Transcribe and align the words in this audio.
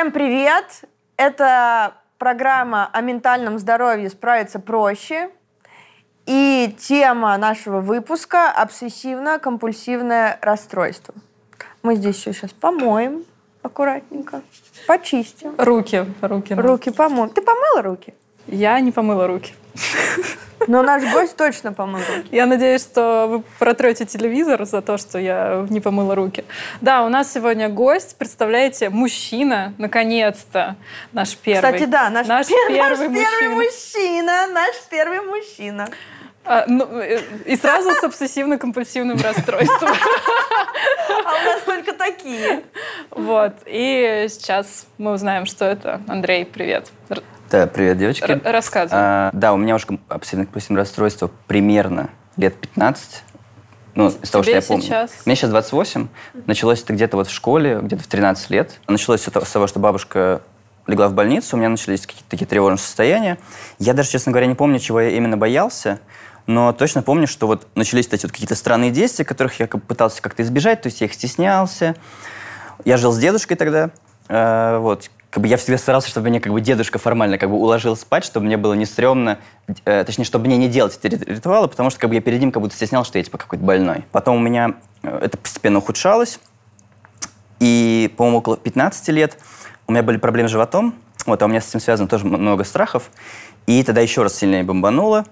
Всем 0.00 0.12
привет! 0.12 0.84
Это 1.18 1.92
программа 2.16 2.88
о 2.90 3.02
ментальном 3.02 3.58
здоровье 3.58 4.08
«Справиться 4.08 4.58
проще». 4.58 5.28
И 6.24 6.74
тема 6.78 7.36
нашего 7.36 7.82
выпуска– 7.82 8.50
обсессивно-компульсивное 8.56 10.38
расстройство. 10.40 11.14
Мы 11.82 11.96
здесь 11.96 12.16
все 12.16 12.32
сейчас 12.32 12.50
помоем 12.52 13.26
аккуратненько, 13.60 14.40
почистим. 14.86 15.54
Руки, 15.58 16.06
руки. 16.22 16.54
Руки 16.54 16.90
помоем. 16.90 17.28
Ты 17.28 17.42
помыла 17.42 17.82
руки? 17.82 18.14
Я 18.46 18.80
не 18.80 18.92
помыла 18.92 19.26
руки. 19.26 19.54
Но 20.66 20.82
наш 20.82 21.02
гость 21.12 21.36
точно 21.36 21.72
помыл 21.72 22.00
руки. 22.00 22.28
Я 22.30 22.46
надеюсь, 22.46 22.82
что 22.82 23.26
вы 23.28 23.42
протрете 23.58 24.04
телевизор 24.04 24.64
за 24.66 24.82
то, 24.82 24.98
что 24.98 25.18
я 25.18 25.66
не 25.70 25.80
помыла 25.80 26.14
руки. 26.14 26.44
Да, 26.80 27.04
у 27.04 27.08
нас 27.08 27.32
сегодня 27.32 27.68
гость, 27.68 28.16
представляете, 28.18 28.90
мужчина, 28.90 29.74
наконец-то, 29.78 30.76
наш 31.12 31.36
первый. 31.36 31.72
Кстати, 31.72 31.84
да, 31.88 32.10
наш, 32.10 32.26
наш, 32.26 32.46
пер- 32.46 32.68
первый, 32.68 33.08
наш 33.08 33.08
мужчина. 33.08 33.28
первый 33.40 33.56
мужчина. 33.56 34.46
Наш 34.52 34.74
первый 34.90 35.20
мужчина. 35.22 35.88
А, 36.44 36.64
ну, 36.66 36.84
э, 37.00 37.20
и 37.46 37.56
сразу 37.56 37.90
с 37.92 38.02
обсессивно-компульсивным 38.02 39.22
расстройством. 39.22 39.90
А 41.24 41.32
у 41.32 41.44
нас 41.44 41.62
только 41.64 41.92
такие. 41.92 42.64
Вот. 43.10 43.52
И 43.66 44.26
сейчас 44.28 44.86
мы 44.98 45.12
узнаем, 45.12 45.46
что 45.46 45.64
это. 45.64 46.00
Андрей, 46.08 46.44
привет. 46.44 46.90
Да, 47.50 47.66
привет, 47.66 47.98
девочки. 47.98 48.30
Р- 48.30 48.40
рассказывай. 48.44 49.00
А, 49.02 49.30
да, 49.32 49.52
у 49.52 49.56
меня 49.56 49.74
уже 49.74 49.86
обсессивно-компульсивное 50.08 50.76
расстройство 50.76 51.30
примерно 51.48 52.10
лет 52.36 52.54
15. 52.54 53.24
Ну, 53.96 54.08
из 54.08 54.30
того, 54.30 54.44
что 54.44 54.52
я 54.52 54.62
помню. 54.62 54.84
Сейчас? 54.84 55.10
Мне 55.26 55.34
сейчас 55.34 55.50
28. 55.50 56.06
Началось 56.46 56.80
это 56.82 56.92
где-то 56.92 57.16
вот 57.16 57.26
в 57.26 57.32
школе, 57.32 57.80
где-то 57.82 58.04
в 58.04 58.06
13 58.06 58.50
лет. 58.50 58.78
Началось 58.86 59.20
все 59.20 59.32
с 59.32 59.50
того, 59.50 59.66
что 59.66 59.80
бабушка 59.80 60.42
легла 60.86 61.08
в 61.08 61.12
больницу, 61.14 61.56
у 61.56 61.58
меня 61.58 61.68
начались 61.68 62.06
какие-то 62.06 62.30
такие 62.30 62.46
тревожные 62.46 62.78
состояния. 62.78 63.36
Я 63.78 63.94
даже, 63.94 64.10
честно 64.10 64.30
говоря, 64.30 64.46
не 64.46 64.54
помню, 64.54 64.78
чего 64.78 65.00
я 65.00 65.10
именно 65.10 65.36
боялся, 65.36 65.98
но 66.46 66.72
точно 66.72 67.02
помню, 67.02 67.26
что 67.26 67.48
вот 67.48 67.66
начались 67.74 68.06
эти 68.06 68.26
вот 68.26 68.32
какие-то 68.32 68.54
странные 68.54 68.92
действия, 68.92 69.24
которых 69.24 69.58
я 69.58 69.66
пытался 69.66 70.22
как-то 70.22 70.42
избежать, 70.42 70.82
то 70.82 70.86
есть 70.86 71.00
я 71.00 71.08
их 71.08 71.14
стеснялся. 71.14 71.96
Я 72.84 72.96
жил 72.96 73.12
с 73.12 73.18
дедушкой 73.18 73.56
тогда, 73.56 73.90
э, 74.28 74.78
вот, 74.78 75.10
как 75.30 75.42
бы 75.42 75.48
я 75.48 75.56
всегда 75.56 75.78
старался, 75.78 76.08
чтобы 76.08 76.28
меня 76.28 76.40
как 76.40 76.52
бы 76.52 76.60
дедушка 76.60 76.98
формально 76.98 77.38
как 77.38 77.50
бы 77.50 77.56
уложил 77.56 77.96
спать, 77.96 78.24
чтобы 78.24 78.46
мне 78.46 78.56
было 78.56 78.74
не 78.74 78.84
стрёмно, 78.84 79.38
э, 79.84 80.04
точнее, 80.04 80.24
чтобы 80.24 80.46
мне 80.46 80.56
не 80.56 80.68
делать 80.68 80.98
эти 81.00 81.14
ритуалы, 81.14 81.68
потому 81.68 81.90
что 81.90 82.00
как 82.00 82.10
бы 82.10 82.16
я 82.16 82.20
перед 82.20 82.40
ним 82.40 82.50
как 82.50 82.60
будто 82.60 82.74
стеснял, 82.74 83.04
что 83.04 83.18
я 83.18 83.24
типа 83.24 83.38
какой-то 83.38 83.64
больной. 83.64 84.04
Потом 84.10 84.36
у 84.36 84.40
меня 84.40 84.74
э, 85.02 85.20
это 85.22 85.38
постепенно 85.38 85.78
ухудшалось, 85.78 86.40
и, 87.60 88.12
по-моему, 88.16 88.38
около 88.38 88.56
15 88.56 89.08
лет 89.08 89.38
у 89.86 89.92
меня 89.92 90.02
были 90.02 90.16
проблемы 90.16 90.48
с 90.48 90.52
животом, 90.52 90.94
вот, 91.26 91.40
а 91.40 91.44
у 91.44 91.48
меня 91.48 91.60
с 91.60 91.68
этим 91.68 91.80
связано 91.80 92.08
тоже 92.08 92.26
много 92.26 92.64
страхов, 92.64 93.10
и 93.66 93.84
тогда 93.84 94.00
еще 94.00 94.22
раз 94.24 94.34
сильнее 94.34 94.64
бомбануло, 94.64 95.26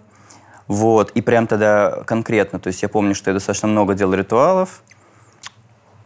вот, 0.69 1.11
и 1.13 1.23
прям 1.23 1.49
тогда 1.49 2.05
конкретно, 2.07 2.61
то 2.61 2.69
есть 2.69 2.83
я 2.83 2.89
помню, 2.89 3.17
что 3.17 3.31
я 3.31 3.35
достаточно 3.35 3.67
много 3.67 3.95
делал 3.95 4.15
ритуалов, 4.15 4.83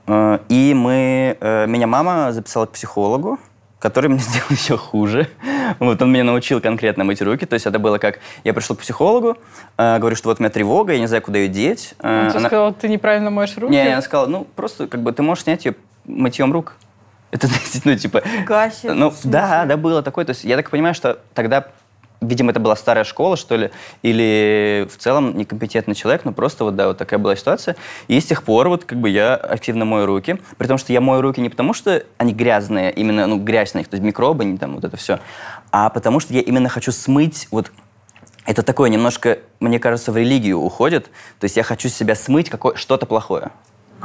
э, 0.07 0.39
и 0.49 0.73
мы, 0.73 1.37
э, 1.39 1.67
меня 1.67 1.87
мама 1.87 2.33
записала 2.33 2.65
к 2.65 2.71
психологу, 2.71 3.39
который 3.83 4.09
мне 4.09 4.19
сделал 4.21 4.47
еще 4.51 4.79
хуже. 4.79 5.29
Вот 5.81 6.01
он 6.01 6.13
меня 6.13 6.25
научил 6.25 6.61
конкретно 6.61 7.03
мыть 7.03 7.21
руки. 7.21 7.45
То 7.45 7.55
есть 7.55 7.67
это 7.67 7.81
было 7.81 7.99
как... 7.99 8.21
Я 8.45 8.55
пришел 8.55 8.77
к 8.77 8.79
психологу, 8.79 9.37
э, 9.77 9.99
говорю, 9.99 10.15
что 10.15 10.29
вот 10.29 10.39
у 10.39 10.43
меня 10.43 10.51
тревога, 10.51 10.93
я 10.93 11.01
не 11.01 11.09
знаю, 11.09 11.23
куда 11.23 11.39
ее 11.39 11.49
деть. 11.49 11.95
Э, 11.99 12.27
он 12.27 12.31
тебе 12.31 12.39
она... 12.39 12.49
сказал, 12.49 12.73
ты 12.73 12.89
неправильно 12.89 13.31
моешь 13.31 13.57
руки? 13.57 13.73
Не, 13.73 13.93
она 13.93 14.01
сказала, 14.01 14.27
ну, 14.27 14.47
просто 14.55 14.87
как 14.87 15.03
бы 15.03 15.13
ты 15.13 15.23
можешь 15.23 15.45
снять 15.45 15.65
ее 15.65 15.75
мытьем 16.05 16.53
рук. 16.53 16.77
Это, 17.33 17.49
ну, 17.85 17.97
типа... 17.97 18.23
Гаси, 18.47 18.89
ну, 18.89 19.13
да, 19.25 19.65
да, 19.65 19.77
было 19.77 20.03
такое. 20.03 20.25
То 20.25 20.31
есть 20.31 20.45
я 20.45 20.57
так 20.57 20.71
понимаю, 20.71 20.95
что 20.95 21.19
тогда 21.35 21.67
видимо, 22.23 22.53
это 22.53 22.61
была 22.61 22.77
старая 22.77 23.05
школа, 23.05 23.37
что 23.37 23.57
ли, 23.57 23.71
или 24.03 24.89
в 24.91 24.97
целом 24.97 25.37
некомпетентный 25.37 25.95
человек, 25.95 26.25
но 26.25 26.33
просто 26.33 26.65
вот, 26.65 26.77
да, 26.77 26.89
вот 26.89 26.99
такая 26.99 27.19
была 27.19 27.37
ситуация. 27.37 27.77
И 28.09 28.19
с 28.19 28.25
тех 28.25 28.43
пор 28.43 28.69
вот 28.69 28.85
как 28.85 28.99
бы 28.99 29.11
я 29.11 29.35
активно 29.35 29.85
мою 29.85 30.07
руки, 30.07 30.39
при 30.57 30.67
том, 30.67 30.79
что 30.79 30.93
я 30.93 31.01
мою 31.01 31.21
руки 31.21 31.41
не 31.41 31.49
потому, 31.49 31.75
что 31.75 32.05
они 32.19 32.33
грязные, 32.33 32.93
именно, 32.93 33.27
ну, 33.27 33.39
грязь 33.39 33.75
на 33.75 33.79
них, 33.79 33.89
то 33.89 33.97
есть 33.97 34.05
микробы, 34.05 34.45
не 34.45 34.59
там 34.59 34.75
вот 34.75 34.85
это 34.85 34.97
все, 34.97 35.19
а 35.71 35.91
потому 35.91 36.21
что 36.21 36.33
я 36.33 36.41
именно 36.41 36.69
хочу 36.69 36.93
смыть 36.93 37.49
вот 37.51 37.71
это 38.45 38.63
такое 38.63 38.91
немножко, 38.91 39.39
мне 39.61 39.79
кажется, 39.79 40.11
в 40.11 40.17
религию 40.17 40.59
уходит. 40.59 41.11
То 41.39 41.45
есть 41.45 41.57
я 41.57 41.63
хочу 41.63 41.89
себя 41.89 42.15
смыть 42.15 42.51
какое 42.51 42.75
что-то 42.75 43.07
плохое. 43.07 43.53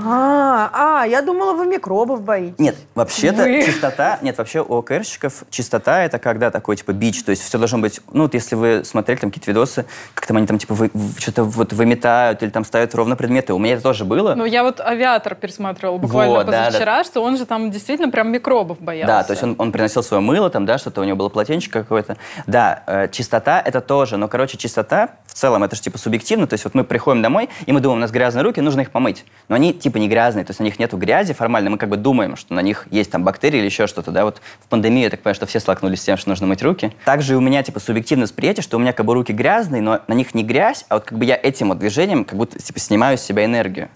А, 0.04 0.70
а, 1.02 1.06
я 1.06 1.22
думала, 1.22 1.54
вы 1.54 1.66
микробов 1.66 2.22
боитесь. 2.22 2.60
Нет, 2.60 2.76
вообще-то 2.96 3.44
вы... 3.44 3.64
чистота, 3.64 4.20
нет, 4.22 4.38
вообще 4.38 4.62
у 4.62 4.78
ОКРщиков 4.78 5.44
чистота 5.50 6.04
это 6.04 6.20
когда 6.20 6.52
такой 6.52 6.76
типа 6.76 6.94
бич, 6.94 7.24
то 7.24 7.32
есть 7.32 7.44
все 7.44 7.58
должно 7.58 7.80
быть, 7.80 8.00
ну 8.12 8.24
вот 8.24 8.34
если 8.34 8.56
вы 8.56 8.84
смотрели 8.84 9.20
там 9.20 9.32
какие-то 9.32 9.52
видосы, 9.52 9.86
как 10.14 10.28
там 10.28 10.38
они 10.38 10.48
там 10.48 10.58
типа 10.58 10.74
вы, 10.74 10.92
что-то 11.18 11.44
вот 11.44 11.74
выметают 11.74 12.44
или 12.44 12.50
там 12.50 12.64
ставят 12.66 12.94
ровно 12.96 13.16
предметы, 13.16 13.54
у 13.54 13.60
меня 13.60 13.74
это 13.74 13.84
тоже 13.84 14.06
было. 14.06 14.36
Ну 14.36 14.46
я 14.46 14.64
вот 14.64 14.80
авиатор 14.80 15.36
пересматривал 15.36 15.98
буквально 15.98 16.36
вот, 16.36 16.46
позавчера, 16.46 16.86
да, 16.86 16.98
да. 16.98 17.04
что 17.04 17.24
он 17.24 17.38
же 17.38 17.46
там 17.46 17.72
действительно 17.72 18.12
прям 18.12 18.32
микробов 18.32 18.80
боялся. 18.80 19.08
Да, 19.08 19.24
то 19.24 19.32
есть 19.32 19.44
он, 19.44 19.56
он 19.58 19.72
приносил 19.72 20.04
свое 20.04 20.22
мыло 20.22 20.50
там, 20.50 20.66
да, 20.66 20.78
что-то 20.78 21.02
у 21.02 21.04
него 21.04 21.18
было 21.18 21.30
полотенчик 21.30 21.74
какое-то. 21.74 22.18
Да, 22.46 22.84
э, 22.86 23.08
чистота 23.12 23.62
это 23.64 23.82
тоже, 23.82 24.18
но 24.18 24.28
короче 24.28 24.58
чистота 24.58 25.10
в 25.26 25.34
целом 25.34 25.64
это 25.64 25.76
же 25.76 25.82
типа 25.82 25.98
субъективно, 25.98 26.48
то 26.48 26.54
есть 26.54 26.64
вот 26.64 26.74
мы 26.76 26.84
приходим 26.84 27.22
домой 27.22 27.50
и 27.66 27.72
мы 27.72 27.80
думаем, 27.80 28.00
у 28.00 28.02
нас 28.02 28.12
грязные 28.12 28.44
руки, 28.44 28.62
нужно 28.62 28.82
их 28.82 28.92
помыть, 28.92 29.26
но 29.50 29.56
они 29.56 29.74
типа 29.88 29.98
не 30.00 30.10
грязные, 30.10 30.44
то 30.44 30.52
есть 30.52 30.60
на 30.60 30.66
них 30.66 30.80
нету 30.80 30.98
грязи 30.98 31.34
формально, 31.34 31.70
мы 31.70 31.78
как 31.78 31.88
бы 31.88 31.96
думаем, 31.96 32.36
что 32.36 32.54
на 32.54 32.60
них 32.60 32.88
есть 32.92 33.10
там 33.10 33.24
бактерии 33.24 33.60
или 33.60 33.66
еще 33.66 33.88
что-то, 33.88 34.12
да, 34.12 34.26
вот 34.26 34.42
в 34.60 34.68
пандемию 34.68 35.04
я 35.04 35.10
так 35.10 35.22
понимаю, 35.22 35.36
что 35.36 35.46
все 35.46 35.62
столкнулись 35.62 36.02
с 36.02 36.04
тем, 36.04 36.18
что 36.18 36.30
нужно 36.30 36.46
мыть 36.46 36.62
руки. 36.62 36.92
Также 37.06 37.38
у 37.38 37.42
меня 37.42 37.64
типа 37.64 37.80
субъективное 37.80 38.26
восприятие, 38.26 38.64
что 38.64 38.76
у 38.76 38.80
меня 38.82 38.92
как 38.92 39.06
бы 39.06 39.14
руки 39.14 39.32
грязные, 39.32 39.82
но 39.82 40.02
на 40.08 40.14
них 40.14 40.36
не 40.36 40.44
грязь, 40.44 40.86
а 40.90 40.96
вот 40.96 41.06
как 41.06 41.18
бы 41.18 41.24
я 41.24 41.40
этим 41.42 41.70
вот 41.70 41.80
движением 41.80 42.26
как 42.26 42.38
будто 42.38 42.60
типа 42.60 42.80
снимаю 42.80 43.18
с 43.18 43.22
себя 43.22 43.46
энергию. 43.46 43.88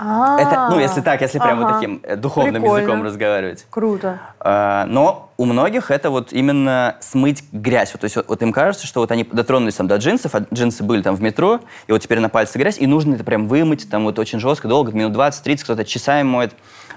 А. 0.00 0.40
Это, 0.40 0.68
ну, 0.70 0.78
если 0.78 1.00
так, 1.00 1.20
если 1.20 1.38
прям 1.38 1.60
вот 1.60 1.74
таким 1.74 2.00
э, 2.02 2.16
духовным 2.16 2.62
языком 2.62 3.02
разговаривать. 3.02 3.66
Круто. 3.70 4.20
А, 4.40 4.86
но 4.86 5.30
у 5.36 5.44
многих 5.44 5.90
это 5.90 6.10
вот 6.10 6.32
именно 6.32 6.96
смыть 7.00 7.44
грязь. 7.52 7.92
Вот, 7.92 8.00
то 8.00 8.04
есть 8.06 8.16
вот, 8.16 8.28
вот 8.28 8.42
им 8.42 8.52
кажется, 8.52 8.86
что 8.86 9.00
вот 9.00 9.10
они 9.12 9.24
дотронулись 9.24 9.74
там 9.74 9.86
до 9.86 9.96
джинсов, 9.96 10.34
а 10.34 10.46
джинсы 10.52 10.82
были 10.82 11.02
там 11.02 11.14
в 11.16 11.22
метро, 11.22 11.60
и 11.86 11.92
вот 11.92 12.02
теперь 12.02 12.20
на 12.20 12.28
пальце 12.28 12.58
грязь, 12.58 12.78
и 12.78 12.86
нужно 12.86 13.14
это 13.14 13.24
прям 13.24 13.46
вымыть 13.46 13.90
там 13.90 14.04
вот 14.04 14.18
очень 14.18 14.40
жестко, 14.40 14.68
долго, 14.68 14.92
минут 14.92 15.16
20-30, 15.16 15.64
кто-то 15.64 15.84
часами 15.84 16.22
моет. 16.22 16.54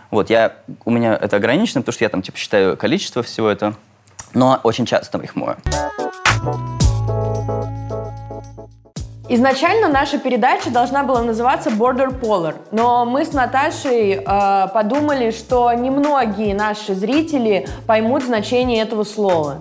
Вот, 0.10 0.30
я, 0.30 0.54
у 0.86 0.92
меня 0.92 1.16
это 1.16 1.38
ограничено, 1.38 1.82
потому 1.82 1.94
что 1.94 2.04
я 2.04 2.10
там 2.10 2.22
типа 2.22 2.38
считаю 2.38 2.78
количество 2.78 3.24
всего 3.24 3.50
этого, 3.50 3.76
но 4.34 4.60
очень 4.64 4.86
часто 4.86 5.18
их 5.20 5.36
мою. 5.36 5.56
Изначально 9.34 9.88
наша 9.88 10.18
передача 10.20 10.70
должна 10.72 11.04
была 11.04 11.22
называться 11.22 11.70
Border 11.70 12.20
Polar, 12.20 12.56
но 12.72 13.06
мы 13.06 13.24
с 13.24 13.32
Наташей 13.32 14.16
э, 14.16 14.68
подумали, 14.74 15.32
что 15.32 15.72
немногие 15.72 16.54
наши 16.54 16.94
зрители 16.94 17.66
поймут 17.88 18.24
значение 18.24 18.82
этого 18.82 19.06
слова. 19.06 19.60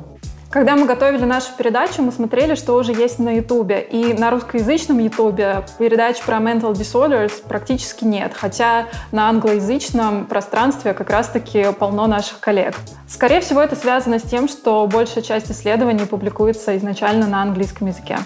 Когда 0.51 0.75
мы 0.75 0.87
готовили 0.87 1.25
нашу 1.25 1.53
передачу, 1.57 2.03
мы 2.03 2.11
смотрели, 2.11 2.57
что 2.57 2.75
уже 2.75 2.91
есть 2.91 3.21
на 3.21 3.37
Ютубе. 3.37 3.81
И 3.81 4.13
на 4.13 4.33
русскоязычном 4.33 4.99
Ютубе 4.99 5.63
передач 5.79 6.21
про 6.21 6.39
mental 6.39 6.73
disorders 6.73 7.35
практически 7.47 8.05
нет. 8.05 8.33
Хотя 8.35 8.87
на 9.13 9.29
англоязычном 9.29 10.27
пространстве 10.27 10.95
как 10.95 11.11
раз-таки 11.11 11.67
полно 11.79 12.09
наших 12.09 12.41
коллег. 12.41 12.75
Скорее 13.07 13.41
всего, 13.41 13.61
это 13.61 13.77
связано 13.77 14.19
с 14.19 14.23
тем, 14.23 14.49
что 14.49 14.85
большая 14.89 15.23
часть 15.23 15.49
исследований 15.53 16.07
публикуется 16.07 16.77
изначально 16.77 17.29
на 17.29 17.43
английском 17.43 17.87
языке. 17.87 18.19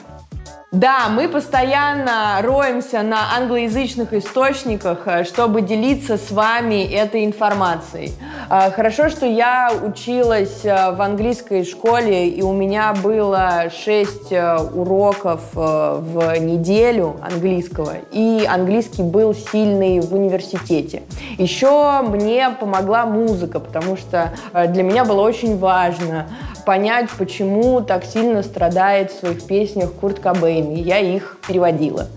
Да, 0.74 1.08
мы 1.08 1.28
постоянно 1.28 2.40
роемся 2.42 3.02
на 3.02 3.36
англоязычных 3.36 4.12
источниках, 4.12 5.06
э, 5.06 5.22
чтобы 5.22 5.62
делиться 5.62 6.16
с 6.16 6.32
вами 6.32 6.82
этой 6.82 7.24
информацией. 7.24 8.10
Э, 8.50 8.72
хорошо, 8.72 9.08
что 9.08 9.24
я 9.24 9.70
училась 9.70 10.64
э, 10.64 10.90
в 10.90 11.00
английской 11.00 11.62
школе, 11.62 12.28
и 12.28 12.42
у 12.42 12.52
меня 12.52 12.92
было 12.92 13.70
6 13.70 14.32
уроков 14.74 15.42
в 15.54 16.40
неделю 16.40 17.20
английского, 17.22 17.92
и 18.10 18.44
английский 18.44 19.04
был 19.04 19.32
сильный 19.32 20.00
в 20.00 20.12
университете. 20.12 21.04
Еще 21.38 22.02
мне 22.02 22.50
помогла 22.50 23.06
музыка, 23.06 23.60
потому 23.60 23.96
что 23.96 24.32
для 24.52 24.82
меня 24.82 25.04
было 25.04 25.20
очень 25.22 25.56
важно 25.56 26.26
понять, 26.64 27.10
почему 27.16 27.80
так 27.80 28.04
сильно 28.04 28.42
страдает 28.42 29.12
в 29.12 29.18
своих 29.18 29.46
песнях 29.46 29.92
Курт 29.92 30.18
Кобейн, 30.18 30.63
и 30.72 30.80
я 30.80 30.98
их 30.98 31.38
переводила. 31.46 32.08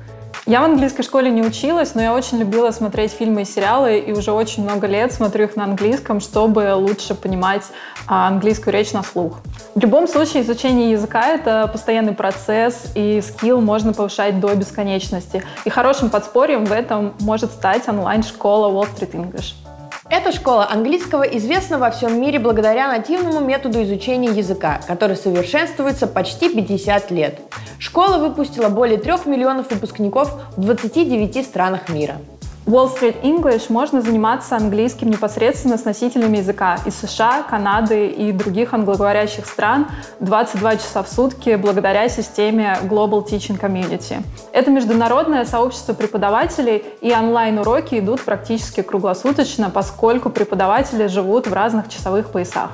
Я 0.48 0.62
в 0.62 0.64
английской 0.64 1.04
школе 1.04 1.30
не 1.30 1.42
училась, 1.42 1.94
но 1.94 2.02
я 2.02 2.14
очень 2.14 2.38
любила 2.38 2.72
смотреть 2.72 3.12
фильмы 3.12 3.42
и 3.42 3.46
сериалы, 3.46 4.00
и 4.00 4.14
уже 4.14 4.32
очень 4.32 4.64
много 4.64 4.88
лет 4.88 5.12
смотрю 5.12 5.44
их 5.44 5.58
на 5.58 5.66
английском, 5.66 6.22
чтобы 6.22 6.74
лучше 6.74 7.16
понимать 7.16 7.64
а, 8.08 8.30
английскую 8.30 8.74
речь 8.74 8.94
на 8.94 9.04
слух. 9.04 9.40
В 9.76 9.80
любом 9.82 10.08
случае, 10.08 10.44
изучение 10.44 10.92
языка— 10.92 11.28
это 11.34 11.68
постоянный 11.70 12.14
процесс, 12.14 12.94
и 12.96 13.22
скилл 13.22 13.60
можно 13.60 13.92
повышать 13.92 14.40
до 14.40 14.56
бесконечности. 14.56 15.44
И 15.66 15.70
хорошим 15.70 16.10
подспорьем 16.10 16.64
в 16.64 16.72
этом 16.72 17.14
может 17.20 17.52
стать 17.52 17.86
онлайн-школа 17.90 18.72
Wall 18.72 18.88
Street 18.96 19.12
English. 19.12 19.67
Эта 20.10 20.32
школа 20.32 20.70
английского 20.70 21.24
известна 21.24 21.78
во 21.78 21.92
всем 21.92 22.22
мире 22.22 22.40
благодаря 22.40 22.88
нативному 22.88 23.42
методу 23.42 23.84
изучения 23.84 24.30
языка, 24.30 24.80
который 24.88 25.18
совершенствуется 25.18 26.08
почти 26.08 26.48
50 26.48 27.12
лет. 27.12 27.42
Школа 27.78 28.18
выпустила 28.18 28.70
более 28.70 28.98
3 28.98 29.26
миллионов 29.26 29.70
выпускников 29.70 30.32
в 30.56 30.62
29 30.62 31.46
странах 31.46 31.90
мира. 31.90 32.16
Wall 32.68 32.94
Street 32.94 33.22
English 33.22 33.72
можно 33.72 34.02
заниматься 34.02 34.58
английским 34.58 35.10
непосредственно 35.10 35.78
с 35.78 35.86
носителями 35.86 36.40
языка 36.40 36.78
из 36.86 36.96
США, 36.96 37.44
Канады 37.44 38.08
и 38.08 38.34
других 38.34 38.74
англоговорящих 38.74 39.46
стран 39.46 39.88
22 40.20 40.76
часа 40.76 41.02
в 41.02 41.08
сутки 41.08 41.56
благодаря 41.56 42.10
системе 42.10 42.78
Global 42.84 43.26
Teaching 43.26 43.58
Community. 43.58 44.22
Это 44.52 44.70
международное 44.70 45.46
сообщество 45.46 45.94
преподавателей, 45.94 46.84
и 47.00 47.14
онлайн-уроки 47.14 48.00
идут 48.00 48.20
практически 48.20 48.82
круглосуточно, 48.82 49.70
поскольку 49.70 50.30
преподаватели 50.30 51.08
живут 51.08 51.48
в 51.48 51.54
разных 51.54 51.88
часовых 51.88 52.32
поясах. 52.34 52.72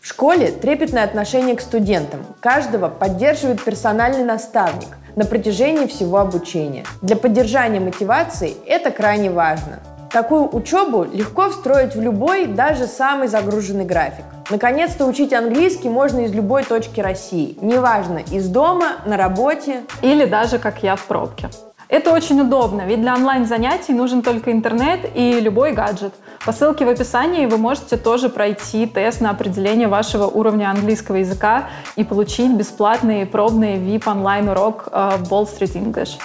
В 0.00 0.06
школе 0.08 0.50
трепетное 0.50 1.04
отношение 1.04 1.54
к 1.54 1.60
студентам. 1.60 2.26
Каждого 2.40 2.88
поддерживает 2.88 3.62
персональный 3.62 4.24
наставник– 4.24 4.96
на 5.18 5.24
протяжении 5.24 5.88
всего 5.88 6.18
обучения. 6.18 6.84
Для 7.02 7.16
поддержания 7.16 7.80
мотивации 7.80 8.54
это 8.66 8.92
крайне 8.92 9.32
важно. 9.32 9.80
Такую 10.12 10.48
учебу 10.54 11.02
легко 11.02 11.50
встроить 11.50 11.96
в 11.96 12.00
любой, 12.00 12.46
даже 12.46 12.86
самый 12.86 13.26
загруженный 13.26 13.84
график. 13.84 14.24
Наконец-то 14.48 15.06
учить 15.06 15.32
английский 15.32 15.88
можно 15.88 16.20
из 16.20 16.32
любой 16.32 16.62
точки 16.62 17.00
России. 17.00 17.58
Неважно, 17.60 18.18
из 18.30 18.46
дома, 18.46 18.98
на 19.06 19.16
работе. 19.16 19.80
Или 20.02 20.24
даже, 20.24 20.60
как 20.60 20.84
я, 20.84 20.94
в 20.94 21.04
пробке. 21.04 21.50
Это 21.88 22.12
очень 22.12 22.38
удобно, 22.40 22.82
ведь 22.82 23.00
для 23.00 23.14
онлайн-занятий 23.14 23.94
нужен 23.94 24.20
только 24.20 24.52
интернет 24.52 25.10
и 25.14 25.40
любой 25.40 25.72
гаджет. 25.72 26.12
По 26.44 26.52
ссылке 26.52 26.84
в 26.84 26.88
описании 26.88 27.46
вы 27.46 27.56
можете 27.56 27.96
тоже 27.96 28.28
пройти 28.28 28.86
тест 28.86 29.22
на 29.22 29.30
определение 29.30 29.88
вашего 29.88 30.26
уровня 30.26 30.70
английского 30.70 31.16
языка 31.16 31.70
и 31.96 32.04
получить 32.04 32.52
бесплатный 32.52 33.24
пробный 33.24 33.76
VIP 33.76 34.06
онлайн-урок 34.06 34.88
Wall 34.92 35.48
Street 35.48 35.72
English. 35.82 36.20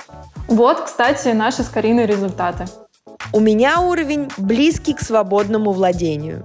Вот, 0.49 0.81
кстати, 0.81 1.29
наши 1.29 1.63
с 1.63 1.69
Кариной 1.69 2.07
результаты. 2.07 2.65
У 3.31 3.39
меня 3.39 3.79
уровень 3.79 4.29
близкий 4.37 4.93
к 4.93 4.99
свободному 4.99 5.71
владению. 5.71 6.43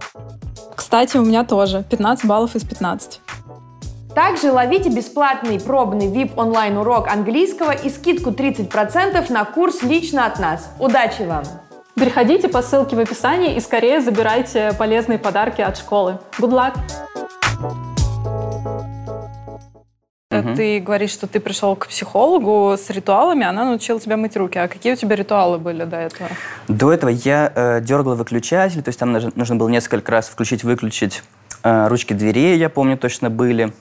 Кстати, 0.76 1.16
у 1.16 1.24
меня 1.24 1.42
тоже 1.42 1.84
15 1.90 2.24
баллов 2.24 2.54
из 2.54 2.64
15. 2.64 3.20
Также 4.18 4.50
ловите 4.50 4.90
бесплатный 4.90 5.60
пробный 5.60 6.08
VIP 6.08 6.32
онлайн-урок 6.34 7.06
английского 7.06 7.70
и 7.70 7.88
скидку 7.88 8.30
30% 8.30 9.32
на 9.32 9.44
курс 9.44 9.84
лично 9.84 10.26
от 10.26 10.40
нас. 10.40 10.72
Удачи 10.80 11.22
вам! 11.22 11.44
Переходите 11.94 12.48
по 12.48 12.60
ссылке 12.60 12.96
в 12.96 12.98
описании 12.98 13.54
и 13.54 13.60
скорее 13.60 14.00
забирайте 14.00 14.72
полезные 14.76 15.20
подарки 15.20 15.60
от 15.60 15.78
школы. 15.78 16.18
Good 16.36 16.50
luck! 16.50 16.76
Угу. 20.32 20.56
Ты 20.56 20.80
говоришь, 20.80 21.10
что 21.12 21.28
ты 21.28 21.38
пришел 21.38 21.76
к 21.76 21.86
психологу 21.86 22.74
с 22.76 22.90
ритуалами, 22.90 23.46
она 23.46 23.66
научила 23.66 24.00
тебя 24.00 24.16
мыть 24.16 24.36
руки. 24.36 24.58
А 24.58 24.66
какие 24.66 24.94
у 24.94 24.96
тебя 24.96 25.14
ритуалы 25.14 25.58
были 25.58 25.84
до 25.84 25.96
этого? 25.96 26.28
До 26.66 26.92
этого 26.92 27.10
я 27.10 27.52
э, 27.54 27.80
дергал 27.82 28.16
выключатель, 28.16 28.82
то 28.82 28.88
есть 28.88 28.98
там 28.98 29.12
нужно 29.12 29.54
было 29.54 29.68
несколько 29.68 30.10
раз 30.10 30.28
включить-выключить 30.28 31.22
э, 31.62 31.86
ручки 31.86 32.14
дверей, 32.14 32.58
я 32.58 32.68
помню, 32.68 32.98
точно 32.98 33.30
были. 33.30 33.72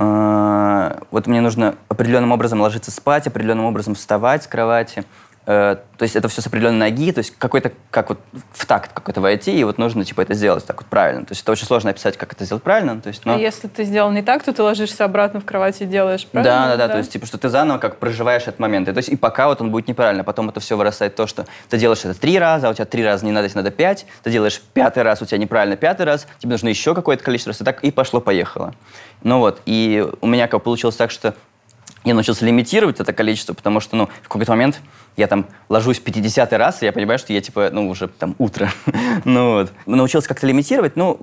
Э, 0.00 0.98
вот 1.10 1.26
мне 1.26 1.42
нужно 1.42 1.74
определенным 1.88 2.32
образом 2.32 2.62
ложиться 2.62 2.90
спать, 2.90 3.26
определенным 3.26 3.66
образом 3.66 3.94
вставать 3.94 4.44
с 4.44 4.46
кровати. 4.46 5.04
Э, 5.46 5.76
то 5.96 6.02
есть 6.02 6.16
это 6.16 6.28
все 6.28 6.42
с 6.42 6.46
определенной 6.46 6.90
ноги, 6.90 7.12
то 7.12 7.18
есть 7.18 7.34
какой-то, 7.36 7.72
как 7.90 8.10
вот 8.10 8.18
в 8.52 8.66
такт 8.66 8.92
какой-то 8.92 9.20
войти, 9.20 9.58
и 9.58 9.64
вот 9.64 9.78
нужно, 9.78 10.04
типа, 10.04 10.20
это 10.20 10.34
сделать 10.34 10.66
так 10.66 10.80
вот 10.80 10.86
правильно. 10.86 11.24
То 11.24 11.32
есть 11.32 11.42
это 11.42 11.52
очень 11.52 11.66
сложно 11.66 11.90
описать, 11.90 12.16
как 12.16 12.32
это 12.32 12.44
сделать 12.44 12.62
правильно. 12.62 13.00
То 13.00 13.08
есть, 13.08 13.24
но... 13.24 13.34
А 13.34 13.38
если 13.38 13.66
ты 13.68 13.84
сделал 13.84 14.10
не 14.10 14.22
так, 14.22 14.42
то 14.42 14.52
ты 14.52 14.62
ложишься 14.62 15.04
обратно 15.04 15.40
в 15.40 15.44
кровать 15.44 15.80
и 15.80 15.86
делаешь 15.86 16.26
правильно? 16.26 16.52
Да, 16.52 16.68
да, 16.68 16.76
да, 16.76 16.86
да. 16.88 16.92
То 16.92 16.98
есть, 16.98 17.12
типа, 17.12 17.26
что 17.26 17.38
ты 17.38 17.48
заново 17.48 17.78
как 17.78 17.96
проживаешь 17.96 18.42
этот 18.42 18.58
момент. 18.58 18.88
И, 18.88 18.92
то 18.92 18.98
есть 18.98 19.08
и 19.08 19.16
пока 19.16 19.48
вот 19.48 19.60
он 19.60 19.70
будет 19.70 19.88
неправильно, 19.88 20.24
потом 20.24 20.50
это 20.50 20.60
все 20.60 20.76
вырастает 20.76 21.16
то, 21.16 21.26
что 21.26 21.46
ты 21.68 21.78
делаешь 21.78 22.04
это 22.04 22.18
три 22.18 22.38
раза, 22.38 22.68
а 22.68 22.70
у 22.70 22.74
тебя 22.74 22.84
три 22.84 23.04
раза 23.04 23.24
не 23.24 23.32
надо, 23.32 23.44
если 23.44 23.58
надо 23.58 23.70
пять, 23.70 24.06
ты 24.22 24.30
делаешь 24.30 24.60
пятый 24.74 25.02
раз, 25.02 25.22
у 25.22 25.24
тебя 25.24 25.38
неправильно 25.38 25.76
пятый 25.76 26.04
раз, 26.06 26.26
тебе 26.38 26.52
нужно 26.52 26.68
еще 26.68 26.94
какое-то 26.94 27.24
количество 27.24 27.50
раз, 27.50 27.60
и 27.60 27.64
так 27.64 27.82
и 27.82 27.90
пошло-поехало. 27.90 28.74
Ну 29.22 29.38
вот, 29.38 29.60
и 29.66 30.06
у 30.20 30.26
меня 30.26 30.48
как 30.48 30.62
получилось 30.62 30.96
так, 30.96 31.10
что 31.10 31.34
я 32.04 32.14
научился 32.14 32.44
лимитировать 32.46 32.98
это 33.00 33.12
количество, 33.12 33.52
потому 33.52 33.80
что, 33.80 33.96
ну, 33.96 34.08
в 34.22 34.28
какой-то 34.28 34.52
момент 34.52 34.80
я 35.16 35.26
там 35.26 35.46
ложусь 35.68 35.98
50 35.98 36.52
раз, 36.54 36.82
и 36.82 36.86
я 36.86 36.92
понимаю, 36.92 37.18
что 37.18 37.32
я, 37.32 37.40
типа, 37.40 37.70
ну, 37.72 37.88
уже 37.88 38.08
там 38.08 38.34
утро. 38.38 38.70
ну, 39.24 39.52
вот. 39.52 39.72
Научился 39.86 40.28
как-то 40.28 40.46
лимитировать, 40.46 40.96
ну, 40.96 41.18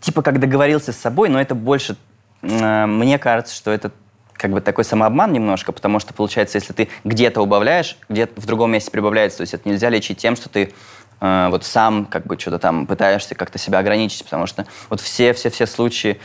типа, 0.00 0.22
как 0.22 0.38
договорился 0.38 0.92
с 0.92 0.96
собой, 0.96 1.28
но 1.28 1.40
это 1.40 1.54
больше, 1.54 1.96
э, 2.42 2.86
мне 2.86 3.18
кажется, 3.18 3.54
что 3.54 3.70
это 3.72 3.90
как 4.34 4.52
бы 4.52 4.60
такой 4.60 4.84
самообман 4.84 5.32
немножко, 5.32 5.72
потому 5.72 5.98
что, 5.98 6.14
получается, 6.14 6.58
если 6.58 6.72
ты 6.72 6.88
где-то 7.04 7.42
убавляешь, 7.42 7.98
где-то 8.08 8.40
в 8.40 8.46
другом 8.46 8.72
месте 8.72 8.90
прибавляется, 8.90 9.38
то 9.38 9.42
есть 9.42 9.52
это 9.52 9.68
нельзя 9.68 9.90
лечить 9.90 10.18
тем, 10.18 10.36
что 10.36 10.48
ты 10.48 10.72
э, 11.20 11.48
вот 11.50 11.64
сам 11.64 12.06
как 12.06 12.26
бы 12.26 12.38
что-то 12.38 12.58
там 12.58 12.86
пытаешься 12.86 13.34
как-то 13.34 13.58
себя 13.58 13.80
ограничить, 13.80 14.24
потому 14.24 14.46
что 14.46 14.64
вот 14.88 15.00
все-все-все 15.00 15.66
случаи, 15.66 16.20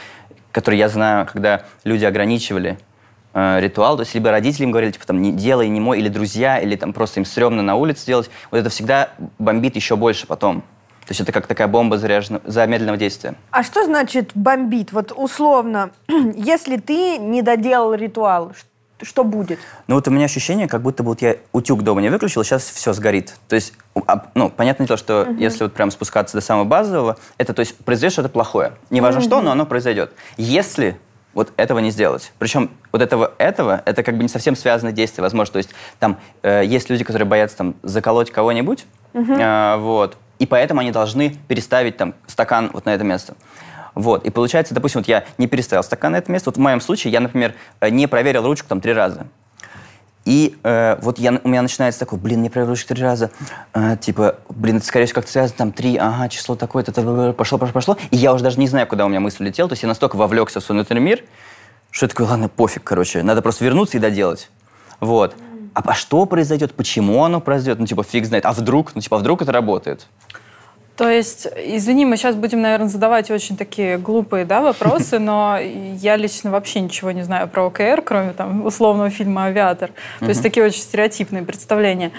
которые 0.52 0.80
я 0.80 0.90
знаю, 0.90 1.26
когда 1.26 1.66
люди 1.84 2.06
ограничивали 2.06 2.78
э, 3.36 3.60
ритуал, 3.60 3.98
то 3.98 4.02
есть 4.02 4.16
либо 4.16 4.32
родители 4.32 4.64
им 4.64 4.72
говорили, 4.72 4.92
типа, 4.92 5.06
там, 5.06 5.22
не 5.22 5.32
делай, 5.32 5.70
не 5.70 5.80
мой, 5.80 6.00
или 6.00 6.10
друзья, 6.10 6.58
или 6.58 6.76
там 6.76 6.94
просто 6.94 7.20
им 7.20 7.26
стрёмно 7.26 7.62
на 7.62 7.76
улице 7.76 8.08
делать, 8.08 8.32
вот 8.50 8.58
это 8.58 8.70
всегда 8.70 9.10
бомбит 9.38 9.76
еще 9.76 9.96
больше 9.96 10.26
потом. 10.26 10.62
То 11.02 11.12
есть 11.12 11.22
это 11.22 11.32
как 11.32 11.46
такая 11.46 11.68
бомба 11.68 12.00
заряжена, 12.00 12.42
замедленного 12.46 12.98
действия. 12.98 13.36
А 13.52 13.62
что 13.62 13.86
значит 13.86 14.32
бомбит? 14.34 14.92
Вот 14.92 15.14
условно, 15.16 15.92
если 16.36 16.78
ты 16.78 17.20
не 17.20 17.44
доделал 17.44 17.94
ритуал, 17.94 18.54
что 19.04 19.24
будет? 19.24 19.60
Ну 19.88 19.96
вот 19.96 20.08
у 20.08 20.12
меня 20.12 20.26
ощущение, 20.26 20.68
как 20.68 20.82
будто 20.82 21.04
бы 21.04 21.10
вот 21.10 21.22
я 21.22 21.36
утюг 21.52 21.84
дома 21.84 22.02
не 22.02 22.10
выключил, 22.10 22.44
сейчас 22.44 22.64
все 22.64 22.94
сгорит. 22.94 23.36
То 23.48 23.56
есть, 23.56 23.74
ну, 24.34 24.50
понятное 24.50 24.88
дело, 24.88 24.98
что 24.98 25.24
угу. 25.24 25.36
если 25.36 25.64
вот 25.66 25.74
прям 25.74 25.92
спускаться 25.92 26.38
до 26.38 26.42
самого 26.42 26.64
базового, 26.64 27.18
это, 27.38 27.54
то 27.54 27.60
есть, 27.60 27.78
произойдет 27.78 28.14
что-то 28.14 28.30
плохое. 28.30 28.74
Неважно 28.90 29.20
угу. 29.20 29.28
что, 29.28 29.42
но 29.42 29.52
оно 29.52 29.66
произойдет. 29.66 30.12
Если 30.38 30.98
вот 31.36 31.54
этого 31.58 31.78
не 31.80 31.92
сделать. 31.92 32.32
Причем 32.40 32.72
вот 32.92 33.04
этого, 33.04 33.34
этого, 33.38 33.84
это 33.86 34.02
как 34.02 34.18
бы 34.18 34.24
не 34.24 34.30
совсем 34.30 34.56
связанные 34.56 34.94
действия, 34.94 35.22
возможно. 35.22 35.54
То 35.54 35.58
есть 35.58 35.70
там 36.00 36.18
э, 36.42 36.64
есть 36.66 36.90
люди, 36.90 37.04
которые 37.04 37.28
боятся 37.28 37.58
там 37.58 37.76
заколоть 37.84 38.32
кого-нибудь, 38.32 38.86
угу. 39.14 39.34
э, 39.34 39.76
вот, 39.78 40.18
и 40.40 40.48
поэтому 40.48 40.80
они 40.80 40.92
должны 40.92 41.38
переставить 41.48 41.98
там 41.98 42.16
стакан 42.26 42.72
вот 42.74 42.86
на 42.86 42.96
это 42.96 43.04
место. 43.04 43.36
Вот, 43.94 44.26
и 44.26 44.30
получается, 44.30 44.74
допустим, 44.74 45.02
вот 45.02 45.08
я 45.08 45.24
не 45.38 45.48
переставил 45.48 45.84
стакан 45.84 46.14
на 46.14 46.18
это 46.18 46.32
место. 46.32 46.50
Вот 46.50 46.58
в 46.58 46.60
моем 46.60 46.82
случае 46.82 47.14
я, 47.14 47.20
например, 47.20 47.54
э, 47.80 47.90
не 47.90 48.08
проверил 48.08 48.44
ручку 48.44 48.68
там 48.68 48.82
три 48.82 48.94
раза. 48.94 49.28
И 50.26 50.58
э, 50.64 50.98
вот 51.02 51.20
я, 51.20 51.40
у 51.44 51.48
меня 51.48 51.62
начинается 51.62 52.00
такой, 52.00 52.18
блин, 52.18 52.42
не 52.42 52.50
ручку 52.50 52.96
три 52.96 53.04
раза. 53.04 53.30
Э, 53.74 53.96
типа, 53.96 54.38
блин, 54.50 54.78
это, 54.78 54.86
скорее 54.86 55.06
всего, 55.06 55.16
как-то 55.16 55.32
связано, 55.32 55.58
там, 55.58 55.72
три, 55.72 55.98
ага, 55.98 56.28
число 56.30 56.56
такое-то, 56.56 56.92
пошло, 57.34 57.58
пошло, 57.60 57.74
пошло. 57.74 57.98
И 58.10 58.18
я 58.18 58.34
уже 58.34 58.44
даже 58.44 58.60
не 58.60 58.68
знаю, 58.68 58.88
куда 58.88 59.06
у 59.06 59.10
меня 59.10 59.20
мысль 59.20 59.44
летела. 59.44 59.70
То 59.70 59.74
есть 59.74 59.84
я 59.84 59.90
настолько 59.90 60.16
вовлекся 60.16 60.60
в 60.60 60.64
свой 60.64 60.78
внутренний 60.78 61.02
мир, 61.02 61.24
что 61.92 62.06
я 62.06 62.10
такой, 62.10 62.26
ладно, 62.26 62.50
пофиг, 62.50 62.84
короче, 62.84 63.22
надо 63.22 63.44
просто 63.44 63.64
вернуться 63.64 63.98
и 63.98 64.00
доделать. 64.00 64.50
Вот. 65.00 65.36
А, 65.76 65.82
а 65.86 65.94
что 65.94 66.26
произойдет, 66.26 66.74
почему 66.74 67.24
оно 67.24 67.40
произойдет? 67.40 67.80
Ну, 67.80 67.86
типа, 67.86 68.04
фиг 68.04 68.26
знает. 68.26 68.46
А 68.46 68.52
вдруг? 68.54 68.96
Ну, 68.96 69.02
типа, 69.02 69.18
а 69.18 69.20
вдруг 69.20 69.44
это 69.44 69.52
работает? 69.52 70.08
То 70.96 71.10
есть, 71.10 71.46
извини, 71.58 72.06
мы 72.06 72.16
сейчас 72.16 72.36
будем, 72.36 72.62
наверное, 72.62 72.88
задавать 72.88 73.30
очень 73.30 73.58
такие 73.58 73.98
глупые 73.98 74.46
да, 74.46 74.62
вопросы, 74.62 75.20
но 75.20 75.60
я 75.60 76.16
лично 76.16 76.52
вообще 76.52 76.80
ничего 76.80 77.12
не 77.12 77.24
знаю 77.24 77.50
про 77.50 77.66
ОКР, 77.66 78.02
кроме 78.02 78.32
там 78.32 78.66
условного 78.66 79.10
фильма 79.10 79.46
«Авиатор». 79.46 79.92
То 80.20 80.28
есть 80.28 80.42
такие 80.42 80.66
очень 80.66 80.82
стереотипные 80.82 81.44
представления. 81.44 82.12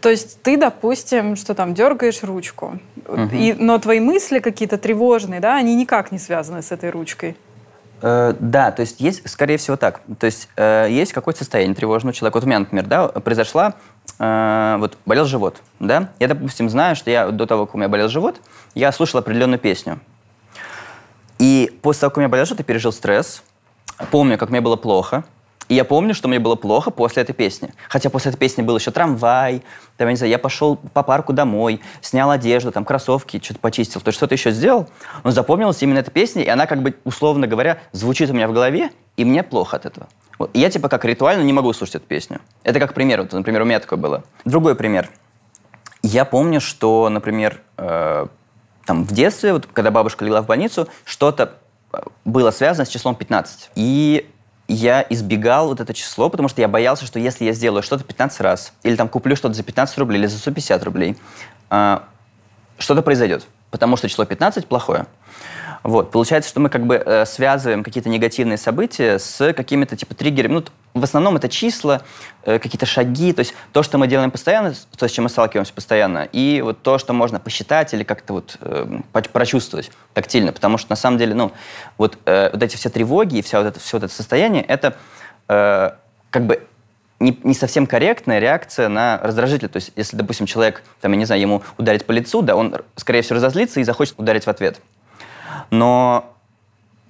То 0.00 0.08
есть 0.08 0.42
ты, 0.42 0.56
допустим, 0.56 1.36
что 1.36 1.54
там 1.54 1.74
дергаешь 1.74 2.22
ручку, 2.22 2.78
и, 3.32 3.54
но 3.58 3.78
твои 3.78 4.00
мысли 4.00 4.38
какие-то 4.38 4.78
тревожные, 4.78 5.40
да, 5.40 5.56
они 5.56 5.74
никак 5.74 6.12
не 6.12 6.18
связаны 6.18 6.62
с 6.62 6.72
этой 6.72 6.90
ручкой. 6.90 7.36
Э, 8.02 8.34
да, 8.38 8.70
то 8.70 8.80
есть 8.80 9.00
есть, 9.00 9.28
скорее 9.28 9.56
всего, 9.56 9.76
так. 9.76 10.00
То 10.18 10.26
есть 10.26 10.48
э, 10.56 10.88
есть 10.90 11.12
какое-то 11.12 11.38
состояние 11.38 11.74
тревожного 11.74 12.12
человека. 12.12 12.36
Вот 12.36 12.44
у 12.44 12.46
меня, 12.46 12.58
например, 12.58 12.86
да, 12.86 13.08
произошла 13.08 13.74
э, 14.18 14.76
вот 14.78 14.98
болел 15.06 15.24
живот, 15.24 15.62
да, 15.80 16.10
я, 16.18 16.28
допустим, 16.28 16.68
знаю, 16.68 16.96
что 16.96 17.10
я 17.10 17.30
до 17.30 17.46
того, 17.46 17.66
как 17.66 17.74
у 17.74 17.78
меня 17.78 17.88
болел 17.88 18.08
живот, 18.08 18.40
я 18.74 18.92
слушал 18.92 19.20
определенную 19.20 19.58
песню. 19.58 20.00
И 21.38 21.76
после 21.82 22.00
того, 22.00 22.10
как 22.10 22.16
у 22.18 22.20
меня 22.20 22.28
болел 22.28 22.46
живот, 22.46 22.60
я 22.60 22.64
пережил 22.64 22.92
стресс, 22.92 23.42
помню, 24.10 24.38
как 24.38 24.50
мне 24.50 24.60
было 24.60 24.76
плохо, 24.76 25.24
и 25.72 25.74
я 25.74 25.86
помню, 25.86 26.12
что 26.12 26.28
мне 26.28 26.38
было 26.38 26.54
плохо 26.54 26.90
после 26.90 27.22
этой 27.22 27.32
песни. 27.32 27.72
Хотя 27.88 28.10
после 28.10 28.30
этой 28.30 28.38
песни 28.38 28.60
был 28.60 28.76
еще 28.76 28.90
трамвай, 28.90 29.62
там, 29.96 30.06
я 30.08 30.12
не 30.12 30.16
знаю, 30.18 30.30
я 30.30 30.38
пошел 30.38 30.76
по 30.76 31.02
парку 31.02 31.32
домой, 31.32 31.80
снял 32.02 32.30
одежду, 32.30 32.72
там, 32.72 32.84
кроссовки, 32.84 33.40
что-то 33.42 33.60
почистил, 33.60 34.02
то 34.02 34.08
есть 34.08 34.18
что-то 34.18 34.34
еще 34.34 34.50
сделал. 34.50 34.90
Но 35.24 35.30
запомнилась 35.30 35.82
именно 35.82 36.00
эта 36.00 36.10
песня, 36.10 36.42
и 36.42 36.48
она, 36.48 36.66
как 36.66 36.82
бы, 36.82 36.94
условно 37.04 37.46
говоря, 37.46 37.78
звучит 37.92 38.28
у 38.28 38.34
меня 38.34 38.48
в 38.48 38.52
голове, 38.52 38.90
и 39.16 39.24
мне 39.24 39.42
плохо 39.42 39.78
от 39.78 39.86
этого. 39.86 40.08
Вот. 40.38 40.50
И 40.52 40.60
я 40.60 40.68
типа 40.68 40.90
как 40.90 41.06
ритуально 41.06 41.42
не 41.42 41.54
могу 41.54 41.72
слушать 41.72 41.94
эту 41.94 42.06
песню. 42.06 42.42
Это 42.64 42.78
как 42.78 42.92
пример. 42.92 43.22
Вот, 43.22 43.32
например, 43.32 43.62
у 43.62 43.64
меня 43.64 43.80
такое 43.80 43.98
было. 43.98 44.24
Другой 44.44 44.74
пример. 44.74 45.08
Я 46.02 46.26
помню, 46.26 46.60
что, 46.60 47.08
например, 47.08 47.62
э, 47.78 48.26
там 48.84 49.04
в 49.04 49.12
детстве, 49.14 49.54
вот, 49.54 49.66
когда 49.72 49.90
бабушка 49.90 50.22
легла 50.22 50.42
в 50.42 50.46
больницу, 50.46 50.86
что-то 51.06 51.54
э, 51.94 52.00
было 52.26 52.50
связано 52.50 52.84
с 52.84 52.90
числом 52.90 53.14
15. 53.14 53.70
И 53.74 54.28
я 54.68 55.04
избегал 55.10 55.68
вот 55.68 55.80
это 55.80 55.92
число, 55.92 56.28
потому 56.30 56.48
что 56.48 56.60
я 56.60 56.68
боялся, 56.68 57.04
что 57.04 57.18
если 57.18 57.44
я 57.44 57.52
сделаю 57.52 57.82
что-то 57.82 58.04
15 58.04 58.40
раз, 58.40 58.72
или 58.82 58.96
там 58.96 59.08
куплю 59.08 59.36
что-то 59.36 59.54
за 59.54 59.62
15 59.62 59.98
рублей, 59.98 60.18
или 60.18 60.26
за 60.26 60.38
150 60.38 60.82
рублей, 60.84 61.16
а, 61.70 62.04
что-то 62.78 63.02
произойдет. 63.02 63.46
Потому 63.70 63.96
что 63.96 64.08
число 64.08 64.24
15 64.24 64.66
плохое. 64.66 65.06
Вот. 65.82 66.10
Получается, 66.10 66.48
что 66.48 66.60
мы 66.60 66.68
как 66.68 66.86
бы 66.86 66.94
э, 66.94 67.26
связываем 67.26 67.82
какие-то 67.82 68.08
негативные 68.08 68.58
события 68.58 69.18
с 69.18 69.52
какими-то 69.52 69.96
типа 69.96 70.14
триггерами. 70.14 70.52
Ну, 70.54 70.64
в 70.94 71.04
основном 71.04 71.36
это 71.36 71.48
числа, 71.48 72.02
э, 72.44 72.58
какие-то 72.58 72.86
шаги, 72.86 73.32
то 73.32 73.40
есть 73.40 73.54
то, 73.72 73.82
что 73.82 73.98
мы 73.98 74.06
делаем 74.06 74.30
постоянно, 74.30 74.74
то, 74.96 75.08
с 75.08 75.10
чем 75.10 75.24
мы 75.24 75.30
сталкиваемся 75.30 75.72
постоянно, 75.72 76.28
и 76.32 76.60
вот 76.62 76.82
то, 76.82 76.98
что 76.98 77.12
можно 77.12 77.40
посчитать 77.40 77.94
или 77.94 78.04
как-то 78.04 78.34
вот 78.34 78.58
э, 78.60 79.00
прочувствовать 79.32 79.90
тактильно, 80.14 80.52
потому 80.52 80.78
что 80.78 80.90
на 80.90 80.96
самом 80.96 81.18
деле, 81.18 81.34
ну, 81.34 81.52
вот, 81.98 82.18
э, 82.26 82.50
вот 82.52 82.62
эти 82.62 82.76
все 82.76 82.90
тревоги 82.90 83.38
и 83.38 83.42
вся 83.42 83.58
вот 83.58 83.68
это, 83.68 83.80
все 83.80 83.96
вот 83.96 84.04
это 84.04 84.14
состояние, 84.14 84.62
это 84.62 84.96
э, 85.48 85.90
как 86.30 86.46
бы 86.46 86.62
не, 87.22 87.38
не 87.42 87.54
совсем 87.54 87.86
корректная 87.86 88.38
реакция 88.38 88.88
на 88.88 89.18
раздражитель. 89.22 89.68
То 89.68 89.76
есть, 89.76 89.92
если, 89.96 90.16
допустим, 90.16 90.46
человек, 90.46 90.82
там, 91.00 91.12
я 91.12 91.18
не 91.18 91.24
знаю, 91.24 91.40
ему 91.40 91.62
ударить 91.78 92.04
по 92.04 92.12
лицу, 92.12 92.42
да, 92.42 92.56
он, 92.56 92.76
скорее 92.96 93.22
всего, 93.22 93.36
разозлится 93.36 93.80
и 93.80 93.84
захочет 93.84 94.18
ударить 94.18 94.44
в 94.44 94.48
ответ. 94.48 94.80
Но 95.72 96.36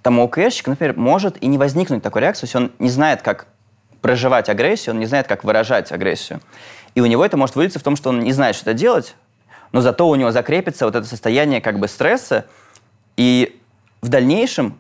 там 0.03 0.21
у 0.21 0.25
ОКРщика, 0.25 0.71
например, 0.71 0.97
может 0.97 1.37
и 1.43 1.49
не 1.49 1.59
возникнуть 1.59 2.01
такой 2.01 2.23
реакции, 2.23 2.47
если 2.47 2.59
он 2.59 2.73
не 2.79 2.91
знает, 2.91 3.21
как 3.21 3.49
проживать 4.01 4.49
агрессию, 4.49 4.95
он 4.95 5.01
не 5.01 5.07
знает, 5.07 5.27
как 5.27 5.43
выражать 5.43 5.91
агрессию. 5.91 6.41
И 6.95 7.01
у 7.01 7.07
него 7.07 7.25
это 7.25 7.37
может 7.37 7.57
вылиться 7.57 7.81
в 7.81 7.83
том, 7.83 7.97
что 7.97 8.11
он 8.11 8.21
не 8.21 8.33
знает, 8.33 8.55
что 8.55 8.73
делать, 8.73 9.17
но 9.73 9.81
зато 9.81 10.09
у 10.09 10.15
него 10.15 10.31
закрепится 10.31 10.85
вот 10.87 10.95
это 10.95 11.05
состояние 11.05 11.61
как 11.61 11.81
бы 11.81 11.89
стресса, 11.89 12.47
и 13.17 13.61
в 14.01 14.09
дальнейшем 14.09 14.79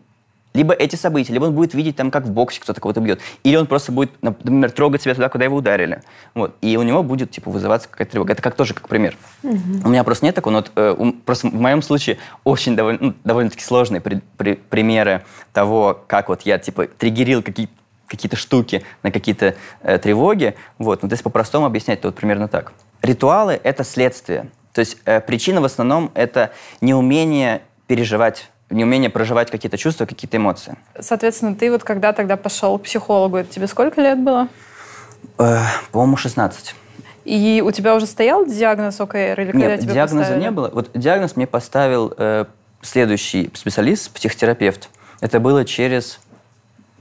либо 0.54 0.74
эти 0.74 0.96
события, 0.96 1.32
либо 1.32 1.44
он 1.44 1.54
будет 1.54 1.74
видеть 1.74 1.96
там, 1.96 2.10
как 2.10 2.24
в 2.24 2.30
боксе 2.30 2.60
кто-то 2.60 2.80
кого-то 2.80 3.00
бьет, 3.00 3.20
или 3.44 3.56
он 3.56 3.66
просто 3.66 3.92
будет, 3.92 4.10
например, 4.22 4.70
трогать 4.70 5.02
себя 5.02 5.14
туда, 5.14 5.28
куда 5.28 5.44
его 5.44 5.56
ударили. 5.56 6.02
Вот. 6.34 6.54
И 6.60 6.76
у 6.76 6.82
него 6.82 7.02
будет, 7.02 7.30
типа, 7.30 7.50
вызываться 7.50 7.88
какая-то 7.88 8.12
тревога. 8.12 8.32
Это 8.32 8.42
как 8.42 8.54
тоже 8.54 8.74
как 8.74 8.88
пример. 8.88 9.16
Угу. 9.42 9.56
У 9.84 9.88
меня 9.88 10.04
просто 10.04 10.24
нет 10.24 10.34
такого, 10.34 10.52
но 10.52 10.58
вот, 10.58 10.72
э, 10.76 10.94
у, 10.96 11.12
просто 11.12 11.48
в 11.48 11.60
моем 11.60 11.82
случае 11.82 12.18
очень 12.44 12.76
довольно, 12.76 12.98
ну, 13.00 13.14
довольно-таки 13.24 13.64
сложные 13.64 14.00
при, 14.00 14.20
при, 14.36 14.54
примеры 14.54 15.22
того, 15.52 15.98
как 16.06 16.28
вот 16.28 16.42
я, 16.42 16.58
типа, 16.58 16.86
триггерил 16.86 17.42
какие-то 17.42 17.72
какие-то 18.08 18.36
штуки 18.36 18.84
на 19.02 19.10
какие-то 19.10 19.54
э, 19.80 19.96
тревоги. 19.96 20.54
Вот. 20.76 21.02
Но 21.02 21.08
если 21.08 21.22
по-простому 21.22 21.64
объяснять, 21.64 22.02
то 22.02 22.08
вот 22.08 22.14
примерно 22.14 22.46
так. 22.46 22.74
Ритуалы— 23.00 23.58
это 23.64 23.84
следствие. 23.84 24.50
То 24.74 24.80
есть 24.80 24.98
э, 25.06 25.22
причина 25.22 25.62
в 25.62 25.64
основном— 25.64 26.10
это 26.14 26.52
неумение 26.82 27.62
переживать 27.86 28.50
неумение 28.72 29.10
проживать 29.10 29.50
какие-то 29.50 29.76
чувства, 29.76 30.06
какие-то 30.06 30.36
эмоции. 30.36 30.76
Соответственно, 30.98 31.54
ты 31.54 31.70
вот 31.70 31.84
когда 31.84 32.12
тогда 32.12 32.36
пошел 32.36 32.78
к 32.78 32.82
психологу, 32.82 33.36
это 33.36 33.52
тебе 33.52 33.66
сколько 33.66 34.00
лет 34.00 34.18
было? 34.18 34.48
Э, 35.38 35.60
по-моему, 35.90 36.16
16. 36.16 36.74
И 37.24 37.62
у 37.64 37.70
тебя 37.70 37.94
уже 37.94 38.06
стоял 38.06 38.44
диагноз 38.44 39.00
ОКР? 39.00 39.40
Или 39.40 39.56
Нет, 39.56 39.80
тебя 39.80 39.94
диагноза 39.94 40.18
поставили? 40.20 40.42
не 40.42 40.50
было. 40.50 40.70
Вот 40.72 40.90
диагноз 40.94 41.36
мне 41.36 41.46
поставил 41.46 42.12
э, 42.16 42.46
следующий 42.80 43.50
специалист, 43.54 44.10
психотерапевт. 44.10 44.88
Это 45.20 45.38
было 45.38 45.64
через 45.64 46.18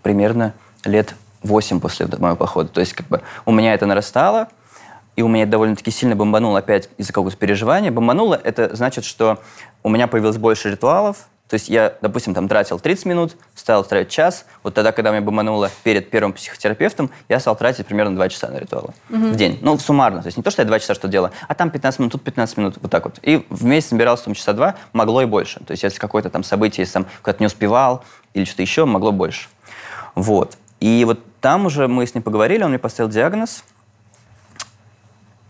примерно 0.04 0.54
лет 0.86 1.16
8 1.44 1.80
после 1.80 2.08
моего 2.20 2.36
похода. 2.36 2.70
То 2.70 2.80
есть 2.80 2.94
как 2.94 3.08
бы 3.08 3.22
у 3.46 3.51
меня 3.51 3.74
это 3.74 3.86
нарастало, 3.88 4.48
и 5.16 5.24
у 5.24 5.28
меня 5.28 5.44
это 5.44 5.54
довольно-таки 5.54 5.92
сильно 5.92 6.16
бомбануло 6.16 6.60
опять 6.60 6.90
из-за 6.98 7.12
какого-то 7.13 7.36
переживания. 7.36 7.92
Бомбануло– 7.92 8.40
это 8.44 8.75
значит, 8.75 9.04
что 9.06 9.40
у 9.84 9.90
меня 9.90 10.08
появилось 10.08 10.38
больше 10.38 10.70
ритуалов, 10.70 11.28
то 11.51 11.55
есть 11.55 11.67
я, 11.67 11.96
допустим, 12.00 12.34
там 12.34 12.48
тратил 12.48 12.79
30 12.79 13.05
минут, 13.08 13.36
стал 13.55 13.84
тратить 13.84 14.10
час. 14.10 14.46
Вот 14.63 14.74
тогда, 14.74 14.93
когда 14.93 15.12
меня 15.12 15.20
бомануло 15.20 15.70
перед 15.84 16.10
первым 16.10 16.31
психотерапевтом, 16.31 17.12
я 17.27 17.41
стал 17.41 17.58
тратить 17.58 17.86
примерно 17.86 18.15
2 18.15 18.29
часа 18.29 18.48
на 18.48 18.55
ритуалы 18.55 18.93
угу. 19.10 19.27
в 19.31 19.36
день. 19.36 19.60
Ну, 19.62 19.77
суммарно. 19.77 20.22
То 20.22 20.27
есть 20.27 20.38
не 20.38 20.43
то, 20.43 20.50
что 20.50 20.62
я 20.62 20.65
2 20.65 20.79
часа 20.79 20.96
что 20.96 21.10
делаю, 21.10 21.34
а 21.50 21.53
там 21.53 21.70
15 21.70 22.00
минут, 22.00 22.13
тут 22.13 22.24
15 22.24 22.55
минут, 22.55 22.77
вот 22.81 22.89
так 22.89 23.03
вот. 23.03 23.20
И 23.24 23.46
в 23.50 23.65
месяц 23.65 23.91
набирался 23.91 24.24
там 24.24 24.34
часа 24.34 24.53
2, 24.53 24.75
могло 24.93 25.24
и 25.24 25.25
больше. 25.25 25.60
То 25.65 25.72
есть 25.72 25.84
если 25.84 26.00
какое-то 26.00 26.29
там 26.29 26.46
событие, 26.46 26.84
если 26.84 26.93
там 26.93 27.08
куда-то 27.22 27.43
не 27.43 27.48
успевал 27.48 28.05
или 28.34 28.46
что-то 28.46 28.62
еще, 28.62 28.86
могло 28.86 29.12
больше. 29.12 29.50
Вот. 30.15 30.58
И 30.79 31.03
вот 31.05 31.20
там 31.41 31.65
уже 31.65 31.89
мы 31.89 32.08
с 32.08 32.15
ним 32.15 32.24
поговорили, 32.24 32.63
он 32.63 32.70
мне 32.70 32.79
поставил 32.79 33.10
диагноз. 33.10 33.65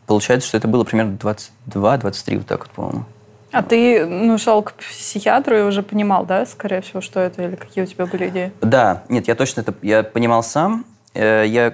Получается, 0.08 0.48
что 0.48 0.58
это 0.58 0.68
было 0.68 0.84
примерно 0.84 1.16
22-23, 1.18 2.38
вот 2.40 2.48
так 2.48 2.62
вот, 2.62 2.72
по-моему. 2.72 3.06
А 3.52 3.64
ты 3.64 4.06
ну, 4.06 4.38
шел 4.38 4.62
к 4.64 4.74
психиатру 4.74 5.58
и 5.58 5.62
уже 5.62 5.84
понимал, 5.84 6.26
да, 6.26 6.46
скорее 6.46 6.82
всего, 6.82 7.02
что 7.02 7.20
это 7.20 7.44
или 7.44 7.56
какие 7.56 7.84
у 7.84 7.88
тебя 7.88 8.06
были 8.06 8.30
идеи? 8.30 8.52
Да, 8.62 9.04
нет, 9.10 9.28
я 9.28 9.36
точно 9.36 9.62
это 9.62 9.74
я 9.82 10.04
понимал 10.04 10.44
сам. 10.44 10.86
Э, 11.14 11.44
я 11.46 11.74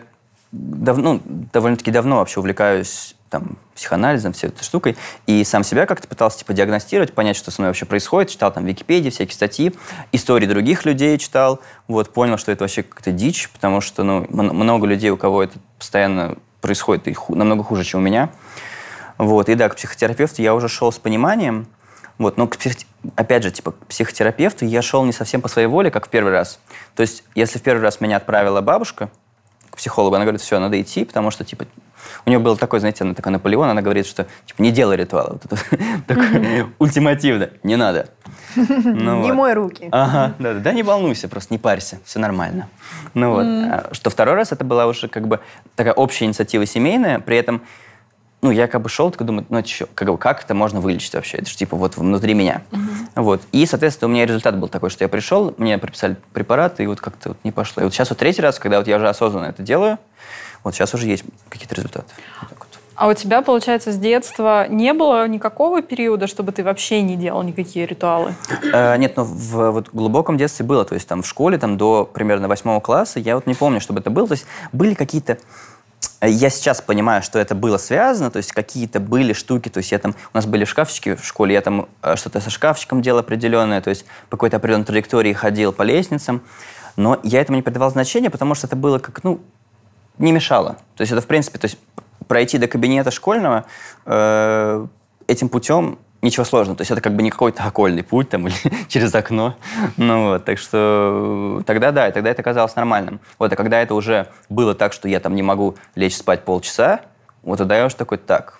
давно, 0.51 1.13
ну, 1.13 1.21
довольно-таки 1.53 1.91
давно 1.91 2.17
вообще 2.17 2.39
увлекаюсь 2.39 3.15
там, 3.29 3.57
психоанализом, 3.75 4.33
всей 4.33 4.47
этой 4.47 4.63
штукой, 4.63 4.95
и 5.25 5.43
сам 5.43 5.63
себя 5.63 5.85
как-то 5.85 6.07
пытался 6.07 6.39
типа 6.39 6.53
диагностировать, 6.53 7.13
понять, 7.13 7.35
что 7.35 7.51
со 7.51 7.61
мной 7.61 7.69
вообще 7.69 7.85
происходит, 7.85 8.31
читал 8.31 8.51
там 8.53 8.65
Википедии, 8.65 9.09
всякие 9.09 9.35
статьи, 9.35 9.73
истории 10.13 10.45
других 10.45 10.85
людей 10.85 11.17
читал, 11.17 11.59
вот, 11.87 12.13
понял, 12.13 12.37
что 12.37 12.51
это 12.53 12.63
вообще 12.63 12.83
какая-то 12.83 13.11
дичь, 13.11 13.49
потому 13.49 13.81
что, 13.81 14.03
ну, 14.03 14.25
много 14.29 14.87
людей, 14.87 15.09
у 15.09 15.17
кого 15.17 15.43
это 15.43 15.59
постоянно 15.77 16.37
происходит, 16.61 17.07
и 17.09 17.13
ху- 17.13 17.35
намного 17.35 17.63
хуже, 17.63 17.83
чем 17.83 17.99
у 17.99 18.03
меня, 18.03 18.29
вот, 19.17 19.49
и 19.49 19.55
да, 19.55 19.69
к 19.69 19.75
психотерапевту 19.75 20.41
я 20.41 20.53
уже 20.53 20.67
шел 20.67 20.91
с 20.91 20.99
пониманием, 20.99 21.67
вот, 22.17 22.37
но 22.37 22.47
к 22.47 22.57
псих... 22.57 22.73
опять 23.15 23.43
же, 23.43 23.51
типа, 23.51 23.71
к 23.71 23.87
психотерапевту 23.87 24.65
я 24.65 24.81
шел 24.81 25.03
не 25.05 25.13
совсем 25.13 25.41
по 25.41 25.47
своей 25.47 25.67
воле, 25.67 25.91
как 25.91 26.07
в 26.07 26.09
первый 26.09 26.31
раз. 26.31 26.59
То 26.95 27.01
есть, 27.01 27.23
если 27.35 27.59
в 27.59 27.61
первый 27.61 27.81
раз 27.81 28.01
меня 28.01 28.17
отправила 28.17 28.61
бабушка 28.61 29.09
к 29.69 29.77
психологу, 29.77 30.15
она 30.15 30.25
говорит, 30.25 30.41
все, 30.41 30.59
надо 30.59 30.79
идти, 30.81 31.05
потому 31.05 31.29
что, 31.29 31.45
типа, 31.45 31.65
у 32.25 32.29
нее 32.29 32.39
был 32.39 32.57
такой, 32.57 32.79
знаете, 32.79 33.03
она 33.03 33.13
такой 33.13 33.31
Наполеон, 33.31 33.69
она 33.69 33.81
говорит, 33.81 34.05
что, 34.05 34.27
типа, 34.45 34.61
не 34.61 34.71
делай 34.71 34.97
ритуала. 34.97 35.33
Вот 35.33 35.45
это, 35.45 35.57
такой, 36.07 36.67
ультимативно, 36.79 37.49
не 37.63 37.75
надо. 37.75 38.09
Ну, 38.55 39.21
не 39.21 39.31
мой 39.31 39.53
руки. 39.53 39.87
Ага, 39.91 40.33
да, 40.39 40.53
да, 40.53 40.59
да, 40.59 40.73
не 40.73 40.81
волнуйся, 40.81 41.27
просто 41.27 41.53
не 41.53 41.59
парься, 41.59 41.99
все 42.05 42.17
нормально. 42.17 42.69
Ну 43.13 43.31
вот, 43.31 43.45
а 43.45 43.89
что 43.91 44.09
второй 44.09 44.35
раз 44.35 44.51
это 44.51 44.63
была 44.63 44.87
уже 44.87 45.07
как 45.07 45.27
бы 45.27 45.41
такая 45.75 45.93
общая 45.93 46.25
инициатива 46.25 46.65
семейная, 46.65 47.19
при 47.19 47.37
этом 47.37 47.61
ну, 48.41 48.51
я 48.51 48.67
как 48.67 48.81
бы 48.81 48.89
шел, 48.89 49.09
такой 49.09 49.25
думаю, 49.25 49.45
ну, 49.49 49.61
чё, 49.63 49.87
как, 49.95 50.07
бы, 50.07 50.17
как 50.17 50.43
это 50.43 50.53
можно 50.53 50.79
вылечить 50.79 51.13
вообще? 51.13 51.37
Это 51.37 51.49
же 51.49 51.55
типа 51.55 51.75
вот 51.75 51.97
внутри 51.97 52.33
меня. 52.33 52.61
Uh-huh. 52.71 53.23
Вот. 53.23 53.41
И, 53.51 53.65
соответственно, 53.65 54.09
у 54.09 54.13
меня 54.13 54.25
результат 54.25 54.57
был 54.57 54.67
такой, 54.67 54.89
что 54.91 55.03
я 55.03 55.09
пришел, 55.09 55.55
мне 55.57 55.77
прописали 55.77 56.17
препараты, 56.33 56.83
и 56.83 56.87
вот 56.87 57.01
как-то 57.01 57.29
вот 57.29 57.37
не 57.43 57.51
пошло. 57.51 57.81
И 57.81 57.83
вот 57.85 57.93
сейчас 57.93 58.09
вот 58.09 58.19
третий 58.19 58.41
раз, 58.41 58.59
когда 58.59 58.77
вот 58.77 58.87
я 58.87 58.97
уже 58.97 59.09
осознанно 59.09 59.45
это 59.45 59.63
делаю, 59.63 59.97
вот 60.63 60.75
сейчас 60.75 60.93
уже 60.93 61.07
есть 61.07 61.23
какие-то 61.49 61.75
результаты. 61.75 62.13
Вот 62.41 62.67
вот. 62.67 62.79
А 62.95 63.07
у 63.07 63.13
тебя, 63.13 63.41
получается, 63.41 63.91
с 63.91 63.97
детства 63.97 64.67
не 64.67 64.91
было 64.93 65.27
никакого 65.27 65.81
периода, 65.81 66.25
чтобы 66.25 66.51
ты 66.51 66.63
вообще 66.63 67.01
не 67.01 67.15
делал 67.15 67.43
никакие 67.43 67.85
ритуалы? 67.85 68.33
Э, 68.73 68.97
нет, 68.97 69.15
но 69.15 69.23
в 69.23 69.71
вот, 69.71 69.89
глубоком 69.93 70.37
детстве 70.37 70.65
было. 70.65 70.83
То 70.83 70.95
есть 70.95 71.07
там 71.07 71.21
в 71.21 71.27
школе, 71.27 71.57
там 71.59 71.77
до 71.77 72.05
примерно 72.05 72.47
восьмого 72.47 72.79
класса, 72.79 73.19
я 73.19 73.35
вот 73.35 73.45
не 73.45 73.53
помню, 73.53 73.79
чтобы 73.81 73.99
это 73.99 74.09
было. 74.09 74.27
То 74.27 74.33
есть 74.33 74.45
были 74.71 74.95
какие-то 74.95 75.37
я 76.21 76.49
сейчас 76.49 76.81
понимаю, 76.81 77.21
что 77.21 77.37
это 77.37 77.53
было 77.53 77.77
связано, 77.77 78.31
то 78.31 78.37
есть 78.37 78.51
какие-то 78.51 78.99
были 78.99 79.33
штуки, 79.33 79.69
то 79.69 79.79
есть 79.79 79.91
я 79.91 79.99
там, 79.99 80.15
у 80.33 80.37
нас 80.37 80.45
были 80.45 80.65
шкафчики 80.65 81.15
в 81.15 81.23
школе, 81.23 81.53
я 81.53 81.61
там 81.61 81.87
э, 82.01 82.15
что-то 82.15 82.41
со 82.41 82.49
шкафчиком 82.49 83.01
делал 83.01 83.19
определенное, 83.19 83.81
то 83.81 83.89
есть 83.89 84.05
по 84.29 84.37
какой-то 84.37 84.57
определенной 84.57 84.85
траектории 84.85 85.33
ходил 85.33 85.73
по 85.73 85.83
лестницам, 85.83 86.41
но 86.95 87.19
я 87.23 87.41
этому 87.41 87.57
не 87.57 87.61
придавал 87.61 87.91
значения, 87.91 88.29
потому 88.29 88.55
что 88.55 88.65
это 88.67 88.75
было 88.75 88.97
как, 88.97 89.23
ну, 89.23 89.39
не 90.17 90.31
мешало. 90.31 90.77
То 90.95 91.01
есть 91.01 91.11
это, 91.11 91.21
в 91.21 91.27
принципе, 91.27 91.59
то 91.59 91.65
есть 91.65 91.77
пройти 92.27 92.57
до 92.57 92.67
кабинета 92.67 93.11
школьного 93.11 93.65
э, 94.05 94.87
этим 95.27 95.49
путем 95.49 95.99
ничего 96.21 96.45
сложного. 96.45 96.77
То 96.77 96.81
есть 96.81 96.91
это 96.91 97.01
как 97.01 97.15
бы 97.15 97.23
не 97.23 97.29
какой-то 97.29 97.63
окольный 97.63 98.03
путь 98.03 98.29
там 98.29 98.47
или 98.47 98.55
через 98.87 99.13
окно. 99.13 99.55
Ну 99.97 100.29
вот, 100.29 100.45
так 100.45 100.57
что 100.57 101.61
тогда 101.65 101.91
да, 101.91 102.11
тогда 102.11 102.29
это 102.29 102.43
казалось 102.43 102.75
нормальным. 102.75 103.19
Вот, 103.39 103.51
а 103.51 103.55
когда 103.55 103.81
это 103.81 103.93
уже 103.95 104.27
было 104.49 104.75
так, 104.75 104.93
что 104.93 105.07
я 105.07 105.19
там 105.19 105.35
не 105.35 105.43
могу 105.43 105.75
лечь 105.95 106.15
спать 106.15 106.43
полчаса, 106.43 107.01
вот 107.43 107.57
тогда 107.57 107.77
я 107.77 107.85
уже 107.85 107.95
такой, 107.95 108.17
так, 108.17 108.59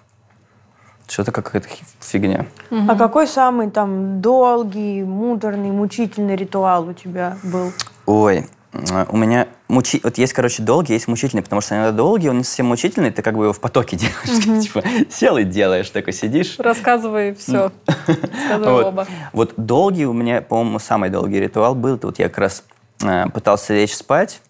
что-то 1.07 1.31
какая-то 1.31 1.67
фигня. 1.99 2.45
А 2.69 2.95
какой 2.95 3.27
самый 3.27 3.69
там 3.71 4.21
долгий, 4.21 5.03
муторный, 5.03 5.71
мучительный 5.71 6.35
ритуал 6.35 6.87
у 6.89 6.93
тебя 6.93 7.37
был? 7.43 7.71
Ой, 8.05 8.47
у 8.73 9.17
меня 9.17 9.47
мучи... 9.67 9.99
вот 10.03 10.17
есть, 10.17 10.33
короче, 10.33 10.61
долгий, 10.61 10.93
есть 10.93 11.07
мучительный, 11.07 11.41
потому 11.41 11.61
что 11.61 11.75
иногда 11.75 11.91
долгий, 11.91 12.29
он 12.29 12.39
не 12.39 12.43
совсем 12.43 12.67
мучительный, 12.67 13.11
ты 13.11 13.21
как 13.21 13.35
бы 13.35 13.45
его 13.45 13.53
в 13.53 13.59
потоке 13.59 13.95
делаешь. 13.97 14.45
Угу. 14.45 14.61
типа, 14.61 14.83
сел 15.09 15.37
и 15.37 15.43
делаешь, 15.43 15.89
такой 15.89 16.13
сидишь. 16.13 16.59
Рассказывай 16.59 17.33
все. 17.33 17.71
Рассказывай 18.05 18.71
вот. 18.71 18.85
оба. 18.85 19.07
Вот 19.33 19.53
долгий 19.57 20.05
у 20.05 20.13
меня, 20.13 20.41
по-моему, 20.41 20.79
самый 20.79 21.09
долгий 21.09 21.39
ритуал 21.39 21.75
был. 21.75 21.95
Это 21.95 22.07
вот 22.07 22.19
я 22.19 22.27
как 22.29 22.37
раз 22.39 22.63
э, 23.03 23.29
пытался 23.29 23.73
лечь 23.73 23.95
спать. 23.95 24.41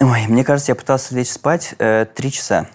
Ой, 0.00 0.26
мне 0.28 0.44
кажется, 0.44 0.72
я 0.72 0.76
пытался 0.76 1.14
лечь 1.14 1.30
спать 1.30 1.74
э, 1.78 2.06
три 2.14 2.32
часа. 2.32 2.66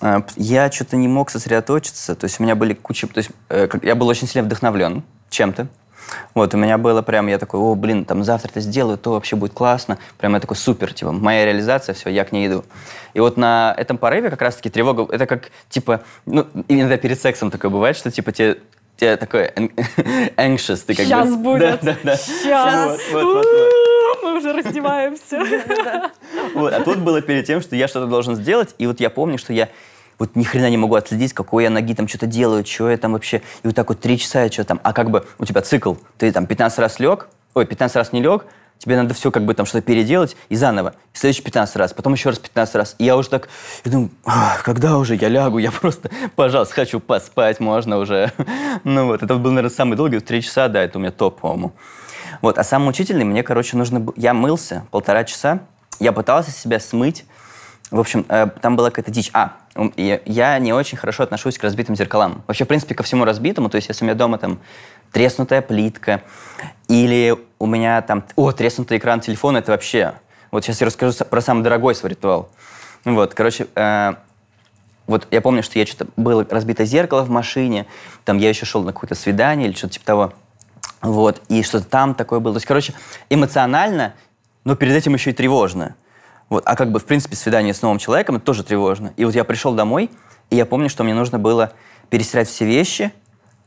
А, 0.00 0.24
Я 0.36 0.70
что-то 0.70 0.96
не 0.96 1.08
мог 1.08 1.30
сосредоточиться, 1.30 2.14
то 2.14 2.24
есть 2.24 2.40
у 2.40 2.42
меня 2.42 2.54
были 2.54 2.74
куча... 2.74 3.06
То 3.06 3.18
есть 3.18 3.30
э, 3.48 3.68
я 3.82 3.94
был 3.94 4.08
очень 4.08 4.26
сильно 4.26 4.46
вдохновлен 4.46 5.04
чем-то. 5.28 5.68
Вот, 6.34 6.54
у 6.54 6.56
меня 6.56 6.78
было 6.78 7.02
прям, 7.02 7.26
я 7.28 7.38
такой, 7.38 7.60
о, 7.60 7.74
блин, 7.74 8.04
там 8.04 8.24
завтра 8.24 8.50
это 8.50 8.60
сделаю, 8.60 8.98
то 8.98 9.12
вообще 9.12 9.36
будет 9.36 9.52
классно. 9.52 9.98
Прям 10.18 10.34
я 10.34 10.40
такой, 10.40 10.56
супер, 10.56 10.92
типа, 10.92 11.12
моя 11.12 11.44
реализация, 11.44 11.94
все, 11.94 12.10
я 12.10 12.24
к 12.24 12.32
ней 12.32 12.48
иду. 12.48 12.64
И 13.14 13.20
вот 13.20 13.36
на 13.36 13.74
этом 13.76 13.98
порыве 13.98 14.30
как 14.30 14.42
раз-таки 14.42 14.70
тревога, 14.70 15.06
это 15.12 15.26
как, 15.26 15.50
типа, 15.68 16.02
ну, 16.26 16.46
иногда 16.68 16.96
перед 16.96 17.20
сексом 17.20 17.50
такое 17.50 17.70
бывает, 17.70 17.96
что, 17.96 18.10
типа, 18.10 18.32
тебе 18.32 18.58
тебе 19.00 19.16
такой 19.16 19.46
anxious, 20.36 20.84
ты 20.86 20.94
как 20.94 21.06
Сейчас 21.06 21.30
бы... 21.30 21.36
будет. 21.36 21.80
Да, 21.82 21.92
да, 21.92 21.96
да. 22.02 22.16
Сейчас. 22.16 23.00
Вот, 23.12 23.24
вот, 23.24 23.24
вот, 23.24 23.46
вот. 23.46 24.22
Мы 24.22 24.36
уже 24.36 24.52
раздеваемся. 24.52 25.40
Вот, 26.54 26.72
а 26.72 26.80
тут 26.80 26.98
было 26.98 27.20
перед 27.20 27.46
тем, 27.46 27.60
что 27.60 27.76
я 27.76 27.86
что-то 27.86 28.06
должен 28.06 28.34
сделать, 28.34 28.74
и 28.78 28.86
вот 28.86 28.98
я 29.00 29.08
помню, 29.10 29.38
что 29.38 29.52
я 29.52 29.68
вот 30.20 30.36
ни 30.36 30.44
хрена 30.44 30.70
не 30.70 30.76
могу 30.76 30.94
отследить, 30.94 31.32
какой 31.32 31.64
я 31.64 31.70
ноги 31.70 31.94
там 31.94 32.06
что-то 32.06 32.26
делаю, 32.26 32.64
что 32.64 32.90
я 32.90 32.96
там 32.96 33.14
вообще, 33.14 33.38
и 33.38 33.66
вот 33.66 33.74
так 33.74 33.88
вот 33.88 34.00
три 34.00 34.18
часа 34.18 34.44
я 34.44 34.52
что 34.52 34.62
там, 34.62 34.78
а 34.84 34.92
как 34.92 35.10
бы 35.10 35.26
у 35.38 35.44
тебя 35.44 35.62
цикл, 35.62 35.94
ты 36.18 36.30
там 36.30 36.46
15 36.46 36.78
раз 36.78 37.00
лег, 37.00 37.28
ой, 37.54 37.66
15 37.66 37.96
раз 37.96 38.12
не 38.12 38.22
лег, 38.22 38.44
тебе 38.78 38.96
надо 38.96 39.14
все 39.14 39.30
как 39.30 39.44
бы 39.44 39.54
там 39.54 39.66
что-то 39.66 39.82
переделать 39.82 40.36
и 40.48 40.56
заново, 40.56 40.94
и 41.14 41.18
следующий 41.18 41.42
15 41.42 41.76
раз, 41.76 41.92
потом 41.92 42.12
еще 42.12 42.28
раз 42.28 42.38
15 42.38 42.74
раз, 42.76 42.96
и 42.98 43.04
я 43.04 43.16
уже 43.16 43.30
так, 43.30 43.48
я 43.84 43.90
думаю, 43.90 44.10
«Ах, 44.24 44.62
когда 44.62 44.98
уже 44.98 45.16
я 45.16 45.28
лягу, 45.28 45.58
я 45.58 45.72
просто, 45.72 46.10
пожалуйста, 46.36 46.74
хочу 46.74 47.00
поспать, 47.00 47.58
можно 47.58 47.98
уже, 47.98 48.30
ну 48.84 49.06
вот, 49.06 49.22
это 49.22 49.34
был, 49.36 49.50
наверное, 49.50 49.74
самый 49.74 49.96
долгий, 49.96 50.20
три 50.20 50.42
часа, 50.42 50.68
да, 50.68 50.82
это 50.82 50.98
у 50.98 51.00
меня 51.00 51.10
топ, 51.10 51.40
по-моему. 51.40 51.72
Вот, 52.42 52.58
а 52.58 52.64
самый 52.64 52.86
мучительный, 52.86 53.24
мне, 53.24 53.42
короче, 53.42 53.76
нужно... 53.76 54.06
Я 54.16 54.32
мылся 54.32 54.86
полтора 54.90 55.24
часа, 55.24 55.60
я 55.98 56.12
пытался 56.12 56.50
себя 56.50 56.80
смыть. 56.80 57.24
В 57.90 57.98
общем, 57.98 58.24
э, 58.28 58.48
там 58.60 58.76
была 58.76 58.90
какая-то 58.90 59.10
дичь. 59.10 59.30
А, 59.32 59.56
я, 59.96 60.58
не 60.58 60.72
очень 60.72 60.96
хорошо 60.96 61.24
отношусь 61.24 61.58
к 61.58 61.64
разбитым 61.64 61.96
зеркалам. 61.96 62.42
Вообще, 62.46 62.64
в 62.64 62.68
принципе, 62.68 62.94
ко 62.94 63.02
всему 63.02 63.24
разбитому. 63.24 63.68
То 63.68 63.76
есть, 63.76 63.88
если 63.88 64.04
у 64.04 64.06
меня 64.06 64.14
дома 64.14 64.38
там 64.38 64.60
треснутая 65.12 65.60
плитка, 65.60 66.22
или 66.88 67.36
у 67.58 67.66
меня 67.66 68.00
там... 68.02 68.24
О, 68.36 68.52
треснутый 68.52 68.98
экран 68.98 69.20
телефона, 69.20 69.58
это 69.58 69.72
вообще... 69.72 70.14
Вот 70.50 70.64
сейчас 70.64 70.80
я 70.80 70.86
расскажу 70.86 71.24
про 71.24 71.40
самый 71.40 71.62
дорогой 71.62 71.94
свой 71.94 72.10
ритуал. 72.10 72.50
Вот, 73.04 73.34
короче, 73.34 73.66
э, 73.74 74.14
вот 75.06 75.26
я 75.30 75.40
помню, 75.40 75.62
что 75.62 75.78
я 75.78 75.86
что-то 75.86 76.10
было 76.16 76.46
разбито 76.48 76.84
зеркало 76.84 77.22
в 77.22 77.30
машине, 77.30 77.86
там 78.24 78.38
я 78.38 78.48
еще 78.48 78.66
шел 78.66 78.82
на 78.82 78.92
какое-то 78.92 79.14
свидание 79.14 79.68
или 79.68 79.76
что-то 79.76 79.94
типа 79.94 80.06
того. 80.06 80.32
Вот, 81.02 81.40
и 81.48 81.62
что-то 81.62 81.86
там 81.86 82.14
такое 82.14 82.40
было. 82.40 82.54
То 82.54 82.58
есть, 82.58 82.66
короче, 82.66 82.94
эмоционально, 83.30 84.14
но 84.64 84.76
перед 84.76 84.94
этим 84.94 85.14
еще 85.14 85.30
и 85.30 85.32
тревожно. 85.32 85.94
Вот, 86.50 86.64
а 86.66 86.76
как 86.76 86.90
бы, 86.90 86.98
в 86.98 87.04
принципе, 87.04 87.36
свидание 87.36 87.72
с 87.72 87.80
новым 87.80 87.98
человеком, 87.98 88.36
это 88.36 88.44
тоже 88.44 88.64
тревожно. 88.64 89.14
И 89.16 89.24
вот 89.24 89.34
я 89.34 89.44
пришел 89.44 89.72
домой, 89.72 90.10
и 90.50 90.56
я 90.56 90.66
помню, 90.66 90.90
что 90.90 91.04
мне 91.04 91.14
нужно 91.14 91.38
было 91.38 91.72
перестирать 92.10 92.48
все 92.48 92.66
вещи, 92.66 93.12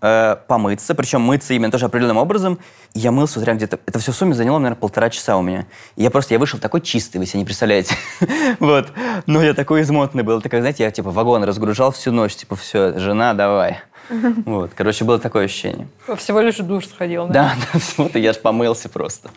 э, 0.01 0.35
помыться, 0.47 0.93
причем 0.93 1.21
мыться 1.21 1.53
именно 1.53 1.71
тоже 1.71 1.85
определенным 1.85 2.17
образом. 2.17 2.59
И 2.93 2.99
я 2.99 3.11
мылся 3.11 3.39
вот 3.39 3.45
прям 3.45 3.55
где-то... 3.55 3.79
Это 3.85 3.99
все 3.99 4.11
в 4.11 4.15
сумме 4.15 4.35
заняло, 4.35 4.59
наверное, 4.59 4.79
полтора 4.79 5.09
часа 5.09 5.37
у 5.37 5.41
меня. 5.41 5.65
И 5.95 6.03
я 6.03 6.11
просто, 6.11 6.33
я 6.33 6.39
вышел 6.39 6.59
такой 6.59 6.81
чистый, 6.81 7.17
вы 7.17 7.25
себе 7.25 7.39
не 7.39 7.45
представляете. 7.45 7.95
Вот. 8.59 8.91
Но 9.25 9.41
я 9.41 9.53
такой 9.53 9.81
измотанный 9.81 10.23
был. 10.23 10.39
Это 10.39 10.49
как, 10.49 10.59
знаете, 10.59 10.83
я 10.83 10.91
типа 10.91 11.09
вагон 11.09 11.43
разгружал 11.45 11.91
всю 11.91 12.11
ночь, 12.11 12.35
типа, 12.35 12.55
все, 12.57 12.99
жена, 12.99 13.33
давай. 13.33 13.79
Вот. 14.45 14.71
Короче, 14.75 15.05
было 15.05 15.19
такое 15.19 15.45
ощущение. 15.45 15.87
Всего 16.17 16.41
лишь 16.41 16.57
душ 16.57 16.87
сходил. 16.87 17.27
Да, 17.27 17.55
да, 17.73 17.79
вот, 17.97 18.15
и 18.17 18.19
я 18.19 18.33
ж 18.33 18.37
помылся 18.39 18.89
просто. 18.89 19.29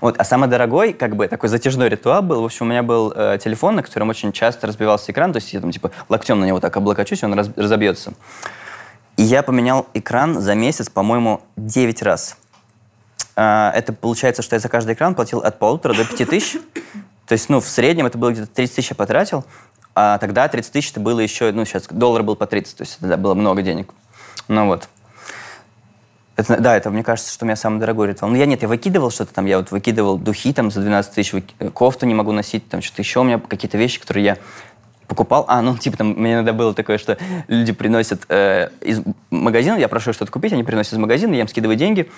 Вот, 0.00 0.16
а 0.18 0.24
самый 0.24 0.48
дорогой, 0.48 0.92
как 0.92 1.16
бы, 1.16 1.28
такой 1.28 1.48
затяжной 1.48 1.88
ритуал 1.88 2.22
был. 2.22 2.42
В 2.42 2.44
общем, 2.44 2.66
у 2.66 2.68
меня 2.68 2.82
был 2.82 3.12
э, 3.14 3.38
телефон, 3.42 3.76
на 3.76 3.82
котором 3.82 4.08
очень 4.08 4.32
часто 4.32 4.66
разбивался 4.66 5.12
экран, 5.12 5.32
то 5.32 5.38
есть 5.38 5.52
я 5.52 5.60
там, 5.60 5.70
типа, 5.70 5.90
локтем 6.08 6.40
на 6.40 6.44
него 6.44 6.60
так 6.60 6.76
облокочусь, 6.76 7.22
он 7.22 7.34
раз- 7.34 7.50
разобьется. 7.56 8.14
И 9.16 9.22
я 9.22 9.42
поменял 9.42 9.86
экран 9.94 10.40
за 10.40 10.54
месяц, 10.54 10.88
по-моему, 10.88 11.42
9 11.56 12.02
раз. 12.02 12.36
А, 13.36 13.72
это 13.74 13.92
получается, 13.92 14.42
что 14.42 14.56
я 14.56 14.60
за 14.60 14.68
каждый 14.68 14.94
экран 14.94 15.14
платил 15.14 15.40
от 15.40 15.58
полутора 15.58 15.94
до 15.94 16.04
пяти 16.04 16.24
тысяч. 16.24 16.58
То 17.26 17.32
есть, 17.32 17.48
ну, 17.48 17.60
в 17.60 17.68
среднем 17.68 18.06
это 18.06 18.18
было 18.18 18.30
где-то 18.30 18.48
30 18.48 18.76
тысяч 18.76 18.90
я 18.90 18.96
потратил, 18.96 19.44
а 19.94 20.18
тогда 20.18 20.48
30 20.48 20.72
тысяч 20.72 20.90
это 20.90 21.00
было 21.00 21.20
еще, 21.20 21.52
ну, 21.52 21.64
сейчас 21.64 21.84
доллар 21.88 22.22
был 22.22 22.36
по 22.36 22.46
30, 22.46 22.76
то 22.76 22.82
есть 22.82 22.96
это 22.98 23.08
да, 23.08 23.16
было 23.16 23.34
много 23.34 23.62
денег. 23.62 23.92
Ну 24.48 24.66
вот. 24.66 24.88
Это, 26.42 26.60
да, 26.60 26.76
это, 26.76 26.90
мне 26.90 27.04
кажется, 27.04 27.32
что 27.32 27.44
у 27.44 27.46
меня 27.46 27.54
самый 27.54 27.78
дорогой 27.78 28.08
ритуал. 28.08 28.32
Ну, 28.32 28.36
я 28.36 28.46
нет, 28.46 28.62
я 28.62 28.68
выкидывал 28.68 29.12
что-то 29.12 29.32
там, 29.32 29.46
я 29.46 29.58
вот 29.58 29.70
выкидывал 29.70 30.18
духи 30.18 30.52
там 30.52 30.72
за 30.72 30.80
12 30.80 31.14
тысяч, 31.14 31.32
выки- 31.32 31.70
кофту 31.70 32.04
не 32.06 32.14
могу 32.14 32.32
носить, 32.32 32.68
там 32.68 32.82
что-то 32.82 33.02
еще 33.02 33.20
у 33.20 33.22
меня, 33.22 33.38
какие-то 33.38 33.78
вещи, 33.78 34.00
которые 34.00 34.24
я 34.24 34.38
покупал. 35.06 35.44
А, 35.46 35.62
ну, 35.62 35.76
типа, 35.78 35.98
там, 35.98 36.08
мне 36.08 36.34
иногда 36.34 36.52
было 36.52 36.74
такое, 36.74 36.98
что 36.98 37.16
люди 37.46 37.72
приносят 37.72 38.24
э, 38.28 38.70
из 38.80 39.02
магазина, 39.30 39.76
я 39.76 39.86
прошу 39.88 40.12
что-то 40.12 40.32
купить, 40.32 40.52
они 40.52 40.64
приносят 40.64 40.94
из 40.94 40.98
магазина, 40.98 41.34
я 41.34 41.42
им 41.42 41.48
скидываю 41.48 41.76
деньги, 41.76 42.10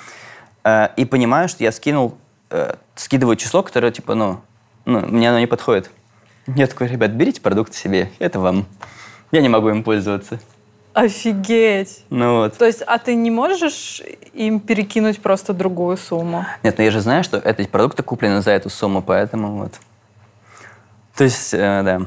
э, 0.65 0.89
и 0.97 1.05
понимаю, 1.05 1.51
что 1.51 1.63
я 1.63 1.71
скинул, 1.71 2.17
э, 2.49 2.77
скидываю 2.95 3.37
число, 3.37 3.63
которое, 3.63 3.93
типа, 3.93 4.15
ну, 4.15 4.41
ну, 4.87 5.01
мне 5.01 5.29
оно 5.29 5.39
не 5.39 5.47
подходит. 5.47 5.91
Я 6.47 6.67
такой, 6.67 6.89
ребят, 6.89 7.11
берите 7.11 7.43
продукты 7.43 7.77
себе, 7.77 8.11
это 8.19 8.41
вам. 8.41 8.67
Я 9.33 9.43
не 9.43 9.51
могу 9.51 9.69
им 9.69 9.83
пользоваться. 9.83 10.41
Офигеть. 10.95 12.05
Ну 12.09 12.37
вот. 12.37 12.57
То 12.57 12.65
есть, 12.65 12.83
а 12.87 12.99
ты 12.99 13.17
не 13.17 13.31
можешь 13.31 14.01
им 14.33 14.61
перекинуть 14.61 15.21
просто 15.21 15.53
другую 15.53 15.97
сумму? 15.97 16.47
Нет, 16.63 16.79
ну 16.79 16.85
я 16.85 16.91
же 16.93 17.01
знаю, 17.01 17.25
что 17.25 17.37
эти 17.37 17.67
продукты 17.67 18.05
куплены 18.05 18.41
за 18.43 18.53
эту 18.53 18.71
сумму, 18.71 19.03
поэтому 19.03 19.57
вот. 19.57 19.75
То 21.17 21.25
есть, 21.25 21.53
э, 21.53 21.83
да. 21.83 22.01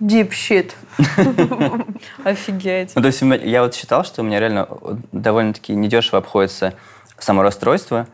Deep 0.00 0.30
shit. 0.30 0.72
Офигеть. 2.24 2.92
Ну, 2.94 3.02
то 3.02 3.08
есть 3.08 3.20
я 3.22 3.62
вот 3.62 3.74
считал, 3.74 4.04
что 4.04 4.22
у 4.22 4.24
меня 4.24 4.38
реально 4.38 4.68
довольно-таки 5.10 5.74
недешево 5.74 6.18
обходится 6.18 6.74
само 7.18 7.42
расстройство, 7.42 8.06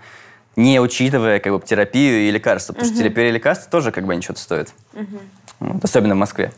не 0.56 0.80
учитывая 0.80 1.38
как 1.40 1.52
бы 1.52 1.60
терапию 1.60 2.28
и 2.28 2.30
лекарства. 2.30 2.72
Потому 2.72 2.90
что 2.90 3.02
терапия 3.02 3.28
и 3.28 3.32
лекарства 3.32 3.70
тоже 3.70 3.92
как 3.92 4.06
бы 4.06 4.16
ничего 4.16 4.34
стоит. 4.36 4.72
Вот, 5.60 5.84
особенно 5.84 6.14
в 6.14 6.18
Москве. 6.18 6.52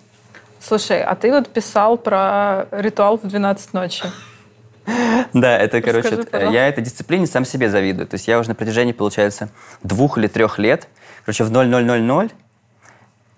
Слушай, 0.67 1.01
а 1.01 1.15
ты 1.15 1.31
вот 1.31 1.49
писал 1.49 1.97
про 1.97 2.67
ритуал 2.73 3.19
в 3.19 3.23
12 3.27 3.73
ночи. 3.73 4.05
Да, 5.33 5.57
это, 5.59 5.81
короче, 5.81 6.09
Расскажи, 6.09 6.23
э, 6.23 6.31
пожалуйста. 6.31 6.55
я 6.55 6.69
этой 6.69 6.83
дисциплине 6.83 7.27
сам 7.27 7.45
себе 7.45 7.69
завидую. 7.69 8.09
То 8.09 8.15
есть 8.15 8.27
я 8.27 8.39
уже 8.39 8.49
на 8.49 8.55
протяжении, 8.57 8.93
получается, 8.93 9.49
двух 9.85 10.19
или 10.19 10.27
трех 10.27 10.59
лет, 10.59 10.89
короче, 11.25 11.45
в 11.45 11.51
0000 11.51 12.33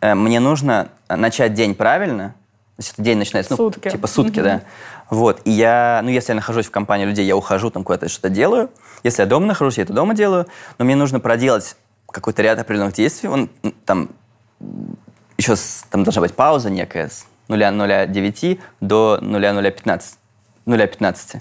э, 0.00 0.14
мне 0.14 0.40
нужно 0.40 0.88
начать 1.08 1.52
день 1.52 1.74
правильно, 1.74 2.34
то 2.76 2.82
есть 2.82 2.94
день 2.96 3.18
начинается, 3.18 3.56
ну, 3.58 3.70
типа 3.70 4.06
сутки, 4.06 4.40
да. 4.40 4.62
Вот, 5.10 5.40
и 5.44 5.50
я, 5.50 6.00
ну, 6.02 6.10
если 6.10 6.32
я 6.32 6.36
нахожусь 6.36 6.66
в 6.66 6.70
компании 6.70 7.04
людей, 7.04 7.26
я 7.26 7.36
ухожу, 7.36 7.70
там 7.70 7.84
куда-то 7.84 8.08
что-то 8.08 8.30
делаю. 8.30 8.70
Если 9.02 9.22
я 9.22 9.26
дома 9.26 9.46
нахожусь, 9.46 9.76
я 9.76 9.84
это 9.84 9.92
дома 9.92 10.14
делаю. 10.14 10.46
Но 10.78 10.84
мне 10.84 10.96
нужно 10.96 11.20
проделать 11.20 11.76
какой-то 12.10 12.42
ряд 12.42 12.58
определенных 12.58 12.94
действий. 12.94 13.28
Он, 13.28 13.50
там 13.84 14.10
еще 15.38 15.56
с- 15.56 15.86
там 15.90 16.04
должна 16.04 16.20
быть 16.22 16.34
пауза 16.34 16.68
некая 16.70 17.08
с 17.08 17.26
0.09 17.48 18.60
до 18.80 19.18
0.015. 19.22 20.02
0.15. 20.66 21.40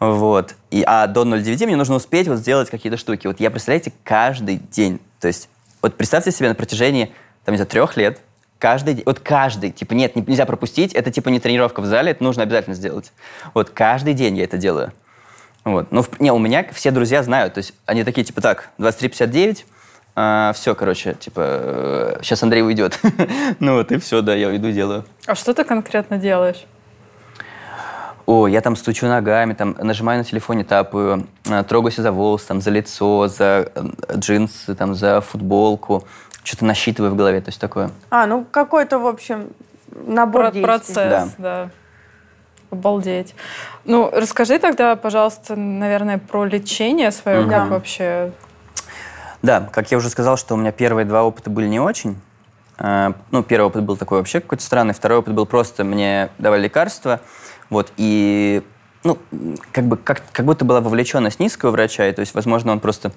Вот. 0.00 0.54
И, 0.70 0.82
а 0.86 1.06
до 1.06 1.22
0.9 1.24 1.66
мне 1.66 1.76
нужно 1.76 1.94
успеть 1.96 2.28
вот 2.28 2.38
сделать 2.38 2.68
какие-то 2.70 2.98
штуки. 2.98 3.26
Вот 3.26 3.40
я, 3.40 3.50
представляете, 3.50 3.92
каждый 4.04 4.56
день. 4.56 5.00
То 5.20 5.28
есть, 5.28 5.48
вот 5.82 5.94
представьте 5.96 6.32
себе 6.32 6.48
на 6.48 6.54
протяжении, 6.54 7.12
там, 7.44 7.52
не 7.52 7.58
знаю, 7.58 7.68
трех 7.68 7.96
лет, 7.96 8.20
каждый 8.58 8.94
день, 8.94 9.04
вот 9.06 9.20
каждый, 9.20 9.70
типа, 9.70 9.94
нет, 9.94 10.16
не- 10.16 10.22
нельзя 10.26 10.44
пропустить, 10.46 10.92
это 10.94 11.10
типа 11.10 11.28
не 11.28 11.40
тренировка 11.40 11.80
в 11.80 11.86
зале, 11.86 12.10
это 12.12 12.24
нужно 12.24 12.42
обязательно 12.42 12.74
сделать. 12.74 13.12
Вот 13.54 13.70
каждый 13.70 14.14
день 14.14 14.36
я 14.36 14.44
это 14.44 14.58
делаю. 14.58 14.92
Вот. 15.64 15.92
Но 15.92 16.02
в- 16.02 16.20
не, 16.20 16.32
у 16.32 16.38
меня 16.38 16.66
все 16.72 16.90
друзья 16.90 17.22
знают, 17.22 17.54
то 17.54 17.58
есть 17.58 17.72
они 17.86 18.02
такие, 18.04 18.24
типа, 18.24 18.40
так, 18.40 18.70
23.59, 18.78 19.64
все, 20.54 20.74
короче, 20.74 21.14
типа, 21.14 22.18
сейчас 22.22 22.42
Андрей 22.42 22.62
уйдет. 22.62 22.98
ну 23.60 23.74
вот, 23.74 23.92
и 23.92 23.98
все, 23.98 24.22
да, 24.22 24.34
я 24.34 24.54
иду 24.56 24.70
делаю. 24.70 25.04
А 25.26 25.34
что 25.34 25.52
ты 25.52 25.62
конкретно 25.64 26.16
делаешь? 26.16 26.64
О, 28.24 28.48
я 28.48 28.60
там 28.60 28.74
стучу 28.74 29.06
ногами, 29.06 29.52
там 29.52 29.76
нажимаю 29.78 30.18
на 30.18 30.24
телефоне, 30.24 30.64
тапаю, 30.64 31.26
э, 31.48 31.62
трогаюсь 31.62 31.94
за 31.96 32.10
волосы, 32.10 32.46
там, 32.48 32.60
за 32.60 32.70
лицо, 32.70 33.28
за 33.28 33.70
э, 33.72 33.84
джинсы, 34.16 34.74
там, 34.74 34.96
за 34.96 35.20
футболку, 35.20 36.02
что-то 36.42 36.64
насчитываю 36.64 37.12
в 37.12 37.16
голове, 37.16 37.40
то 37.40 37.50
есть 37.50 37.60
такое. 37.60 37.90
А, 38.10 38.26
ну 38.26 38.44
какой-то, 38.50 38.98
в 38.98 39.06
общем, 39.06 39.50
набор 39.92 40.50
Про- 40.50 40.50
действий. 40.50 40.64
процесс, 40.64 41.34
да. 41.38 41.70
Обалдеть. 42.70 43.36
Ну, 43.84 44.10
расскажи 44.12 44.58
тогда, 44.58 44.96
пожалуйста, 44.96 45.54
наверное, 45.54 46.18
про 46.18 46.44
лечение 46.46 47.12
свое, 47.12 47.42
Мгм. 47.42 47.50
как 47.50 47.68
вообще... 47.68 48.32
Да, 49.46 49.60
как 49.60 49.92
я 49.92 49.98
уже 49.98 50.10
сказал, 50.10 50.36
что 50.36 50.54
у 50.54 50.56
меня 50.56 50.72
первые 50.72 51.04
два 51.04 51.22
опыта 51.22 51.50
были 51.50 51.68
не 51.68 51.78
очень. 51.78 52.20
Э, 52.78 53.12
Ну, 53.30 53.44
первый 53.44 53.66
опыт 53.66 53.84
был 53.84 53.96
такой 53.96 54.18
вообще 54.18 54.40
какой-то 54.40 54.64
странный, 54.64 54.92
второй 54.92 55.20
опыт 55.20 55.34
был 55.34 55.46
просто 55.46 55.84
мне 55.84 56.30
давали 56.38 56.62
лекарства, 56.62 57.20
вот, 57.70 57.92
и, 57.96 58.64
ну, 59.04 59.16
как 59.70 59.84
бы, 59.84 59.98
как, 59.98 60.24
как 60.32 60.44
будто 60.44 60.64
была 60.64 60.80
вовлеченность 60.80 61.38
низкая 61.38 61.70
у 61.70 61.72
врача, 61.72 62.08
и, 62.08 62.12
то 62.12 62.18
есть, 62.22 62.34
возможно, 62.34 62.72
он 62.72 62.80
просто 62.80 63.12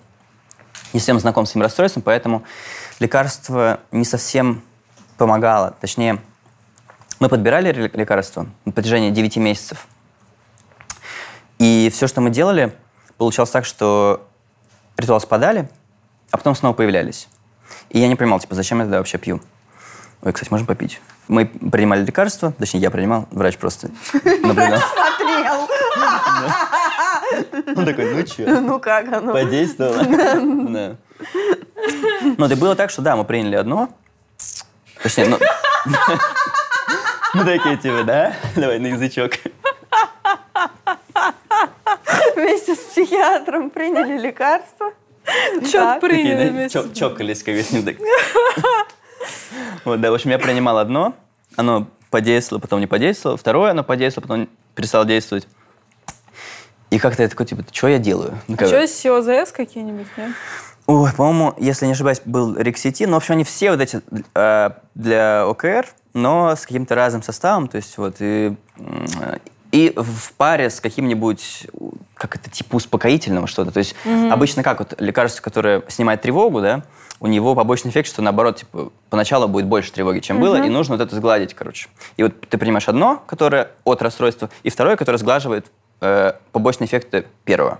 не 0.94 1.00
всем 1.00 1.20
знаком 1.20 1.48
с 1.48 1.50
этим 1.50 1.64
расстройством, 1.64 2.04
поэтому 2.04 2.44
лекарство 3.00 3.80
не 3.92 4.06
совсем 4.06 4.62
помогало, 5.18 5.74
точнее, 5.82 6.20
Мы 7.20 7.28
подбирали 7.28 7.72
лекарства 7.72 8.46
на 8.66 8.72
протяжении 8.72 9.10
9 9.10 9.38
месяцев. 9.38 9.88
И 11.58 11.90
все, 11.92 12.06
что 12.06 12.22
мы 12.22 12.30
делали, 12.30 12.72
получалось 13.18 13.50
так, 13.50 13.66
что 13.66 14.28
ритуал 14.96 15.20
спадали, 15.20 15.68
а 16.32 16.38
потом 16.38 16.56
снова 16.56 16.74
появлялись. 16.74 17.28
И 17.90 18.00
я 18.00 18.08
не 18.08 18.16
понимал, 18.16 18.40
типа, 18.40 18.56
зачем 18.56 18.80
я 18.80 18.86
тогда 18.86 18.98
вообще 18.98 19.18
пью? 19.18 19.42
Ой, 20.22 20.34
кстати, 20.34 20.52
можем 20.52 20.68
попить? 20.68 21.02
Мы 21.28 21.46
принимали 21.46 22.04
лекарства, 22.04 22.54
точнее, 22.58 22.82
я 22.82 22.92
принимал, 22.92 23.28
врач 23.32 23.58
просто 23.58 23.90
наблюдал. 24.14 24.80
Смотрел. 24.80 25.70
Он 27.78 27.86
такой, 27.86 28.14
ну 28.14 28.26
что? 28.26 28.62
Ну 28.62 28.80
как 28.80 29.12
оно? 29.14 29.34
Подействовало. 29.34 30.04
Да. 30.04 30.96
Ну, 32.38 32.46
это 32.46 32.56
было 32.56 32.76
так, 32.76 32.90
что 32.90 33.02
да, 33.02 33.16
мы 33.16 33.24
приняли 33.24 33.56
одно. 33.56 33.90
Точнее, 35.02 35.28
ну... 35.28 35.38
Мы 37.34 37.44
такие, 37.46 37.78
типа, 37.78 38.04
да? 38.04 38.34
Давай 38.56 38.80
на 38.80 38.88
язычок. 38.88 39.34
Вместе 42.36 42.74
с 42.74 42.80
психиатром 42.80 43.70
приняли 43.70 44.18
лекарство. 44.18 44.94
Такие, 45.62 46.00
приняли 46.00 46.68
чок- 46.70 46.94
чокались, 46.94 47.44
как 47.44 47.56
так. 47.86 47.96
Вот, 49.86 50.02
да, 50.02 50.12
в 50.12 50.14
общем, 50.14 50.32
я 50.32 50.40
принимал 50.40 50.78
одно, 50.78 51.16
оно 51.56 51.88
подействовало, 52.10 52.62
потом 52.62 52.80
не 52.80 52.88
подействовало. 52.88 53.38
Второе, 53.38 53.72
оно 53.72 53.84
подействовало, 53.84 54.28
потом 54.28 54.50
перестало 54.76 55.06
действовать. 55.06 55.48
И 56.90 56.98
как-то 57.00 57.24
я 57.24 57.30
такой, 57.30 57.46
типа, 57.46 57.64
что 57.72 57.88
я 57.88 58.00
делаю? 58.00 58.40
Ну, 58.48 58.56
А 58.60 58.66
что, 58.66 58.88
СИОЗС 58.88 59.52
какие-нибудь, 59.52 60.08
нет? 60.18 60.32
Ой, 60.88 61.12
по-моему, 61.14 61.54
если 61.60 61.86
не 61.86 61.92
ошибаюсь, 61.92 62.22
был 62.26 62.56
рекситин. 62.58 63.10
Ну, 63.12 63.16
в 63.16 63.18
общем, 63.18 63.36
они 63.36 63.44
все 63.44 63.70
вот 63.72 63.80
эти 63.80 64.02
э, 64.34 64.70
для 64.96 65.46
ОКР, 65.46 65.86
но 66.16 66.56
с 66.56 66.62
каким-то 66.66 66.96
разным 66.96 67.22
составом. 67.22 67.68
То 67.68 67.78
есть 67.78 67.96
вот 68.00 68.16
и, 68.20 68.56
и 69.72 69.94
в 69.96 70.34
паре 70.34 70.70
с 70.70 70.80
каким-нибудь, 70.80 71.68
как 72.16 72.36
это, 72.36 72.50
типа 72.50 72.78
успокоительного 72.78 73.48
что-то. 73.48 73.72
То 73.72 73.80
есть 73.80 73.96
обычно 74.32 74.64
как 74.64 74.80
вот 74.80 74.96
лекарство, 75.00 75.42
которое 75.42 75.84
снимает 75.88 76.22
тревогу, 76.22 76.62
да, 76.62 76.84
у 77.20 77.28
него 77.28 77.54
побочный 77.54 77.92
эффект, 77.92 78.08
что 78.08 78.22
наоборот, 78.22 78.58
типа, 78.58 78.92
поначалу 79.10 79.48
будет 79.48 79.66
больше 79.66 79.92
тревоги, 79.92 80.20
чем 80.20 80.40
было, 80.40 80.56
и 80.64 80.70
нужно 80.70 80.96
вот 80.96 81.04
это 81.04 81.16
сгладить, 81.16 81.54
короче. 81.54 81.90
И 82.18 82.24
вот 82.24 82.34
ты 82.48 82.58
принимаешь 82.58 82.88
одно, 82.88 83.22
которое 83.28 83.72
от 83.84 84.02
расстройства, 84.02 84.50
и 84.64 84.70
второе, 84.70 84.96
которое 84.96 85.18
сглаживает 85.18 85.68
э, 86.02 86.34
побочные 86.52 86.88
эффекты 86.88 87.26
первого. 87.44 87.80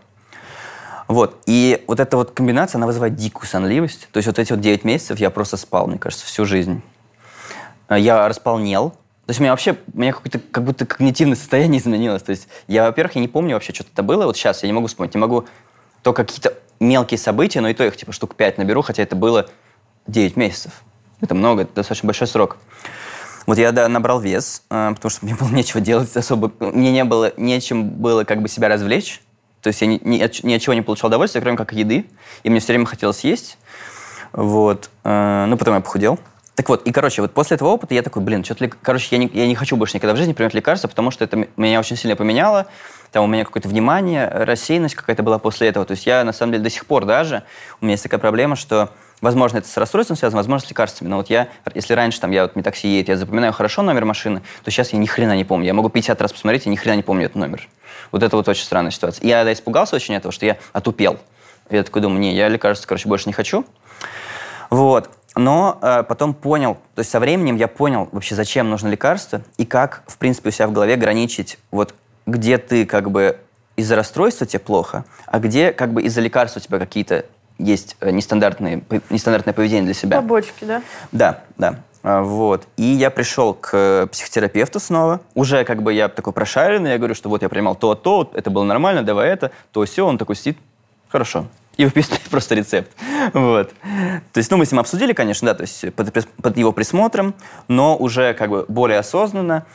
Вот. 1.08 1.42
И 1.48 1.84
вот 1.88 2.00
эта 2.00 2.18
вот 2.18 2.32
комбинация, 2.32 2.78
она 2.78 2.86
вызывает 2.86 3.16
дикую 3.16 3.48
сонливость. 3.48 4.10
То 4.12 4.18
есть 4.18 4.28
вот 4.28 4.38
эти 4.38 4.52
вот 4.52 4.62
9 4.62 4.84
месяцев 4.84 5.20
я 5.20 5.32
просто 5.32 5.58
спал, 5.58 5.88
мне 5.88 5.98
кажется, 5.98 6.26
всю 6.26 6.46
жизнь. 6.46 6.84
А, 7.88 7.98
Я 7.98 8.28
располнел. 8.28 8.94
То 9.30 9.32
есть 9.32 9.42
у 9.42 9.44
меня 9.44 9.52
вообще, 9.52 9.78
у 9.94 10.00
меня 10.00 10.12
какое-то 10.12 10.40
как 10.40 10.64
будто 10.64 10.88
когнитивное 10.88 11.36
состояние 11.36 11.80
изменилось. 11.82 12.24
То 12.24 12.32
есть 12.32 12.48
я, 12.66 12.86
во-первых, 12.86 13.14
я 13.14 13.22
не 13.22 13.28
помню 13.28 13.54
вообще, 13.54 13.76
что 13.76 13.84
это 13.84 14.02
было. 14.02 14.26
Вот 14.26 14.36
сейчас 14.36 14.64
я 14.64 14.68
не 14.68 14.74
могу 14.74 14.88
вспомнить. 14.88 15.14
Не 15.14 15.22
могу 15.22 15.46
только 16.02 16.26
какие-то 16.26 16.56
мелкие 16.80 17.20
события, 17.20 17.62
но 17.62 17.70
и 17.70 17.76
то 17.76 17.86
их 17.86 17.96
типа 17.96 18.12
штук 18.12 18.34
5 18.34 18.58
наберу, 18.58 18.82
хотя 18.82 19.04
это 19.04 19.16
было 19.16 19.48
9 20.08 20.36
месяцев. 20.36 20.82
Это 21.22 21.36
много, 21.36 21.62
это 21.62 21.76
достаточно 21.76 22.08
большой 22.08 22.26
срок. 22.26 22.58
Вот 23.46 23.60
я 23.60 23.72
да, 23.72 23.88
набрал 23.88 24.20
вес, 24.20 24.64
э, 24.72 24.94
потому 24.96 25.12
что 25.12 25.24
мне 25.24 25.36
было 25.36 25.50
нечего 25.50 25.80
делать 25.80 26.18
особо. 26.18 26.52
Мне 26.60 26.92
не 26.92 27.04
было, 27.04 27.32
нечем 27.38 27.88
было 27.88 28.24
как 28.24 28.42
бы 28.42 28.50
себя 28.50 28.68
развлечь. 28.68 29.22
То 29.62 29.68
есть 29.68 29.80
я 29.82 29.86
ни, 29.86 30.02
ни 30.04 30.18
ни 30.18 30.54
от 30.56 30.62
чего 30.64 30.74
не 30.74 30.82
получал 30.82 31.10
удовольствия, 31.10 31.42
кроме 31.42 31.56
как 31.56 31.72
еды. 31.72 32.08
И 32.42 32.50
мне 32.50 32.62
все 32.62 32.74
время 32.74 32.88
хотелось 32.88 33.24
есть. 33.24 33.60
Вот. 34.32 34.90
Э, 35.04 35.46
ну, 35.48 35.56
потом 35.56 35.76
я 35.76 35.82
похудел. 35.82 36.18
Так 36.60 36.68
вот, 36.68 36.86
и, 36.86 36.92
короче, 36.92 37.22
вот 37.22 37.32
после 37.32 37.56
этого 37.56 37.70
опыта 37.70 37.94
я 37.94 38.02
такой, 38.02 38.22
блин, 38.22 38.44
что-то, 38.44 38.68
короче, 38.68 39.08
я 39.12 39.18
не, 39.18 39.32
я 39.34 39.48
не 39.48 39.56
хочу 39.56 39.78
больше 39.78 39.96
никогда 39.96 40.14
в 40.14 40.18
жизни 40.18 40.34
принимать 40.34 40.54
лекарства, 40.54 40.90
потому 40.90 41.10
что 41.10 41.24
это 41.24 41.48
меня 41.56 41.80
очень 41.80 41.96
сильно 41.96 42.18
поменяло. 42.18 42.68
Там 43.14 43.24
у 43.24 43.28
меня 43.28 43.46
какое-то 43.46 43.70
внимание, 43.70 44.28
рассеянность 44.28 44.94
какая-то 44.94 45.24
была 45.24 45.40
после 45.40 45.70
этого. 45.70 45.86
То 45.86 45.92
есть 45.92 46.06
я, 46.06 46.22
на 46.26 46.34
самом 46.34 46.52
деле, 46.52 46.66
до 46.66 46.70
сих 46.70 46.86
пор 46.86 47.06
даже, 47.06 47.44
у 47.80 47.86
меня 47.86 47.94
есть 47.94 48.04
такая 48.04 48.20
проблема, 48.20 48.58
что, 48.58 48.90
возможно, 49.22 49.60
это 49.60 49.70
с 49.70 49.78
расстройством 49.78 50.18
связано, 50.18 50.36
возможно, 50.40 50.68
с 50.68 50.70
лекарствами. 50.70 51.08
Но 51.08 51.16
вот 51.16 51.30
я, 51.30 51.48
если 51.76 51.94
раньше 51.94 52.20
там 52.20 52.32
я 52.32 52.42
вот 52.42 52.56
мне 52.56 52.64
такси 52.64 52.90
едет, 52.90 53.08
я 53.08 53.16
запоминаю 53.16 53.54
хорошо 53.54 53.82
номер 53.82 54.04
машины, 54.04 54.42
то 54.66 54.70
сейчас 54.70 54.92
я 54.92 55.00
ни 55.00 55.06
хрена 55.06 55.38
не 55.38 55.46
помню. 55.46 55.68
Я 55.68 55.74
могу 55.74 55.88
50 55.88 56.22
раз 56.22 56.34
посмотреть, 56.34 56.68
и 56.68 56.70
ни 56.70 56.76
хрена 56.76 56.98
не 56.98 57.04
помню 57.04 57.28
этот 57.28 57.38
номер. 57.38 57.70
Вот 58.12 58.22
это 58.22 58.36
вот 58.36 58.50
очень 58.50 58.66
странная 58.66 58.92
ситуация. 58.92 59.24
И 59.24 59.30
я 59.30 59.46
да, 59.46 59.54
испугался 59.54 59.96
очень 59.96 60.14
этого, 60.14 60.34
что 60.34 60.46
я 60.46 60.58
отупел. 60.74 61.20
Я 61.70 61.84
такой 61.84 62.02
думаю, 62.02 62.20
не, 62.20 62.36
я 62.36 62.50
лекарства, 62.50 62.86
короче, 62.86 63.08
больше 63.08 63.30
не 63.30 63.34
хочу. 63.34 63.64
Вот. 64.70 65.10
Но 65.40 65.80
э, 65.82 66.04
потом 66.04 66.34
понял, 66.34 66.76
то 66.96 67.00
есть 67.00 67.12
со 67.12 67.20
временем 67.22 67.56
я 67.56 67.70
понял 67.70 68.10
вообще, 68.12 68.36
зачем 68.36 68.70
нужно 68.70 68.90
лекарство 68.90 69.42
и 69.56 69.66
как, 69.66 70.04
в 70.06 70.18
принципе, 70.18 70.50
у 70.50 70.52
себя 70.52 70.68
в 70.68 70.74
голове 70.74 70.96
ограничить, 70.96 71.60
вот 71.72 71.96
где 72.26 72.58
ты 72.58 72.86
как 72.86 73.10
бы 73.10 73.40
из-за 73.78 73.96
расстройства 73.96 74.46
тебе 74.46 74.60
плохо, 74.60 75.06
а 75.28 75.40
где 75.40 75.72
как 75.72 75.94
бы 75.94 76.02
из-за 76.02 76.20
лекарства 76.20 76.60
у 76.60 76.64
тебя 76.64 76.78
какие-то 76.78 77.24
есть 77.58 77.96
э, 78.02 78.12
нестандартные, 78.12 78.84
нестандартное 79.10 79.54
поведение 79.54 79.86
для 79.86 79.94
себя. 79.94 80.18
Побочки, 80.18 80.66
да? 80.66 80.82
Да, 81.14 81.40
да. 81.58 81.76
А, 82.04 82.22
Вот. 82.22 82.68
И 82.76 82.84
я 82.84 83.10
пришел 83.10 83.54
к 83.54 83.70
э, 83.72 84.08
психотерапевту 84.12 84.82
снова. 84.82 85.22
Уже 85.36 85.64
как 85.64 85.84
бы 85.84 85.94
я 85.94 86.10
такой 86.10 86.34
прошаренный, 86.34 86.92
я 86.92 86.98
говорю, 86.98 87.16
что 87.16 87.30
вот 87.30 87.44
я 87.44 87.48
принимал 87.48 87.76
то, 87.76 87.96
то, 87.96 88.18
вот 88.18 88.36
это 88.36 88.50
было 88.50 88.66
нормально, 88.66 89.04
давай 89.04 89.30
это, 89.30 89.52
то, 89.72 89.86
все. 89.86 90.06
Он 90.06 90.18
такой 90.18 90.36
сидит, 90.36 90.58
хорошо. 91.08 91.46
И 91.80 91.86
выписывает 91.86 92.22
просто 92.30 92.56
рецепт. 92.56 92.92
Вот. 93.34 93.70
То 94.34 94.38
есть, 94.38 94.52
ну, 94.52 94.58
мы 94.58 94.66
с 94.66 94.72
ним 94.72 94.80
обсудили, 94.80 95.14
конечно, 95.14 95.46
да, 95.46 95.54
то 95.54 95.62
есть 95.62 95.94
под, 95.94 96.28
под 96.42 96.58
его 96.58 96.74
присмотром, 96.74 97.34
но 97.70 97.96
уже 97.96 98.34
как 98.34 98.50
бы 98.50 98.66
более 98.68 99.00
осознанно, 99.00 99.66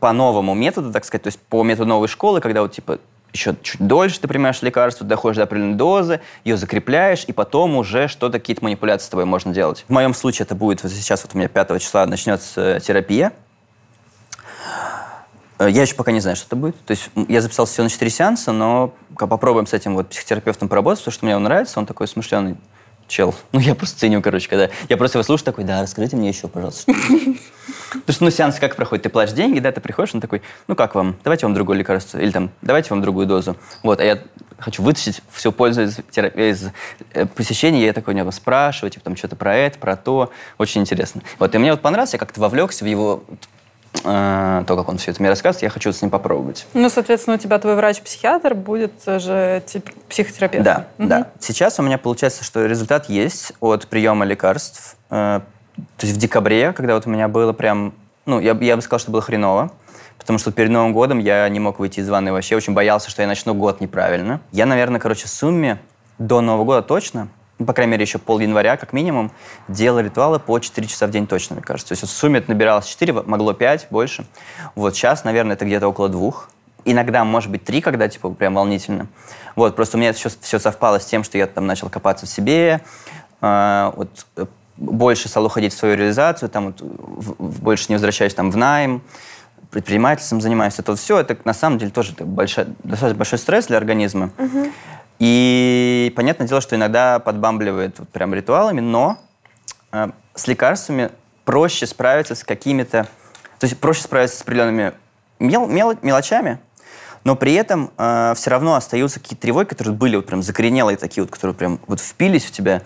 по 0.00 0.12
новому 0.12 0.54
методу, 0.54 0.90
так 0.90 1.04
сказать, 1.04 1.24
то 1.24 1.26
есть 1.28 1.38
по 1.38 1.62
методу 1.62 1.86
новой 1.86 2.08
школы, 2.08 2.40
когда 2.40 2.62
вот 2.62 2.72
типа 2.72 2.98
еще 3.34 3.54
чуть 3.62 3.86
дольше 3.86 4.20
ты 4.20 4.28
принимаешь 4.28 4.62
лекарство, 4.62 5.06
доходишь 5.06 5.36
до 5.36 5.42
определенной 5.42 5.74
дозы, 5.74 6.22
ее 6.44 6.56
закрепляешь, 6.56 7.24
и 7.26 7.32
потом 7.32 7.76
уже 7.76 8.08
что-то, 8.08 8.38
какие-то 8.38 8.64
манипуляции 8.64 9.06
с 9.06 9.08
тобой 9.10 9.26
можно 9.26 9.52
делать. 9.52 9.84
В 9.86 9.92
моем 9.92 10.14
случае 10.14 10.44
это 10.44 10.54
будет, 10.54 10.82
вот 10.82 10.92
сейчас 10.92 11.24
вот 11.24 11.34
у 11.34 11.38
меня 11.38 11.48
5 11.48 11.82
числа 11.82 12.06
начнется 12.06 12.80
терапия. 12.80 13.32
Э, 15.58 15.70
Я 15.70 15.82
еще 15.82 15.94
пока 15.94 16.12
не 16.12 16.20
знаю, 16.20 16.36
что 16.36 16.46
это 16.46 16.56
будет. 16.56 16.76
То 16.84 16.92
есть 16.92 17.10
я 17.28 17.40
записался 17.40 17.72
всего 17.72 17.84
на 17.84 17.90
4 17.90 18.10
сеанса, 18.10 18.52
но 18.52 18.94
попробуем 19.16 19.66
с 19.66 19.72
этим 19.72 19.94
вот 19.94 20.08
психотерапевтом 20.08 20.68
поработать, 20.68 21.00
потому 21.00 21.14
что 21.14 21.24
мне 21.24 21.36
он 21.36 21.42
нравится, 21.44 21.78
он 21.78 21.86
такой 21.86 22.08
смышленый 22.08 22.56
чел. 23.06 23.34
Ну, 23.52 23.60
я 23.60 23.74
просто 23.74 23.98
ценю, 24.00 24.22
короче, 24.22 24.48
когда... 24.48 24.70
Я 24.88 24.96
просто 24.96 25.18
его 25.18 25.24
слушаю, 25.24 25.44
такой, 25.44 25.64
да, 25.64 25.82
расскажите 25.82 26.16
мне 26.16 26.28
еще, 26.28 26.48
пожалуйста. 26.48 26.92
Потому 27.92 28.14
что, 28.14 28.24
ну, 28.24 28.30
сеанс 28.30 28.58
как 28.58 28.76
проходит? 28.76 29.04
Ты 29.04 29.08
платишь 29.08 29.34
деньги, 29.34 29.60
да, 29.60 29.70
ты 29.72 29.80
приходишь, 29.80 30.14
он 30.14 30.20
такой, 30.20 30.42
ну, 30.66 30.74
как 30.74 30.94
вам? 30.94 31.16
Давайте 31.22 31.46
вам 31.46 31.54
другое 31.54 31.78
лекарство. 31.78 32.18
Или 32.18 32.30
там, 32.30 32.50
давайте 32.60 32.90
вам 32.90 33.02
другую 33.02 33.26
дозу. 33.26 33.56
Вот, 33.82 34.00
а 34.00 34.04
я 34.04 34.18
хочу 34.58 34.82
вытащить 34.82 35.22
всю 35.30 35.52
пользу 35.52 35.82
из, 35.82 35.98
терапии, 36.10 36.50
из 36.50 36.70
э, 37.12 37.26
посещения. 37.26 37.84
Я 37.84 37.92
такой 37.92 38.14
у 38.14 38.16
него 38.16 38.30
спрашиваю, 38.32 38.90
типа, 38.90 39.04
там, 39.04 39.16
что-то 39.16 39.36
про 39.36 39.54
это, 39.56 39.78
про 39.78 39.96
то. 39.96 40.30
Очень 40.58 40.80
интересно. 40.80 41.22
Вот, 41.38 41.54
и 41.54 41.58
мне 41.58 41.70
вот 41.70 41.82
понравилось, 41.82 42.12
я 42.14 42.18
как-то 42.18 42.40
вовлекся 42.40 42.84
в 42.84 42.88
его... 42.88 43.22
э, 44.02 44.64
то, 44.66 44.76
как 44.76 44.88
он 44.88 44.98
все 44.98 45.10
это 45.10 45.20
мне 45.22 45.28
рассказывает, 45.30 45.62
я 45.62 45.70
хочу 45.70 45.92
с 45.92 46.02
ним 46.02 46.10
попробовать. 46.10 46.66
Ну, 46.74 46.88
соответственно, 46.88 47.36
у 47.36 47.38
тебя 47.38 47.58
твой 47.58 47.76
врач-психиатр 47.76 48.54
будет 48.54 48.92
же 49.06 49.62
тип- 49.66 49.90
психотерапевт. 50.08 50.64
Да, 50.64 50.86
да. 50.98 51.28
Сейчас 51.38 51.78
у 51.78 51.82
меня 51.82 51.98
получается, 51.98 52.44
что 52.44 52.64
результат 52.66 53.08
есть 53.08 53.52
от 53.60 53.86
приема 53.86 54.24
лекарств. 54.24 54.96
Э, 55.10 55.40
То 55.96 56.06
есть 56.06 56.16
в 56.16 56.20
декабре, 56.20 56.72
когда 56.72 56.94
вот 56.94 57.06
у 57.06 57.10
меня 57.10 57.28
было 57.28 57.52
прям... 57.52 57.94
Ну, 58.26 58.40
я, 58.40 58.54
бы- 58.54 58.64
я 58.64 58.76
бы 58.76 58.82
сказал, 58.82 58.98
что 59.00 59.10
было 59.10 59.22
хреново. 59.22 59.70
Потому 60.18 60.38
что 60.38 60.52
перед 60.52 60.70
Новым 60.70 60.92
годом 60.94 61.18
я 61.18 61.46
не 61.48 61.60
мог 61.60 61.78
выйти 61.78 62.00
из 62.00 62.08
ванной 62.08 62.32
вообще. 62.32 62.56
Очень 62.56 62.72
боялся, 62.72 63.10
что 63.10 63.20
я 63.20 63.28
начну 63.28 63.52
год 63.52 63.80
неправильно. 63.80 64.40
Я, 64.52 64.64
наверное, 64.64 64.98
короче, 65.00 65.26
в 65.26 65.30
сумме 65.30 65.78
до 66.18 66.40
Нового 66.40 66.64
года 66.64 66.82
точно, 66.82 67.28
по 67.58 67.72
крайней 67.72 67.92
мере, 67.92 68.02
еще 68.04 68.18
пол 68.18 68.40
января, 68.40 68.76
как 68.76 68.92
минимум, 68.92 69.30
делал 69.68 70.00
ритуалы 70.00 70.38
по 70.40 70.58
4 70.58 70.86
часа 70.88 71.06
в 71.06 71.10
день 71.10 71.26
точно, 71.26 71.54
мне 71.56 71.62
кажется. 71.62 71.90
То 71.90 71.92
есть 71.92 72.02
в 72.02 72.16
сумме 72.16 72.38
это 72.40 72.50
набиралось 72.50 72.86
4, 72.86 73.12
могло 73.12 73.52
5, 73.52 73.88
больше. 73.90 74.26
Вот 74.74 74.94
сейчас, 74.96 75.24
наверное, 75.24 75.54
это 75.54 75.64
где-то 75.64 75.86
около 75.88 76.08
двух. 76.08 76.50
Иногда, 76.84 77.24
может 77.24 77.50
быть, 77.50 77.64
три, 77.64 77.80
когда, 77.80 78.08
типа, 78.08 78.30
прям 78.30 78.54
волнительно. 78.54 79.06
Вот, 79.56 79.76
просто 79.76 79.96
у 79.96 80.00
меня 80.00 80.10
это 80.10 80.18
все, 80.18 80.30
все 80.40 80.58
совпало 80.58 80.98
с 81.00 81.06
тем, 81.06 81.22
что 81.24 81.38
я 81.38 81.46
там 81.46 81.66
начал 81.66 81.88
копаться 81.88 82.26
в 82.26 82.28
себе, 82.28 82.80
э, 83.40 83.92
вот, 83.96 84.26
больше 84.76 85.28
стал 85.28 85.46
уходить 85.46 85.72
в 85.72 85.78
свою 85.78 85.96
реализацию, 85.96 86.48
там, 86.48 86.66
вот, 86.66 86.80
в- 86.82 87.36
в- 87.38 87.62
больше 87.62 87.86
не 87.88 87.94
возвращаюсь 87.94 88.34
там 88.34 88.50
в 88.50 88.56
найм, 88.56 89.00
предпринимательством 89.70 90.40
занимаюсь. 90.40 90.78
Это 90.78 90.92
вот 90.92 91.00
все, 91.00 91.18
это 91.18 91.36
на 91.44 91.54
самом 91.54 91.78
деле 91.78 91.90
тоже 91.90 92.14
так 92.14 92.26
большой, 92.26 92.66
достаточно 92.84 93.18
большой 93.18 93.38
стресс 93.38 93.66
для 93.66 93.76
организма. 93.76 94.30
И 95.18 96.12
понятное 96.16 96.46
дело, 96.46 96.60
что 96.60 96.76
иногда 96.76 97.18
подбамбливает 97.18 97.98
вот 97.98 98.08
прям 98.08 98.34
ритуалами, 98.34 98.80
но 98.80 99.18
э, 99.92 100.08
с 100.34 100.46
лекарствами 100.46 101.10
проще 101.44 101.86
справиться 101.86 102.34
с 102.34 102.44
какими-то... 102.44 103.06
То 103.58 103.66
есть 103.66 103.78
проще 103.78 104.02
справиться 104.02 104.38
с 104.38 104.42
определенными 104.42 104.92
мел- 105.38 105.66
мел- 105.66 105.98
мелочами, 106.02 106.58
но 107.22 107.36
при 107.36 107.54
этом 107.54 107.90
все 107.96 108.50
равно 108.50 108.74
остаются 108.74 109.18
какие-то 109.18 109.42
тревоги, 109.42 109.68
которые 109.68 109.94
были 109.94 110.16
вот 110.16 110.26
прям 110.26 110.42
закоренелые 110.42 110.98
такие 110.98 111.22
вот, 111.22 111.30
которые 111.30 111.54
прям 111.54 111.80
вот 111.86 112.00
впились 112.00 112.44
в 112.44 112.50
тебя, 112.50 112.82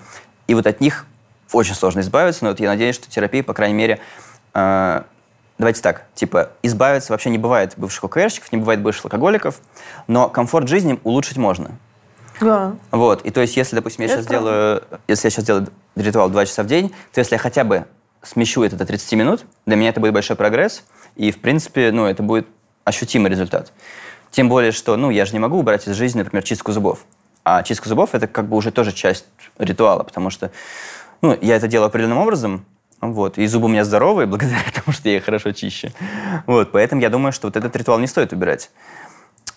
и 0.46 0.54
вот 0.54 0.66
от 0.66 0.80
них 0.80 1.06
очень 1.52 1.74
сложно 1.74 2.00
избавиться, 2.00 2.44
но 2.44 2.50
вот 2.50 2.60
я 2.60 2.68
надеюсь, 2.68 2.96
что 2.96 3.10
терапия, 3.10 3.42
по 3.42 3.54
крайней 3.54 3.74
мере, 3.74 4.00
э, 4.54 5.02
давайте 5.58 5.82
так, 5.82 6.06
типа, 6.14 6.50
избавиться 6.62 7.12
вообще 7.12 7.30
не 7.30 7.38
бывает 7.38 7.74
бывших 7.76 8.04
ОКРщиков, 8.04 8.52
не 8.52 8.58
бывает 8.58 8.80
бывших 8.80 9.06
алкоголиков, 9.06 9.60
но 10.06 10.28
комфорт 10.28 10.68
жизни 10.68 10.98
улучшить 11.04 11.36
можно. 11.36 11.72
Да. 12.40 12.74
Вот, 12.90 13.24
и 13.24 13.30
то 13.30 13.40
есть, 13.40 13.56
если, 13.56 13.76
допустим, 13.76 14.04
я 14.04 14.12
Это 14.12 14.22
сейчас 14.22 14.26
делаю, 14.26 14.82
если 15.08 15.26
я 15.26 15.30
сейчас 15.30 15.44
делаю 15.44 15.68
ритуал 15.96 16.30
2 16.30 16.46
часа 16.46 16.62
в 16.62 16.66
день, 16.66 16.90
то 17.12 17.20
если 17.20 17.34
я 17.34 17.38
хотя 17.38 17.64
бы 17.64 17.86
смещу 18.22 18.62
это 18.62 18.76
до 18.76 18.84
30 18.84 19.12
минут, 19.14 19.44
для 19.66 19.76
меня 19.76 19.90
это 19.90 20.00
будет 20.00 20.12
большой 20.12 20.36
прогресс, 20.36 20.84
и, 21.16 21.30
в 21.30 21.40
принципе, 21.40 21.90
ну, 21.92 22.06
это 22.06 22.22
будет 22.22 22.46
ощутимый 22.84 23.30
результат. 23.30 23.72
Тем 24.30 24.48
более, 24.48 24.72
что, 24.72 24.96
ну, 24.96 25.10
я 25.10 25.24
же 25.24 25.32
не 25.32 25.38
могу 25.38 25.58
убрать 25.58 25.86
из 25.88 25.94
жизни, 25.94 26.18
например, 26.18 26.42
чистку 26.42 26.72
зубов. 26.72 27.04
А 27.44 27.62
чистка 27.62 27.88
зубов– 27.88 28.10
это 28.14 28.26
как 28.26 28.48
бы 28.48 28.56
уже 28.56 28.70
тоже 28.70 28.92
часть 28.92 29.24
ритуала, 29.58 30.02
потому 30.02 30.30
что, 30.30 30.50
ну, 31.22 31.36
я 31.40 31.56
это 31.56 31.66
делаю 31.66 31.86
определенным 31.86 32.18
образом, 32.18 32.64
вот, 33.00 33.38
и 33.38 33.46
зубы 33.46 33.66
у 33.66 33.68
меня 33.68 33.84
здоровые, 33.84 34.26
благодаря 34.28 34.60
тому, 34.74 34.92
что 34.92 35.08
я 35.08 35.16
их 35.16 35.24
хорошо 35.24 35.52
чищу. 35.52 35.88
Вот, 36.46 36.72
поэтому 36.72 37.00
я 37.00 37.10
думаю, 37.10 37.32
что 37.32 37.46
вот 37.46 37.56
этот 37.56 37.74
ритуал 37.76 37.98
не 37.98 38.06
стоит 38.06 38.32
убирать. 38.32 38.70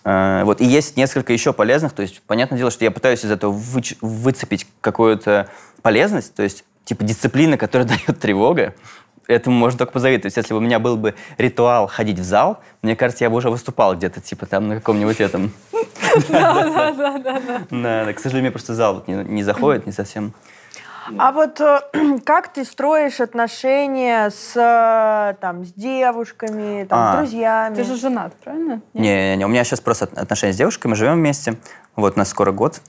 А, 0.04 0.44
Вот. 0.44 0.60
И 0.60 0.64
есть 0.64 0.96
несколько 0.96 1.32
еще 1.32 1.52
полезных. 1.52 1.92
То 1.92 2.02
есть, 2.02 2.22
понятное 2.22 2.58
дело, 2.58 2.70
что 2.70 2.84
я 2.84 2.90
пытаюсь 2.90 3.24
из 3.24 3.30
этого 3.30 3.52
выч- 3.52 3.96
выцепить 4.00 4.66
какую-то 4.80 5.48
полезность, 5.82 6.34
то 6.34 6.42
есть, 6.42 6.64
типа, 6.84 7.04
дисциплина, 7.04 7.56
которая 7.56 7.86
дает 8.06 8.18
тревога. 8.20 8.74
Этому 9.28 9.56
можно 9.56 9.78
только 9.78 9.92
позавидовать. 9.92 10.22
То 10.22 10.26
есть, 10.26 10.36
если 10.36 10.52
бы 10.52 10.58
у 10.58 10.62
меня 10.62 10.78
был 10.78 10.96
бы 10.96 11.14
ритуал 11.38 11.86
ходить 11.86 12.18
в 12.18 12.24
зал, 12.24 12.60
мне 12.82 12.96
кажется, 12.96 13.24
я 13.24 13.30
бы 13.30 13.36
уже 13.36 13.50
выступал 13.50 13.94
где-то, 13.94 14.20
типа, 14.20 14.46
там, 14.46 14.68
на 14.68 14.74
каком-нибудь 14.76 15.20
этом. 15.20 15.52
Да, 16.28 16.92
да, 16.92 17.18
да, 17.18 17.64
да. 17.70 18.12
К 18.12 18.18
сожалению, 18.18 18.42
мне 18.42 18.50
просто 18.50 18.74
зал 18.74 19.02
не 19.06 19.42
заходит, 19.42 19.86
не 19.86 19.92
совсем. 19.92 20.34
А 21.18 21.32
вот 21.32 21.60
э, 21.60 21.80
как 22.24 22.52
ты 22.52 22.64
строишь 22.64 23.20
отношения 23.20 24.30
с, 24.30 24.52
э, 24.56 25.34
там, 25.40 25.64
с 25.64 25.72
девушками, 25.72 26.84
там, 26.84 26.98
А. 26.98 27.12
с 27.12 27.16
друзьями? 27.18 27.74
Ты 27.74 27.84
же 27.84 27.96
женат, 27.96 28.32
правильно? 28.42 28.80
Нет? 28.94 29.02
Не-не-не, 29.02 29.44
у 29.44 29.48
меня 29.48 29.64
сейчас 29.64 29.80
просто 29.80 30.04
от- 30.06 30.18
отношения 30.18 30.52
с 30.52 30.56
девушкой, 30.56 30.88
мы 30.88 30.96
живем 30.96 31.14
вместе. 31.14 31.56
Вот, 31.96 32.16
у 32.16 32.18
нас 32.18 32.28
скоро 32.28 32.52
год. 32.52 32.80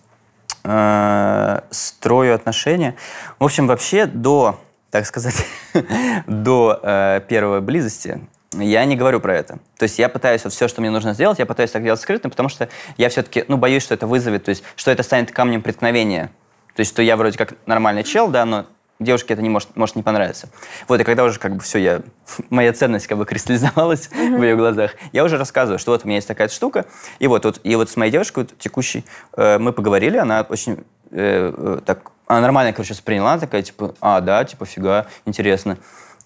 Э, 0.64 1.62
Строю 1.72 2.36
отношения. 2.36 2.96
В 3.40 3.44
общем, 3.46 3.68
вообще 3.68 4.06
до, 4.06 4.60
так 4.92 5.06
сказать, 5.06 5.46
до 6.28 7.22
первой 7.28 7.62
близости 7.62 8.22
я 8.54 8.86
не 8.86 8.96
говорю 8.96 9.20
про 9.20 9.36
это. 9.36 9.58
То 9.78 9.84
есть 9.84 9.98
я 9.98 10.10
пытаюсь 10.10 10.44
вот 10.44 10.54
все, 10.54 10.68
что 10.68 10.82
мне 10.82 10.92
нужно 10.92 11.14
сделать, 11.14 11.40
я 11.40 11.46
пытаюсь 11.48 11.72
так 11.72 11.84
делать 11.84 12.00
скрытно, 12.00 12.30
потому 12.30 12.50
что 12.50 12.70
я 12.98 13.10
все-таки, 13.10 13.46
ну, 13.48 13.58
боюсь, 13.58 13.82
что 13.82 13.96
это 13.96 14.06
вызовет, 14.06 14.44
то 14.46 14.50
есть, 14.50 14.64
что 14.76 14.92
это 14.92 15.02
станет 15.02 15.32
камнем 15.32 15.64
преткновения. 15.64 16.30
То 16.76 16.80
есть, 16.80 16.92
что 16.92 17.02
я 17.02 17.18
вроде 17.18 17.38
как 17.38 17.56
нормальный 17.66 18.04
чел, 18.04 18.30
да, 18.30 18.46
но 18.46 18.66
девушке 19.00 19.34
это 19.34 19.42
не 19.42 19.50
может, 19.50 19.76
может 19.76 19.96
не 19.96 20.04
понравиться. 20.04 20.50
Вот, 20.88 21.00
и 21.00 21.04
когда 21.04 21.24
уже 21.24 21.40
как 21.40 21.56
бы 21.56 21.62
все, 21.62 21.80
я, 21.80 22.02
моя 22.50 22.74
ценность 22.74 23.08
как 23.08 23.18
бы 23.18 23.26
кристаллизовалась 23.26 24.08
в 24.12 24.42
ее 24.42 24.56
глазах, 24.56 24.92
я 25.12 25.24
уже 25.24 25.38
рассказываю, 25.38 25.80
что 25.80 25.92
вот 25.92 26.04
у 26.04 26.08
меня 26.08 26.18
есть 26.18 26.28
такая 26.28 26.48
штука, 26.50 26.86
и 27.20 27.28
вот, 27.28 27.46
вот, 27.46 27.60
и 27.64 27.76
вот 27.76 27.90
с 27.90 27.96
моей 27.96 28.12
девушкой 28.12 28.44
вот, 28.44 28.58
текущей 28.58 29.06
э, 29.38 29.58
мы 29.58 29.74
поговорили, 29.74 30.18
она 30.18 30.46
очень 30.48 30.84
э, 31.12 31.54
э, 31.56 31.80
так, 31.86 32.12
она 32.28 32.42
нормально, 32.42 32.74
короче, 32.74 32.94
восприняла, 32.94 33.38
такая, 33.38 33.62
типа, 33.62 33.96
а, 34.00 34.22
да, 34.22 34.44
типа, 34.46 34.66
фига, 34.66 35.08
интересно. 35.26 35.78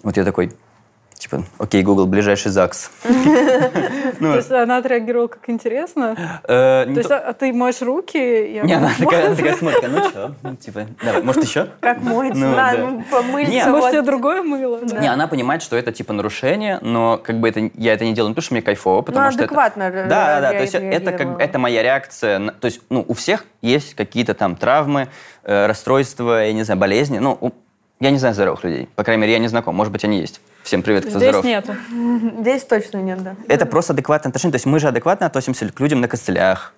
Вот 0.04 0.16
я 0.16 0.24
такой, 0.24 0.54
типа, 1.18 1.44
окей, 1.58 1.84
Google, 1.84 2.06
ближайший 2.06 2.52
ЗАГС. 2.52 2.92
Ну, 4.20 4.32
То 4.32 4.38
есть 4.38 4.52
она 4.52 4.78
отреагировала 4.78 5.28
как 5.28 5.48
интересно? 5.50 6.16
э, 6.44 6.86
То 6.86 6.92
есть, 6.98 7.12
а 7.12 7.18
а 7.20 7.34
ты 7.34 7.54
моешь 7.54 7.82
руки? 7.82 8.62
Не, 8.64 8.74
она 8.74 8.90
такая, 8.98 9.36
смотрит, 9.56 9.84
ну 9.90 10.10
что, 10.10 10.36
ну, 10.42 10.56
типа, 10.56 10.88
давай, 11.04 11.22
может 11.22 11.44
еще? 11.44 11.68
Как? 11.82 12.02
Ну, 12.02 12.24
Надо 12.34 12.78
да. 12.78 13.04
помыться. 13.12 13.52
Не, 13.52 13.66
Может, 13.66 13.92
тебе 13.92 14.02
другое 14.02 14.42
мыло? 14.42 14.80
Не, 15.00 15.08
она 15.12 15.28
понимает, 15.28 15.62
что 15.62 15.76
это 15.76 15.92
типа 15.92 16.14
нарушение, 16.14 16.80
но 16.82 17.18
как 17.24 17.40
бы 17.40 17.50
это 17.50 17.70
я 17.76 17.94
это 17.94 18.06
не 18.06 18.14
делаю, 18.14 18.30
не 18.30 18.34
потому 18.34 18.44
что 18.44 18.54
мне 18.56 18.62
кайфово, 18.64 19.02
потому 19.02 19.26
Ну, 19.26 19.32
что 19.32 19.44
это- 19.44 19.46
адекватно 19.46 19.92
Да, 20.10 20.42
да. 20.42 20.50
То 20.52 20.62
есть 20.62 20.74
это 20.76 21.12
как 21.12 21.36
бы- 21.36 21.42
это 21.42 21.60
моя 21.60 21.84
реакция. 21.84 22.40
то 22.52 22.66
есть 22.66 22.82
ну 22.90 23.04
у 23.08 23.14
всех 23.14 23.46
есть 23.62 23.94
какие-то 23.96 24.34
там 24.34 24.56
травмы, 24.56 25.10
э, 25.44 25.66
расстройства, 25.68 26.46
я 26.46 26.54
не 26.54 26.64
знаю, 26.64 26.80
болезни. 26.80 27.20
Ну 27.20 27.38
я 28.00 28.12
не 28.12 28.18
знаю 28.18 28.34
здоровых 28.34 28.64
людей. 28.64 28.90
По 28.96 29.04
крайней 29.04 29.22
мере, 29.22 29.34
я 29.34 29.40
не 29.40 29.48
знаком. 29.48 29.76
Может 29.76 29.92
быть, 29.92 30.04
они 30.04 30.20
есть. 30.20 30.40
Всем 30.64 30.82
привет, 30.84 31.06
кто 31.06 31.18
Здесь 31.18 31.30
здоров. 31.30 31.46
нету. 31.46 31.76
Здесь 32.42 32.64
точно 32.64 32.98
нет, 32.98 33.24
да. 33.24 33.36
Это 33.48 33.66
просто 33.66 33.94
адекватное 33.94 34.30
отношение. 34.30 34.52
То 34.52 34.58
есть 34.58 34.66
мы 34.66 34.80
же 34.80 34.88
адекватно 34.88 35.26
относимся 35.26 35.68
к 35.70 35.80
людям 35.80 36.02
на 36.02 36.08
костылях, 36.08 36.74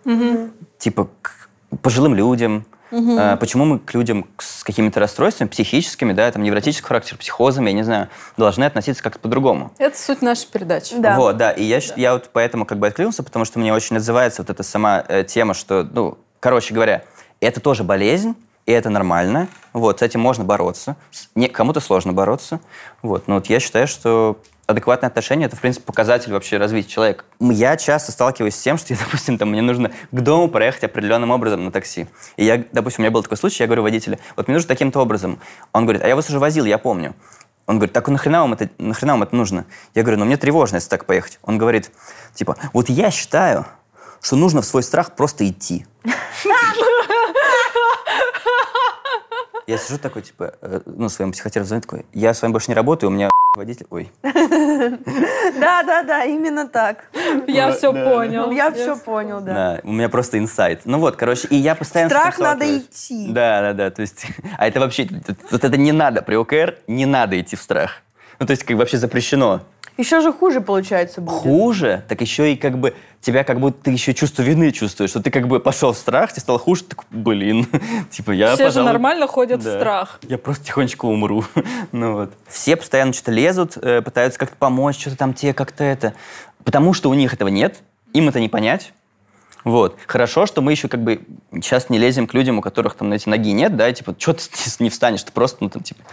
типа 0.78 1.10
к 1.22 1.50
пожилым 1.82 2.16
людям. 2.16 2.66
А, 2.92 3.38
почему 3.38 3.66
мы 3.66 3.78
к 3.80 3.94
людям 3.94 4.26
с 4.40 4.64
какими-то 4.64 5.00
расстройствами 5.00 5.48
психическими, 5.48 6.12
да, 6.12 6.32
там 6.32 6.42
невротического 6.42 6.88
характера, 6.88 7.18
психозами, 7.18 7.68
я 7.70 7.74
не 7.76 7.84
знаю, 7.84 8.08
должны 8.36 8.64
относиться 8.64 9.04
как-то 9.04 9.20
по-другому? 9.20 9.72
Это 9.78 9.96
суть 9.96 10.24
нашей 10.24 10.48
передачи. 10.48 10.96
Да. 10.98 11.16
Вот, 11.16 11.38
да. 11.38 11.52
И 11.52 11.64
я, 11.64 11.82
щ- 11.82 11.94
я 11.98 12.14
вот 12.14 12.32
поэтому 12.34 12.66
как 12.66 12.80
бы 12.80 12.88
откликнулся, 12.88 13.22
потому 13.22 13.46
что 13.46 13.60
мне 13.60 13.72
очень 13.76 13.98
отзывается 13.98 14.42
вот 14.42 14.50
эта 14.50 14.64
сама 14.64 15.04
э, 15.08 15.24
тема, 15.24 15.54
что, 15.54 15.84
ну, 15.84 16.18
короче 16.40 16.74
говоря, 16.74 17.04
это 17.42 17.60
тоже 17.60 17.84
болезнь, 17.84 18.34
и 18.70 18.72
это 18.72 18.92
нормально. 18.92 19.48
Вот, 19.74 20.00
с 20.00 20.02
этим 20.04 20.20
можно 20.20 20.44
бороться. 20.44 20.96
Не- 21.34 21.50
кому-то 21.50 21.80
сложно 21.80 22.14
бороться. 22.14 22.60
Вот, 23.02 23.28
но 23.28 23.36
вот 23.36 23.48
я 23.48 23.60
считаю, 23.60 23.88
что 23.88 24.40
адекватное 24.68 25.10
отношение– 25.10 25.48
это, 25.48 25.56
в 25.56 25.60
принципе, 25.60 25.88
показатель 25.88 26.32
вообще 26.32 26.58
развития 26.58 26.88
человека. 26.92 27.24
Я 27.40 27.78
часто 27.78 28.12
сталкиваюсь 28.12 28.54
с 28.54 28.62
тем, 28.62 28.78
что, 28.78 28.94
я, 28.94 29.00
допустим, 29.04 29.40
там, 29.40 29.50
мне 29.50 29.64
нужно 29.64 29.90
к 30.12 30.22
дому 30.22 30.50
проехать 30.50 30.84
определенным 30.84 31.32
образом 31.32 31.66
на 31.66 31.72
такси. 31.72 32.06
И 32.38 32.46
я, 32.46 32.64
допустим, 32.72 33.02
у 33.02 33.04
меня 33.06 33.12
был 33.12 33.24
такой 33.24 33.38
случай, 33.38 33.64
я 33.64 33.66
говорю 33.66 33.82
водителю, 33.82 34.20
вот 34.36 34.48
мне 34.48 34.54
нужно 34.54 34.68
таким-то 34.68 35.00
образом. 35.00 35.40
Он 35.74 35.86
говорит, 35.86 36.04
а 36.04 36.08
я 36.08 36.16
вас 36.16 36.30
уже 36.30 36.38
возил, 36.38 36.66
я 36.66 36.78
помню. 36.78 37.16
Он 37.66 37.78
говорит, 37.80 37.92
так 37.92 38.08
нахрена 38.08 38.42
вам 38.42 38.54
это, 38.54 38.70
нахрена 38.78 39.14
вам 39.14 39.24
это 39.24 39.36
нужно? 39.36 39.66
Я 39.96 40.04
говорю, 40.04 40.20
ну 40.20 40.26
мне 40.26 40.38
тревожно, 40.38 40.76
если 40.76 40.90
так 40.90 41.06
поехать. 41.06 41.40
Он 41.42 41.58
говорит, 41.58 41.90
типа, 42.36 42.56
вот 42.74 42.88
я 42.88 43.10
считаю, 43.10 43.66
что 44.22 44.36
нужно 44.36 44.62
в 44.62 44.66
свой 44.66 44.84
страх 44.84 45.16
просто 45.16 45.50
идти. 45.50 45.88
Я 49.70 49.78
сижу 49.78 50.00
такой, 50.00 50.24
типа, 50.24 50.56
э, 50.62 50.82
ну, 50.88 51.10
своему 51.10 51.32
психотерапевту 51.32 51.68
звоню, 51.68 51.82
такой, 51.84 52.06
я 52.12 52.34
с 52.34 52.42
вами 52.42 52.54
больше 52.54 52.72
не 52.72 52.74
работаю, 52.76 53.12
у 53.12 53.14
меня 53.14 53.30
водитель... 53.56 53.86
Ой. 53.92 54.12
Да, 55.60 55.84
да, 55.84 56.04
да, 56.04 56.24
именно 56.24 56.68
так. 56.68 57.12
Я 57.46 57.72
все 57.72 57.94
понял. 57.94 58.50
Я 58.50 58.72
все 58.72 58.96
понял, 58.96 59.42
да. 59.42 59.80
У 59.84 59.92
меня 59.92 60.10
просто 60.10 60.40
инсайт. 60.40 60.82
Ну 60.86 60.98
вот, 60.98 61.18
короче, 61.18 61.48
и 61.50 61.56
я 61.56 61.76
постоянно... 61.76 62.10
Страх 62.10 62.40
надо 62.40 62.78
идти. 62.78 63.28
Да, 63.30 63.62
да, 63.62 63.74
да, 63.74 63.92
то 63.92 64.02
есть... 64.02 64.26
А 64.58 64.68
это 64.68 64.80
вообще... 64.80 65.08
Вот 65.52 65.64
это 65.64 65.78
не 65.78 65.92
надо, 65.92 66.24
при 66.24 66.36
ОКР 66.36 66.78
не 66.88 67.06
надо 67.06 67.40
идти 67.40 67.56
в 67.56 67.62
страх. 67.62 68.02
Ну, 68.40 68.46
то 68.46 68.52
есть, 68.52 68.64
как 68.64 68.78
вообще 68.78 68.98
запрещено. 68.98 69.62
Еще 69.98 70.22
же 70.22 70.32
хуже 70.32 70.62
получается 70.62 71.20
будет. 71.20 71.42
хуже, 71.42 72.06
так 72.08 72.22
еще 72.22 72.54
и 72.54 72.56
как 72.56 72.78
бы 72.78 72.96
тебя 73.20 73.44
как 73.44 73.60
будто 73.60 73.84
ты 73.84 73.92
еще 73.92 74.14
чувство 74.14 74.44
вины 74.44 74.72
чувствуешь, 74.72 75.10
что 75.10 75.22
ты 75.22 75.30
как 75.30 75.50
бы 75.50 75.60
пошел 75.60 75.92
в 75.92 75.98
страх, 75.98 76.32
тебе 76.32 76.40
стало 76.40 76.58
хуже, 76.58 76.86
такой, 76.86 77.06
блин, 77.10 77.68
типа 78.10 78.32
я, 78.32 78.54
Все 78.54 78.64
же 78.64 78.70
пожалуй, 78.70 78.92
нормально 78.94 79.28
ходят 79.28 79.62
да, 79.62 79.70
в 79.70 79.76
страх. 79.76 80.20
Я 80.22 80.38
просто 80.38 80.68
тихонечко 80.68 81.04
умру. 81.04 81.44
ну 81.92 82.14
вот. 82.14 82.34
Все 82.48 82.78
постоянно 82.78 83.12
что-то 83.12 83.32
лезут, 83.32 83.76
э, 83.76 84.02
пытаются 84.02 84.40
как-то 84.40 84.56
помочь, 84.56 84.98
что-то 84.98 85.18
там 85.18 85.34
тебе 85.34 85.54
как-то 85.54 85.84
это. 85.84 86.14
Потому 86.64 86.94
что 86.94 87.10
у 87.10 87.14
них 87.14 87.34
этого 87.34 87.50
нет, 87.50 87.80
им 88.14 88.30
это 88.30 88.40
не 88.40 88.48
понять. 88.48 88.94
Вот. 89.66 89.98
Хорошо, 90.08 90.46
что 90.46 90.62
мы 90.62 90.72
еще 90.72 90.88
как 90.88 91.04
бы 91.04 91.22
сейчас 91.56 91.90
не 91.90 91.98
лезем 91.98 92.26
к 92.26 92.34
людям, 92.34 92.60
у 92.60 92.62
которых 92.62 92.96
там, 92.96 93.10
знаете, 93.10 93.30
ноги 93.30 93.52
нет, 93.52 93.76
да, 93.76 93.92
типа, 93.92 94.16
что 94.18 94.34
ты 94.34 94.42
не 94.80 94.90
встанешь, 94.90 95.24
ты 95.24 95.32
просто, 95.32 95.58
ну, 95.62 95.70
там, 95.70 95.84
типа, 95.84 96.04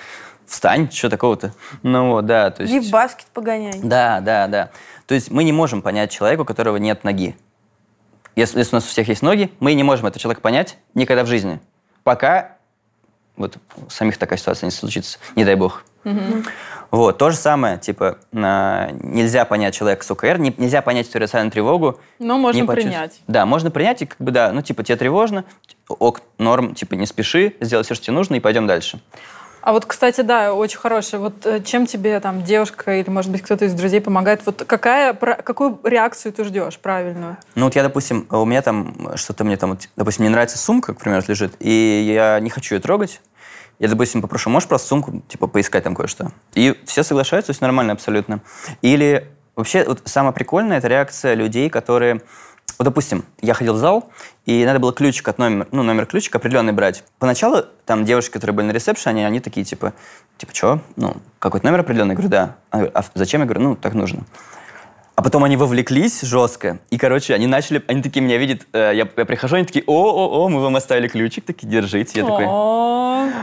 встань, 0.46 0.90
что 0.90 1.08
такого-то. 1.10 1.52
Ну 1.82 2.10
вот, 2.12 2.26
да, 2.26 2.50
то 2.50 2.62
есть... 2.62 2.74
И 2.74 2.80
в 2.80 2.90
баскет 2.90 3.26
погоняй. 3.32 3.80
Да, 3.82 4.20
да, 4.20 4.46
да. 4.46 4.70
То 5.06 5.14
есть 5.14 5.30
мы 5.30 5.44
не 5.44 5.52
можем 5.52 5.82
понять 5.82 6.10
человека, 6.10 6.42
у 6.42 6.44
которого 6.44 6.76
нет 6.76 7.04
ноги. 7.04 7.36
Если, 8.34 8.58
если 8.58 8.74
у 8.74 8.76
нас 8.76 8.84
у 8.84 8.88
всех 8.88 9.08
есть 9.08 9.22
ноги, 9.22 9.50
мы 9.60 9.74
не 9.74 9.82
можем 9.82 10.06
этого 10.06 10.20
человека 10.20 10.42
понять 10.42 10.76
никогда 10.94 11.24
в 11.24 11.26
жизни. 11.26 11.60
Пока 12.04 12.56
вот 13.36 13.58
у 13.76 13.90
самих 13.90 14.18
такая 14.18 14.38
ситуация 14.38 14.66
не 14.66 14.70
случится, 14.70 15.18
не 15.34 15.44
дай 15.44 15.54
бог. 15.54 15.84
Вот, 16.92 17.18
то 17.18 17.30
же 17.30 17.36
самое, 17.36 17.78
типа, 17.78 18.18
на- 18.30 18.90
нельзя 18.92 19.44
понять 19.44 19.74
человека 19.74 20.04
с 20.04 20.10
ОКР, 20.10 20.38
не- 20.38 20.54
нельзя 20.56 20.80
понять 20.80 21.08
ситуационную 21.08 21.50
тревогу. 21.50 21.98
Но 22.20 22.38
можно 22.38 22.64
принять. 22.64 23.20
Да, 23.26 23.44
можно 23.44 23.72
принять, 23.72 24.02
и 24.02 24.06
как 24.06 24.18
бы, 24.20 24.30
да, 24.30 24.52
ну, 24.52 24.62
типа, 24.62 24.84
тебе 24.84 24.96
тревожно, 24.96 25.44
ок, 25.88 26.20
норм, 26.38 26.74
типа, 26.76 26.94
не 26.94 27.06
спеши, 27.06 27.56
сделай 27.60 27.82
все, 27.82 27.94
что 27.94 28.04
тебе 28.04 28.14
нужно, 28.14 28.36
и 28.36 28.40
пойдем 28.40 28.68
дальше. 28.68 29.00
А 29.66 29.72
вот, 29.72 29.84
кстати, 29.84 30.20
да, 30.20 30.54
очень 30.54 30.78
хороший. 30.78 31.18
Вот 31.18 31.44
э, 31.44 31.60
чем 31.60 31.86
тебе 31.86 32.20
там 32.20 32.44
девушка 32.44 33.00
или, 33.00 33.10
может 33.10 33.32
быть, 33.32 33.42
кто-то 33.42 33.64
из 33.64 33.74
друзей 33.74 34.00
помогает? 34.00 34.42
Вот 34.46 34.62
какая, 34.64 35.12
какую 35.12 35.80
реакцию 35.82 36.32
ты 36.32 36.44
ждешь 36.44 36.78
правильную? 36.78 37.36
Ну 37.56 37.64
вот 37.64 37.74
я, 37.74 37.82
допустим, 37.82 38.28
у 38.30 38.44
меня 38.44 38.62
там 38.62 39.16
что-то 39.16 39.42
мне 39.42 39.56
там, 39.56 39.70
вот, 39.70 39.88
допустим, 39.96 40.22
мне 40.24 40.30
нравится 40.30 40.56
сумка, 40.56 40.94
к 40.94 40.98
примеру, 41.00 41.24
лежит, 41.26 41.56
и 41.58 42.04
я 42.06 42.38
не 42.38 42.48
хочу 42.48 42.76
ее 42.76 42.80
трогать. 42.80 43.20
Я, 43.80 43.88
допустим, 43.88 44.22
попрошу, 44.22 44.50
можешь 44.50 44.68
просто 44.68 44.86
сумку, 44.86 45.20
типа, 45.26 45.48
поискать 45.48 45.82
там 45.82 45.96
кое-что? 45.96 46.30
И 46.54 46.80
все 46.84 47.02
соглашаются, 47.02 47.48
то 47.48 47.50
есть 47.50 47.60
нормально 47.60 47.92
абсолютно. 47.92 48.42
Или 48.82 49.26
вообще, 49.56 49.82
вот 49.84 50.00
самое 50.04 50.32
прикольное, 50.32 50.78
это 50.78 50.86
реакция 50.86 51.34
людей, 51.34 51.70
которые 51.70 52.20
вот, 52.78 52.84
допустим, 52.84 53.24
я 53.40 53.54
ходил 53.54 53.74
в 53.74 53.78
зал, 53.78 54.10
и 54.44 54.64
надо 54.64 54.78
было 54.78 54.92
ключик 54.92 55.28
от 55.28 55.38
номера, 55.38 55.66
ну, 55.72 55.82
номер 55.82 56.06
ключика 56.06 56.38
определенный 56.38 56.72
брать. 56.72 57.04
Поначалу 57.18 57.64
там 57.86 58.04
девушки, 58.04 58.32
которые 58.32 58.54
были 58.54 58.66
на 58.66 58.72
ресепшене, 58.72 59.10
они, 59.10 59.24
они 59.24 59.40
такие, 59.40 59.64
типа, 59.64 59.94
типа, 60.36 60.54
что? 60.54 60.80
Ну, 60.96 61.16
какой-то 61.38 61.64
номер 61.64 61.80
определенный? 61.80 62.12
Я 62.12 62.16
говорю, 62.16 62.28
да. 62.28 62.56
А 62.70 63.04
зачем? 63.14 63.40
Я 63.40 63.46
говорю, 63.46 63.62
ну, 63.62 63.76
так 63.76 63.94
нужно. 63.94 64.24
А 65.14 65.22
потом 65.22 65.44
они 65.44 65.56
вовлеклись 65.56 66.20
жестко, 66.20 66.78
и, 66.90 66.98
короче, 66.98 67.32
они 67.32 67.46
начали, 67.46 67.82
они 67.88 68.02
такие 68.02 68.20
меня 68.20 68.36
видят, 68.36 68.66
э, 68.74 68.92
я, 68.94 69.08
я 69.16 69.24
прихожу, 69.24 69.56
они 69.56 69.64
такие, 69.64 69.82
о-о-о, 69.86 70.50
мы 70.50 70.60
вам 70.60 70.76
оставили 70.76 71.08
ключик, 71.08 71.46
такие, 71.46 71.66
держите. 71.66 72.20
Я 72.20 72.26
такой, 72.26 72.44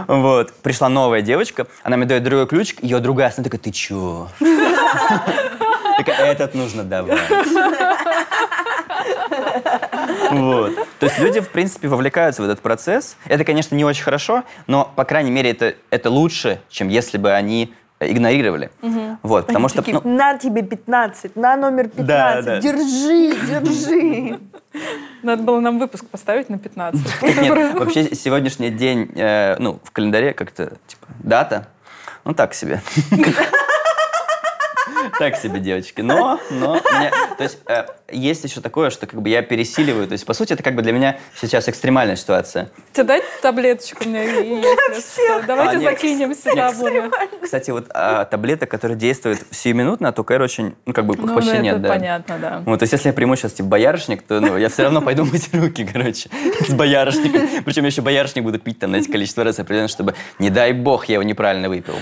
вот. 0.07 0.53
Пришла 0.61 0.87
новая 0.89 1.21
девочка, 1.23 1.65
она 1.81 1.97
мне 1.97 2.05
дает 2.05 2.21
другой 2.21 2.45
ключик, 2.45 2.83
ее 2.83 2.99
другая, 2.99 3.33
она 3.35 3.43
такая, 3.43 3.59
ты 3.59 3.71
чё? 3.71 4.29
Такая, 5.97 6.31
этот 6.31 6.53
нужно 6.55 6.83
давать. 6.83 7.19
Вот. 10.31 10.75
То 10.99 11.05
есть 11.05 11.19
люди, 11.19 11.39
в 11.39 11.49
принципе, 11.49 11.87
вовлекаются 11.87 12.41
в 12.41 12.45
этот 12.45 12.61
процесс. 12.61 13.17
Это, 13.27 13.43
конечно, 13.45 13.75
не 13.75 13.85
очень 13.85 14.03
хорошо, 14.03 14.43
но, 14.67 14.91
по 14.95 15.05
крайней 15.05 15.31
мере, 15.31 15.51
это, 15.51 15.75
это 15.89 16.09
лучше, 16.09 16.59
чем 16.69 16.89
если 16.89 17.17
бы 17.17 17.31
они 17.31 17.73
игнорировали. 17.99 18.69
Угу. 18.81 19.17
Вот, 19.23 19.47
потому 19.47 19.69
что... 19.69 19.77
Такие, 19.77 19.99
ну, 20.03 20.15
на 20.15 20.37
тебе 20.37 20.61
15, 20.63 21.35
на 21.35 21.55
номер 21.55 21.87
15, 21.89 22.05
да, 22.05 22.41
да. 22.41 22.59
держи, 22.59 23.35
держи. 23.47 24.39
Надо 25.21 25.43
было 25.43 25.59
нам 25.59 25.79
выпуск 25.79 26.05
поставить 26.07 26.49
на 26.49 26.57
15. 26.57 27.21
Нет, 27.21 27.73
вообще 27.75 28.15
сегодняшний 28.15 28.71
день, 28.71 29.11
э, 29.15 29.55
ну, 29.59 29.79
в 29.83 29.91
календаре 29.91 30.33
как-то, 30.33 30.73
типа, 30.87 31.05
дата, 31.19 31.67
ну, 32.25 32.33
так 32.33 32.53
себе. 32.53 32.81
Так 35.19 35.35
себе, 35.35 35.59
девочки. 35.59 36.01
Но, 36.01 36.39
но, 36.49 36.75
меня, 36.75 37.11
то 37.37 37.43
есть, 37.43 37.59
э, 37.67 37.85
есть 38.11 38.43
еще 38.43 38.61
такое, 38.61 38.89
что 38.89 39.07
как 39.07 39.21
бы 39.21 39.29
я 39.29 39.41
пересиливаю. 39.41 40.07
То 40.07 40.13
есть, 40.13 40.25
по 40.25 40.33
сути, 40.33 40.53
это 40.53 40.63
как 40.63 40.75
бы 40.75 40.81
для 40.81 40.91
меня 40.91 41.17
сейчас 41.35 41.67
экстремальная 41.69 42.15
ситуация. 42.15 42.69
Тебе 42.93 43.03
дать 43.05 43.23
таблеточку? 43.41 44.03
Есть. 44.03 45.19
Давайте 45.47 45.77
а, 45.77 45.91
закинем 45.91 46.33
сюда. 46.35 46.73
Кстати, 47.41 47.71
вот 47.71 47.87
а, 47.93 48.25
таблеток, 48.25 48.69
которые 48.69 48.97
действуют 48.97 49.39
сиюминутно, 49.51 50.09
а 50.09 50.11
только 50.11 50.33
очень, 50.33 50.75
ну, 50.85 50.93
как 50.93 51.05
бы, 51.05 51.15
ну, 51.17 51.35
почти 51.35 51.57
нет, 51.57 51.81
да. 51.81 51.89
понятно, 51.89 52.37
да. 52.39 52.63
Вот, 52.65 52.79
то 52.79 52.83
есть, 52.83 52.93
если 52.93 53.09
я 53.09 53.13
приму 53.13 53.35
сейчас, 53.35 53.53
типа, 53.53 53.69
боярышник, 53.69 54.23
то, 54.23 54.39
ну, 54.39 54.57
я 54.57 54.69
все 54.69 54.83
равно 54.83 55.01
пойду 55.01 55.25
мыть 55.25 55.53
руки, 55.53 55.87
короче, 55.91 56.29
с 56.67 56.73
боярышником. 56.73 57.63
Причем 57.63 57.83
я 57.83 57.87
еще 57.87 58.01
боярышник 58.01 58.43
буду 58.43 58.59
пить 58.59 58.79
там 58.79 58.91
на 58.91 58.97
эти 58.97 59.09
количество 59.09 59.43
раз 59.43 59.59
определенно, 59.59 59.87
чтобы, 59.87 60.15
не 60.39 60.49
дай 60.49 60.73
бог, 60.73 61.05
я 61.05 61.15
его 61.15 61.23
неправильно 61.23 61.69
выпил. 61.69 61.95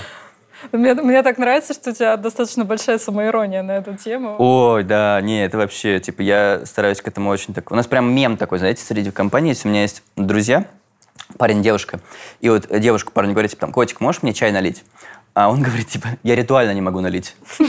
Мне, 0.70 0.94
мне 0.94 1.22
так 1.22 1.38
нравится, 1.38 1.74
что 1.74 1.90
у 1.90 1.92
тебя 1.92 2.16
достаточно 2.16 2.64
большая 2.64 2.98
самоирония 2.98 3.62
на 3.62 3.72
эту 3.72 3.94
тему. 3.94 4.36
Ой, 4.38 4.84
да, 4.84 5.20
не, 5.20 5.44
это 5.44 5.58
вообще, 5.58 5.98
типа, 5.98 6.22
я 6.22 6.62
стараюсь 6.64 7.00
к 7.00 7.08
этому 7.08 7.30
очень 7.30 7.52
так... 7.52 7.70
У 7.72 7.74
нас 7.74 7.86
прям 7.86 8.14
мем 8.14 8.36
такой, 8.36 8.58
знаете, 8.58 8.82
среди 8.82 9.10
компании, 9.10 9.50
если 9.50 9.68
у 9.68 9.70
меня 9.70 9.82
есть 9.82 10.02
друзья, 10.16 10.64
парень, 11.36 11.62
девушка, 11.62 12.00
и 12.40 12.48
вот 12.48 12.68
девушка 12.70 13.10
парень 13.10 13.32
говорит, 13.32 13.50
типа, 13.50 13.62
там, 13.62 13.72
котик, 13.72 14.00
можешь 14.00 14.22
мне 14.22 14.32
чай 14.32 14.52
налить? 14.52 14.84
А 15.34 15.50
он 15.50 15.62
говорит, 15.62 15.88
типа, 15.88 16.08
я 16.22 16.36
ритуально 16.36 16.72
не 16.72 16.80
могу 16.80 17.00
налить. 17.00 17.34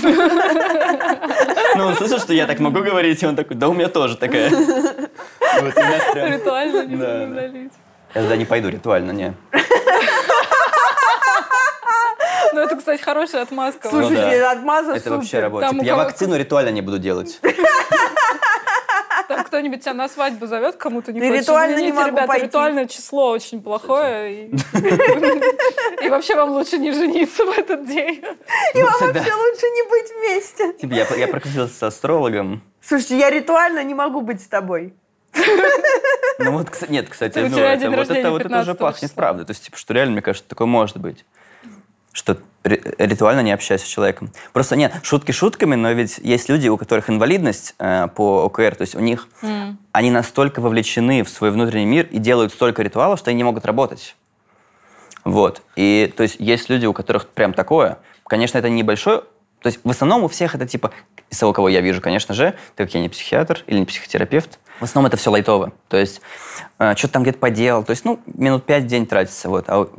Ну, 1.76 1.88
он 1.88 1.96
слышал, 1.96 2.20
что 2.20 2.34
я 2.34 2.46
так 2.46 2.60
могу 2.60 2.82
говорить, 2.82 3.24
и 3.24 3.26
он 3.26 3.36
такой, 3.36 3.56
да 3.56 3.68
у 3.68 3.74
меня 3.74 3.88
тоже 3.88 4.16
такая. 4.16 4.52
Ритуально 4.52 6.86
не 6.86 6.96
могу 6.96 7.34
налить. 7.34 7.72
Я 8.14 8.22
туда 8.22 8.38
не 8.38 8.46
пойду, 8.46 8.70
ритуально, 8.70 9.10
не. 9.10 9.34
Ну, 12.54 12.62
это, 12.62 12.76
кстати, 12.76 13.02
хорошая 13.02 13.42
отмазка. 13.42 13.90
Слушайте, 13.90 14.40
ну, 14.40 14.52
отмаза 14.52 14.94
Это 14.94 15.12
вообще 15.12 15.40
работает. 15.40 15.74
Типа, 15.74 15.84
я 15.84 15.96
вакцину 15.96 16.36
ритуально 16.36 16.70
не 16.70 16.82
буду 16.82 17.00
делать. 17.00 17.40
Там 19.28 19.44
кто-нибудь 19.46 19.82
тебя 19.82 19.94
на 19.94 20.10
свадьбу 20.10 20.48
зовет, 20.48 20.76
кому-то 20.76 21.14
не 21.14 21.20
хочешь. 21.20 21.42
ритуально 21.42 21.80
не 21.80 21.92
могу 21.92 22.10
ребята, 22.10 22.28
пойти. 22.28 22.46
ритуальное 22.46 22.86
число 22.88 23.30
очень 23.30 23.62
плохое. 23.62 24.50
И 26.04 26.10
вообще 26.10 26.36
вам 26.36 26.52
лучше 26.52 26.78
не 26.78 26.92
жениться 26.92 27.46
в 27.46 27.58
этот 27.58 27.88
день. 27.88 28.24
И 28.74 28.84
вам 28.84 28.94
вообще 29.00 29.34
лучше 29.34 29.66
не 29.66 29.90
быть 29.90 30.12
вместе. 30.18 30.74
Типа, 30.74 30.94
я, 30.94 31.08
я 31.16 31.28
прокатился 31.28 31.74
с 31.74 31.84
астрологом. 31.84 32.62
Слушайте, 32.82 33.18
я 33.18 33.30
ритуально 33.30 33.84
не 33.84 33.94
могу 33.94 34.22
быть 34.22 34.42
с 34.42 34.48
тобой. 34.48 34.94
Ну 36.40 36.52
вот, 36.52 36.68
нет, 36.90 37.10
кстати, 37.10 37.40
ну, 37.40 37.58
это, 37.58 37.90
вот 37.90 38.10
это 38.12 38.32
вот 38.32 38.42
это 38.42 38.62
уже 38.62 38.76
пахнет 38.76 39.14
правдой. 39.14 39.46
То 39.46 39.52
есть, 39.52 39.64
типа, 39.64 39.78
что 39.78 39.94
реально, 39.94 40.14
мне 40.14 40.22
кажется, 40.22 40.48
такое 40.48 40.68
может 40.68 40.98
быть 40.98 41.26
что 42.14 42.38
ритуально 42.64 43.42
не 43.42 43.52
общаюсь 43.52 43.82
с 43.82 43.88
человеком. 43.88 44.32
Просто 44.54 44.78
нет, 44.78 44.94
шутки 45.04 45.34
шутками, 45.34 45.76
но 45.76 45.92
ведь 45.92 46.20
есть 46.20 46.48
люди, 46.48 46.70
у 46.70 46.78
которых 46.78 47.10
инвалидность 47.10 47.76
э, 47.80 48.08
по 48.16 48.46
ОКР, 48.46 48.76
то 48.76 48.82
есть 48.84 48.96
у 48.96 49.00
них 49.00 49.28
mm. 49.42 49.76
они 49.92 50.12
настолько 50.12 50.62
вовлечены 50.62 51.24
в 51.24 51.30
свой 51.30 51.52
внутренний 51.52 51.86
мир 51.86 52.08
и 52.10 52.20
делают 52.20 52.54
столько 52.54 52.82
ритуалов, 52.82 53.20
что 53.20 53.32
они 53.32 53.38
не 53.40 53.44
могут 53.44 53.66
работать. 53.66 54.16
Вот. 55.26 55.62
И 55.76 56.14
то 56.16 56.24
есть 56.24 56.38
есть 56.40 56.70
люди, 56.70 56.86
у 56.86 56.94
которых 56.94 57.28
прям 57.28 57.54
такое. 57.54 57.98
Конечно, 58.26 58.58
это 58.58 58.70
небольшой 58.70 59.24
то 59.64 59.68
есть 59.68 59.80
в 59.82 59.90
основном 59.90 60.26
у 60.26 60.28
всех 60.28 60.56
это 60.56 60.68
типа, 60.68 60.92
из 61.30 61.40
того, 61.40 61.54
кого 61.54 61.70
я 61.70 61.80
вижу, 61.80 62.02
конечно 62.02 62.36
же, 62.36 62.54
так 62.76 62.88
как 62.88 62.94
я 62.94 63.00
не 63.00 63.08
психиатр 63.08 63.64
или 63.66 63.80
не 63.80 63.86
психотерапевт, 63.86 64.60
в 64.82 64.84
основном 64.84 65.08
это 65.08 65.16
все 65.16 65.32
лайтово. 65.32 65.72
То 65.88 65.96
есть 65.96 66.20
э, 66.80 66.94
что-то 66.98 67.14
там 67.14 67.24
где-то 67.24 67.40
поделал. 67.40 67.86
То 67.86 67.92
есть, 67.92 68.04
ну, 68.04 68.20
минут 68.26 68.66
пять 68.66 68.84
в 68.84 68.88
день 68.88 69.08
тратится. 69.08 69.48
Вот. 69.48 69.66
А 69.70 69.90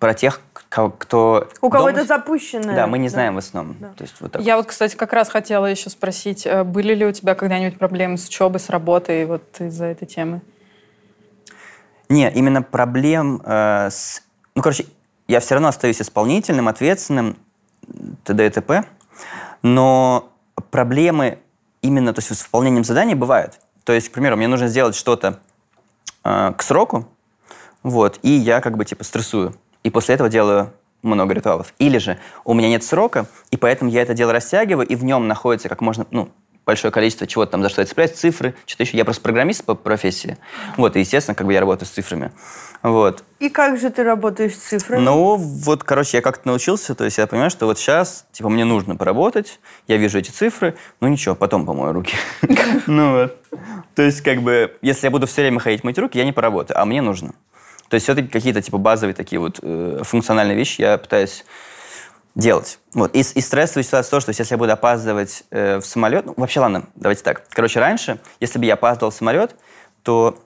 про 0.00 0.14
тех, 0.14 0.40
кто... 0.68 1.48
У 1.60 1.70
кого 1.70 1.88
это 1.88 2.04
запущено. 2.04 2.74
Да, 2.74 2.88
мы 2.88 2.98
не 2.98 3.08
знаем 3.08 3.34
да. 3.34 3.40
в 3.40 3.44
основном. 3.44 3.76
Да. 3.78 3.92
То 3.96 4.02
есть, 4.02 4.16
вот 4.20 4.32
так. 4.32 4.42
Я 4.42 4.56
вот, 4.56 4.66
кстати, 4.66 4.96
как 4.96 5.12
раз 5.12 5.28
хотела 5.28 5.66
еще 5.66 5.88
спросить, 5.88 6.44
э, 6.44 6.64
были 6.64 6.92
ли 6.92 7.06
у 7.06 7.12
тебя 7.12 7.36
когда-нибудь 7.36 7.78
проблемы 7.78 8.18
с 8.18 8.26
учебой, 8.26 8.58
с 8.58 8.70
работой 8.70 9.24
вот 9.24 9.44
из-за 9.60 9.84
этой 9.84 10.06
темы? 10.06 10.40
Не, 12.08 12.28
именно 12.32 12.62
проблем 12.62 13.40
э, 13.44 13.88
с... 13.88 14.20
Ну, 14.56 14.62
короче, 14.62 14.86
я 15.28 15.38
все 15.38 15.54
равно 15.54 15.68
остаюсь 15.68 16.02
исполнительным, 16.02 16.66
ответственным, 16.66 17.36
т.д. 18.24 18.46
и 18.46 18.50
т.п. 18.50 18.84
Но 19.62 20.32
проблемы 20.70 21.38
именно 21.82 22.12
то 22.12 22.20
есть, 22.20 22.34
с 22.34 22.44
выполнением 22.44 22.84
заданий 22.84 23.14
бывают. 23.14 23.60
То 23.84 23.92
есть, 23.92 24.08
к 24.08 24.12
примеру, 24.12 24.36
мне 24.36 24.48
нужно 24.48 24.68
сделать 24.68 24.94
что-то 24.94 25.40
э, 26.24 26.52
к 26.56 26.62
сроку, 26.62 27.08
вот, 27.82 28.18
и 28.22 28.30
я 28.30 28.60
как 28.60 28.76
бы 28.76 28.84
типа 28.84 29.04
стрессую. 29.04 29.54
И 29.82 29.90
после 29.90 30.14
этого 30.14 30.28
делаю 30.28 30.72
много 31.02 31.32
ритуалов. 31.32 31.72
Или 31.78 31.98
же 31.98 32.18
у 32.44 32.52
меня 32.52 32.68
нет 32.68 32.84
срока, 32.84 33.26
и 33.50 33.56
поэтому 33.56 33.90
я 33.90 34.02
это 34.02 34.12
дело 34.12 34.32
растягиваю, 34.32 34.86
и 34.86 34.94
в 34.94 35.04
нем 35.04 35.26
находится 35.28 35.68
как 35.68 35.80
можно, 35.80 36.06
ну, 36.10 36.30
большое 36.66 36.92
количество 36.92 37.26
чего-то 37.26 37.52
там, 37.52 37.62
за 37.62 37.70
что 37.70 37.80
я 37.80 37.86
цепляюсь, 37.86 38.12
цифры, 38.12 38.54
что-то 38.66 38.82
еще. 38.82 38.96
Я 38.96 39.04
просто 39.04 39.22
программист 39.22 39.64
по 39.64 39.74
профессии. 39.74 40.36
Вот, 40.76 40.94
и, 40.96 41.00
естественно, 41.00 41.34
как 41.34 41.46
бы 41.46 41.52
я 41.54 41.60
работаю 41.60 41.88
с 41.88 41.90
цифрами. 41.90 42.32
Вот. 42.82 43.24
И 43.40 43.50
как 43.50 43.78
же 43.78 43.90
ты 43.90 44.02
работаешь 44.02 44.54
с 44.54 44.58
цифрами? 44.58 45.02
Ну, 45.02 45.36
вот, 45.36 45.84
короче, 45.84 46.18
я 46.18 46.22
как-то 46.22 46.48
научился, 46.48 46.94
то 46.94 47.04
есть 47.04 47.18
я 47.18 47.26
понимаю, 47.26 47.50
что 47.50 47.66
вот 47.66 47.78
сейчас, 47.78 48.26
типа, 48.32 48.48
мне 48.48 48.64
нужно 48.64 48.96
поработать, 48.96 49.60
я 49.86 49.98
вижу 49.98 50.18
эти 50.18 50.30
цифры, 50.30 50.76
ну 51.00 51.08
ничего, 51.08 51.34
потом 51.34 51.66
помою 51.66 51.92
руки. 51.92 52.16
Ну 52.86 53.12
вот. 53.12 53.36
То 53.94 54.02
есть, 54.02 54.22
как 54.22 54.42
бы, 54.42 54.76
если 54.80 55.06
я 55.06 55.10
буду 55.10 55.26
все 55.26 55.42
время 55.42 55.60
ходить 55.60 55.84
мыть 55.84 55.98
руки, 55.98 56.18
я 56.18 56.24
не 56.24 56.32
поработаю, 56.32 56.80
а 56.80 56.84
мне 56.84 57.02
нужно. 57.02 57.34
То 57.88 57.94
есть 57.94 58.04
все-таки 58.04 58.28
какие-то, 58.28 58.62
типа, 58.62 58.78
базовые 58.78 59.14
такие 59.14 59.40
вот 59.40 59.58
э, 59.62 60.00
функциональные 60.02 60.56
вещи 60.56 60.80
я 60.80 60.96
пытаюсь 60.96 61.44
делать. 62.34 62.78
Вот. 62.94 63.14
И, 63.14 63.20
и 63.20 63.40
стрессовая 63.40 63.82
ситуация 63.82 64.10
то, 64.10 64.20
что 64.20 64.30
если 64.30 64.46
я 64.48 64.58
буду 64.58 64.72
опаздывать 64.72 65.44
э, 65.50 65.78
в 65.78 65.84
самолет... 65.84 66.26
Ну, 66.26 66.34
вообще, 66.36 66.60
ладно, 66.60 66.84
давайте 66.94 67.22
так. 67.22 67.44
Короче, 67.50 67.80
раньше, 67.80 68.20
если 68.38 68.58
бы 68.58 68.64
я 68.64 68.74
опаздывал 68.74 69.10
в 69.10 69.14
самолет, 69.14 69.56
то 70.02 70.38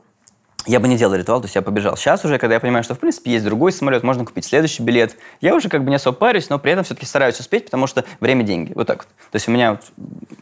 я 0.66 0.81
бы 0.81 0.88
не 0.88 0.96
делал 0.96 1.14
ритуал, 1.14 1.40
то 1.40 1.46
есть 1.46 1.55
я 1.55 1.62
побежал. 1.62 1.96
Сейчас 1.96 2.24
уже, 2.24 2.38
когда 2.38 2.55
я 2.55 2.61
понимаю, 2.61 2.85
что, 2.85 2.94
в 2.94 2.98
принципе, 2.98 3.33
есть 3.33 3.44
другой 3.44 3.72
самолет, 3.72 4.03
можно 4.03 4.24
купить 4.24 4.44
следующий 4.44 4.83
билет, 4.83 5.16
я 5.40 5.55
уже 5.55 5.68
как 5.68 5.85
бы 5.85 5.90
не 5.90 5.96
особо 5.96 6.16
парюсь, 6.16 6.48
но 6.48 6.59
при 6.59 6.72
этом 6.72 6.85
все-таки 6.85 7.07
стараюсь 7.07 7.38
успеть, 7.40 7.66
потому 7.66 7.87
что 7.87 8.05
время– 8.20 8.42
деньги. 8.44 8.72
Вот 8.74 8.87
так 8.87 8.98
вот. 8.98 9.09
То 9.31 9.37
есть 9.37 9.48
у 9.48 9.50
меня 9.50 9.72
вот 9.72 9.83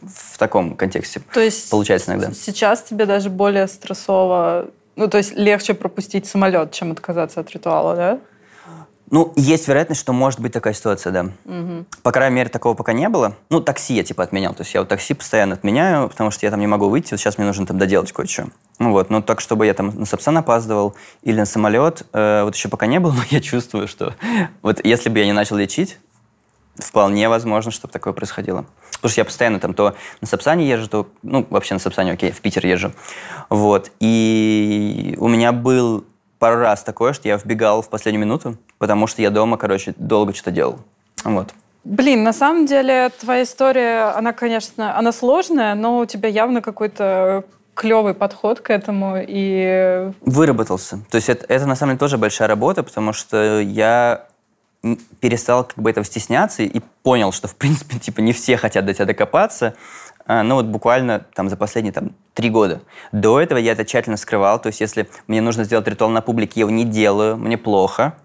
в 0.03 0.37
таком 0.37 0.75
контексте 0.75 1.21
то 1.33 1.39
есть 1.39 1.69
получается 1.69 2.11
иногда. 2.11 2.31
сейчас 2.33 2.83
тебе 2.83 3.05
даже 3.05 3.29
более 3.29 3.67
стрессово, 3.67 4.67
ну, 4.95 5.07
то 5.07 5.17
есть 5.17 5.35
легче 5.35 5.73
пропустить 5.73 6.25
самолет, 6.25 6.71
чем 6.71 6.91
отказаться 6.91 7.39
от 7.39 7.51
ритуала, 7.51 7.95
да? 7.95 8.19
Ну, 9.11 9.33
есть 9.35 9.67
вероятность, 9.67 10.01
что 10.01 10.13
может 10.13 10.39
быть 10.39 10.53
такая 10.53 10.73
ситуация, 10.73 11.11
да. 11.11 11.21
Угу. 11.45 11.85
По 12.01 12.11
крайней 12.11 12.35
мере, 12.35 12.49
такого 12.49 12.73
пока 12.73 12.93
не 12.93 13.09
было. 13.09 13.35
Ну, 13.49 13.61
такси 13.61 13.93
я 13.93 14.03
типа 14.03 14.23
отменял. 14.23 14.53
То 14.53 14.63
есть 14.63 14.73
я 14.73 14.81
вот 14.81 14.89
такси 14.89 15.13
постоянно 15.13 15.53
отменяю, 15.53 16.09
потому 16.09 16.31
что 16.31 16.45
я 16.45 16.51
там 16.51 16.59
не 16.59 16.67
могу 16.67 16.89
выйти. 16.89 17.11
Вот 17.11 17.19
сейчас 17.19 17.37
мне 17.37 17.45
нужно 17.45 17.65
там 17.65 17.77
доделать 17.77 18.11
кое-что. 18.11 18.47
Ну 18.79 18.91
вот, 18.91 19.09
но 19.09 19.21
так, 19.21 19.39
чтобы 19.39 19.65
я 19.65 19.73
там 19.73 19.93
на 19.95 20.05
Сапсан 20.05 20.37
опаздывал 20.37 20.95
или 21.21 21.37
на 21.37 21.45
самолет, 21.45 22.03
э, 22.11 22.43
вот 22.43 22.55
еще 22.55 22.69
пока 22.69 22.87
не 22.87 22.99
было, 22.99 23.11
но 23.15 23.23
я 23.29 23.39
чувствую, 23.39 23.87
что 23.87 24.15
вот 24.61 24.83
если 24.83 25.09
бы 25.09 25.19
я 25.19 25.25
не 25.25 25.33
начал 25.33 25.57
лечить, 25.57 25.99
вполне 26.75 27.29
возможно, 27.29 27.71
чтобы 27.71 27.91
такое 27.91 28.13
происходило. 28.13 28.65
Потому 28.93 29.11
что 29.11 29.21
я 29.21 29.25
постоянно 29.25 29.59
там 29.59 29.73
то 29.73 29.95
на 30.21 30.27
Сапсане 30.27 30.67
езжу, 30.67 30.87
то, 30.87 31.07
ну, 31.21 31.45
вообще 31.49 31.75
на 31.75 31.79
Сапсане, 31.79 32.13
окей, 32.13 32.31
в 32.31 32.41
Питер 32.41 32.65
езжу. 32.65 32.93
Вот. 33.49 33.91
И 33.99 35.15
у 35.19 35.27
меня 35.27 35.51
был 35.51 36.05
пару 36.43 36.59
раз 36.59 36.83
такое, 36.83 37.13
что 37.13 37.29
я 37.29 37.37
вбегал 37.37 37.81
в 37.81 37.87
последнюю 37.87 38.25
минуту, 38.25 38.57
потому 38.77 39.07
что 39.07 39.21
я 39.21 39.29
дома, 39.29 39.55
короче, 39.55 39.93
долго 39.95 40.33
что-то 40.33 40.51
делал. 40.51 40.79
Вот. 41.23 41.53
Блин, 41.85 42.23
на 42.23 42.33
самом 42.33 42.65
деле 42.65 43.11
твоя 43.17 43.43
история, 43.43 44.13
она, 44.13 44.33
конечно, 44.33 44.97
она 44.97 45.13
сложная, 45.13 45.73
но 45.73 45.99
у 45.99 46.05
тебя 46.05 46.27
явно 46.27 46.61
какой-то 46.61 47.45
клевый 47.75 48.13
подход 48.13 48.59
к 48.59 48.71
этому 48.71 49.15
и... 49.25 50.11
Выработался. 50.19 50.99
То 51.09 51.15
есть 51.15 51.29
это, 51.29 51.45
это 51.47 51.65
на 51.65 51.75
самом 51.75 51.91
деле 51.93 51.99
тоже 51.99 52.17
большая 52.17 52.49
работа, 52.49 52.83
потому 52.83 53.13
что 53.13 53.61
я 53.61 54.27
перестал 55.21 55.63
как 55.63 55.77
бы 55.77 55.89
этого 55.89 56.05
стесняться 56.05 56.63
и 56.63 56.81
понял, 57.03 57.31
что, 57.31 57.47
в 57.47 57.55
принципе, 57.55 57.99
типа 57.99 58.19
не 58.19 58.33
все 58.33 58.57
хотят 58.57 58.85
до 58.85 58.93
тебя 58.93 59.05
докопаться, 59.05 59.75
ну 60.27 60.55
вот 60.55 60.65
буквально 60.65 61.25
там 61.33 61.49
за 61.49 61.57
последние 61.57 61.93
там 61.93 62.11
три 62.33 62.49
года. 62.49 62.81
До 63.11 63.39
этого 63.39 63.57
я 63.59 63.73
это 63.73 63.85
тщательно 63.85 64.17
скрывал, 64.17 64.59
то 64.59 64.67
есть 64.67 64.81
если 64.81 65.09
мне 65.27 65.41
нужно 65.41 65.63
сделать 65.63 65.87
ритуал 65.87 66.09
на 66.09 66.21
публике, 66.21 66.53
я 66.55 66.61
его 66.61 66.71
не 66.71 66.85
делаю, 66.85 67.37
мне 67.37 67.57
плохо, 67.57 68.15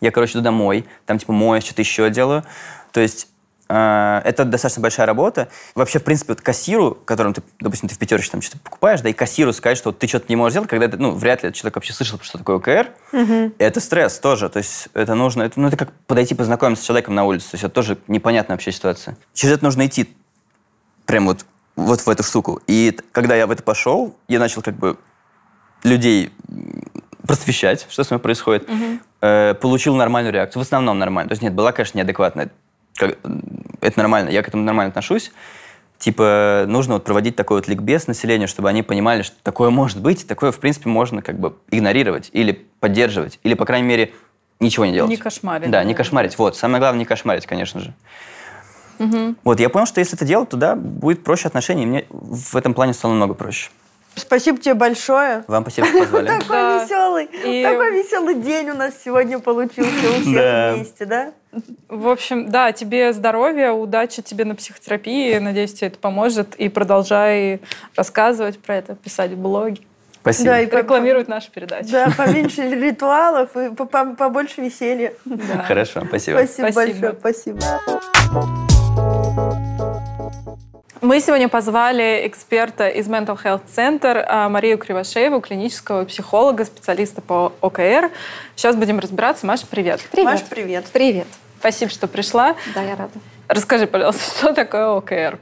я, 0.00 0.10
короче, 0.10 0.34
иду 0.34 0.42
домой, 0.42 0.86
там 1.06 1.18
типа 1.18 1.32
моюсь, 1.32 1.64
что-то 1.64 1.82
еще 1.82 2.08
делаю. 2.10 2.44
То 2.92 3.00
есть 3.00 3.28
э, 3.68 4.20
это 4.24 4.44
достаточно 4.44 4.82
большая 4.82 5.06
работа. 5.06 5.48
Вообще, 5.74 5.98
в 5.98 6.04
принципе, 6.04 6.32
вот 6.32 6.40
кассиру, 6.40 6.96
которым 7.04 7.34
ты, 7.34 7.42
допустим, 7.60 7.88
ты 7.88 7.94
в 7.94 7.98
пятерочке 7.98 8.32
там 8.32 8.42
что-то 8.42 8.62
покупаешь, 8.62 9.00
да, 9.00 9.08
и 9.08 9.12
кассиру 9.12 9.52
сказать, 9.52 9.76
что 9.76 9.90
вот 9.90 9.98
ты 9.98 10.06
что-то 10.06 10.26
не 10.28 10.36
можешь 10.36 10.52
сделать, 10.52 10.68
когда 10.68 10.86
это, 10.86 10.96
ну, 10.96 11.12
вряд 11.12 11.42
ли 11.42 11.52
человек 11.52 11.76
вообще 11.76 11.92
слышал, 11.92 12.18
что 12.22 12.38
такое 12.38 12.56
ОКР, 12.56 12.92
угу. 13.12 13.52
это 13.58 13.80
стресс 13.80 14.18
тоже. 14.18 14.48
То 14.48 14.58
есть 14.58 14.88
это 14.94 15.14
нужно, 15.14 15.42
это, 15.42 15.58
ну, 15.60 15.68
это 15.68 15.76
как 15.76 15.92
подойти 16.06 16.34
познакомиться 16.34 16.84
с 16.84 16.86
человеком 16.86 17.14
на 17.14 17.24
улице. 17.24 17.50
То 17.50 17.54
есть 17.54 17.64
это 17.64 17.74
тоже 17.74 17.98
непонятная 18.06 18.56
вообще 18.56 18.72
ситуация. 18.72 19.16
Через 19.34 19.54
это 19.54 19.64
нужно 19.64 19.86
идти 19.86 20.14
прям 21.08 21.26
вот, 21.26 21.44
вот 21.74 22.00
в 22.00 22.08
эту 22.08 22.22
штуку. 22.22 22.60
И 22.68 22.96
когда 23.12 23.34
я 23.34 23.46
в 23.48 23.50
это 23.50 23.62
пошел, 23.64 24.14
я 24.28 24.38
начал 24.38 24.62
как 24.62 24.74
бы 24.74 24.96
людей 25.82 26.30
просвещать, 27.26 27.86
что 27.88 28.04
с 28.04 28.10
мной 28.10 28.20
происходит. 28.20 28.68
Угу. 28.68 28.84
Э, 29.22 29.54
получил 29.54 29.96
нормальную 29.96 30.32
реакцию. 30.32 30.62
В 30.62 30.66
основном 30.66 30.98
нормально. 30.98 31.30
То 31.30 31.32
есть 31.32 31.42
нет, 31.42 31.54
была, 31.54 31.72
конечно, 31.72 31.96
неадекватная. 31.98 32.50
Как, 32.94 33.18
это 33.80 33.98
нормально, 33.98 34.28
я 34.28 34.42
к 34.42 34.48
этому 34.48 34.62
нормально 34.64 34.90
отношусь. 34.90 35.32
Типа, 35.98 36.64
нужно 36.68 36.94
вот 36.94 37.04
проводить 37.04 37.36
такой 37.36 37.56
вот 37.56 37.68
ликбез 37.68 38.06
населению, 38.06 38.46
чтобы 38.46 38.68
они 38.68 38.82
понимали, 38.82 39.22
что 39.22 39.34
такое 39.42 39.70
может 39.70 40.00
быть, 40.00 40.26
такое, 40.26 40.52
в 40.52 40.60
принципе, 40.60 40.88
можно 40.88 41.22
как 41.22 41.40
бы 41.40 41.56
игнорировать 41.70 42.30
или 42.32 42.66
поддерживать, 42.80 43.40
или, 43.42 43.54
по 43.54 43.64
крайней 43.64 43.88
мере, 43.88 44.12
ничего 44.60 44.84
не 44.84 44.92
делать. 44.92 45.10
Не 45.10 45.16
кошмарить. 45.16 45.70
Да, 45.70 45.82
не 45.82 45.94
кошмарить. 45.94 46.38
Вот, 46.38 46.56
самое 46.56 46.80
главное, 46.80 47.00
не 47.00 47.04
кошмарить, 47.04 47.46
конечно 47.46 47.80
же. 47.80 47.94
Угу. 48.98 49.36
Вот, 49.44 49.60
я 49.60 49.68
понял, 49.68 49.86
что 49.86 50.00
если 50.00 50.16
это 50.16 50.24
делать, 50.24 50.48
то 50.48 50.56
да, 50.56 50.74
будет 50.74 51.24
проще 51.24 51.48
отношения, 51.48 51.84
и 51.84 51.86
мне 51.86 52.04
в 52.10 52.56
этом 52.56 52.74
плане 52.74 52.92
стало 52.92 53.12
намного 53.12 53.34
проще. 53.34 53.70
Спасибо 54.18 54.58
тебе 54.58 54.74
большое. 54.74 55.44
Вам 55.46 55.62
спасибо, 55.62 55.86
что 55.86 55.98
позвали. 56.00 56.26
Такой 56.40 56.82
веселый, 56.82 57.26
такой 57.26 57.92
веселый 57.92 58.34
день 58.34 58.70
у 58.70 58.74
нас 58.74 58.94
сегодня 59.04 59.38
получился 59.38 59.90
у 59.90 60.20
всех 60.20 60.74
вместе, 60.74 61.04
да? 61.04 61.32
В 61.88 62.08
общем, 62.08 62.50
да, 62.50 62.72
тебе 62.72 63.12
здоровья, 63.12 63.72
удачи 63.72 64.22
тебе 64.22 64.44
на 64.44 64.54
психотерапии. 64.54 65.38
Надеюсь, 65.38 65.74
тебе 65.74 65.88
это 65.88 65.98
поможет. 65.98 66.54
И 66.56 66.68
продолжай 66.68 67.60
рассказывать 67.96 68.58
про 68.58 68.76
это, 68.76 68.94
писать 68.96 69.34
блоги. 69.34 69.86
Спасибо. 70.20 70.50
Да, 70.50 70.60
и 70.60 70.66
рекламировать 70.66 71.28
нашу 71.28 71.50
передачу. 71.50 71.90
Да, 71.90 72.12
поменьше 72.16 72.68
ритуалов 72.68 73.56
и 73.56 73.70
побольше 73.70 74.60
веселья. 74.60 75.14
Хорошо, 75.66 76.02
спасибо. 76.06 76.38
Спасибо 76.38 76.72
большое, 76.72 77.16
спасибо. 77.18 78.77
Мы 81.00 81.20
сегодня 81.20 81.48
позвали 81.48 82.26
эксперта 82.26 82.88
из 82.88 83.08
Mental 83.08 83.38
Health 83.42 83.62
Center 83.74 84.24
а, 84.28 84.48
Марию 84.48 84.78
Кривошееву, 84.78 85.40
клинического 85.40 86.04
психолога, 86.04 86.64
специалиста 86.64 87.22
по 87.22 87.52
ОКР. 87.60 88.10
Сейчас 88.56 88.76
будем 88.76 88.98
разбираться. 88.98 89.46
Маша, 89.46 89.66
привет. 89.66 90.00
Привет. 90.12 90.30
Маша, 90.30 90.44
привет. 90.50 90.84
Привет. 90.92 91.26
Спасибо, 91.60 91.90
что 91.90 92.08
пришла. 92.08 92.56
Да, 92.74 92.82
я 92.82 92.94
рада. 92.94 93.12
Расскажи, 93.48 93.86
пожалуйста, 93.86 94.22
что 94.38 94.52
такое 94.52 94.88
ОКР? 94.88 95.38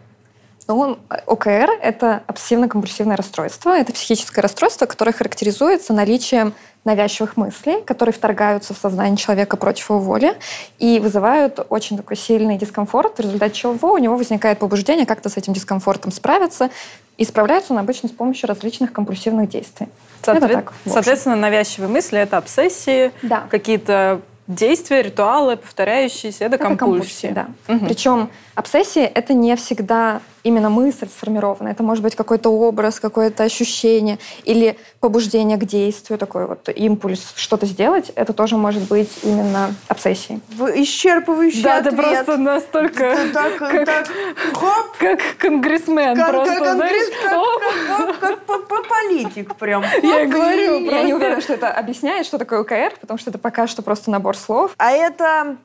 Ну, 0.69 0.99
ОКР– 1.27 1.71
это 1.83 2.23
обсессивно-компульсивное 2.27 3.17
расстройство. 3.17 3.71
Это 3.77 3.93
психическое 3.93 4.41
расстройство, 4.41 4.87
которое 4.87 5.13
характеризуется 5.13 5.93
наличием 5.93 6.55
навязчивых 6.87 7.37
мыслей, 7.37 7.83
которые 7.83 8.13
вторгаются 8.13 8.73
в 8.73 8.79
сознание 8.79 9.17
человека 9.17 9.57
против 9.57 9.91
его 9.91 9.99
воли 9.99 10.35
и 10.79 11.01
вызывают 11.01 11.67
очень 11.69 11.97
такой 11.97 12.17
сильный 12.17 12.57
дискомфорт, 12.57 13.19
в 13.19 13.21
результате 13.21 13.55
чего 13.55 13.93
у 13.93 13.99
него 13.99 14.17
возникает 14.17 14.59
побуждение 14.59 15.05
как-то 15.05 15.29
с 15.29 15.37
этим 15.37 15.53
дискомфортом 15.53 16.13
справиться, 16.13 16.71
и 17.19 17.25
справляется 17.25 17.73
он 17.73 17.81
обычно 17.81 18.09
с 18.09 18.13
помощью 18.13 18.49
различных 18.49 18.93
компульсивных 18.93 19.49
действий. 19.49 19.89
Соответ... 20.23 20.53
так, 20.53 20.73
Соответственно, 20.87 21.37
навязчивые 21.37 21.89
мысли— 21.89 22.19
это 22.21 22.39
обсессии, 22.39 23.13
да. 23.23 23.45
какие-то 23.51 24.21
действия, 24.47 25.03
ритуалы, 25.03 25.57
повторяющиеся, 25.57 26.45
это, 26.45 26.55
это 26.57 26.65
компульсии. 26.65 27.29
компульсии 27.29 27.51
да. 27.67 27.75
угу. 27.75 27.87
Причем 27.87 28.31
обсессии— 28.57 29.03
это 29.15 29.35
не 29.35 29.55
всегда 29.55 30.21
именно 30.43 30.71
мысль 30.71 31.09
сформирована. 31.09 31.69
Это 31.69 31.83
может 31.83 32.03
быть 32.03 32.17
какой-то 32.17 32.51
образ, 32.51 33.01
какое-то 33.01 33.45
ощущение 33.45 34.19
или 34.45 34.79
побуждение 35.01 35.59
к 35.59 35.65
действию, 35.65 36.19
такой 36.19 36.47
вот 36.47 36.69
импульс 36.69 37.33
что-то 37.37 37.67
сделать. 37.67 38.11
Это 38.15 38.33
тоже 38.33 38.57
может 38.57 38.83
быть 38.85 39.11
именно 39.23 39.75
обсессией. 39.89 40.41
Исчерпывающий 40.59 41.63
да, 41.63 41.79
ответ. 41.79 41.97
Да, 41.97 42.03
ты 42.03 42.15
просто 42.15 42.37
настолько... 42.39 43.17
Так, 43.35 43.57
как, 43.59 43.87
так, 43.87 44.09
хоп. 44.55 44.97
Как 44.99 45.21
конгрессмен 45.39 46.17
как, 46.17 46.31
просто, 46.31 46.59
как, 46.59 46.75
знаешь? 46.77 47.13
Как, 47.23 48.21
как, 48.21 48.21
как, 48.21 48.69
как 48.69 48.89
политик 48.89 49.55
прям. 49.57 49.85
Я 50.03 50.23
и 50.23 50.27
говорю. 50.27 50.91
Я 50.91 51.03
не 51.03 51.13
уверена, 51.13 51.41
что 51.41 51.55
это 51.55 51.71
объясняет, 51.71 52.25
что 52.25 52.39
такое 52.39 52.61
ОКР, 52.61 52.95
потому 53.01 53.19
что 53.19 53.31
это 53.31 53.39
пока 53.39 53.67
что 53.67 53.83
просто 53.83 54.11
набор 54.11 54.37
слов. 54.37 54.73
А 54.79 54.93
это 54.93 55.57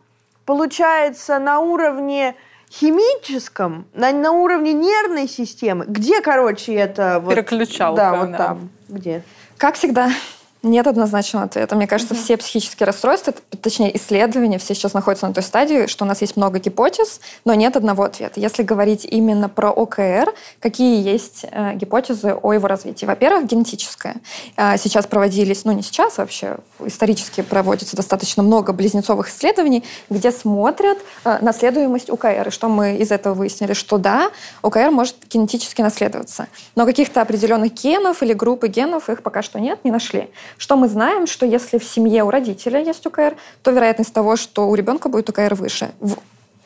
получается 0.46 1.40
на 1.40 1.60
уровне 1.60 2.36
химическом, 2.72 3.86
на, 3.94 4.12
на 4.12 4.32
уровне 4.32 4.74
нервной 4.74 5.28
системы, 5.28 5.86
где, 5.88 6.22
короче, 6.22 6.74
это... 6.74 7.20
Вот, 7.22 7.36
Переключалка. 7.36 7.98
Да, 7.98 8.16
вот 8.16 8.38
там. 8.38 8.70
Где? 8.88 9.24
Как 9.58 9.76
всегда, 9.76 10.10
нет 10.64 10.86
однозначного 10.86 11.46
ответа. 11.46 11.76
Мне 11.76 11.88
кажется, 11.88 12.14
все 12.14 12.38
психические 12.38 12.86
расстройства, 12.86 13.34
точнее 13.62 13.96
исследования, 13.98 14.60
все 14.60 14.76
сейчас 14.76 14.94
находятся 14.94 15.28
на 15.28 15.34
той 15.34 15.44
стадии, 15.44 15.88
что 15.88 16.06
у 16.06 16.08
нас 16.08 16.22
есть 16.22 16.38
много 16.38 16.60
гипотез, 16.60 17.20
но 17.46 17.54
нет 17.54 17.76
одного 17.76 18.04
ответа. 18.04 18.40
Если 18.40 18.62
говорить 18.62 19.06
именно 19.06 19.50
про 19.50 19.72
ОКР, 19.72 20.34
какие 20.60 21.04
есть 21.04 21.46
э, 21.50 21.74
гипотезы 21.76 22.34
о 22.34 22.54
его 22.54 22.68
развитии? 22.68 23.06
Во-первых, 23.06 23.48
генетическое. 23.48 24.16
Э, 24.56 24.78
сейчас 24.78 25.08
проводились, 25.08 25.66
ну 25.66 25.72
не 25.72 25.82
сейчас 25.82 26.20
вообще, 26.20 26.58
исторически 26.80 27.42
проводится 27.42 27.96
достаточно 27.96 28.44
много 28.44 28.72
близнецовых 28.72 29.30
исследований, 29.30 29.84
где 30.10 30.32
смотрят 30.32 31.00
э, 31.26 31.40
наследуемость 31.42 32.10
ОКР. 32.10 32.50
И 32.50 32.52
что 32.52 32.70
мы 32.70 32.98
из 32.98 33.12
этого 33.12 33.34
выяснили? 33.34 33.74
Что 33.74 33.98
да, 33.98 34.30
ОКР 34.62 34.92
может 34.92 35.16
генетически 35.28 35.82
наследоваться. 35.82 36.48
Но 36.76 36.86
каких-то 36.86 37.22
определенных 37.22 37.74
генов 37.74 38.22
или 38.22 38.34
группы 38.34 38.68
генов 38.68 39.10
их 39.10 39.24
пока 39.24 39.42
что 39.42 39.60
нет, 39.60 39.84
не 39.84 39.90
нашли. 39.90 40.30
Что 40.58 40.76
мы 40.76 40.88
знаем, 40.88 41.28
что 41.28 41.46
если 41.46 41.78
в 41.78 41.84
семье 41.84 42.24
у 42.24 42.30
родителя 42.30 42.82
есть 42.82 43.06
УКР, 43.06 43.36
то 43.62 43.72
вероятность 43.72 44.14
того, 44.14 44.36
что 44.36 44.68
у 44.68 44.76
ребенка 44.76 45.10
будет 45.10 45.30
УКР 45.30 45.56
выше, 45.56 45.92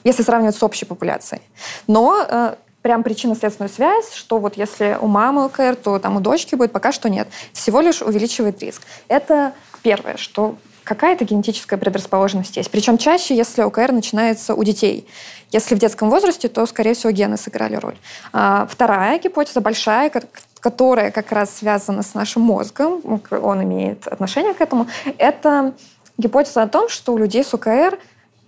если 0.04 0.24
сравнивать 0.24 0.56
с 0.56 0.64
общей 0.64 0.86
популяцией. 0.86 1.42
Но 1.88 2.26
э, 2.28 2.56
прям 2.82 3.04
причинно-следственную 3.04 3.70
связь, 3.70 4.14
что 4.14 4.38
вот 4.38 4.58
если 4.58 4.98
у 5.02 5.08
мамы 5.08 5.48
УКР, 5.48 5.76
то 5.76 6.00
там 6.00 6.18
у 6.18 6.20
дочки 6.20 6.56
будет, 6.56 6.72
пока 6.72 6.92
что 6.92 7.10
нет. 7.10 7.28
Всего 7.52 7.82
лишь 7.82 8.02
увеличивает 8.02 8.62
риск. 8.62 8.84
Это 9.08 9.54
первое, 9.82 10.18
что 10.18 10.56
какая-то 10.86 11.26
генетическая 11.26 11.78
предрасположенность 11.78 12.56
есть. 12.56 12.72
Причем 12.72 12.98
чаще, 12.98 13.36
если 13.36 13.64
ОКР 13.64 13.92
начинается 13.92 14.54
у 14.54 14.64
детей. 14.64 15.08
Если 15.52 15.76
в 15.76 15.80
детском 15.80 16.10
возрасте, 16.10 16.48
то, 16.48 16.66
скорее 16.66 16.94
всего, 16.94 17.12
гены 17.12 17.38
сыграли 17.38 17.76
роль. 17.76 17.98
А, 18.32 18.68
вторая 18.70 19.20
гипотеза 19.20 19.62
большая, 19.62 20.12
которая 20.66 21.12
как 21.12 21.32
раз 21.32 21.58
связана 21.58 22.02
с 22.02 22.16
нашим 22.16 22.42
мозгом, 22.42 23.22
он 23.30 23.64
имеет 23.64 24.08
отношение 24.08 24.56
к 24.56 24.62
этому, 24.62 24.88
это 25.20 25.74
гипотеза 26.18 26.64
о 26.64 26.68
том, 26.68 26.90
что 26.90 27.14
у 27.14 27.20
людей 27.20 27.44
с 27.44 27.54
УКР 27.54 28.00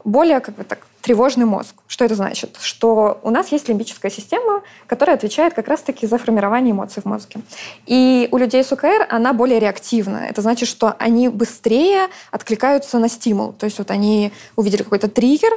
более 0.03 0.39
как 0.39 0.55
бы 0.55 0.63
так 0.63 0.87
тревожный 1.03 1.45
мозг. 1.45 1.75
Что 1.87 2.05
это 2.05 2.15
значит? 2.15 2.57
Что 2.59 3.19
у 3.21 3.29
нас 3.29 3.51
есть 3.51 3.69
лимбическая 3.69 4.09
система, 4.09 4.63
которая 4.87 5.15
отвечает 5.15 5.53
как 5.53 5.67
раз-таки 5.67 6.07
за 6.07 6.17
формирование 6.17 6.71
эмоций 6.71 7.03
в 7.03 7.05
мозге. 7.05 7.41
И 7.85 8.27
у 8.31 8.37
людей 8.37 8.63
с 8.63 8.71
УКР 8.71 9.05
она 9.09 9.33
более 9.33 9.59
реактивна. 9.59 10.25
Это 10.27 10.41
значит, 10.41 10.67
что 10.67 10.95
они 10.97 11.29
быстрее 11.29 12.07
откликаются 12.31 12.97
на 12.97 13.09
стимул. 13.09 13.53
То 13.53 13.67
есть 13.67 13.77
вот 13.77 13.91
они 13.91 14.31
увидели 14.55 14.81
какой-то 14.81 15.07
триггер, 15.07 15.51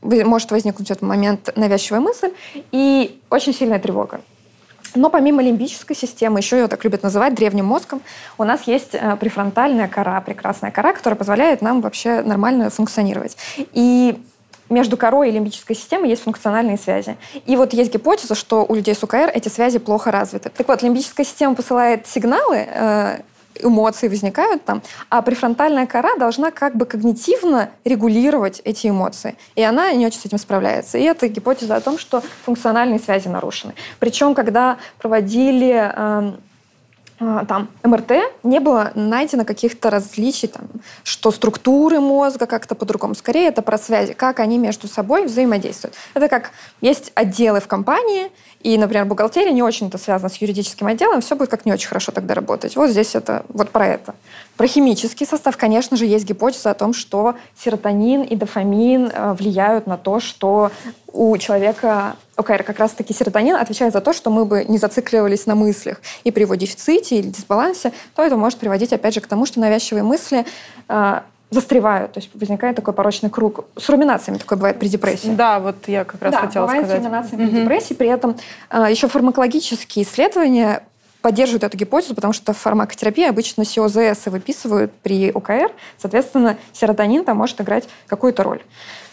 может 0.00 0.52
возникнуть 0.52 0.86
в 0.86 0.92
этот 0.92 1.02
момент 1.02 1.50
навязчивая 1.56 2.00
мысль 2.00 2.30
и 2.70 3.20
очень 3.30 3.52
сильная 3.52 3.80
тревога. 3.80 4.20
Но 4.94 5.10
помимо 5.10 5.42
лимбической 5.42 5.96
системы, 5.96 6.40
еще 6.40 6.58
ее 6.58 6.68
так 6.68 6.84
любят 6.84 7.02
называть 7.02 7.34
древним 7.34 7.66
мозгом, 7.66 8.00
у 8.38 8.44
нас 8.44 8.62
есть 8.66 8.94
э, 8.94 9.16
префронтальная 9.16 9.88
кора, 9.88 10.20
прекрасная 10.20 10.70
кора, 10.70 10.92
которая 10.92 11.16
позволяет 11.16 11.62
нам 11.62 11.80
вообще 11.80 12.22
нормально 12.22 12.70
функционировать. 12.70 13.36
И 13.72 14.20
между 14.70 14.96
корой 14.96 15.28
и 15.28 15.32
лимбической 15.32 15.74
системой 15.74 16.10
есть 16.10 16.22
функциональные 16.22 16.78
связи. 16.78 17.16
И 17.46 17.56
вот 17.56 17.72
есть 17.72 17.92
гипотеза, 17.92 18.34
что 18.34 18.64
у 18.68 18.74
людей 18.74 18.94
с 18.94 19.02
УКР 19.02 19.30
эти 19.32 19.48
связи 19.48 19.78
плохо 19.78 20.10
развиты. 20.10 20.50
Так 20.50 20.68
вот, 20.68 20.82
лимбическая 20.82 21.24
система 21.24 21.54
посылает 21.54 22.06
сигналы 22.06 22.66
э, 22.68 23.20
эмоции 23.60 24.08
возникают 24.08 24.64
там, 24.64 24.82
а 25.08 25.22
префронтальная 25.22 25.86
кора 25.86 26.16
должна 26.16 26.50
как 26.50 26.76
бы 26.76 26.86
когнитивно 26.86 27.70
регулировать 27.84 28.60
эти 28.64 28.88
эмоции. 28.88 29.36
И 29.54 29.62
она 29.62 29.92
не 29.92 30.06
очень 30.06 30.20
с 30.20 30.26
этим 30.26 30.38
справляется. 30.38 30.98
И 30.98 31.02
это 31.02 31.28
гипотеза 31.28 31.76
о 31.76 31.80
том, 31.80 31.98
что 31.98 32.22
функциональные 32.44 32.98
связи 32.98 33.28
нарушены. 33.28 33.74
Причем, 33.98 34.34
когда 34.34 34.78
проводили 34.98 35.72
э, 35.72 35.92
а, 35.94 36.34
там 37.18 37.68
МРТ 37.82 38.12
не 38.44 38.60
было 38.60 38.92
найдено 38.94 39.44
каких-то 39.44 39.90
различий, 39.90 40.48
там, 40.48 40.68
что 41.02 41.30
структуры 41.30 42.00
мозга 42.00 42.46
как-то 42.46 42.74
по-другому. 42.74 43.14
Скорее 43.14 43.48
это 43.48 43.60
про 43.62 43.76
связи, 43.76 44.12
как 44.12 44.38
они 44.40 44.58
между 44.58 44.86
собой 44.86 45.26
взаимодействуют. 45.26 45.96
Это 46.14 46.28
как 46.28 46.52
есть 46.80 47.10
отделы 47.14 47.60
в 47.60 47.66
компании, 47.66 48.30
и, 48.60 48.76
например, 48.76 49.04
бухгалтерия 49.04 49.52
не 49.52 49.62
очень 49.62 49.88
это 49.88 49.98
связана 49.98 50.28
с 50.28 50.36
юридическим 50.36 50.86
отделом, 50.86 51.20
все 51.20 51.36
будет 51.36 51.48
как 51.48 51.64
не 51.64 51.72
очень 51.72 51.88
хорошо 51.88 52.12
тогда 52.12 52.34
работать. 52.34 52.74
Вот 52.76 52.90
здесь 52.90 53.14
это 53.14 53.44
вот 53.48 53.70
про 53.70 53.86
это. 53.86 54.14
Про 54.56 54.66
химический 54.66 55.26
состав, 55.26 55.56
конечно 55.56 55.96
же, 55.96 56.06
есть 56.06 56.24
гипотеза 56.24 56.70
о 56.70 56.74
том, 56.74 56.92
что 56.92 57.36
серотонин 57.56 58.22
и 58.22 58.34
дофамин 58.34 59.10
э, 59.12 59.32
влияют 59.34 59.86
на 59.86 59.96
то, 59.96 60.18
что 60.18 60.72
у 61.18 61.36
человека 61.36 62.14
ОКР 62.36 62.62
как 62.62 62.78
раз-таки 62.78 63.12
серотонин 63.12 63.56
отвечает 63.56 63.92
за 63.92 64.00
то, 64.00 64.12
что 64.12 64.30
мы 64.30 64.44
бы 64.44 64.64
не 64.68 64.78
зацикливались 64.78 65.46
на 65.46 65.56
мыслях. 65.56 66.00
И 66.22 66.30
при 66.30 66.42
его 66.42 66.54
дефиците 66.54 67.16
или 67.16 67.28
дисбалансе, 67.28 67.92
то 68.14 68.22
это 68.22 68.36
может 68.36 68.60
приводить, 68.60 68.92
опять 68.92 69.14
же, 69.14 69.20
к 69.20 69.26
тому, 69.26 69.44
что 69.44 69.58
навязчивые 69.58 70.04
мысли 70.04 70.46
э, 70.88 71.20
застревают, 71.50 72.12
то 72.12 72.20
есть 72.20 72.30
возникает 72.34 72.76
такой 72.76 72.94
порочный 72.94 73.30
круг. 73.30 73.64
С 73.76 73.88
руминациями 73.88 74.38
такое 74.38 74.56
бывает 74.58 74.78
при 74.78 74.86
депрессии. 74.86 75.30
Да, 75.30 75.58
вот 75.58 75.88
я 75.88 76.04
как 76.04 76.22
раз 76.22 76.34
да, 76.34 76.40
хотела 76.42 76.66
бывает 76.66 76.84
сказать. 76.84 77.02
с 77.02 77.04
руминациями 77.04 77.46
при 77.48 77.60
депрессии. 77.62 77.94
При 77.94 78.08
этом 78.08 78.36
э, 78.70 78.86
еще 78.88 79.08
фармакологические 79.08 80.04
исследования 80.04 80.84
поддерживают 81.22 81.64
эту 81.64 81.76
гипотезу, 81.76 82.14
потому 82.14 82.32
что 82.32 82.52
в 82.52 82.58
фармакотерапии 82.58 83.24
обычно 83.24 83.64
СИОЗС 83.64 84.26
выписывают 84.26 84.92
при 85.02 85.30
ОКР, 85.30 85.72
соответственно, 85.98 86.56
серотонин 86.72 87.24
там 87.24 87.36
может 87.36 87.60
играть 87.60 87.88
какую-то 88.06 88.42
роль. 88.42 88.62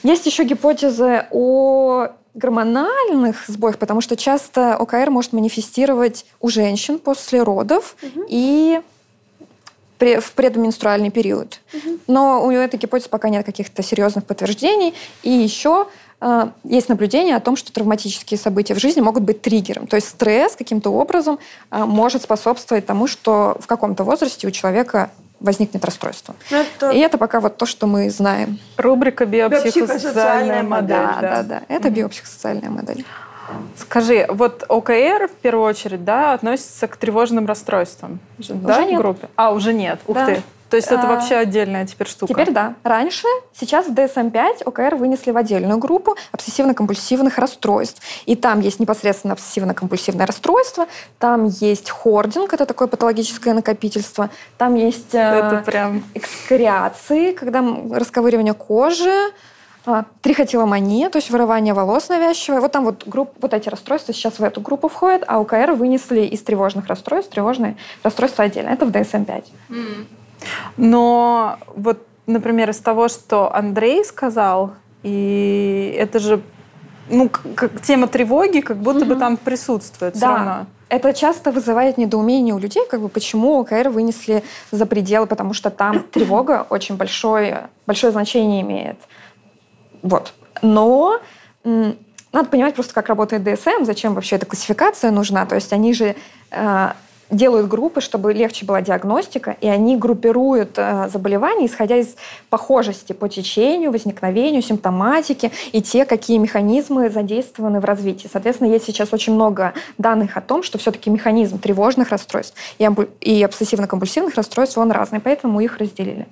Есть 0.03 0.25
еще 0.25 0.43
гипотезы 0.43 1.25
о 1.31 2.09
гормональных 2.35 3.45
сбоях, 3.47 3.79
потому 3.79 4.01
что 4.01 4.15
часто 4.15 4.75
ОКР 4.75 5.09
может 5.09 5.33
манифестировать 5.33 6.25
у 6.41 6.49
женщин 6.49 6.99
после 6.99 7.41
родов 7.41 7.95
угу. 8.01 8.25
и 8.27 8.81
в 9.97 10.33
предменструальный 10.33 11.09
период. 11.09 11.61
Угу. 11.73 11.99
Но 12.07 12.45
у 12.45 12.51
этой 12.51 12.77
гипотезы 12.77 13.09
пока 13.09 13.29
нет 13.29 13.45
каких-то 13.45 13.81
серьезных 13.81 14.25
подтверждений. 14.25 14.93
И 15.23 15.31
еще 15.31 15.87
есть 16.63 16.89
наблюдение 16.89 17.35
о 17.35 17.39
том, 17.39 17.55
что 17.55 17.71
травматические 17.71 18.37
события 18.37 18.73
в 18.73 18.79
жизни 18.79 19.01
могут 19.01 19.23
быть 19.23 19.41
триггером. 19.41 19.85
То 19.87 19.95
есть 19.95 20.07
стресс 20.07 20.55
каким-то 20.55 20.89
образом 20.89 21.39
э, 21.71 21.83
может 21.85 22.23
способствовать 22.23 22.85
тому, 22.85 23.07
что 23.07 23.57
в 23.59 23.67
каком-то 23.67 24.03
возрасте 24.03 24.47
у 24.47 24.51
человека 24.51 25.11
возникнет 25.39 25.83
расстройство. 25.83 26.35
Это... 26.49 26.91
И 26.91 26.99
это 26.99 27.17
пока 27.17 27.39
вот 27.39 27.57
то, 27.57 27.65
что 27.65 27.87
мы 27.87 28.09
знаем. 28.09 28.59
Рубрика 28.77 29.25
биопсихосоциальная 29.25 30.63
модель. 30.63 30.95
Да, 30.95 31.17
да, 31.21 31.21
да. 31.21 31.43
да. 31.43 31.61
Это 31.67 31.89
угу. 31.89 31.97
биопсихосоциальная 31.97 32.69
модель. 32.69 33.05
Скажи, 33.77 34.25
вот 34.29 34.63
ОКР 34.67 35.27
в 35.27 35.35
первую 35.41 35.67
очередь, 35.67 36.03
да, 36.03 36.33
относится 36.33 36.87
к 36.87 36.97
тревожным 36.97 37.45
расстройствам, 37.45 38.19
уже 38.39 38.53
да, 38.55 38.83
нет. 38.83 38.95
в 38.95 39.01
группе? 39.03 39.29
А 39.35 39.51
уже 39.51 39.71
нет. 39.73 39.99
Ух 40.07 40.15
да. 40.15 40.25
ты. 40.25 40.41
То 40.75 40.77
есть 40.77 40.91
это 40.91 41.03
а, 41.03 41.15
вообще 41.15 41.35
отдельная 41.35 41.85
теперь 41.85 42.05
штука? 42.05 42.33
Теперь 42.33 42.51
да. 42.51 42.73
Раньше, 42.83 43.27
сейчас 43.57 43.87
в 43.87 43.93
DSM-5 43.93 44.63
ОКР 44.65 44.95
вынесли 44.95 45.31
в 45.31 45.37
отдельную 45.37 45.77
группу 45.77 46.17
обсессивно-компульсивных 46.33 47.37
расстройств. 47.37 48.01
И 48.25 48.35
там 48.35 48.59
есть 48.59 48.81
непосредственно 48.81 49.35
обсессивно-компульсивное 49.35 50.25
расстройство, 50.25 50.87
там 51.17 51.45
есть 51.45 51.89
хординг, 51.89 52.53
это 52.53 52.65
такое 52.65 52.89
патологическое 52.89 53.53
накопительство, 53.53 54.29
там 54.57 54.75
есть 54.75 55.15
э, 55.15 55.19
это 55.19 55.63
прям... 55.65 56.03
экскориации, 56.13 57.31
когда 57.31 57.63
расковыривание 57.91 58.53
кожи, 58.53 59.31
а, 59.85 60.03
трихотиломания, 60.21 61.09
то 61.09 61.19
есть 61.19 61.29
вырывание 61.29 61.73
волос 61.73 62.09
навязчивое. 62.09 62.59
Вот 62.59 62.73
там 62.73 62.83
вот, 62.83 63.03
групп, 63.07 63.31
вот 63.39 63.53
эти 63.53 63.69
расстройства 63.69 64.13
сейчас 64.13 64.39
в 64.39 64.43
эту 64.43 64.59
группу 64.59 64.89
входят, 64.89 65.23
а 65.25 65.39
УКР 65.39 65.71
вынесли 65.71 66.23
из 66.23 66.41
тревожных 66.41 66.87
расстройств 66.87 67.31
тревожные 67.31 67.77
расстройства 68.03 68.43
отдельно. 68.43 68.71
Это 68.71 68.85
в 68.85 68.89
DSM-5. 68.89 69.45
Mm. 69.69 70.07
Но 70.77 71.57
вот, 71.75 72.05
например, 72.27 72.69
из 72.69 72.79
того, 72.79 73.07
что 73.07 73.53
Андрей 73.53 74.03
сказал, 74.05 74.73
и 75.03 75.95
это 75.97 76.19
же 76.19 76.41
ну, 77.09 77.29
как 77.29 77.81
тема 77.81 78.07
тревоги, 78.07 78.61
как 78.61 78.77
будто 78.77 79.05
mm-hmm. 79.05 79.07
бы 79.07 79.15
там 79.15 79.37
присутствует 79.37 80.13
да. 80.13 80.17
все 80.17 80.27
равно. 80.27 80.65
Это 80.87 81.13
часто 81.13 81.51
вызывает 81.51 81.97
недоумение 81.97 82.53
у 82.53 82.59
людей, 82.59 82.83
как 82.89 83.01
бы 83.01 83.09
почему 83.09 83.59
ОКР 83.59 83.89
вынесли 83.89 84.43
за 84.71 84.85
пределы, 84.85 85.25
потому 85.25 85.53
что 85.53 85.69
там 85.69 86.03
тревога 86.11 86.65
очень 86.69 86.95
большое, 86.95 87.69
большое 87.87 88.11
значение 88.11 88.61
имеет. 88.61 88.97
Вот. 90.01 90.33
Но 90.61 91.19
надо 91.63 92.49
понимать 92.49 92.75
просто, 92.75 92.93
как 92.93 93.09
работает 93.09 93.43
ДСМ, 93.43 93.83
зачем 93.83 94.13
вообще 94.13 94.35
эта 94.35 94.45
классификация 94.45 95.09
нужна. 95.09 95.45
То 95.45 95.55
есть 95.55 95.73
они 95.73 95.93
же 95.93 96.15
э, 96.51 96.89
делают 97.29 97.67
группы, 97.67 98.01
чтобы 98.01 98.33
легче 98.33 98.65
была 98.65 98.81
диагностика, 98.81 99.55
и 99.61 99.67
они 99.67 99.97
группируют 99.97 100.73
э, 100.77 101.09
заболевания, 101.11 101.65
исходя 101.65 101.97
из 101.97 102.15
похожести 102.49 103.13
по 103.13 103.27
течению, 103.27 103.91
возникновению, 103.91 104.61
симптоматики 104.61 105.51
и 105.71 105.81
те, 105.81 106.05
какие 106.05 106.37
механизмы 106.37 107.09
задействованы 107.09 107.79
в 107.79 107.85
развитии. 107.85 108.29
Соответственно, 108.31 108.69
есть 108.69 108.85
сейчас 108.85 109.11
очень 109.13 109.33
много 109.33 109.73
данных 109.97 110.37
о 110.37 110.41
том, 110.41 110.63
что 110.63 110.77
все-таки 110.77 111.09
механизм 111.09 111.59
тревожных 111.59 112.09
расстройств 112.09 112.55
и, 112.77 112.87
и 113.21 113.43
обсессивно-компульсивных 113.43 114.35
расстройств, 114.35 114.77
он 114.77 114.91
разный, 114.91 115.19
поэтому 115.19 115.59
их 115.61 115.77
разделили. 115.77 116.27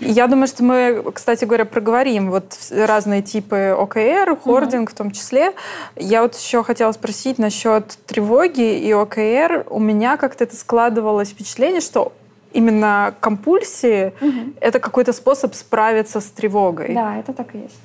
Я 0.00 0.26
думаю, 0.28 0.46
что 0.46 0.62
мы, 0.62 1.02
кстати 1.12 1.44
говоря, 1.44 1.64
проговорим 1.64 2.30
вот 2.30 2.56
разные 2.70 3.22
типы 3.22 3.74
ОКР, 3.76 4.38
хординг 4.44 4.88
угу. 4.88 4.94
в 4.94 4.98
том 4.98 5.10
числе. 5.10 5.52
Я 5.96 6.22
вот 6.22 6.36
еще 6.36 6.62
хотела 6.62 6.92
спросить 6.92 7.38
насчет 7.38 7.98
тревоги 8.06 8.78
и 8.78 8.92
ОКР. 8.92 9.66
У 9.70 9.80
меня 9.80 10.16
как 10.16 10.35
как-то 10.36 10.44
это 10.44 10.56
складывалось 10.56 11.30
впечатление, 11.30 11.80
что 11.80 12.12
именно 12.52 13.14
компульсии 13.20 14.12
угу. 14.20 14.52
это 14.60 14.78
какой-то 14.78 15.12
способ 15.12 15.54
справиться 15.54 16.20
с 16.20 16.26
тревогой. 16.26 16.94
Да, 16.94 17.16
это 17.16 17.32
так 17.32 17.54
и 17.54 17.58
есть. 17.58 17.76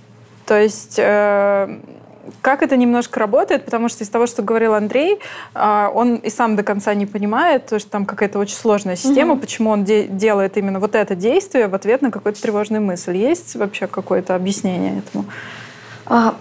То 0.45 0.59
есть 0.59 0.95
э, 0.97 1.79
как 2.41 2.61
это 2.61 2.75
немножко 2.75 3.19
работает, 3.19 3.65
потому 3.65 3.89
что 3.89 4.03
из 4.03 4.09
того, 4.09 4.27
что 4.27 4.43
говорил 4.43 4.73
Андрей, 4.73 5.19
э, 5.55 5.87
он 5.93 6.15
и 6.15 6.29
сам 6.29 6.55
до 6.55 6.63
конца 6.63 6.93
не 6.93 7.05
понимает, 7.05 7.67
то, 7.67 7.79
что 7.79 7.89
там 7.89 8.05
какая-то 8.05 8.39
очень 8.39 8.55
сложная 8.55 8.97
система, 8.97 9.33
угу. 9.33 9.41
почему 9.41 9.69
он 9.69 9.83
де- 9.85 10.07
делает 10.07 10.57
именно 10.57 10.79
вот 10.79 10.95
это 10.95 11.15
действие 11.15 11.67
в 11.67 11.75
ответ 11.75 12.01
на 12.01 12.11
какую-то 12.11 12.41
тревожную 12.41 12.81
мысль. 12.81 13.15
Есть 13.15 13.55
вообще 13.55 13.87
какое-то 13.87 14.35
объяснение 14.35 14.99
этому? 14.99 15.25
А, 16.05 16.35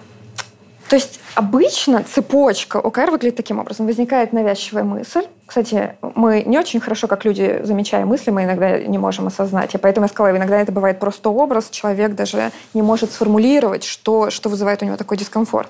то 0.90 0.96
есть 0.96 1.20
обычно 1.36 2.02
цепочка 2.02 2.78
ОКР 2.78 3.12
выглядит 3.12 3.36
таким 3.36 3.60
образом. 3.60 3.86
Возникает 3.86 4.32
навязчивая 4.32 4.82
мысль. 4.82 5.22
Кстати, 5.46 5.94
мы 6.16 6.42
не 6.44 6.58
очень 6.58 6.80
хорошо, 6.80 7.06
как 7.06 7.24
люди, 7.24 7.60
замечая 7.62 8.04
мысли, 8.04 8.32
мы 8.32 8.42
иногда 8.42 8.76
не 8.76 8.98
можем 8.98 9.28
осознать. 9.28 9.72
И 9.72 9.78
поэтому 9.78 10.06
я 10.06 10.08
сказала, 10.08 10.36
иногда 10.36 10.60
это 10.60 10.72
бывает 10.72 10.98
просто 10.98 11.30
образ, 11.30 11.70
человек 11.70 12.16
даже 12.16 12.50
не 12.74 12.82
может 12.82 13.12
сформулировать, 13.12 13.84
что, 13.84 14.30
что 14.30 14.48
вызывает 14.48 14.82
у 14.82 14.84
него 14.84 14.96
такой 14.96 15.16
дискомфорт. 15.16 15.68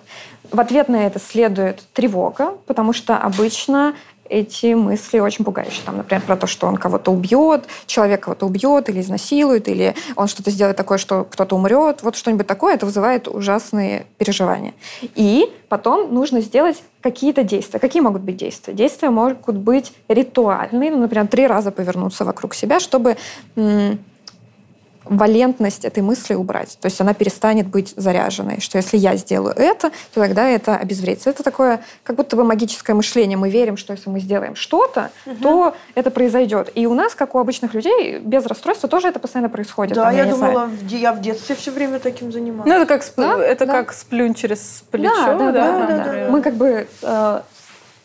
В 0.51 0.59
ответ 0.59 0.89
на 0.89 1.05
это 1.07 1.19
следует 1.19 1.83
тревога, 1.93 2.55
потому 2.67 2.95
что 2.95 3.19
обычно 3.19 3.95
эти 4.31 4.75
мысли 4.75 5.19
очень 5.19 5.45
пугающие. 5.45 5.83
Там, 5.85 5.97
например, 5.97 6.23
про 6.23 6.37
то, 6.37 6.47
что 6.47 6.67
он 6.67 6.77
кого-то 6.77 7.11
убьет, 7.11 7.67
человек 7.87 8.25
кого-то 8.25 8.47
убьет 8.47 8.89
или 8.89 9.01
изнасилует, 9.01 9.69
или 9.69 9.95
он 10.17 10.29
что-то 10.29 10.51
сделает 10.51 10.77
такое, 10.77 10.99
что 10.99 11.25
кто-то 11.25 11.57
умрет. 11.57 12.03
Вот 12.03 12.17
что-нибудь 12.17 12.47
такое, 12.47 12.75
это 12.75 12.87
вызывает 12.87 13.29
ужасные 13.29 14.07
переживания. 14.19 14.73
И 15.17 15.53
потом 15.69 16.15
нужно 16.15 16.41
сделать 16.41 16.83
какие-то 17.03 17.43
действия. 17.43 17.81
Какие 17.81 18.03
могут 18.03 18.23
быть 18.23 18.37
действия? 18.37 18.73
Действия 18.73 19.11
могут 19.11 19.57
быть 19.57 19.93
ритуальные, 20.09 20.93
ну, 20.93 20.99
например, 20.99 21.27
три 21.27 21.47
раза 21.47 21.73
повернуться 21.73 22.25
вокруг 22.25 22.55
себя, 22.55 22.79
чтобы 22.79 23.17
валентность 25.11 25.85
этой 25.85 26.03
мысли 26.03 26.35
убрать. 26.35 26.79
То 26.81 26.87
есть 26.87 27.01
она 27.01 27.15
перестанет 27.15 27.67
быть 27.67 27.93
заряженной. 27.97 28.61
Что 28.61 28.79
если 28.79 28.97
я 28.97 29.17
сделаю 29.17 29.55
это, 29.57 29.91
то 30.15 30.21
тогда 30.21 30.49
это 30.49 30.77
обезвредится. 30.77 31.31
Это 31.31 31.43
такое 31.43 31.81
как 32.05 32.17
будто 32.17 32.37
бы 32.37 32.45
магическое 32.45 32.95
мышление. 32.95 33.37
Мы 33.37 33.51
верим, 33.51 33.77
что 33.77 33.93
если 33.93 34.09
мы 34.09 34.21
сделаем 34.21 34.55
что-то, 34.55 35.11
угу. 35.27 35.37
то 35.43 35.77
это 35.97 36.11
произойдет. 36.13 36.71
И 36.77 36.87
у 36.87 36.95
нас, 36.95 37.17
как 37.17 37.35
у 37.35 37.39
обычных 37.39 37.75
людей, 37.75 38.21
без 38.21 38.47
расстройства 38.47 38.89
тоже 38.89 39.09
это 39.09 39.19
постоянно 39.19 39.51
происходит. 39.51 39.97
Да, 39.97 40.05
Там, 40.05 40.17
я, 40.17 40.25
я 40.25 40.31
думала, 40.31 40.67
в, 40.67 40.87
я 40.87 41.13
в 41.13 41.21
детстве 41.21 41.57
все 41.57 41.73
время 41.73 41.99
таким 41.99 42.31
занималась. 42.31 42.69
Ну, 42.69 42.75
это 42.75 42.87
как, 42.87 43.03
сп... 43.03 43.17
да? 43.17 43.45
это 43.45 43.67
да. 43.67 43.73
как 43.73 43.93
сплюнь 43.93 44.35
через 44.35 44.85
плечо. 44.93 45.13
Да, 45.17 45.35
да, 45.35 45.53
да. 45.53 45.53
да, 45.53 45.87
да, 45.87 46.05
да. 46.05 46.31
Мы 46.31 46.41
как 46.41 46.55
бы 46.55 46.87
э, 47.03 47.41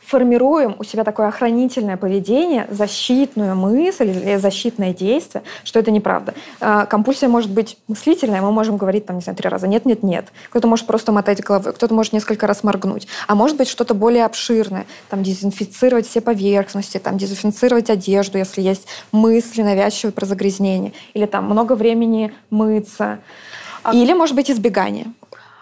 формируем 0.05 0.75
у 0.77 0.83
себя 0.83 1.03
такое 1.03 1.27
охранительное 1.27 1.97
поведение, 1.97 2.67
защитную 2.69 3.55
мысль 3.55 4.09
или 4.09 4.35
защитное 4.37 4.93
действие, 4.93 5.43
что 5.63 5.79
это 5.79 5.91
неправда. 5.91 6.33
А, 6.59 6.85
компульсия 6.85 7.27
может 7.27 7.51
быть 7.51 7.77
мыслительная, 7.87 8.41
мы 8.41 8.51
можем 8.51 8.77
говорить 8.77 9.05
там, 9.05 9.17
не 9.17 9.21
знаю, 9.21 9.35
три 9.35 9.49
раза 9.49 9.67
«нет, 9.67 9.85
нет, 9.85 10.03
нет». 10.03 10.27
Кто-то 10.49 10.67
может 10.67 10.85
просто 10.85 11.11
мотать 11.11 11.41
головой, 11.41 11.73
кто-то 11.73 11.93
может 11.93 12.13
несколько 12.13 12.47
раз 12.47 12.63
моргнуть. 12.63 13.07
А 13.27 13.35
может 13.35 13.57
быть 13.57 13.67
что-то 13.67 13.93
более 13.93 14.25
обширное, 14.25 14.85
там 15.09 15.23
дезинфицировать 15.23 16.07
все 16.07 16.21
поверхности, 16.21 16.99
там 16.99 17.17
дезинфицировать 17.17 17.89
одежду, 17.89 18.37
если 18.37 18.61
есть 18.61 18.87
мысли 19.11 19.63
навязчивые 19.63 20.13
про 20.13 20.25
загрязнение, 20.25 20.93
или 21.13 21.25
там 21.25 21.45
много 21.45 21.73
времени 21.73 22.33
мыться. 22.49 23.19
А... 23.83 23.93
Или, 23.93 24.13
может 24.13 24.35
быть, 24.35 24.51
избегание. 24.51 25.07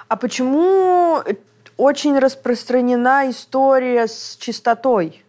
А 0.07 0.15
почему 0.15 1.21
очень 1.78 2.17
распространена 2.19 3.30
история 3.30 4.07
с 4.07 4.38
чистотой. 4.39 5.19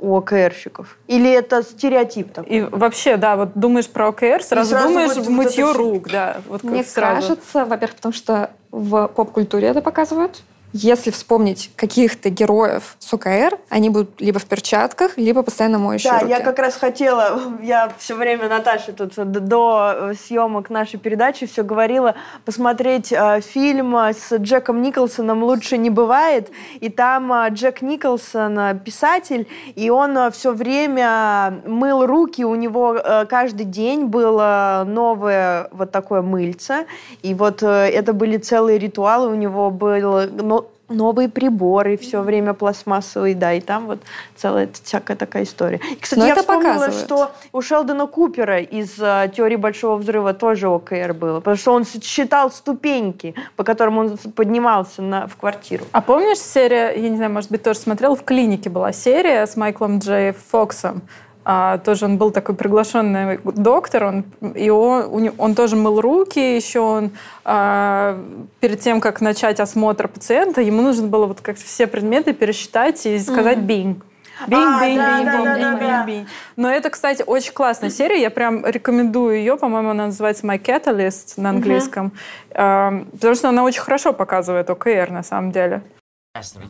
у 0.00 0.16
ОКРщиков? 0.16 0.96
Или 1.08 1.28
это 1.28 1.60
стереотип 1.64 2.32
такой? 2.32 2.52
И 2.56 2.60
вообще, 2.62 3.16
да, 3.16 3.34
вот 3.36 3.50
думаешь 3.56 3.88
про 3.88 4.06
ОКР, 4.10 4.44
сразу, 4.44 4.70
сразу 4.70 4.86
думаешь 4.88 5.08
вот- 5.16 5.16
в 5.16 5.24
вот 5.24 5.30
мытье 5.30 5.64
это 5.64 5.72
всё. 5.72 5.78
рук, 5.82 6.08
да. 6.08 6.36
Вот 6.46 6.62
Мне 6.62 6.84
сразу. 6.84 7.20
кажется, 7.20 7.64
во-первых, 7.64 7.96
потому 7.96 8.12
что 8.12 8.50
в 8.70 9.08
поп-культуре 9.08 9.66
это 9.66 9.82
показывают. 9.82 10.42
Если 10.74 11.10
вспомнить 11.10 11.70
каких-то 11.76 12.28
героев 12.28 12.96
с 12.98 13.12
ОКР, 13.14 13.58
они 13.70 13.88
будут 13.88 14.20
либо 14.20 14.38
в 14.38 14.44
перчатках, 14.44 15.16
либо 15.16 15.42
постоянно 15.42 15.78
моющие 15.78 16.12
Да, 16.12 16.18
руки. 16.20 16.30
я 16.30 16.40
как 16.40 16.58
раз 16.58 16.76
хотела, 16.76 17.40
я 17.62 17.90
все 17.98 18.14
время 18.14 18.48
Наташе 18.48 18.92
тут 18.92 19.14
до 19.16 20.12
съемок 20.26 20.68
нашей 20.68 20.98
передачи 20.98 21.46
все 21.46 21.62
говорила, 21.62 22.16
посмотреть 22.44 23.12
э, 23.12 23.40
фильм 23.40 23.96
с 23.96 24.30
Джеком 24.36 24.82
Николсоном 24.82 25.42
«Лучше 25.42 25.78
не 25.78 25.88
бывает», 25.88 26.50
и 26.80 26.90
там 26.90 27.32
э, 27.32 27.48
Джек 27.50 27.80
Николсон 27.80 28.58
э, 28.58 28.78
писатель, 28.78 29.48
и 29.74 29.88
он 29.88 30.30
все 30.32 30.52
время 30.52 31.62
мыл 31.64 32.04
руки, 32.04 32.44
у 32.44 32.54
него 32.54 32.94
э, 32.94 33.24
каждый 33.26 33.64
день 33.64 34.04
было 34.04 34.84
новое 34.86 35.68
вот 35.72 35.90
такое 35.92 36.20
мыльце, 36.20 36.84
и 37.22 37.32
вот 37.32 37.62
э, 37.62 37.66
это 37.66 38.12
были 38.12 38.36
целые 38.36 38.78
ритуалы, 38.78 39.28
у 39.28 39.34
него 39.34 39.70
было 39.70 40.26
но- 40.30 40.58
новые 40.88 41.28
приборы, 41.28 41.96
все 41.96 42.22
время 42.22 42.54
пластмассовые, 42.54 43.34
да, 43.34 43.52
и 43.52 43.60
там 43.60 43.86
вот 43.86 44.00
целая 44.36 44.68
всякая 44.82 45.16
такая 45.16 45.44
история. 45.44 45.80
И, 45.92 45.96
кстати, 45.96 46.20
Но 46.20 46.26
я 46.26 46.32
это 46.32 46.40
вспомнила, 46.40 46.74
показывает. 46.74 47.04
что 47.04 47.30
у 47.52 47.62
Шелдона 47.62 48.06
Купера 48.06 48.60
из 48.60 48.98
э, 48.98 49.30
«Теории 49.34 49.56
Большого 49.56 49.96
Взрыва» 49.96 50.34
тоже 50.34 50.68
ОКР 50.68 51.14
было, 51.14 51.40
потому 51.40 51.56
что 51.56 51.72
он 51.72 51.84
считал 51.84 52.50
ступеньки, 52.50 53.34
по 53.56 53.64
которым 53.64 53.98
он 53.98 54.18
поднимался 54.34 55.02
на, 55.02 55.26
в 55.26 55.36
квартиру. 55.36 55.84
А 55.92 56.00
помнишь 56.00 56.38
серия, 56.38 56.92
я 56.96 57.08
не 57.08 57.16
знаю, 57.16 57.32
может 57.32 57.50
быть, 57.50 57.62
тоже 57.62 57.78
смотрел, 57.78 58.16
в 58.16 58.24
клинике 58.24 58.70
была 58.70 58.92
серия 58.92 59.46
с 59.46 59.56
Майклом 59.56 59.98
Джей 59.98 60.32
Фоксом. 60.50 61.02
А, 61.50 61.78
тоже 61.78 62.04
он 62.04 62.18
был 62.18 62.30
такой 62.30 62.54
приглашенный 62.54 63.38
доктор, 63.42 64.04
он, 64.04 64.24
и 64.54 64.68
он, 64.68 65.06
у 65.06 65.18
него- 65.18 65.34
он 65.38 65.54
тоже 65.54 65.76
мыл 65.76 65.98
руки, 65.98 66.56
еще 66.56 66.80
он 66.80 67.12
а, 67.42 68.22
перед 68.60 68.80
тем, 68.80 69.00
как 69.00 69.22
начать 69.22 69.58
осмотр 69.58 70.08
пациента, 70.08 70.60
ему 70.60 70.82
нужно 70.82 71.06
было 71.08 71.24
вот 71.24 71.40
как 71.40 71.56
все 71.56 71.86
предметы 71.86 72.34
пересчитать 72.34 73.06
и 73.06 73.18
сказать 73.18 73.60
«бинг». 73.60 74.04
Бинг, 74.46 74.62
А, 74.62 74.86
бинг, 74.86 74.98
да, 74.98 75.18
бинг, 75.18 75.24
да, 75.24 75.32
бинг, 75.32 75.44
да, 75.44 75.54
бинг, 75.56 75.80
да, 75.80 75.86
да. 75.86 76.04
бинг, 76.04 76.06
бинг. 76.18 76.28
Но 76.56 76.70
это, 76.70 76.90
кстати, 76.90 77.24
очень 77.26 77.54
классная 77.54 77.88
серия. 77.88 78.20
Я 78.20 78.30
прям 78.30 78.66
рекомендую 78.66 79.38
ее. 79.38 79.56
По-моему, 79.56 79.88
она 79.90 80.06
называется 80.06 80.46
My 80.46 80.62
Catalyst 80.62 81.32
на 81.38 81.48
английском. 81.50 82.12
Эм, 82.50 83.06
Потому 83.06 83.34
что 83.34 83.48
она 83.48 83.64
очень 83.64 83.80
хорошо 83.80 84.12
показывает 84.12 84.68
ОКР 84.68 85.10
на 85.10 85.22
самом 85.22 85.50
деле. 85.50 85.82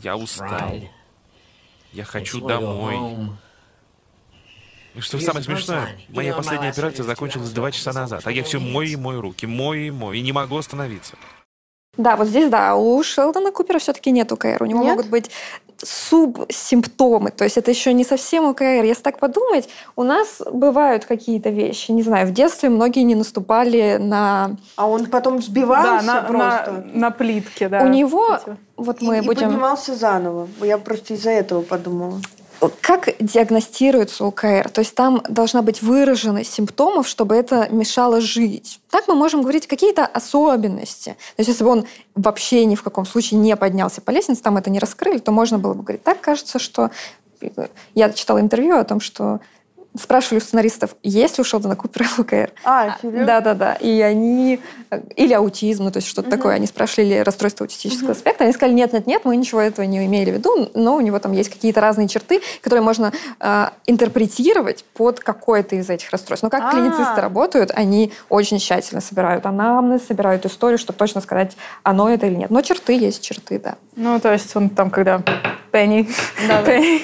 Я 0.03 0.17
устал. 0.17 0.71
Я 1.93 2.05
хочу 2.05 2.41
домой. 2.47 2.97
И 4.95 5.01
что 5.01 5.19
самое 5.21 5.45
смешное, 5.45 5.89
моя 6.09 6.35
последняя 6.35 6.71
операция 6.71 7.05
закончилась 7.05 7.51
два 7.51 7.71
часа 7.71 7.93
назад, 7.93 8.23
а 8.25 8.33
я 8.33 8.43
все 8.43 8.59
мой 8.59 8.91
и 8.91 8.97
мой 8.97 9.21
руки, 9.21 9.47
мой 9.47 9.87
и 9.89 9.91
мой, 9.91 10.19
и 10.19 10.23
не 10.23 10.33
могу 10.33 10.57
остановиться. 10.57 11.15
Да, 11.97 12.17
вот 12.17 12.29
здесь, 12.29 12.49
да, 12.49 12.77
у 12.77 13.03
Шелдона 13.03 13.51
Купера 13.51 13.81
все-таки 13.81 14.13
нет 14.13 14.31
ОКР. 14.31 14.63
У 14.63 14.67
него 14.67 14.83
Нет? 14.83 14.91
могут 14.91 15.09
быть 15.09 15.31
субсимптомы, 15.83 17.31
то 17.31 17.45
есть 17.45 17.57
это 17.57 17.71
еще 17.71 17.93
не 17.93 18.05
совсем 18.05 18.47
ОКР. 18.47 18.85
Если 18.85 19.03
так 19.03 19.19
подумать, 19.19 19.69
у 19.97 20.03
нас 20.05 20.41
бывают 20.51 21.05
какие-то 21.05 21.51
вещи. 21.51 21.91
Не 21.91 22.03
знаю, 22.03 22.27
в 22.29 22.33
детстве 22.33 22.69
многие 22.69 23.03
не 23.03 23.15
наступали 23.15 23.97
на... 24.01 24.57
А 24.77 24.89
он 24.89 25.07
потом 25.07 25.37
Да, 25.37 25.43
сбивался 25.43 26.07
на, 26.07 26.23
просто. 26.23 26.73
на, 26.73 26.99
на 27.01 27.11
плитке, 27.11 27.69
да. 27.69 27.83
у 27.83 27.89
него, 27.89 28.39
Эти. 28.45 28.57
вот 28.77 29.03
И, 29.03 29.05
мы 29.05 29.19
и 29.19 29.21
будем... 29.21 29.49
поднимался 29.49 29.95
заново. 29.95 30.49
Я 30.63 30.79
просто 30.79 31.15
из-за 31.15 31.31
этого 31.31 31.63
подумала. 31.63 32.21
Как 32.81 33.09
диагностируется 33.21 34.25
ОКР? 34.25 34.71
То 34.71 34.81
есть 34.81 34.95
там 34.95 35.23
должна 35.29 35.63
быть 35.63 35.83
выраженность 35.83 36.53
симптомов, 36.53 37.07
чтобы 37.07 37.37
это 37.37 37.69
мешало 37.71 38.21
жить. 38.21 38.81
Так 38.91 39.07
мы 39.07 39.15
можем 39.15 39.43
говорить 39.43 39.67
какие-то 39.67 40.05
особенности. 40.05 41.11
То 41.37 41.41
есть 41.41 41.49
если 41.49 41.65
бы 41.65 41.71
он 41.71 41.87
вообще 42.15 42.65
ни 42.65 42.75
в 42.75 42.83
каком 42.83 43.07
случае 43.07 43.39
не 43.41 43.55
поднялся 43.57 44.01
по 44.01 44.11
лестнице, 44.11 44.43
там 44.43 44.57
это 44.57 44.71
не 44.71 44.79
раскрыли, 44.79 45.19
то 45.19 45.31
можно 45.31 45.59
было 45.59 45.75
бы 45.75 45.83
говорить. 45.83 46.03
Так 46.03 46.21
кажется, 46.21 46.59
что... 46.59 46.91
Я 47.95 48.13
читала 48.13 48.41
интервью 48.41 48.77
о 48.77 48.85
том, 48.85 48.99
что 48.99 49.39
спрашивали 49.99 50.39
у 50.39 50.41
сценаристов, 50.41 50.97
есть 51.03 51.39
ли 51.39 51.43
у 51.43 51.45
Шелдона 51.45 51.77
Купера 51.77 52.07
ОКР. 52.19 52.53
А, 52.65 52.97
серьезно? 53.01 53.27
Да-да-да. 53.27 53.75
И 53.75 54.01
они... 54.01 54.61
Или 55.17 55.33
аутизм, 55.35 55.85
ну, 55.85 55.91
то 55.91 55.99
есть 55.99 56.09
что-то 56.09 56.31
такое. 56.31 56.55
Они 56.55 56.67
спрашивали, 56.67 57.19
расстройство 57.19 57.65
аутистического 57.65 58.15
спектра. 58.15 58.45
Они 58.45 58.53
сказали, 58.53 58.75
нет-нет-нет, 58.75 59.25
мы 59.25 59.37
ничего 59.37 59.61
этого 59.61 59.85
не 59.85 60.05
имели 60.07 60.31
в 60.31 60.35
виду, 60.35 60.71
но 60.75 60.97
у 60.97 61.01
него 61.01 61.19
там 61.19 61.33
есть 61.33 61.51
какие-то 61.51 61.81
разные 61.81 62.09
черты, 62.09 62.41
которые 62.63 62.83
можно 62.83 63.13
э, 63.41 63.67
интерпретировать 63.87 64.85
под 64.95 65.21
какое-то 65.21 65.77
из 65.77 65.91
этих 65.91 66.11
расстройств. 66.11 66.43
Но 66.43 66.51
как 66.51 66.63
А. 66.65 66.71
клиницисты 66.71 67.21
работают, 67.21 67.71
они 67.75 68.13
очень 68.29 68.59
тщательно 68.59 69.01
собирают 69.01 69.47
анамнез, 69.47 70.07
собирают 70.07 70.47
историю, 70.47 70.79
чтобы 70.79 70.99
точно 70.99 71.21
сказать, 71.21 71.57
оно 71.83 72.09
это 72.09 72.27
или 72.27 72.35
нет. 72.35 72.51
Но 72.51 72.63
черты 72.63 72.97
есть 72.97 73.23
черты, 73.23 73.59
да. 73.59 73.77
Ну, 73.97 74.19
то 74.21 74.33
есть 74.33 74.55
он 74.57 74.71
там, 74.71 74.91
когда 74.91 75.23
Пенни, 75.79 76.09
Пенни, 76.67 76.99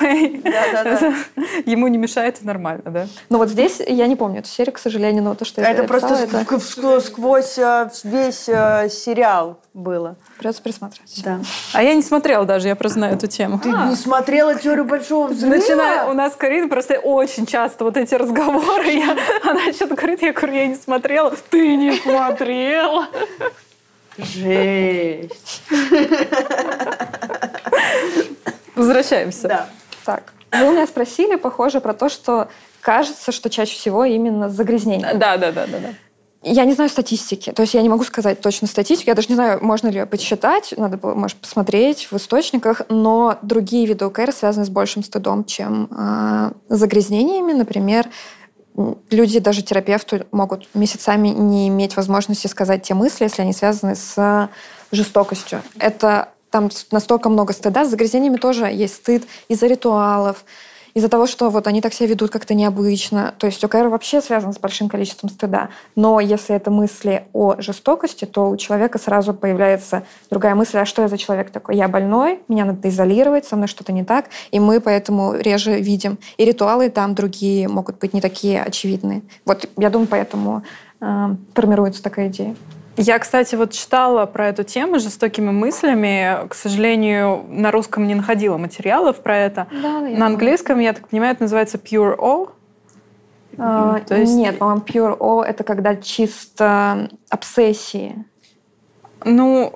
Пенни, 0.00 0.40
Да-да-да. 0.42 1.14
ему 1.64 1.86
не 1.86 1.96
мешает, 1.96 2.42
и 2.42 2.44
нормально, 2.44 2.90
да? 2.90 3.06
Но 3.28 3.38
вот 3.38 3.48
здесь 3.50 3.80
я 3.86 4.06
не 4.08 4.16
помню 4.16 4.40
эту 4.40 4.48
серию, 4.48 4.72
к 4.72 4.78
сожалению, 4.78 5.22
но 5.22 5.34
то, 5.34 5.44
что 5.44 5.60
я 5.60 5.70
Это 5.70 5.84
просто 5.84 7.00
сквозь 7.00 7.58
э, 7.58 7.88
весь 8.04 8.48
э, 8.48 8.88
сериал 8.90 9.60
было. 9.74 10.16
придется 10.38 10.62
пересматривать. 10.62 11.20
Да. 11.24 11.40
А 11.72 11.82
я 11.82 11.94
не 11.94 12.02
смотрела 12.02 12.44
даже, 12.44 12.66
я 12.66 12.74
просто 12.74 12.98
знаю 12.98 13.14
эту 13.14 13.28
тему. 13.28 13.60
Ты 13.60 13.68
не 13.68 13.94
смотрела 13.94 14.56
теорию 14.56 14.84
большого 14.84 15.28
взрыва? 15.28 15.54
Начиная, 15.54 16.06
у 16.06 16.12
нас 16.12 16.34
Карина 16.34 16.68
просто 16.68 16.94
очень 16.98 17.46
часто 17.46 17.84
вот 17.84 17.96
эти 17.96 18.14
разговоры, 18.14 18.90
я, 18.90 19.16
она 19.44 19.72
что-то 19.72 19.94
говорит, 19.94 20.22
я 20.22 20.32
говорю, 20.32 20.54
я 20.54 20.66
не 20.66 20.74
смотрела. 20.74 21.32
Ты 21.50 21.76
не 21.76 21.92
смотрела? 21.92 23.06
Жесть. 24.18 25.62
Возвращаемся. 28.74 29.48
Да. 29.48 29.68
Так, 30.04 30.32
вы 30.52 30.68
у 30.68 30.72
меня 30.72 30.86
спросили, 30.86 31.36
похоже, 31.36 31.80
про 31.80 31.94
то, 31.94 32.08
что 32.08 32.48
кажется, 32.80 33.32
что 33.32 33.50
чаще 33.50 33.74
всего 33.74 34.04
именно 34.04 34.48
загрязнение. 34.48 35.14
Да, 35.14 35.36
да, 35.36 35.52
да, 35.52 35.66
да, 35.66 35.78
да. 35.78 35.88
Я 36.42 36.64
не 36.64 36.72
знаю 36.72 36.88
статистики, 36.88 37.52
то 37.52 37.60
есть 37.60 37.74
я 37.74 37.82
не 37.82 37.90
могу 37.90 38.02
сказать 38.02 38.40
точно 38.40 38.66
статистику, 38.66 39.10
я 39.10 39.14
даже 39.14 39.28
не 39.28 39.34
знаю, 39.34 39.62
можно 39.62 39.88
ли 39.88 39.98
ее 39.98 40.06
подсчитать, 40.06 40.72
надо 40.74 40.96
было, 40.96 41.14
может, 41.14 41.36
посмотреть 41.36 42.10
в 42.10 42.16
источниках, 42.16 42.80
но 42.88 43.38
другие 43.42 43.84
виды 43.84 44.06
ОКР 44.06 44.32
связаны 44.32 44.64
с 44.64 44.70
большим 44.70 45.04
стыдом, 45.04 45.44
чем 45.44 45.88
э, 45.90 46.52
загрязнениями. 46.70 47.52
Например, 47.52 48.06
люди, 49.10 49.38
даже 49.40 49.62
терапевты, 49.62 50.26
могут 50.32 50.68
месяцами 50.74 51.28
не 51.28 51.68
иметь 51.68 51.96
возможности 51.96 52.46
сказать 52.46 52.82
те 52.82 52.94
мысли, 52.94 53.24
если 53.24 53.42
они 53.42 53.52
связаны 53.52 53.94
с 53.94 54.48
жестокостью. 54.92 55.62
Это 55.78 56.30
там 56.50 56.70
настолько 56.90 57.28
много 57.28 57.52
стыда. 57.52 57.84
С 57.84 57.90
загрязнениями 57.90 58.36
тоже 58.36 58.66
есть 58.66 58.96
стыд 58.96 59.24
из-за 59.48 59.66
ритуалов, 59.66 60.44
из-за 60.94 61.08
того, 61.08 61.26
что 61.26 61.50
вот 61.50 61.66
они 61.66 61.80
так 61.80 61.92
себя 61.92 62.08
ведут 62.08 62.30
как-то 62.30 62.54
необычно. 62.54 63.34
То 63.38 63.46
есть 63.46 63.62
ОКР 63.62 63.88
вообще 63.88 64.20
связан 64.20 64.52
с 64.52 64.58
большим 64.58 64.88
количеством 64.88 65.30
стыда. 65.30 65.70
Но 65.96 66.20
если 66.20 66.54
это 66.54 66.70
мысли 66.70 67.24
о 67.32 67.56
жестокости, 67.58 68.24
то 68.24 68.50
у 68.50 68.56
человека 68.56 68.98
сразу 68.98 69.34
появляется 69.34 70.04
другая 70.30 70.54
мысль, 70.54 70.78
а 70.78 70.84
что 70.84 71.02
я 71.02 71.08
за 71.08 71.18
человек 71.18 71.50
такой? 71.50 71.76
Я 71.76 71.88
больной, 71.88 72.40
меня 72.48 72.64
надо 72.64 72.88
изолировать, 72.88 73.44
со 73.46 73.56
мной 73.56 73.68
что-то 73.68 73.92
не 73.92 74.04
так, 74.04 74.26
и 74.50 74.60
мы 74.60 74.80
поэтому 74.80 75.34
реже 75.34 75.80
видим. 75.80 76.18
И 76.36 76.44
ритуалы 76.44 76.90
там 76.90 77.14
другие 77.14 77.68
могут 77.68 77.98
быть 77.98 78.12
не 78.12 78.20
такие 78.20 78.62
очевидные. 78.62 79.22
Вот 79.44 79.68
я 79.76 79.90
думаю, 79.90 80.08
поэтому 80.08 80.62
э, 81.00 81.36
формируется 81.54 82.02
такая 82.02 82.28
идея. 82.28 82.54
Я, 83.02 83.18
кстати, 83.18 83.54
вот 83.54 83.72
читала 83.72 84.26
про 84.26 84.48
эту 84.48 84.62
тему 84.62 84.98
жестокими 84.98 85.50
мыслями. 85.50 86.46
К 86.48 86.54
сожалению, 86.54 87.44
на 87.48 87.70
русском 87.70 88.06
не 88.06 88.14
находила 88.14 88.58
материалов 88.58 89.22
про 89.22 89.38
это. 89.38 89.66
Да, 89.82 90.00
На 90.00 90.26
английском, 90.26 90.78
я 90.80 90.92
так 90.92 91.08
понимаю, 91.08 91.32
это 91.32 91.44
называется 91.44 91.78
Pure 91.78 92.16
O. 92.18 92.50
А, 93.58 94.00
То 94.00 94.16
есть- 94.16 94.34
Нет, 94.34 94.58
по-моему, 94.58 94.82
Pure 94.82 95.16
O— 95.18 95.42
это 95.44 95.64
когда 95.64 95.96
чисто 95.96 97.08
обсессии. 97.30 98.24
Ну, 99.24 99.72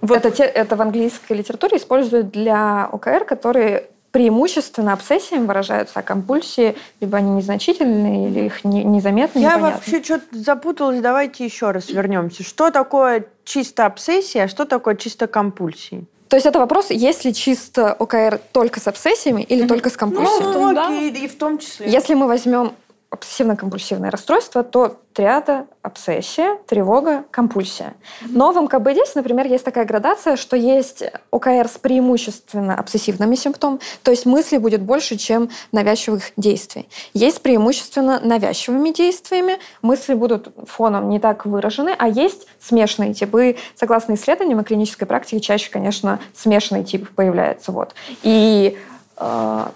вот 0.00 0.16
Это, 0.16 0.30
те- 0.30 0.44
это 0.44 0.74
в 0.76 0.80
английской 0.82 1.34
литературе 1.34 1.76
используют 1.76 2.30
для 2.30 2.86
ОКР, 2.90 3.24
которые 3.26 3.88
преимущественно 4.12 4.92
обсессиями 4.92 5.46
выражаются, 5.46 5.98
а 5.98 6.02
компульсии 6.02 6.76
либо 7.00 7.18
они 7.18 7.30
незначительные, 7.30 8.28
или 8.28 8.46
их 8.46 8.62
не- 8.64 8.84
незаметно, 8.84 9.38
Я 9.40 9.52
непонятно. 9.56 9.76
вообще 9.78 10.02
что-то 10.02 10.24
запуталась. 10.38 11.00
Давайте 11.00 11.44
еще 11.44 11.70
раз 11.70 11.88
вернемся. 11.88 12.44
Что 12.44 12.70
такое 12.70 13.24
чисто 13.44 13.86
обсессия, 13.86 14.44
а 14.44 14.48
что 14.48 14.66
такое 14.66 14.94
чисто 14.96 15.26
компульсии? 15.26 16.04
То 16.28 16.36
есть 16.36 16.46
это 16.46 16.58
вопрос, 16.58 16.90
есть 16.90 17.24
ли 17.24 17.34
чисто 17.34 17.92
ОКР 17.92 18.40
только 18.52 18.80
с 18.80 18.86
обсессиями 18.86 19.42
или 19.42 19.66
только 19.66 19.90
с 19.90 19.96
компульсиями? 19.96 20.44
Ну, 20.44 20.50
в 20.50 20.52
том, 20.54 20.74
да. 20.74 20.86
окей, 20.88 21.10
и 21.10 21.28
в 21.28 21.36
том 21.36 21.58
числе. 21.58 21.90
Если 21.90 22.14
мы 22.14 22.26
возьмем 22.26 22.72
обсессивно-компульсивное 23.12 24.10
расстройство, 24.10 24.64
то 24.64 24.96
триада, 25.12 25.66
обсессия, 25.82 26.56
тревога, 26.66 27.24
компульсия. 27.30 27.92
Но 28.22 28.52
в 28.52 28.56
МКБ-10, 28.56 29.12
например, 29.16 29.46
есть 29.46 29.64
такая 29.64 29.84
градация, 29.84 30.36
что 30.36 30.56
есть 30.56 31.04
ОКР 31.30 31.68
с 31.68 31.76
преимущественно 31.78 32.74
обсессивными 32.74 33.34
симптомами, 33.34 33.80
то 34.02 34.10
есть 34.10 34.24
мыслей 34.24 34.56
будет 34.56 34.80
больше, 34.80 35.16
чем 35.18 35.50
навязчивых 35.72 36.32
действий. 36.38 36.88
Есть 37.12 37.42
преимущественно 37.42 38.18
навязчивыми 38.20 38.90
действиями, 38.90 39.58
мысли 39.82 40.14
будут 40.14 40.48
фоном 40.66 41.10
не 41.10 41.20
так 41.20 41.44
выражены, 41.44 41.94
а 41.98 42.08
есть 42.08 42.46
смешанные 42.60 43.12
типы. 43.12 43.56
Согласно 43.74 44.14
исследованиям 44.14 44.60
и 44.60 44.64
клинической 44.64 45.06
практике, 45.06 45.40
чаще, 45.40 45.70
конечно, 45.70 46.18
смешанный 46.34 46.82
тип 46.82 47.10
появляется. 47.14 47.72
Вот. 47.72 47.94
И 48.22 48.78
э, 49.18 49.66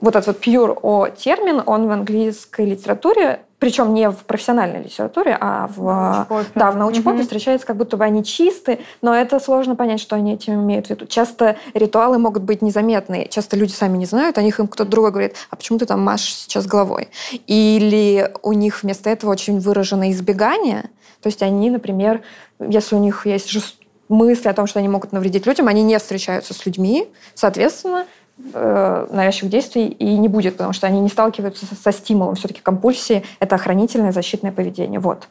вот 0.00 0.16
этот 0.16 0.26
вот 0.28 0.46
pure 0.46 0.78
о 0.82 1.08
термин, 1.08 1.62
он 1.66 1.86
в 1.86 1.90
английской 1.90 2.64
литературе, 2.64 3.40
причем 3.58 3.92
не 3.92 4.10
в 4.10 4.24
профессиональной 4.24 4.82
литературе, 4.84 5.36
а 5.38 5.68
в, 5.76 5.82
научпопе. 5.84 6.50
да, 6.54 6.70
в 6.70 6.76
научпопе 6.78 7.16
угу. 7.16 7.22
встречается, 7.22 7.66
как 7.66 7.76
будто 7.76 7.98
бы 7.98 8.04
они 8.04 8.24
чисты, 8.24 8.78
но 9.02 9.14
это 9.14 9.38
сложно 9.38 9.76
понять, 9.76 10.00
что 10.00 10.16
они 10.16 10.32
этим 10.32 10.54
имеют 10.54 10.86
в 10.86 10.90
виду. 10.90 11.06
Часто 11.06 11.56
ритуалы 11.74 12.18
могут 12.18 12.42
быть 12.42 12.62
незаметны, 12.62 13.28
часто 13.30 13.56
люди 13.56 13.72
сами 13.72 13.98
не 13.98 14.06
знают, 14.06 14.38
о 14.38 14.42
них 14.42 14.58
им 14.58 14.66
кто-то 14.66 14.90
другой 14.90 15.10
говорит, 15.10 15.36
а 15.50 15.56
почему 15.56 15.78
ты 15.78 15.84
там 15.84 16.02
машешь 16.02 16.34
сейчас 16.34 16.66
головой? 16.66 17.08
Или 17.46 18.32
у 18.42 18.54
них 18.54 18.82
вместо 18.82 19.10
этого 19.10 19.30
очень 19.30 19.60
выражено 19.60 20.10
избегание, 20.10 20.88
то 21.20 21.26
есть 21.26 21.42
они, 21.42 21.68
например, 21.68 22.22
если 22.58 22.96
у 22.96 22.98
них 22.98 23.26
есть 23.26 23.50
жест... 23.50 23.76
мысли 24.08 24.48
о 24.48 24.54
том, 24.54 24.66
что 24.66 24.78
они 24.78 24.88
могут 24.88 25.12
навредить 25.12 25.44
людям, 25.46 25.68
они 25.68 25.82
не 25.82 25.98
встречаются 25.98 26.54
с 26.54 26.64
людьми, 26.64 27.08
соответственно, 27.34 28.06
э, 28.52 29.06
навязчивых 29.10 29.50
действий 29.50 29.86
и 29.86 30.16
не 30.16 30.28
будет, 30.28 30.54
потому 30.54 30.72
что 30.72 30.86
они 30.86 31.00
не 31.00 31.08
сталкиваются 31.08 31.66
со, 31.74 31.92
стимулом. 31.92 32.34
Все-таки 32.34 32.60
компульсии— 32.60 33.24
это 33.40 33.54
охранительное 33.56 34.12
защитное 34.12 34.52
поведение. 34.52 35.00
Вот. 35.00 35.28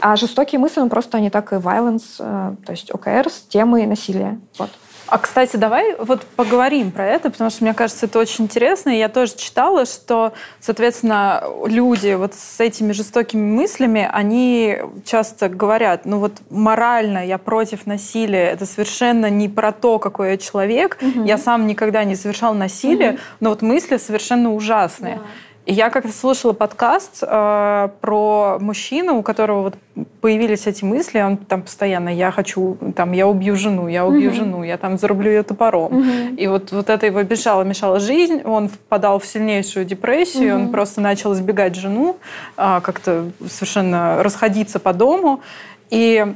А 0.00 0.16
жестокие 0.16 0.58
мысли, 0.58 0.80
ну, 0.80 0.88
просто 0.88 1.18
они 1.18 1.30
так 1.30 1.52
и 1.52 1.56
violence, 1.56 2.16
э, 2.18 2.54
то 2.64 2.72
есть 2.72 2.90
ОКР 2.92 3.28
с 3.30 3.40
темой 3.48 3.86
насилия. 3.86 4.38
Вот. 4.58 4.70
А, 5.08 5.18
кстати, 5.18 5.56
давай 5.56 5.94
вот 5.98 6.22
поговорим 6.36 6.90
про 6.90 7.06
это, 7.06 7.30
потому 7.30 7.50
что, 7.50 7.64
мне 7.64 7.74
кажется, 7.74 8.06
это 8.06 8.18
очень 8.18 8.44
интересно. 8.44 8.90
И 8.90 8.98
я 8.98 9.08
тоже 9.08 9.36
читала, 9.36 9.86
что, 9.86 10.32
соответственно, 10.60 11.44
люди 11.66 12.14
вот 12.14 12.34
с 12.34 12.60
этими 12.60 12.92
жестокими 12.92 13.40
мыслями, 13.40 14.08
они 14.12 14.78
часто 15.04 15.48
говорят, 15.48 16.06
ну 16.06 16.18
вот 16.18 16.32
морально 16.50 17.24
я 17.24 17.38
против 17.38 17.86
насилия, 17.86 18.46
это 18.46 18.66
совершенно 18.66 19.30
не 19.30 19.48
про 19.48 19.72
то, 19.72 19.98
какой 19.98 20.30
я 20.30 20.36
человек, 20.36 20.98
угу. 21.00 21.24
я 21.24 21.38
сам 21.38 21.66
никогда 21.66 22.04
не 22.04 22.16
совершал 22.16 22.54
насилие, 22.54 23.12
угу. 23.12 23.18
но 23.40 23.50
вот 23.50 23.62
мысли 23.62 23.98
совершенно 23.98 24.52
ужасные. 24.54 25.16
Да. 25.16 25.22
И 25.66 25.72
я 25.72 25.90
как-то 25.90 26.12
слушала 26.12 26.52
подкаст 26.52 27.24
э, 27.26 27.88
про 28.00 28.58
мужчину, 28.60 29.18
у 29.18 29.22
которого 29.24 29.62
вот 29.62 29.74
появились 30.20 30.68
эти 30.68 30.84
мысли, 30.84 31.18
он 31.18 31.36
там 31.36 31.62
постоянно, 31.62 32.08
я 32.08 32.30
хочу, 32.30 32.78
там, 32.94 33.10
я 33.10 33.26
убью 33.26 33.56
жену, 33.56 33.88
я 33.88 34.06
убью 34.06 34.28
угу. 34.30 34.36
жену, 34.36 34.62
я 34.62 34.78
там 34.78 34.96
зарублю 34.96 35.30
ее 35.30 35.42
топором. 35.42 35.86
Угу. 35.86 36.36
И 36.36 36.46
вот, 36.46 36.70
вот 36.70 36.88
это 36.88 37.06
его 37.06 37.20
бежало, 37.24 37.64
мешало 37.64 37.98
жизнь, 37.98 38.42
он 38.44 38.68
впадал 38.68 39.18
в 39.18 39.26
сильнейшую 39.26 39.84
депрессию, 39.86 40.54
угу. 40.54 40.64
он 40.66 40.70
просто 40.70 41.00
начал 41.00 41.34
избегать 41.34 41.74
жену, 41.74 42.16
э, 42.56 42.80
как-то 42.80 43.28
совершенно 43.48 44.22
расходиться 44.22 44.78
по 44.78 44.92
дому. 44.92 45.40
И 45.90 46.32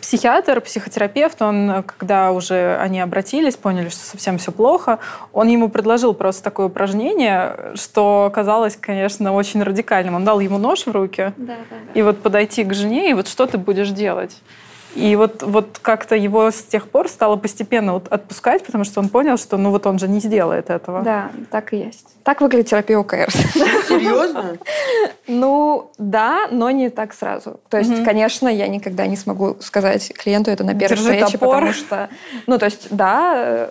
психиатр, 0.00 0.60
психотерапевт, 0.60 1.40
он, 1.42 1.84
когда 1.84 2.32
уже 2.32 2.76
они 2.78 3.00
обратились, 3.00 3.56
поняли, 3.56 3.88
что 3.88 4.00
совсем 4.00 4.38
все 4.38 4.52
плохо, 4.52 4.98
он 5.32 5.48
ему 5.48 5.68
предложил 5.68 6.14
просто 6.14 6.42
такое 6.42 6.66
упражнение, 6.66 7.72
что 7.74 8.30
казалось, 8.34 8.76
конечно, 8.80 9.32
очень 9.32 9.62
радикальным. 9.62 10.14
Он 10.14 10.24
дал 10.24 10.40
ему 10.40 10.58
нож 10.58 10.86
в 10.86 10.90
руки, 10.90 11.32
да, 11.36 11.54
да, 11.70 11.76
да. 11.86 11.98
и 11.98 12.02
вот 12.02 12.22
подойти 12.22 12.64
к 12.64 12.74
жене, 12.74 13.10
и 13.10 13.14
вот 13.14 13.28
что 13.28 13.46
ты 13.46 13.58
будешь 13.58 13.90
делать? 13.90 14.36
И 14.96 15.14
вот, 15.14 15.42
вот 15.42 15.78
как-то 15.82 16.16
его 16.16 16.50
с 16.50 16.62
тех 16.62 16.88
пор 16.88 17.08
стало 17.08 17.36
постепенно 17.36 17.92
вот 17.92 18.08
отпускать, 18.08 18.64
потому 18.64 18.84
что 18.84 19.00
он 19.00 19.10
понял, 19.10 19.36
что 19.36 19.58
ну 19.58 19.70
вот 19.70 19.86
он 19.86 19.98
же 19.98 20.08
не 20.08 20.20
сделает 20.20 20.70
этого. 20.70 21.02
Да, 21.02 21.30
так 21.50 21.74
и 21.74 21.76
есть. 21.76 22.06
Так 22.24 22.40
выглядит 22.40 22.68
терапия 22.68 22.98
ОКР. 22.98 23.30
Серьезно? 23.30 24.56
Ну, 25.28 25.90
да, 25.98 26.46
но 26.52 26.70
не 26.70 26.88
так 26.88 27.12
сразу. 27.12 27.58
То 27.68 27.78
есть, 27.78 28.04
конечно, 28.04 28.46
я 28.46 28.68
никогда 28.68 29.08
не 29.08 29.16
смогу 29.16 29.56
сказать 29.60 30.12
клиенту 30.14 30.52
это 30.52 30.62
на 30.62 30.72
первой 30.72 30.96
встрече, 30.96 31.36
потому 31.36 31.72
что... 31.72 32.08
Ну, 32.46 32.58
то 32.58 32.66
есть, 32.66 32.86
да, 32.90 33.70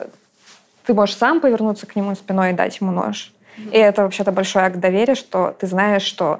ты 0.85 0.93
можешь 0.93 1.15
сам 1.15 1.39
повернуться 1.39 1.85
к 1.85 1.95
нему 1.95 2.13
спиной 2.13 2.51
и 2.51 2.53
дать 2.53 2.81
ему 2.81 2.91
нож. 2.91 3.31
И 3.57 3.77
это 3.77 4.03
вообще-то 4.03 4.31
большой 4.31 4.63
акт 4.63 4.77
доверия, 4.77 5.15
что 5.15 5.55
ты 5.57 5.67
знаешь, 5.67 6.03
что 6.03 6.39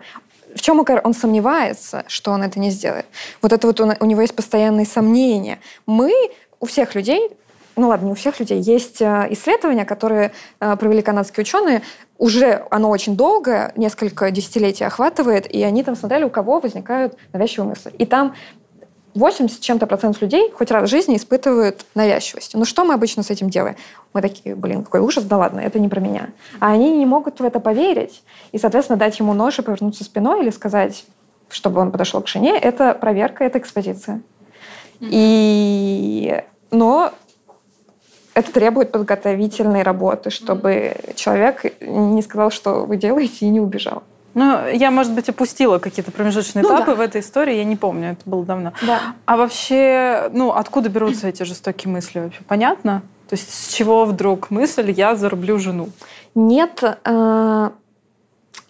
в 0.56 0.62
чем 0.62 0.84
он 1.04 1.14
сомневается, 1.14 2.04
что 2.08 2.32
он 2.32 2.44
это 2.44 2.60
не 2.60 2.72
сделает? 2.72 3.06
Вот 3.42 3.52
это 3.52 3.68
вот 3.68 3.80
он, 3.82 3.94
у 4.00 4.06
него 4.06 4.22
есть 4.22 4.36
постоянные 4.36 4.86
сомнения. 4.86 5.60
Мы, 5.86 6.14
у 6.60 6.66
всех 6.66 6.96
людей, 6.96 7.30
ну 7.76 7.90
ладно, 7.90 8.06
не 8.06 8.12
у 8.14 8.16
всех 8.16 8.40
людей, 8.40 8.62
есть 8.62 9.02
э, 9.02 9.28
исследования, 9.32 9.86
которые 9.86 10.32
э, 10.62 10.76
провели 10.78 11.02
канадские 11.02 11.42
ученые, 11.44 11.82
уже 12.18 12.66
оно 12.72 12.90
очень 12.90 13.18
долго, 13.18 13.74
несколько 13.76 14.32
десятилетий 14.32 14.86
охватывает, 14.86 15.54
и 15.54 15.62
они 15.64 15.84
там 15.84 15.98
смотрели, 15.98 16.24
у 16.24 16.30
кого 16.30 16.60
возникают 16.62 17.18
навязчивые 17.34 17.70
мысли. 17.70 17.92
И 17.98 18.06
там 18.06 18.36
80 19.16 19.62
чем-то 19.62 19.88
процентов 19.88 20.22
людей 20.22 20.52
хоть 20.52 20.72
раз 20.72 20.88
в 20.88 20.92
жизни 20.92 21.16
испытывают 21.16 21.86
навязчивость. 21.96 22.54
Ну 22.54 22.66
что 22.66 22.84
мы 22.84 22.94
обычно 22.94 23.24
с 23.24 23.30
этим 23.30 23.50
делаем? 23.50 23.78
Мы 24.14 24.22
такие, 24.22 24.56
блин, 24.56 24.84
какой 24.84 25.00
ужас, 25.00 25.24
да 25.24 25.38
ладно, 25.38 25.62
это 25.62 25.80
не 25.80 25.88
про 25.88 26.02
меня. 26.02 26.30
А 26.60 26.72
они 26.72 26.92
не 26.92 27.06
могут 27.06 27.40
в 27.40 27.44
это 27.44 27.60
поверить. 27.60 28.24
И, 28.52 28.58
соответственно, 28.58 29.00
дать 29.00 29.18
ему 29.20 29.34
нож 29.34 29.58
и 29.58 29.62
повернуться 29.62 30.04
спиной 30.04 30.44
или 30.44 30.50
сказать, 30.50 31.06
чтобы 31.50 31.80
он 31.82 31.92
подошел 31.92 32.22
к 32.22 32.28
жене, 32.28 32.58
это 32.58 32.94
проверка, 32.94 33.44
это 33.46 33.58
экспозиция. 33.58 34.22
И... 35.00 36.44
Но 36.72 37.14
это 38.34 38.52
требует 38.52 38.92
подготовительной 38.92 39.84
работы, 39.84 40.30
чтобы 40.30 40.98
человек 41.16 41.66
не 41.80 42.22
сказал, 42.22 42.52
что 42.52 42.86
вы 42.86 42.98
делаете, 42.98 43.46
и 43.46 43.50
не 43.50 43.62
убежал. 43.62 44.04
Ну, 44.36 44.68
я, 44.68 44.92
может 44.92 45.14
быть, 45.14 45.30
опустила 45.30 45.80
какие-то 45.80 46.12
промежуточные 46.12 46.62
ну, 46.62 46.70
этапы 46.70 46.92
да. 46.92 46.96
в 46.96 47.00
этой 47.00 47.22
истории, 47.22 47.56
я 47.56 47.64
не 47.64 47.78
помню, 47.78 48.12
это 48.12 48.30
было 48.30 48.46
давно. 48.46 48.74
Да. 48.86 49.00
А 49.26 49.38
вообще, 49.38 50.30
ну, 50.34 50.52
откуда 50.52 50.90
берутся 50.90 51.30
эти 51.30 51.44
жестокие 51.44 51.92
мысли 51.92 52.20
вообще? 52.20 52.42
Понятно? 52.48 53.02
То 53.30 53.36
есть 53.36 53.52
с 53.52 53.74
чего 53.74 54.06
вдруг 54.06 54.52
мысль 54.52 54.92
«я 54.92 55.16
зарублю 55.16 55.58
жену»? 55.58 55.90
Нет, 56.36 56.84
э, 56.84 57.70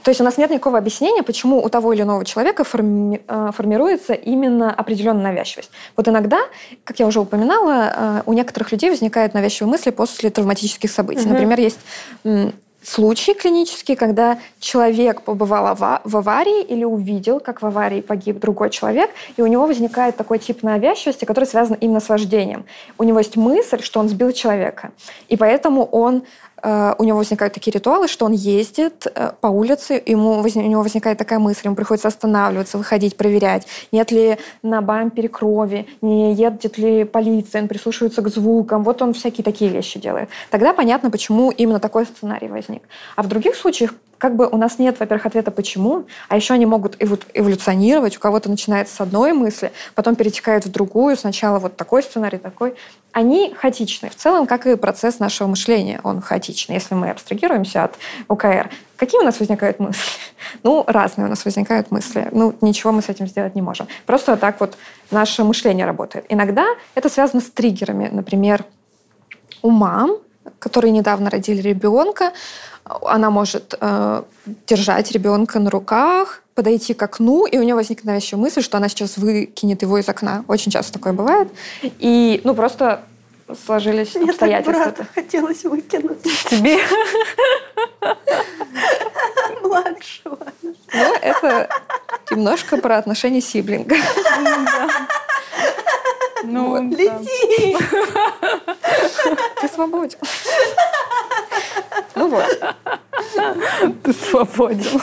то 0.05 0.11
есть 0.11 0.21
у 0.21 0.23
нас 0.23 0.37
нет 0.37 0.51
никакого 0.51 0.77
объяснения, 0.77 1.23
почему 1.23 1.63
у 1.63 1.67
того 1.67 1.91
или 1.93 2.03
иного 2.03 2.23
человека 2.25 2.63
форми, 2.63 3.23
э, 3.27 3.49
формируется 3.51 4.13
именно 4.13 4.71
определенная 4.71 5.31
навязчивость. 5.31 5.71
Вот 5.97 6.07
иногда, 6.07 6.41
как 6.83 6.99
я 6.99 7.07
уже 7.07 7.19
упоминала, 7.19 7.93
э, 7.95 8.21
у 8.27 8.33
некоторых 8.33 8.71
людей 8.71 8.91
возникают 8.91 9.33
навязчивые 9.33 9.71
мысли 9.71 9.89
после 9.89 10.29
травматических 10.29 10.91
событий. 10.91 11.23
Угу. 11.23 11.29
Например, 11.29 11.59
есть 11.59 11.79
случаи 12.85 13.33
клинические, 13.33 13.97
когда 13.97 14.37
человек 14.59 15.21
побывал 15.21 15.75
в 15.75 16.17
аварии 16.17 16.63
или 16.63 16.83
увидел, 16.83 17.39
как 17.39 17.61
в 17.61 17.65
аварии 17.65 18.01
погиб 18.01 18.39
другой 18.39 18.69
человек, 18.69 19.09
и 19.37 19.41
у 19.41 19.47
него 19.47 19.65
возникает 19.65 20.15
такой 20.15 20.39
тип 20.39 20.63
навязчивости, 20.63 21.25
который 21.25 21.45
связан 21.45 21.77
именно 21.81 21.99
с 21.99 22.09
вождением. 22.09 22.65
У 22.97 23.03
него 23.03 23.19
есть 23.19 23.35
мысль, 23.35 23.81
что 23.81 23.99
он 23.99 24.09
сбил 24.09 24.31
человека, 24.31 24.91
и 25.27 25.37
поэтому 25.37 25.83
он 25.85 26.23
у 26.97 27.03
него 27.03 27.17
возникают 27.17 27.53
такие 27.53 27.71
ритуалы, 27.71 28.07
что 28.07 28.25
он 28.25 28.31
ездит 28.31 29.07
э, 29.13 29.31
по 29.39 29.47
улице, 29.47 30.01
ему, 30.05 30.39
у 30.39 30.61
него 30.61 30.81
возникает 30.81 31.17
такая 31.17 31.39
мысль, 31.39 31.61
ему 31.65 31.75
приходится 31.75 32.07
останавливаться, 32.07 32.77
выходить, 32.77 33.17
проверять, 33.17 33.67
нет 33.91 34.11
ли 34.11 34.37
на 34.63 34.81
бампере 34.81 35.29
крови, 35.29 35.87
не 36.01 36.33
едет 36.33 36.77
ли 36.77 37.03
полиция, 37.03 37.61
он 37.61 37.67
прислушивается 37.67 38.21
к 38.21 38.29
звукам. 38.29 38.83
Вот 38.83 39.01
он 39.01 39.13
всякие 39.13 39.43
такие 39.43 39.69
вещи 39.69 39.99
делает. 39.99 40.29
Тогда 40.49 40.73
понятно, 40.73 41.11
почему 41.11 41.51
именно 41.51 41.79
такой 41.79 42.05
сценарий 42.05 42.47
возник. 42.47 42.83
А 43.15 43.23
в 43.23 43.27
других 43.27 43.55
случаях 43.55 43.93
как 44.25 44.35
бы 44.35 44.47
у 44.47 44.57
нас 44.57 44.79
нет, 44.79 44.99
во-первых, 44.99 45.27
ответа 45.27 45.51
почему, 45.51 46.07
а 46.29 46.35
еще 46.35 46.55
они 46.55 46.65
могут 46.65 46.95
эволюционировать. 46.99 48.17
У 48.17 48.19
кого-то 48.19 48.49
начинается 48.49 48.95
с 48.95 48.99
одной 48.99 49.33
мысли, 49.33 49.71
потом 49.93 50.15
перетекает 50.15 50.65
в 50.65 50.71
другую. 50.71 51.15
Сначала 51.15 51.59
вот 51.59 51.77
такой 51.77 52.01
сценарий, 52.01 52.39
такой. 52.39 52.73
Они 53.11 53.53
хаотичны. 53.53 54.09
В 54.09 54.15
целом, 54.15 54.47
как 54.47 54.65
и 54.65 54.77
процесс 54.77 55.19
нашего 55.19 55.47
мышления, 55.47 55.99
он 56.01 56.21
хаотичный. 56.21 56.73
Если 56.73 56.95
мы 56.95 57.11
абстрагируемся 57.11 57.83
от 57.83 57.99
ОКР, 58.27 58.71
какие 58.97 59.21
у 59.21 59.23
нас 59.23 59.39
возникают 59.39 59.79
мысли? 59.79 60.01
Ну, 60.63 60.83
разные 60.87 61.27
у 61.27 61.29
нас 61.29 61.45
возникают 61.45 61.91
мысли. 61.91 62.27
Ну, 62.31 62.55
ничего 62.61 62.91
мы 62.91 63.03
с 63.03 63.09
этим 63.09 63.27
сделать 63.27 63.53
не 63.53 63.61
можем. 63.61 63.87
Просто 64.07 64.37
так 64.37 64.59
вот 64.59 64.75
наше 65.11 65.43
мышление 65.43 65.85
работает. 65.85 66.25
Иногда 66.29 66.65
это 66.95 67.09
связано 67.09 67.41
с 67.41 67.51
триггерами. 67.51 68.09
Например, 68.11 68.65
у 69.61 69.69
мам, 69.69 70.17
которые 70.57 70.91
недавно 70.91 71.29
родили 71.29 71.61
ребенка, 71.61 72.31
она 72.85 73.29
может 73.29 73.75
э, 73.79 74.23
держать 74.67 75.11
ребенка 75.11 75.59
на 75.59 75.69
руках, 75.69 76.43
подойти 76.53 76.93
к 76.93 77.01
окну, 77.01 77.45
и 77.45 77.57
у 77.57 77.63
нее 77.63 77.75
возникнет 77.75 78.05
навязчивая 78.05 78.41
мысль, 78.41 78.61
что 78.61 78.77
она 78.77 78.89
сейчас 78.89 79.17
выкинет 79.17 79.81
его 79.81 79.97
из 79.97 80.07
окна. 80.07 80.45
Очень 80.47 80.71
часто 80.71 80.93
такое 80.93 81.13
бывает. 81.13 81.49
И, 81.81 82.41
ну, 82.43 82.53
просто 82.53 83.03
сложились 83.65 84.15
Мне 84.15 84.31
обстоятельства. 84.31 84.91
Так 84.91 85.07
хотелось 85.13 85.63
выкинуть. 85.63 86.21
Тебе? 86.49 86.77
Младшего. 89.61 90.37
Но 90.93 91.15
это 91.21 91.69
немножко 92.31 92.77
про 92.77 92.97
отношения 92.97 93.41
сиблинга. 93.41 93.95
Ну. 96.43 96.91
Лети! 96.91 97.77
Ты 99.61 99.67
свободен. 99.67 100.19
Ну 102.15 102.27
вот. 102.29 102.45
ты 104.03 104.13
свободен. 104.13 105.01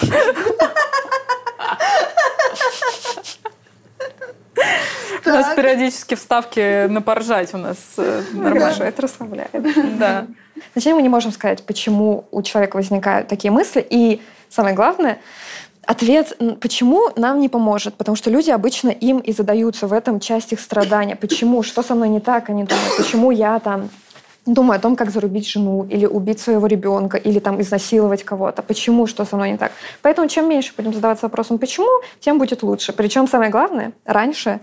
У 5.24 5.28
нас 5.28 5.54
периодически 5.54 6.14
вставки 6.14 6.86
на 6.86 7.00
поржать 7.00 7.54
у 7.54 7.58
нас 7.58 7.78
э, 7.96 8.22
Хорошо, 8.32 8.38
нормально. 8.38 8.82
это 8.84 9.02
расслабляет. 9.02 9.98
Да. 9.98 10.26
Зачем 10.74 10.96
мы 10.96 11.02
не 11.02 11.08
можем 11.08 11.32
сказать, 11.32 11.64
почему 11.64 12.26
у 12.30 12.42
человека 12.42 12.76
возникают 12.76 13.28
такие 13.28 13.50
мысли? 13.50 13.86
И 13.88 14.20
самое 14.48 14.74
главное, 14.74 15.20
ответ, 15.92 16.36
почему 16.60 17.10
нам 17.16 17.38
не 17.40 17.48
поможет. 17.48 17.94
Потому 17.94 18.16
что 18.16 18.30
люди 18.30 18.50
обычно 18.50 18.88
им 18.88 19.18
и 19.18 19.32
задаются 19.32 19.86
в 19.86 19.92
этом 19.92 20.18
часть 20.18 20.52
их 20.52 20.60
страдания. 20.60 21.16
Почему? 21.16 21.62
Что 21.62 21.82
со 21.82 21.94
мной 21.94 22.08
не 22.08 22.20
так? 22.20 22.50
Они 22.50 22.64
думают, 22.64 22.96
почему 22.96 23.30
я 23.30 23.58
там 23.60 23.88
думаю 24.44 24.78
о 24.78 24.80
том, 24.80 24.96
как 24.96 25.10
зарубить 25.10 25.48
жену, 25.48 25.86
или 25.88 26.04
убить 26.06 26.40
своего 26.40 26.66
ребенка, 26.66 27.16
или 27.16 27.38
там 27.38 27.60
изнасиловать 27.60 28.24
кого-то. 28.24 28.62
Почему? 28.62 29.06
Что 29.06 29.24
со 29.24 29.36
мной 29.36 29.52
не 29.52 29.56
так? 29.56 29.70
Поэтому 30.02 30.28
чем 30.28 30.48
меньше 30.48 30.72
будем 30.76 30.92
задаваться 30.92 31.26
вопросом 31.26 31.58
«почему?», 31.58 32.02
тем 32.18 32.38
будет 32.38 32.64
лучше. 32.64 32.92
Причем 32.92 33.28
самое 33.28 33.50
главное, 33.52 33.92
раньше 34.04 34.60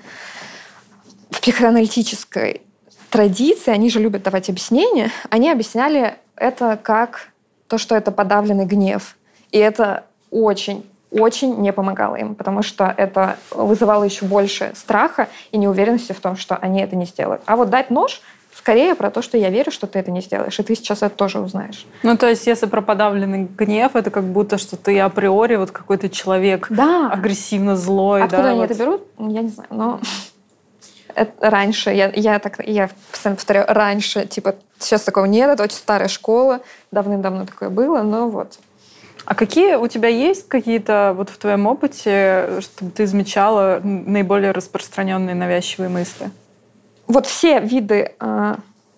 в 1.32 1.39
психоаналитической 1.39 2.61
традиции, 3.09 3.71
они 3.71 3.89
же 3.89 3.99
любят 3.99 4.23
давать 4.23 4.49
объяснения, 4.49 5.11
они 5.30 5.49
объясняли 5.49 6.17
это 6.36 6.77
как 6.82 7.30
то, 7.67 7.77
что 7.77 7.95
это 7.95 8.11
подавленный 8.11 8.65
гнев. 8.65 9.15
И 9.51 9.57
это 9.57 10.03
очень 10.30 10.84
очень 11.12 11.55
не 11.57 11.74
помогало 11.74 12.16
им, 12.16 12.36
потому 12.36 12.62
что 12.62 12.93
это 12.95 13.38
вызывало 13.51 14.03
еще 14.03 14.26
больше 14.26 14.72
страха 14.76 15.28
и 15.51 15.57
неуверенности 15.57 16.12
в 16.12 16.20
том, 16.20 16.36
что 16.38 16.55
они 16.55 16.82
это 16.82 16.95
не 16.95 17.05
сделают. 17.05 17.41
А 17.45 17.55
вот 17.55 17.70
дать 17.70 17.89
нож 17.89 18.22
скорее 18.55 18.93
про 18.93 19.10
то, 19.10 19.22
что 19.22 19.38
я 19.38 19.49
верю, 19.49 19.72
что 19.72 19.88
ты 19.88 19.99
это 19.99 20.12
не 20.12 20.22
сделаешь, 20.22 20.60
и 20.60 20.64
ты 20.64 20.76
сейчас 20.76 21.01
это 21.01 21.16
тоже 21.16 21.39
узнаешь. 21.39 21.88
Ну, 22.03 22.18
то 22.18 22.28
есть, 22.28 22.45
если 22.45 22.66
про 22.66 22.82
подавленный 22.82 23.45
гнев, 23.45 23.95
это 23.95 24.12
как 24.12 24.26
будто, 24.26 24.57
что 24.57 24.76
ты 24.76 24.99
априори 24.99 25.55
вот 25.55 25.72
какой-то 25.72 26.10
человек 26.10 26.68
Да. 26.70 27.10
агрессивно 27.12 27.76
злой, 27.76 28.24
Откуда 28.24 28.43
да, 28.43 28.49
они 28.49 28.60
вот. 28.60 28.70
это 28.72 28.80
берут, 28.80 29.01
я 29.18 29.41
не 29.41 29.47
знаю, 29.47 29.70
но 29.72 29.99
это 31.16 31.49
раньше, 31.49 31.91
я, 31.91 32.12
я, 32.14 32.38
так, 32.39 32.60
я 32.68 32.89
постоянно 33.12 33.38
повторяю, 33.38 33.66
раньше, 33.70 34.26
типа, 34.26 34.55
сейчас 34.78 35.01
такого 35.03 35.26
нет, 35.26 35.49
это 35.49 35.64
очень 35.64 35.78
старая 35.78 36.10
школа, 36.10 36.60
давным-давно 36.91 37.45
такое 37.45 37.70
было, 37.70 38.01
но 38.01 38.28
вот. 38.28 38.60
А 39.26 39.36
какие 39.36 39.76
у 39.76 39.88
тебя 39.88 40.07
есть 40.07 40.47
какие-то 40.47 41.13
вот 41.15 41.30
в 41.30 41.38
твоем 41.38 41.67
опыте, 41.67 42.61
чтобы 42.61 42.91
ты 42.91 43.05
замечала 43.05 43.80
наиболее 43.84 44.51
распространенные 44.51 45.36
навязчивые 45.36 45.89
мысли? 45.89 46.32
Вот 47.07 47.26
все 47.26 47.59
виды, 47.59 48.13
а, 48.20 48.57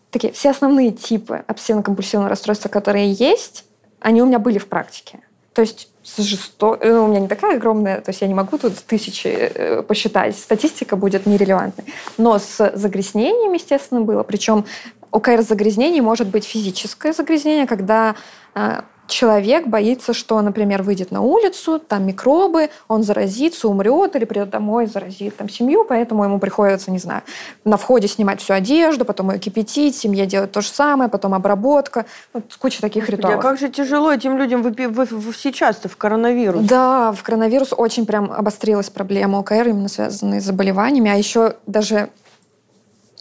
такие, 0.09 0.33
все 0.33 0.51
основные 0.51 0.91
типы 0.91 1.43
обсессивно-компульсивного 1.47 2.27
расстройства, 2.27 2.69
которые 2.69 3.11
есть, 3.11 3.65
они 3.99 4.21
у 4.21 4.25
меня 4.25 4.39
были 4.39 4.57
в 4.57 4.67
практике. 4.67 5.19
То 5.53 5.61
есть 5.61 5.89
с 6.03 6.17
жесто... 6.21 6.79
ну, 6.81 7.05
у 7.05 7.07
меня 7.07 7.19
не 7.19 7.27
такая 7.27 7.57
огромная, 7.57 8.01
то 8.01 8.09
есть 8.09 8.21
я 8.21 8.27
не 8.27 8.33
могу 8.33 8.57
тут 8.57 8.73
тысячи 8.85 9.27
э, 9.27 9.83
посчитать, 9.83 10.37
статистика 10.37 10.95
будет 10.95 11.25
нерелевантной. 11.25 11.85
Но 12.17 12.39
с 12.39 12.71
загрязнением, 12.73 13.53
естественно, 13.53 14.01
было. 14.01 14.23
Причем 14.23 14.65
ОКР 15.11 15.41
загрязнений 15.41 16.01
может 16.01 16.27
быть 16.27 16.45
физическое 16.45 17.13
загрязнение, 17.13 17.67
когда 17.67 18.15
а, 18.53 18.85
человек 19.11 19.67
боится, 19.67 20.13
что, 20.13 20.41
например, 20.41 20.81
выйдет 20.83 21.11
на 21.11 21.21
улицу, 21.21 21.79
там 21.79 22.05
микробы, 22.07 22.69
он 22.87 23.03
заразится, 23.03 23.67
умрет, 23.67 24.15
или 24.15 24.25
придет 24.25 24.49
домой, 24.49 24.87
заразит 24.87 25.37
там 25.37 25.49
семью, 25.49 25.85
поэтому 25.87 26.23
ему 26.23 26.39
приходится, 26.39 26.89
не 26.91 26.97
знаю, 26.99 27.21
на 27.65 27.77
входе 27.77 28.07
снимать 28.07 28.41
всю 28.41 28.53
одежду, 28.53 29.05
потом 29.05 29.31
ее 29.31 29.39
кипятить, 29.39 29.95
семье 29.95 30.25
делать 30.25 30.51
то 30.51 30.61
же 30.61 30.69
самое, 30.69 31.09
потом 31.09 31.33
обработка. 31.33 32.05
Вот 32.33 32.45
куча 32.59 32.81
таких 32.81 33.03
Господи, 33.03 33.19
ритуалов. 33.21 33.39
а 33.39 33.41
как 33.49 33.59
же 33.59 33.69
тяжело 33.69 34.11
этим 34.11 34.37
людям 34.37 34.61
выпи- 34.65 34.87
в- 34.87 35.11
в- 35.11 35.35
сейчас-то 35.37 35.89
в 35.89 35.97
коронавирус. 35.97 36.65
Да, 36.65 37.11
в 37.11 37.21
коронавирус 37.23 37.73
очень 37.77 38.05
прям 38.05 38.31
обострилась 38.31 38.89
проблема 38.89 39.39
ОКР, 39.39 39.67
именно 39.69 39.89
связанные 39.89 40.41
с 40.41 40.45
заболеваниями. 40.45 41.11
А 41.11 41.15
еще 41.15 41.55
даже 41.67 42.09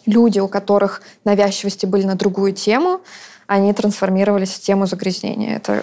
люди, 0.07 0.39
у 0.39 0.49
которых 0.49 1.03
навязчивости 1.25 1.87
были 1.87 2.05
на 2.05 2.15
другую 2.15 2.53
тему, 2.53 3.01
они 3.51 3.73
трансформировались 3.73 4.53
в 4.53 4.61
тему 4.61 4.87
загрязнения. 4.87 5.57
Это 5.57 5.83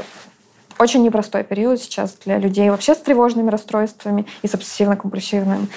очень 0.79 1.03
непростой 1.03 1.43
период 1.43 1.81
сейчас 1.81 2.15
для 2.23 2.37
людей 2.37 2.69
вообще 2.69 2.95
с 2.95 2.97
тревожными 2.99 3.49
расстройствами 3.49 4.25
и 4.41 4.47
с 4.47 4.53
обсессивно-компульсивным. 4.53 5.67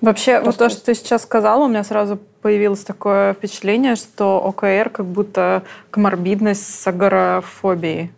Вообще, 0.00 0.40
вот 0.40 0.56
то, 0.56 0.68
что 0.68 0.80
ты 0.80 0.94
сейчас 0.94 1.22
сказала, 1.24 1.64
у 1.64 1.68
меня 1.68 1.82
сразу 1.82 2.20
появилось 2.40 2.84
такое 2.84 3.34
впечатление, 3.34 3.96
что 3.96 4.40
ОКР 4.46 4.90
как 4.90 5.06
будто 5.06 5.64
коморбидность 5.90 6.80
с 6.80 6.86
агорафобией. 6.86 8.12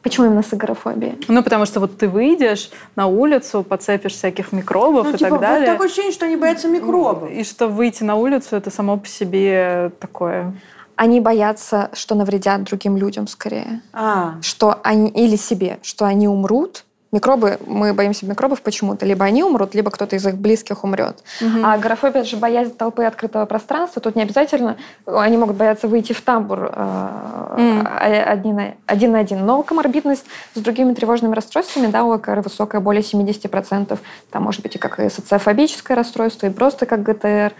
Почему 0.00 0.26
именно 0.26 0.42
с 0.42 0.50
агорафобией? 0.54 1.18
Ну, 1.28 1.42
потому 1.42 1.66
что 1.66 1.80
вот 1.80 1.98
ты 1.98 2.08
выйдешь 2.08 2.70
на 2.94 3.08
улицу, 3.08 3.62
подцепишь 3.62 4.14
всяких 4.14 4.52
микробов 4.52 5.04
Ну, 5.08 5.12
и 5.12 5.16
типа, 5.18 5.30
так 5.32 5.40
далее. 5.40 5.66
вот 5.66 5.72
такое 5.74 5.86
ощущение, 5.88 6.12
что 6.12 6.24
они 6.24 6.36
боятся 6.36 6.66
микробов. 6.66 7.30
И 7.30 7.44
что 7.44 7.68
выйти 7.68 8.04
на 8.04 8.14
улицу 8.14 8.56
это 8.56 8.70
само 8.70 8.96
по 8.96 9.06
себе 9.06 9.90
такое. 10.00 10.54
Они 10.96 11.20
боятся, 11.20 11.90
что 11.92 12.14
навредят 12.14 12.64
другим 12.64 12.96
людям 12.96 13.26
скорее. 13.28 13.82
А, 13.92 14.36
что 14.40 14.80
они 14.82 15.08
или 15.10 15.36
себе, 15.36 15.78
что 15.82 16.06
они 16.06 16.26
умрут. 16.26 16.84
Микробы, 17.12 17.58
мы 17.66 17.94
боимся 17.94 18.26
микробов 18.26 18.62
почему-то. 18.62 19.06
Либо 19.06 19.24
они 19.24 19.44
умрут, 19.44 19.74
либо 19.74 19.90
кто-то 19.90 20.16
из 20.16 20.26
их 20.26 20.36
близких 20.36 20.84
умрет. 20.84 21.22
А 21.64 21.74
агорафобия— 21.74 22.20
это 22.22 22.28
же 22.28 22.36
боязнь 22.36 22.74
толпы 22.76 23.04
открытого 23.04 23.46
пространства. 23.46 24.02
Тут 24.02 24.16
не 24.16 24.22
обязательно... 24.22 24.76
Они 25.06 25.36
могут 25.36 25.56
бояться 25.56 25.86
выйти 25.86 26.12
в 26.12 26.20
тамбур 26.20 26.64
э, 26.64 26.70
а- 26.74 28.24
один, 28.26 28.56
на, 28.56 28.74
один 28.86 29.12
на 29.12 29.20
один. 29.20 29.46
Но 29.46 29.62
коморбидность 29.62 30.24
с 30.54 30.60
другими 30.60 30.94
тревожными 30.94 31.34
расстройствами, 31.34 31.86
да, 31.86 32.04
у 32.04 32.12
АКР 32.12 32.40
высокая, 32.40 32.80
более 32.80 33.02
70%. 33.02 33.98
Там 34.30 34.42
может 34.42 34.62
быть 34.62 34.74
и 34.74 34.78
как 34.78 34.98
и 34.98 35.08
социофобическое 35.08 35.96
расстройство, 35.96 36.48
и 36.48 36.50
просто 36.50 36.86
как 36.86 37.02
ГТР. 37.02 37.52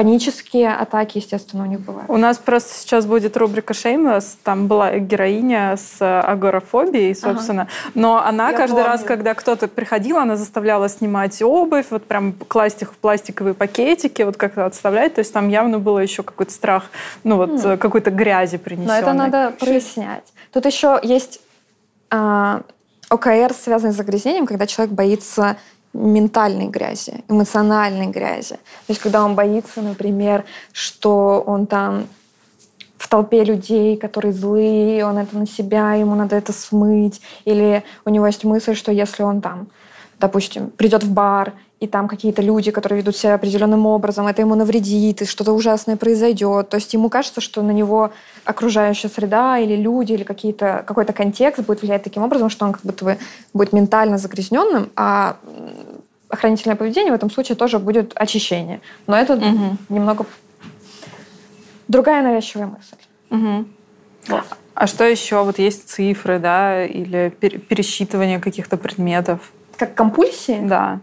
Панические 0.00 0.70
атаки, 0.70 1.18
естественно, 1.18 1.64
у 1.64 1.66
них 1.66 1.80
бывают. 1.80 2.08
У 2.08 2.16
нас 2.16 2.38
просто 2.38 2.72
сейчас 2.72 3.04
будет 3.04 3.36
рубрика 3.36 3.74
Shameless. 3.74 4.38
Там 4.42 4.66
была 4.66 4.98
героиня 4.98 5.76
с 5.76 6.22
агорафобией, 6.22 7.14
собственно. 7.14 7.68
Но 7.92 8.16
она 8.24 8.48
Я 8.48 8.56
каждый 8.56 8.82
раз, 8.82 9.02
помню. 9.02 9.08
когда 9.08 9.34
кто-то 9.34 9.68
приходил, 9.68 10.16
она 10.16 10.36
заставляла 10.36 10.88
снимать 10.88 11.42
обувь, 11.42 11.88
вот 11.90 12.06
прям 12.06 12.32
класть 12.32 12.80
их 12.80 12.94
в 12.94 12.96
пластиковые 12.96 13.52
пакетики, 13.52 14.22
вот 14.22 14.38
как-то 14.38 14.64
отставлять. 14.64 15.16
То 15.16 15.18
есть 15.18 15.34
там 15.34 15.50
явно 15.50 15.78
было 15.78 15.98
еще 15.98 16.22
какой-то 16.22 16.52
страх, 16.52 16.84
ну 17.22 17.36
вот 17.36 17.62
э, 17.62 17.76
какой-то 17.76 18.10
грязи 18.10 18.54
Но 18.54 18.58
принесенной. 18.60 19.00
это 19.00 19.12
надо 19.12 19.50
прояснять. 19.60 20.32
Тут 20.50 20.64
еще 20.64 20.98
есть 21.02 21.42
а, 22.08 22.62
ОКР, 23.10 23.52
связанный 23.52 23.92
с 23.92 23.96
загрязнением, 23.96 24.46
когда 24.46 24.66
человек 24.66 24.94
боится 24.94 25.58
ментальной 25.92 26.68
грязи, 26.68 27.24
эмоциональной 27.28 28.06
грязи. 28.06 28.54
То 28.54 28.90
есть 28.90 29.00
когда 29.00 29.24
он 29.24 29.34
боится, 29.34 29.82
например, 29.82 30.44
что 30.72 31.42
он 31.46 31.66
там 31.66 32.06
в 32.96 33.08
толпе 33.08 33.44
людей, 33.44 33.96
которые 33.96 34.32
злые, 34.32 35.04
он 35.06 35.18
это 35.18 35.36
на 35.36 35.46
себя, 35.46 35.94
ему 35.94 36.14
надо 36.14 36.36
это 36.36 36.52
смыть. 36.52 37.20
Или 37.46 37.82
у 38.04 38.10
него 38.10 38.26
есть 38.26 38.44
мысль, 38.44 38.74
что 38.74 38.92
если 38.92 39.22
он 39.22 39.40
там, 39.40 39.68
допустим, 40.18 40.70
придет 40.70 41.02
в 41.02 41.10
бар, 41.10 41.54
и 41.80 41.86
там 41.86 42.08
какие-то 42.08 42.42
люди, 42.42 42.70
которые 42.70 43.00
ведут 43.00 43.16
себя 43.16 43.34
определенным 43.34 43.86
образом, 43.86 44.26
это 44.26 44.42
ему 44.42 44.54
навредит, 44.54 45.22
и 45.22 45.24
что-то 45.24 45.52
ужасное 45.52 45.96
произойдет. 45.96 46.68
То 46.68 46.76
есть 46.76 46.92
ему 46.92 47.08
кажется, 47.08 47.40
что 47.40 47.62
на 47.62 47.70
него 47.70 48.12
окружающая 48.44 49.08
среда 49.08 49.58
или 49.58 49.76
люди, 49.76 50.12
или 50.12 50.22
какие-то, 50.24 50.82
какой-то 50.86 51.12
контекст 51.12 51.64
будет 51.66 51.82
влиять 51.82 52.02
таким 52.02 52.22
образом, 52.22 52.50
что 52.50 52.64
он 52.66 52.72
как 52.72 52.82
будто 52.82 53.04
бы 53.04 53.18
будет 53.54 53.72
ментально 53.72 54.18
загрязненным, 54.18 54.90
а 54.96 55.36
охранительное 56.28 56.76
поведение 56.76 57.12
в 57.12 57.14
этом 57.16 57.30
случае 57.30 57.56
тоже 57.56 57.78
будет 57.78 58.12
очищение. 58.14 58.80
Но 59.06 59.16
это 59.16 59.36
Мгм. 59.36 59.78
немного 59.88 60.26
другая 61.88 62.22
навязчивая 62.22 62.66
мысль. 62.66 62.96
Мгм. 63.30 63.68
А 64.74 64.86
что 64.86 65.04
еще? 65.04 65.42
Вот 65.42 65.58
есть 65.58 65.88
цифры, 65.90 66.38
да, 66.38 66.84
или 66.84 67.32
пер- 67.40 67.58
пересчитывание 67.58 68.38
каких-то 68.38 68.76
предметов. 68.76 69.52
Как 69.76 69.94
компульсии? 69.94 70.60
Да. 70.62 71.00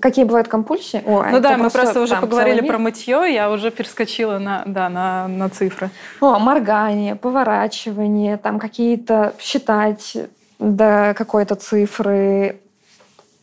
Какие 0.00 0.24
бывают 0.24 0.46
компульсии? 0.46 1.02
О, 1.04 1.24
Ну 1.30 1.40
да, 1.40 1.56
мы 1.56 1.70
просто 1.70 2.00
уже 2.00 2.16
поговорили 2.16 2.60
про 2.60 2.78
мытье, 2.78 3.32
я 3.32 3.50
уже 3.50 3.70
перескочила 3.70 4.38
на, 4.38 4.62
да, 4.66 4.88
на, 4.88 5.26
на 5.26 5.48
цифры. 5.48 5.90
О, 6.20 6.38
моргание, 6.38 7.16
поворачивание, 7.16 8.36
там 8.36 8.58
какие-то 8.58 9.34
считать 9.38 10.16
до 10.58 11.14
какой-то 11.16 11.56
цифры, 11.56 12.60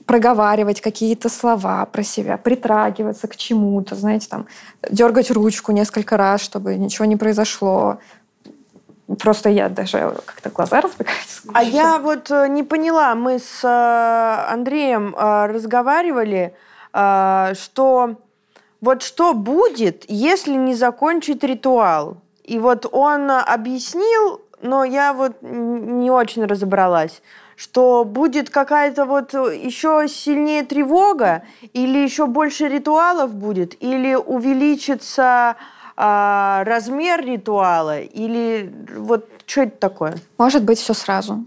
проговаривать 0.08 0.80
какие-то 0.80 1.28
слова 1.28 1.86
про 1.86 2.02
себя, 2.02 2.38
притрагиваться 2.38 3.28
к 3.28 3.36
чему-то, 3.36 3.95
знаете, 3.95 4.28
там, 4.30 4.45
дергать 4.89 5.30
ручку 5.30 5.74
несколько 5.74 6.16
раз, 6.16 6.41
чтобы 6.41 6.76
ничего 6.78 7.06
не 7.06 7.18
произошло. 7.18 7.98
Просто 9.20 9.49
я 9.49 9.70
даже 9.70 10.16
как-то 10.26 10.49
глаза 10.49 10.82
разбегаются. 10.82 11.41
А 11.53 11.64
я 11.64 11.97
вот 11.97 12.30
э, 12.30 12.47
не 12.49 12.64
поняла, 12.64 13.16
мы 13.16 13.39
с 13.39 13.64
э, 13.64 14.51
Андреем 14.51 15.16
э, 15.16 15.45
разговаривали, 15.45 16.53
что 16.93 18.16
вот 18.82 19.03
что 19.03 19.34
будет, 19.34 20.03
если 20.08 20.53
не 20.53 20.74
закончить 20.74 21.43
ритуал? 21.43 22.18
И 22.43 22.58
вот 22.58 22.88
он 22.91 23.30
объяснил, 23.30 24.41
но 24.62 24.84
я 24.84 25.14
вот 25.14 25.38
не 25.41 26.10
очень 26.10 26.45
разобралась, 26.45 27.22
что 27.55 28.03
будет 28.03 28.49
какая-то 28.49 29.05
вот 29.05 29.34
еще 29.34 30.08
сильнее 30.08 30.64
тревога, 30.64 31.43
или 31.74 31.99
еще 31.99 32.26
больше 32.26 32.68
ритуалов 32.68 33.36
будет, 33.36 33.76
или 33.82 34.16
увеличится 34.16 35.55
а, 35.98 36.64
размер 36.64 37.26
ритуала 37.26 38.00
или 38.00 38.72
вот 38.95 39.28
что 39.48 39.62
это 39.62 39.78
такое? 39.78 40.18
Может 40.38 40.64
быть, 40.64 40.78
все 40.78 40.93
сразу. 40.93 41.45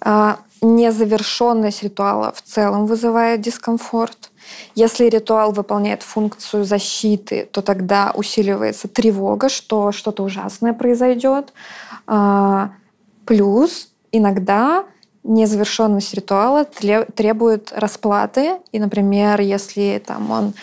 А, 0.00 0.38
незавершенность 0.60 1.82
ритуала 1.82 2.32
в 2.32 2.42
целом 2.42 2.86
вызывает 2.86 3.40
дискомфорт. 3.40 4.30
Если 4.76 5.06
ритуал 5.06 5.52
выполняет 5.52 6.02
функцию 6.02 6.64
защиты, 6.64 7.48
то 7.50 7.60
тогда 7.62 8.12
усиливается 8.14 8.86
тревога, 8.86 9.48
что 9.48 9.90
что-то 9.90 10.22
ужасное 10.22 10.72
произойдет. 10.72 11.52
А, 12.06 12.70
плюс 13.26 13.88
иногда 14.12 14.84
незавершенность 15.24 16.14
ритуала 16.14 16.64
требует 16.64 17.72
расплаты. 17.74 18.58
И, 18.72 18.78
например, 18.78 19.40
если 19.40 20.02
там 20.04 20.30
он 20.30 20.54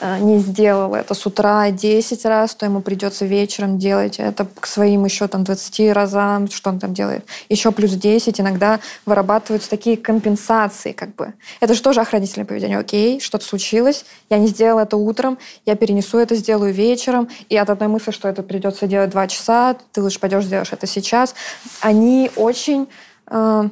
не 0.00 0.38
сделал 0.38 0.94
это 0.94 1.14
с 1.14 1.26
утра 1.26 1.70
10 1.70 2.24
раз, 2.26 2.54
то 2.54 2.66
ему 2.66 2.80
придется 2.80 3.24
вечером 3.24 3.78
делать 3.78 4.16
это 4.18 4.46
к 4.60 4.66
своим 4.66 5.04
еще 5.04 5.26
там 5.28 5.44
20 5.44 5.92
разам, 5.92 6.50
что 6.50 6.70
он 6.70 6.78
там 6.78 6.94
делает. 6.94 7.24
Еще 7.48 7.72
плюс 7.72 7.92
10 7.92 8.40
иногда 8.40 8.80
вырабатываются 9.06 9.70
такие 9.70 9.96
компенсации 9.96 10.92
как 10.92 11.14
бы. 11.14 11.32
Это 11.60 11.74
же 11.74 11.82
тоже 11.82 12.00
охранительное 12.00 12.46
поведение. 12.46 12.78
Окей, 12.78 13.20
что-то 13.20 13.44
случилось, 13.44 14.04
я 14.30 14.38
не 14.38 14.48
сделала 14.48 14.80
это 14.80 14.96
утром, 14.96 15.38
я 15.64 15.76
перенесу 15.76 16.18
это, 16.18 16.34
сделаю 16.34 16.72
вечером, 16.72 17.28
и 17.48 17.56
от 17.56 17.70
одной 17.70 17.88
мысли, 17.88 18.10
что 18.10 18.28
это 18.28 18.42
придется 18.42 18.86
делать 18.86 19.10
2 19.10 19.26
часа, 19.28 19.76
ты 19.92 20.02
лучше 20.02 20.20
пойдешь 20.20 20.44
сделаешь 20.44 20.72
это 20.72 20.86
сейчас, 20.86 21.34
они 21.80 22.30
очень 22.36 22.88
э, 23.28 23.68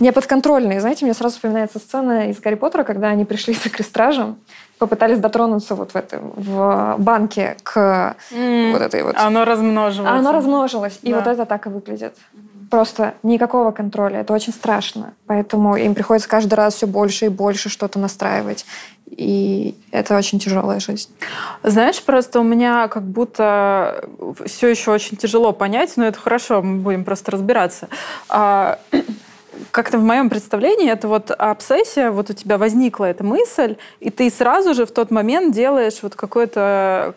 неподконтрольные. 0.00 0.80
Знаете, 0.80 1.04
мне 1.04 1.14
сразу 1.14 1.34
вспоминается 1.34 1.78
сцена 1.78 2.30
из 2.30 2.40
Гарри 2.40 2.56
Поттера, 2.56 2.84
когда 2.84 3.08
они 3.08 3.24
пришли 3.24 3.54
за 3.54 3.70
крестражем, 3.70 4.38
попытались 4.78 5.18
дотронуться 5.18 5.74
вот 5.74 5.92
в, 5.92 5.96
это, 5.96 6.20
в 6.20 6.96
банке 6.98 7.56
к 7.62 8.16
mm. 8.32 8.72
вот 8.72 8.82
этой 8.82 9.02
вот... 9.02 9.14
Оно 9.16 9.44
размножилось. 9.44 10.10
А 10.10 10.18
оно 10.18 10.32
размножилось. 10.32 10.98
Да. 11.02 11.10
И 11.10 11.12
вот 11.12 11.26
это 11.26 11.44
так 11.44 11.66
и 11.66 11.68
выглядит. 11.68 12.16
Просто 12.70 13.14
никакого 13.22 13.72
контроля. 13.72 14.20
Это 14.20 14.32
очень 14.32 14.52
страшно. 14.52 15.12
Поэтому 15.26 15.76
им 15.76 15.94
приходится 15.94 16.28
каждый 16.28 16.54
раз 16.54 16.74
все 16.74 16.86
больше 16.86 17.26
и 17.26 17.28
больше 17.28 17.68
что-то 17.68 17.98
настраивать. 17.98 18.64
И 19.10 19.74
это 19.90 20.16
очень 20.16 20.38
тяжелая 20.38 20.78
жизнь. 20.78 21.10
Знаешь, 21.64 22.00
просто 22.00 22.38
у 22.40 22.44
меня 22.44 22.86
как 22.88 23.02
будто 23.02 24.04
все 24.46 24.68
еще 24.68 24.92
очень 24.92 25.16
тяжело 25.16 25.52
понять, 25.52 25.94
но 25.96 26.06
это 26.06 26.18
хорошо, 26.18 26.62
мы 26.62 26.78
будем 26.78 27.04
просто 27.04 27.32
разбираться. 27.32 27.88
Как-то 29.70 29.98
в 29.98 30.02
моем 30.02 30.30
представлении 30.30 30.90
это 30.90 31.08
вот 31.08 31.30
обсессия, 31.30 32.10
вот 32.10 32.30
у 32.30 32.32
тебя 32.32 32.58
возникла 32.58 33.06
эта 33.06 33.24
мысль, 33.24 33.76
и 34.00 34.10
ты 34.10 34.30
сразу 34.30 34.74
же 34.74 34.86
в 34.86 34.92
тот 34.92 35.10
момент 35.10 35.54
делаешь 35.54 35.98
вот 36.02 36.14
какое-то 36.14 37.14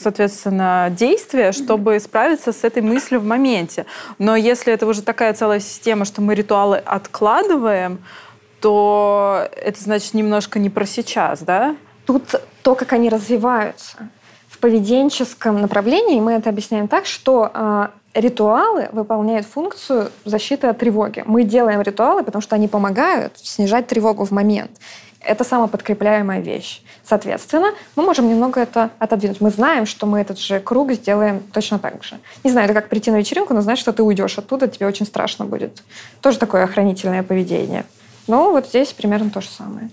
соответственно, 0.00 0.88
действие, 0.90 1.52
чтобы 1.52 2.00
справиться 2.00 2.52
с 2.52 2.64
этой 2.64 2.82
мыслью 2.82 3.20
в 3.20 3.24
моменте. 3.24 3.86
Но 4.18 4.34
если 4.34 4.72
это 4.72 4.86
уже 4.86 5.02
такая 5.02 5.34
целая 5.34 5.60
система, 5.60 6.04
что 6.04 6.22
мы 6.22 6.34
ритуалы 6.34 6.78
откладываем, 6.78 8.02
то 8.60 9.48
это 9.56 9.82
значит 9.82 10.14
немножко 10.14 10.58
не 10.58 10.70
про 10.70 10.86
сейчас, 10.86 11.40
да? 11.40 11.76
Тут 12.06 12.40
то, 12.62 12.74
как 12.74 12.92
они 12.92 13.08
развиваются. 13.08 14.08
В 14.48 14.58
поведенческом 14.58 15.60
направлении 15.60 16.20
мы 16.20 16.32
это 16.34 16.50
объясняем 16.50 16.86
так, 16.86 17.06
что 17.06 17.50
а, 17.52 17.90
ритуалы 18.14 18.88
выполняют 18.92 19.46
функцию 19.46 20.10
защиты 20.24 20.66
от 20.66 20.78
тревоги. 20.78 21.22
Мы 21.26 21.44
делаем 21.44 21.80
ритуалы, 21.80 22.22
потому 22.22 22.42
что 22.42 22.56
они 22.56 22.68
помогают 22.68 23.38
снижать 23.38 23.86
тревогу 23.86 24.24
в 24.24 24.30
момент. 24.30 24.70
Это 25.20 25.44
самоподкрепляемая 25.44 26.40
вещь. 26.40 26.82
Соответственно, 27.04 27.72
мы 27.94 28.02
можем 28.02 28.28
немного 28.28 28.60
это 28.60 28.90
отодвинуть. 28.98 29.40
Мы 29.40 29.50
знаем, 29.50 29.86
что 29.86 30.06
мы 30.06 30.20
этот 30.20 30.38
же 30.38 30.58
круг 30.58 30.92
сделаем 30.92 31.40
точно 31.52 31.78
так 31.78 32.02
же. 32.02 32.18
Не 32.42 32.50
знаю, 32.50 32.64
это 32.64 32.74
как 32.74 32.88
прийти 32.88 33.10
на 33.12 33.16
вечеринку, 33.16 33.54
но 33.54 33.60
знаешь, 33.60 33.78
что 33.78 33.92
ты 33.92 34.02
уйдешь 34.02 34.36
оттуда, 34.38 34.66
тебе 34.66 34.86
очень 34.86 35.06
страшно 35.06 35.44
будет. 35.44 35.82
Тоже 36.20 36.38
такое 36.38 36.64
охранительное 36.64 37.22
поведение. 37.22 37.84
Но 38.26 38.50
вот 38.50 38.66
здесь 38.66 38.92
примерно 38.92 39.30
то 39.30 39.40
же 39.40 39.48
самое. 39.48 39.90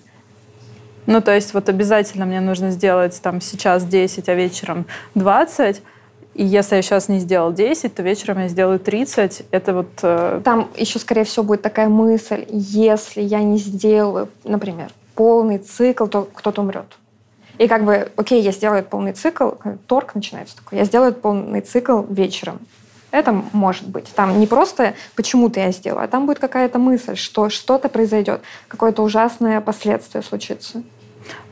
Ну, 1.06 1.22
то 1.22 1.34
есть 1.34 1.54
вот 1.54 1.70
обязательно 1.70 2.26
мне 2.26 2.40
нужно 2.40 2.72
сделать 2.72 3.20
там 3.22 3.42
сейчас 3.42 3.84
10, 3.84 4.30
а 4.30 4.34
вечером 4.34 4.86
20, 5.16 5.82
и 6.40 6.46
если 6.46 6.78
я 6.78 6.82
сейчас 6.82 7.10
не 7.10 7.20
сделал 7.20 7.52
10, 7.52 7.94
то 7.94 8.02
вечером 8.02 8.40
я 8.40 8.48
сделаю 8.48 8.80
30. 8.80 9.48
Это 9.52 9.74
вот... 9.74 9.90
Э... 10.04 10.40
Там 10.46 10.70
еще, 10.78 10.98
скорее 10.98 11.26
всего, 11.26 11.44
будет 11.44 11.62
такая 11.62 11.90
мысль, 11.90 12.46
если 12.48 13.22
я 13.22 13.44
не 13.44 13.58
сделаю, 13.58 14.30
например, 14.46 14.90
полный 15.16 15.58
цикл, 15.58 16.06
то 16.06 16.30
кто-то 16.34 16.62
умрет. 16.62 16.98
И 17.58 17.68
как 17.68 17.84
бы, 17.84 18.10
окей, 18.16 18.42
я 18.42 18.54
сделаю 18.54 18.86
полный 18.86 19.12
цикл, 19.12 19.50
торг 19.86 20.16
начинается 20.16 20.56
такой, 20.56 20.78
я 20.78 20.86
сделаю 20.86 21.14
полный 21.14 21.60
цикл 21.60 22.04
вечером. 22.04 22.62
Это 23.12 23.34
может 23.52 23.90
быть. 23.90 24.08
Там 24.16 24.40
не 24.40 24.48
просто 24.48 24.94
почему-то 25.18 25.60
я 25.60 25.74
сделаю, 25.74 26.06
а 26.06 26.08
там 26.08 26.26
будет 26.26 26.40
какая-то 26.40 26.80
мысль, 26.80 27.18
что 27.18 27.50
что-то 27.50 27.90
произойдет, 27.90 28.44
какое-то 28.70 29.04
ужасное 29.04 29.60
последствие 29.60 30.22
случится. 30.22 30.84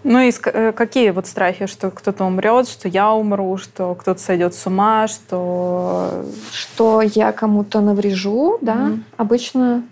Ну 0.09 0.21
и 0.21 0.31
э, 0.31 0.71
какие 0.71 1.09
вот 1.09 1.27
страхи, 1.27 1.65
что 1.65 1.91
кто-то 1.91 2.23
умрет, 2.23 2.69
что 2.69 2.87
я 2.87 3.11
умру, 3.11 3.57
что 3.57 3.93
кто-то 3.93 4.21
сойдет 4.21 4.55
с 4.55 4.65
ума, 4.65 5.09
что... 5.09 6.23
Что 6.53 7.01
я 7.01 7.33
кому-то 7.33 7.81
наврежу, 7.81 8.57
да, 8.61 8.75
mm-hmm. 8.75 9.01
обычно 9.17 9.83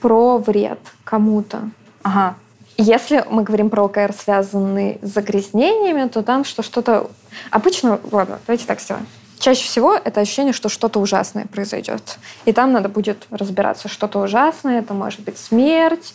про 0.00 0.38
вред 0.38 0.78
кому-то. 1.02 1.70
Ага. 2.04 2.36
Если 2.76 3.24
мы 3.28 3.42
говорим 3.42 3.68
про 3.68 3.82
ОКР, 3.82 4.14
связанный 4.16 5.00
с 5.02 5.08
загрязнениями, 5.08 6.06
то 6.06 6.22
там 6.22 6.44
что 6.44 6.62
что-то... 6.62 7.10
Обычно, 7.50 7.98
ладно, 8.12 8.38
давайте 8.46 8.64
так 8.64 8.80
сделаем. 8.80 9.08
Чаще 9.40 9.64
всего 9.64 9.94
это 9.94 10.20
ощущение, 10.20 10.52
что 10.52 10.68
что-то 10.68 11.00
ужасное 11.00 11.46
произойдет. 11.46 12.20
И 12.44 12.52
там 12.52 12.70
надо 12.70 12.88
будет 12.88 13.26
разбираться, 13.30 13.88
что-то 13.88 14.20
ужасное. 14.20 14.78
Это 14.78 14.94
может 14.94 15.18
быть 15.22 15.36
смерть, 15.36 16.14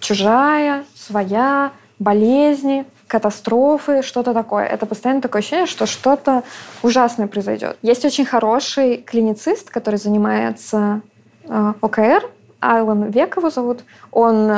чужая, 0.00 0.84
своя, 0.94 1.72
болезни, 1.98 2.86
катастрофы, 3.06 4.02
что-то 4.02 4.34
такое. 4.34 4.64
Это 4.64 4.86
постоянно 4.86 5.20
такое 5.20 5.40
ощущение, 5.40 5.66
что 5.66 5.86
что-то 5.86 6.44
ужасное 6.82 7.26
произойдет. 7.26 7.76
Есть 7.82 8.04
очень 8.04 8.26
хороший 8.26 8.98
клиницист, 8.98 9.70
который 9.70 9.96
занимается 9.96 11.00
э, 11.44 11.72
ОКР, 11.80 12.30
Айлон 12.60 13.10
Век 13.10 13.36
его 13.36 13.50
зовут. 13.50 13.80
Он, 14.10 14.48
э, 14.50 14.56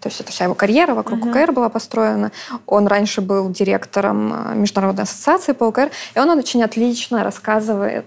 то 0.00 0.06
есть 0.06 0.20
это 0.20 0.30
вся 0.30 0.44
его 0.44 0.54
карьера 0.54 0.94
вокруг 0.94 1.20
uh-huh. 1.20 1.30
ОКР 1.30 1.52
была 1.52 1.68
построена. 1.68 2.32
Он 2.66 2.86
раньше 2.86 3.20
был 3.20 3.50
директором 3.50 4.32
э, 4.32 4.54
Международной 4.54 5.04
ассоциации 5.04 5.52
по 5.52 5.66
ОКР, 5.68 5.90
и 6.14 6.18
он 6.18 6.30
очень 6.30 6.62
отлично 6.62 7.24
рассказывает, 7.24 8.04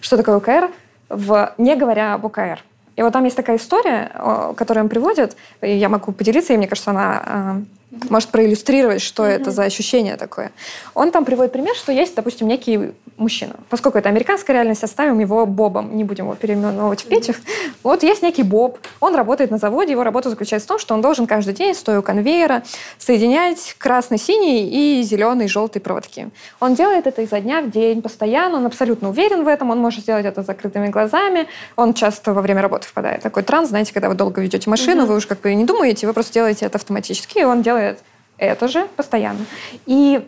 что 0.00 0.16
такое 0.16 0.36
ОКР, 0.36 0.70
в, 1.08 1.54
не 1.58 1.76
говоря 1.76 2.14
об 2.14 2.24
ОКР. 2.24 2.64
И 2.98 3.02
вот 3.02 3.12
там 3.12 3.22
есть 3.22 3.36
такая 3.36 3.58
история, 3.58 4.10
которую 4.56 4.82
он 4.82 4.88
приводит, 4.88 5.36
я 5.62 5.88
могу 5.88 6.10
поделиться, 6.10 6.52
и 6.52 6.56
мне 6.56 6.66
кажется, 6.66 6.90
она 6.90 7.22
а, 7.24 7.62
может 8.10 8.28
проиллюстрировать, 8.28 9.00
что 9.00 9.24
mm-hmm. 9.24 9.40
это 9.40 9.50
за 9.50 9.64
ощущение 9.64 10.16
такое. 10.16 10.52
Он 10.94 11.10
там 11.10 11.24
приводит 11.24 11.52
пример, 11.52 11.74
что 11.74 11.90
есть, 11.90 12.14
допустим, 12.14 12.46
некий 12.46 12.92
мужчина. 13.16 13.54
Поскольку 13.70 13.98
это 13.98 14.08
американская 14.08 14.54
реальность, 14.54 14.84
оставим 14.84 15.18
его 15.18 15.46
Бобом, 15.46 15.96
не 15.96 16.04
будем 16.04 16.26
его 16.26 16.34
переименовывать 16.34 17.02
в 17.02 17.06
Петю. 17.06 17.34
Вот 17.82 18.02
есть 18.02 18.22
некий 18.22 18.42
Боб, 18.42 18.78
он 19.00 19.14
работает 19.14 19.50
на 19.50 19.58
заводе, 19.58 19.92
его 19.92 20.04
работа 20.04 20.30
заключается 20.30 20.66
в 20.66 20.68
том, 20.68 20.78
что 20.78 20.94
он 20.94 21.00
должен 21.00 21.26
каждый 21.26 21.54
день, 21.54 21.74
стоя 21.74 22.00
у 22.00 22.02
конвейера, 22.02 22.62
соединять 22.98 23.74
красный, 23.78 24.18
синий 24.18 24.98
и 25.00 25.02
зеленый, 25.02 25.48
желтый 25.48 25.80
проводки. 25.80 26.28
Он 26.60 26.74
делает 26.74 27.06
это 27.06 27.22
изо 27.22 27.40
дня 27.40 27.62
в 27.62 27.70
день, 27.70 28.02
постоянно, 28.02 28.58
он 28.58 28.66
абсолютно 28.66 29.08
уверен 29.08 29.44
в 29.44 29.48
этом, 29.48 29.70
он 29.70 29.78
может 29.78 30.00
сделать 30.00 30.26
это 30.26 30.42
закрытыми 30.42 30.88
глазами, 30.88 31.48
он 31.76 31.94
часто 31.94 32.34
во 32.34 32.42
время 32.42 32.62
работы 32.62 32.86
впадает 32.86 33.20
в 33.20 33.22
такой 33.22 33.42
транс, 33.42 33.70
знаете, 33.70 33.92
когда 33.94 34.08
вы 34.08 34.14
долго 34.14 34.40
ведете 34.42 34.68
машину, 34.68 35.02
mm-hmm. 35.02 35.06
вы 35.06 35.16
уж 35.16 35.26
как 35.26 35.40
бы 35.40 35.54
не 35.54 35.64
думаете, 35.64 36.06
вы 36.06 36.12
просто 36.12 36.34
делаете 36.34 36.66
это 36.66 36.76
автоматически, 36.76 37.38
и 37.38 37.44
он 37.44 37.62
делает 37.62 37.77
делает 37.78 38.02
это 38.38 38.68
же 38.68 38.86
постоянно. 38.96 39.44
И 39.86 40.26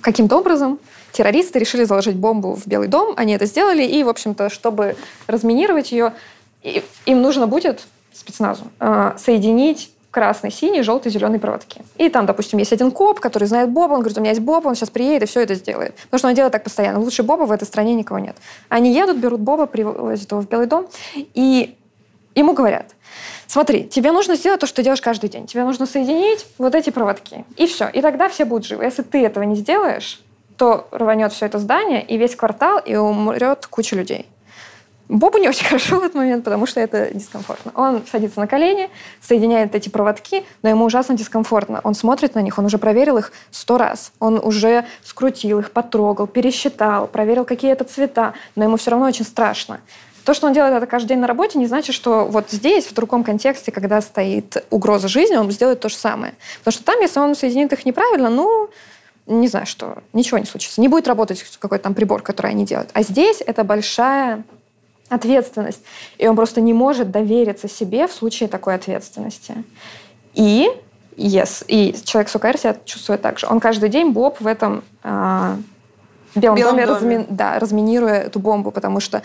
каким-то 0.00 0.38
образом 0.38 0.78
террористы 1.12 1.58
решили 1.58 1.84
заложить 1.84 2.16
бомбу 2.16 2.54
в 2.54 2.66
Белый 2.66 2.88
дом, 2.88 3.14
они 3.16 3.34
это 3.34 3.46
сделали, 3.46 3.82
и, 3.82 4.04
в 4.04 4.08
общем-то, 4.08 4.48
чтобы 4.48 4.96
разминировать 5.26 5.92
ее, 5.92 6.12
им 6.62 7.22
нужно 7.22 7.46
будет 7.46 7.86
спецназу 8.12 8.64
э, 8.80 9.12
соединить 9.18 9.92
красный, 10.10 10.50
синий, 10.50 10.80
желтый, 10.82 11.12
зеленый 11.12 11.38
проводки. 11.38 11.82
И 11.98 12.08
там, 12.08 12.24
допустим, 12.24 12.58
есть 12.58 12.72
один 12.72 12.90
коп, 12.90 13.20
который 13.20 13.44
знает 13.44 13.68
Боба, 13.68 13.92
он 13.92 14.00
говорит, 14.00 14.16
у 14.16 14.20
меня 14.22 14.30
есть 14.30 14.40
Боба, 14.40 14.68
он 14.68 14.74
сейчас 14.74 14.88
приедет 14.88 15.24
и 15.24 15.26
все 15.26 15.40
это 15.40 15.54
сделает. 15.54 15.94
Потому 16.04 16.18
что 16.18 16.28
он 16.28 16.34
делает 16.34 16.52
так 16.52 16.64
постоянно. 16.64 17.00
Лучше 17.00 17.22
Боба 17.22 17.42
в 17.44 17.52
этой 17.52 17.64
стране 17.64 17.94
никого 17.94 18.18
нет. 18.18 18.36
Они 18.70 18.94
едут, 18.94 19.18
берут 19.18 19.40
Боба, 19.40 19.66
привозят 19.66 20.30
его 20.30 20.40
в 20.40 20.48
Белый 20.48 20.66
дом, 20.66 20.86
и 21.14 21.76
ему 22.34 22.54
говорят, 22.54 22.95
смотри, 23.46 23.84
тебе 23.84 24.12
нужно 24.12 24.36
сделать 24.36 24.60
то, 24.60 24.66
что 24.66 24.82
делаешь 24.82 25.00
каждый 25.00 25.28
день. 25.28 25.46
Тебе 25.46 25.64
нужно 25.64 25.86
соединить 25.86 26.46
вот 26.58 26.74
эти 26.74 26.90
проводки. 26.90 27.44
И 27.56 27.66
все. 27.66 27.88
И 27.88 28.00
тогда 28.00 28.28
все 28.28 28.44
будут 28.44 28.66
живы. 28.66 28.84
Если 28.84 29.02
ты 29.02 29.24
этого 29.24 29.44
не 29.44 29.56
сделаешь, 29.56 30.20
то 30.56 30.88
рванет 30.90 31.32
все 31.32 31.46
это 31.46 31.58
здание, 31.58 32.04
и 32.04 32.16
весь 32.16 32.34
квартал, 32.34 32.78
и 32.78 32.96
умрет 32.96 33.66
куча 33.66 33.96
людей. 33.96 34.26
Бобу 35.08 35.38
не 35.38 35.48
очень 35.48 35.64
хорошо 35.64 36.00
в 36.00 36.02
этот 36.02 36.14
момент, 36.14 36.44
потому 36.44 36.66
что 36.66 36.80
это 36.80 37.12
дискомфортно. 37.14 37.72
Он 37.74 38.02
садится 38.10 38.40
на 38.40 38.46
колени, 38.46 38.90
соединяет 39.20 39.74
эти 39.74 39.88
проводки, 39.88 40.44
но 40.62 40.68
ему 40.68 40.84
ужасно 40.84 41.16
дискомфортно. 41.16 41.80
Он 41.84 41.94
смотрит 41.94 42.34
на 42.34 42.42
них, 42.42 42.58
он 42.58 42.64
уже 42.66 42.78
проверил 42.78 43.18
их 43.18 43.32
сто 43.50 43.78
раз. 43.78 44.12
Он 44.18 44.38
уже 44.42 44.84
скрутил 45.04 45.60
их, 45.60 45.70
потрогал, 45.70 46.26
пересчитал, 46.26 47.06
проверил, 47.06 47.44
какие 47.44 47.72
это 47.72 47.84
цвета, 47.84 48.34
но 48.56 48.64
ему 48.64 48.76
все 48.76 48.90
равно 48.90 49.06
очень 49.06 49.24
страшно. 49.24 49.80
То, 50.26 50.34
что 50.34 50.48
он 50.48 50.52
делает 50.52 50.74
это 50.74 50.86
каждый 50.86 51.10
день 51.10 51.18
на 51.20 51.28
работе, 51.28 51.56
не 51.56 51.66
значит, 51.66 51.94
что 51.94 52.24
вот 52.24 52.50
здесь, 52.50 52.86
в 52.86 52.94
другом 52.94 53.22
контексте, 53.22 53.70
когда 53.70 54.00
стоит 54.00 54.64
угроза 54.70 55.06
жизни, 55.06 55.36
он 55.36 55.48
сделает 55.52 55.78
то 55.78 55.88
же 55.88 55.94
самое. 55.94 56.34
Потому 56.58 56.72
что 56.72 56.84
там, 56.84 57.00
если 57.00 57.20
он 57.20 57.36
соединит 57.36 57.72
их 57.72 57.86
неправильно, 57.86 58.28
ну, 58.28 58.68
не 59.28 59.46
знаю, 59.46 59.66
что, 59.66 59.98
ничего 60.12 60.38
не 60.38 60.44
случится. 60.44 60.80
Не 60.80 60.88
будет 60.88 61.06
работать 61.06 61.44
какой-то 61.60 61.84
там 61.84 61.94
прибор, 61.94 62.22
который 62.22 62.50
они 62.50 62.64
делают. 62.64 62.90
А 62.92 63.02
здесь 63.02 63.40
это 63.40 63.62
большая 63.62 64.42
ответственность. 65.10 65.82
И 66.18 66.26
он 66.26 66.34
просто 66.34 66.60
не 66.60 66.72
может 66.72 67.12
довериться 67.12 67.68
себе 67.68 68.08
в 68.08 68.12
случае 68.12 68.48
такой 68.48 68.74
ответственности. 68.74 69.54
И 70.34 70.68
yes, 71.16 71.64
и 71.68 71.94
человек 72.04 72.30
с 72.30 72.34
УКР 72.34 72.58
себя 72.58 72.76
чувствует 72.84 73.22
так 73.22 73.38
же. 73.38 73.46
Он 73.46 73.60
каждый 73.60 73.90
день 73.90 74.10
Боб 74.10 74.40
в 74.40 74.46
этом 74.48 74.82
э, 75.04 75.56
белом, 76.34 76.56
белом 76.56 76.74
доме, 76.74 76.86
доме. 76.86 76.98
Разми, 76.98 77.26
да, 77.30 77.60
разминируя 77.60 78.22
эту 78.22 78.40
бомбу, 78.40 78.72
потому 78.72 78.98
что 78.98 79.22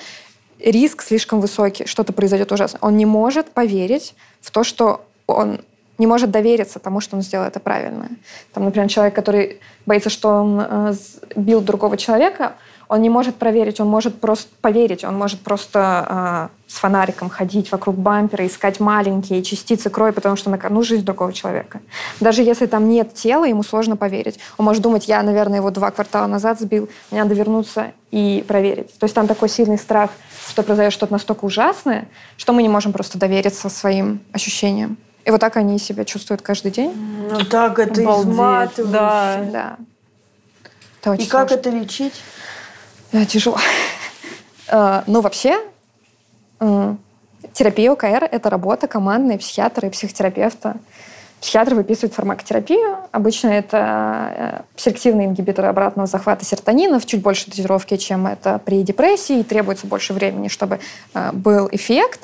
риск 0.63 1.01
слишком 1.01 1.41
высокий, 1.41 1.85
что-то 1.85 2.13
произойдет 2.13 2.51
ужасно. 2.51 2.79
Он 2.81 2.97
не 2.97 3.05
может 3.05 3.51
поверить 3.51 4.15
в 4.41 4.51
то, 4.51 4.63
что 4.63 5.05
он 5.27 5.61
не 5.97 6.07
может 6.07 6.31
довериться 6.31 6.79
тому, 6.79 6.99
что 6.99 7.15
он 7.15 7.21
сделал 7.21 7.45
это 7.45 7.59
правильно. 7.59 8.09
Там, 8.53 8.65
например, 8.65 8.89
человек, 8.89 9.13
который 9.13 9.59
боится, 9.85 10.09
что 10.09 10.29
он 10.29 10.59
э, 10.59 10.93
бил 11.35 11.61
другого 11.61 11.95
человека, 11.95 12.55
он 12.91 13.01
не 13.01 13.09
может 13.09 13.37
проверить, 13.37 13.79
он 13.79 13.87
может 13.87 14.19
просто 14.19 14.49
поверить, 14.59 15.05
он 15.05 15.17
может 15.17 15.39
просто 15.39 16.49
э, 16.67 16.71
с 16.73 16.75
фонариком 16.75 17.29
ходить 17.29 17.71
вокруг 17.71 17.95
бампера, 17.95 18.45
искать 18.45 18.81
маленькие 18.81 19.43
частицы 19.43 19.89
крови, 19.89 20.11
потому 20.11 20.35
что 20.35 20.49
на 20.49 20.57
кону 20.57 20.83
жизнь 20.83 21.05
другого 21.05 21.31
человека. 21.31 21.79
Даже 22.19 22.43
если 22.43 22.65
там 22.65 22.89
нет 22.89 23.13
тела, 23.13 23.45
ему 23.45 23.63
сложно 23.63 23.95
поверить. 23.95 24.39
Он 24.57 24.65
может 24.65 24.81
думать, 24.83 25.07
я, 25.07 25.23
наверное, 25.23 25.59
его 25.59 25.71
два 25.71 25.89
квартала 25.91 26.27
назад 26.27 26.59
сбил, 26.59 26.89
мне 27.11 27.23
надо 27.23 27.33
вернуться 27.33 27.93
и 28.11 28.43
проверить. 28.45 28.93
То 28.99 29.05
есть 29.05 29.15
там 29.15 29.25
такой 29.25 29.47
сильный 29.47 29.77
страх, 29.77 30.11
что 30.49 30.61
произойдет 30.61 30.91
что-то 30.91 31.13
настолько 31.13 31.45
ужасное, 31.45 32.09
что 32.35 32.51
мы 32.51 32.61
не 32.61 32.67
можем 32.67 32.91
просто 32.91 33.17
довериться 33.17 33.69
своим 33.69 34.19
ощущениям. 34.33 34.97
И 35.23 35.31
вот 35.31 35.39
так 35.39 35.55
они 35.55 35.79
себя 35.79 36.03
чувствуют 36.03 36.41
каждый 36.41 36.71
день. 36.71 36.91
Ну 37.31 37.39
так 37.45 37.79
это 37.79 38.03
изматывает. 38.03 38.91
Да. 38.91 39.45
да. 39.49 39.77
Это 41.01 41.13
и 41.13 41.25
как 41.25 41.53
это 41.53 41.69
лечить? 41.69 42.13
Да, 43.11 43.25
тяжело. 43.25 43.57
Э, 44.73 45.03
ну, 45.05 45.19
вообще, 45.19 45.59
терапия 47.51 47.91
ОКР– 47.91 48.23
это 48.31 48.49
работа 48.49 48.87
командной 48.87 49.37
психиатра 49.37 49.89
и 49.89 49.91
психотерапевта. 49.91 50.77
Психиатр 51.41 51.73
выписывает 51.73 52.13
фармакотерапию. 52.13 52.95
Обычно 53.11 53.49
это 53.49 54.33
э, 54.33 54.61
селективные 54.77 55.27
ингибиторы 55.27 55.67
обратного 55.67 56.07
захвата 56.07 56.45
серотонина 56.45 57.01
в 57.01 57.05
чуть 57.05 57.21
больше 57.21 57.49
дозировки, 57.49 57.97
чем 57.97 58.27
это 58.27 58.61
при 58.63 58.81
депрессии. 58.83 59.39
И 59.39 59.43
требуется 59.43 59.87
больше 59.87 60.13
времени, 60.13 60.47
чтобы 60.47 60.79
э, 61.13 61.31
был 61.33 61.67
эффект. 61.69 62.21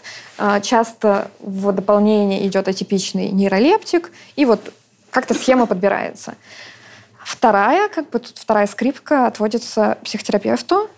Часто 0.62 1.32
в 1.40 1.72
дополнение 1.74 2.48
идет 2.48 2.70
атипичный 2.70 3.30
нейролептик. 3.30 4.12
И 4.38 4.46
вот 4.46 4.72
как-то 5.10 5.34
схема 5.34 5.66
подбирается. 5.66 6.36
Вторая, 7.28 7.90
как 7.90 8.10
бы 8.10 8.20
тут 8.20 8.38
вторая 8.38 8.68
скрипка 8.68 9.28
отводится 9.28 9.98
психотерапевту. 10.02 10.90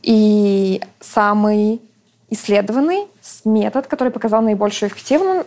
И 0.00 0.80
самый 1.00 1.82
исследованный 2.30 3.08
метод, 3.44 3.88
который 3.88 4.12
показал 4.12 4.42
наибольшую, 4.42 4.90
эффективную, 4.90 5.44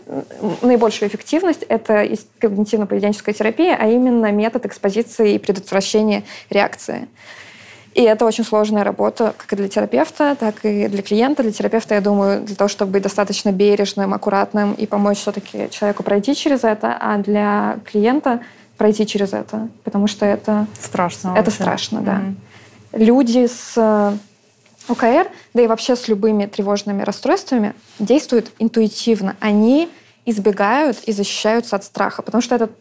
наибольшую 0.61 1.07
эффективность, 1.07 1.63
это 1.69 2.03
когнитивно-поведенческая 2.41 3.31
терапия, 3.31 3.77
а 3.79 3.87
именно 3.87 4.29
метод 4.33 4.65
экспозиции 4.65 5.35
и 5.35 5.39
предотвращения 5.39 6.23
реакции. 6.49 7.07
И 7.93 8.01
это 8.01 8.25
очень 8.25 8.43
сложная 8.43 8.83
работа 8.83 9.33
как 9.37 9.53
и 9.53 9.55
для 9.55 9.69
терапевта, 9.69 10.35
так 10.37 10.65
и 10.65 10.89
для 10.89 11.01
клиента. 11.01 11.43
Для 11.43 11.53
терапевта, 11.53 11.95
я 11.95 12.01
думаю, 12.01 12.43
для 12.43 12.57
того, 12.57 12.67
чтобы 12.67 12.91
быть 12.91 13.03
достаточно 13.03 13.53
бережным, 13.53 14.13
аккуратным 14.13 14.73
и 14.73 14.85
помочь 14.85 15.19
все-таки 15.19 15.69
человеку 15.69 16.03
пройти 16.03 16.35
через 16.35 16.65
это, 16.65 16.97
а 16.99 17.17
для 17.19 17.79
клиента— 17.85 18.41
пройти 18.83 19.07
через 19.07 19.31
это, 19.31 19.69
потому 19.85 20.07
что 20.07 20.25
это 20.25 20.67
страшно. 20.77 21.29
Это 21.29 21.45
вообще. 21.45 21.51
страшно, 21.51 22.01
да. 22.01 22.17
Mm-hmm. 22.91 23.05
Люди 23.05 23.47
с 23.47 23.75
э, 23.77 24.91
ОКР, 24.91 25.31
да 25.53 25.61
и 25.61 25.67
вообще 25.67 25.95
с 25.95 26.09
любыми 26.09 26.47
тревожными 26.47 27.01
расстройствами 27.01 27.75
действуют 27.97 28.51
интуитивно. 28.59 29.37
Они 29.39 29.89
избегают 30.25 31.01
и 31.05 31.13
защищаются 31.13 31.77
от 31.77 31.85
страха, 31.85 32.23
потому 32.23 32.41
что 32.41 32.55
это 32.55 32.71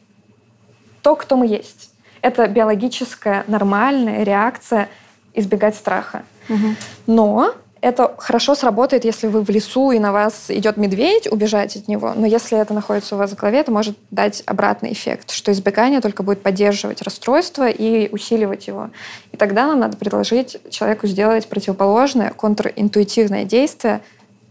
то, 1.03 1.15
кто 1.15 1.37
мы 1.37 1.47
есть. 1.47 1.91
Это 2.21 2.49
биологическая 2.49 3.45
нормальная 3.47 4.25
реакция 4.25 4.89
избегать 5.35 5.77
страха. 5.77 6.25
Угу. 6.49 6.75
Но 7.07 7.55
это 7.83 8.15
хорошо 8.17 8.55
сработает, 8.55 9.05
если 9.05 9.27
вы 9.27 9.43
в 9.43 9.51
лесу 9.51 9.91
и 9.91 9.99
на 9.99 10.13
вас 10.13 10.47
идет 10.49 10.77
медведь, 10.77 11.31
убежать 11.31 11.77
от 11.77 11.89
него. 11.89 12.13
Но 12.15 12.27
если 12.27 12.57
это 12.57 12.73
находится 12.73 13.17
у 13.17 13.19
вас 13.19 13.33
в 13.33 13.35
голове, 13.35 13.59
это 13.59 13.73
может 13.73 13.99
дать 14.13 14.45
обратный 14.47 14.93
эффект, 14.93 15.33
что 15.33 15.51
избегание 15.51 16.01
только 16.01 16.23
будет 16.23 16.43
поддерживать 16.43 17.03
расстройство 17.03 17.69
и 17.69 18.09
усиливать 18.13 18.69
его. 18.69 18.91
И 19.33 19.37
тогда 19.37 19.67
нам 19.67 19.81
надо 19.81 19.97
предложить 19.97 20.59
человеку 20.71 21.09
сделать 21.09 21.49
противоположное, 21.49 22.31
контринтуитивное 22.31 23.45
действие, 23.45 24.01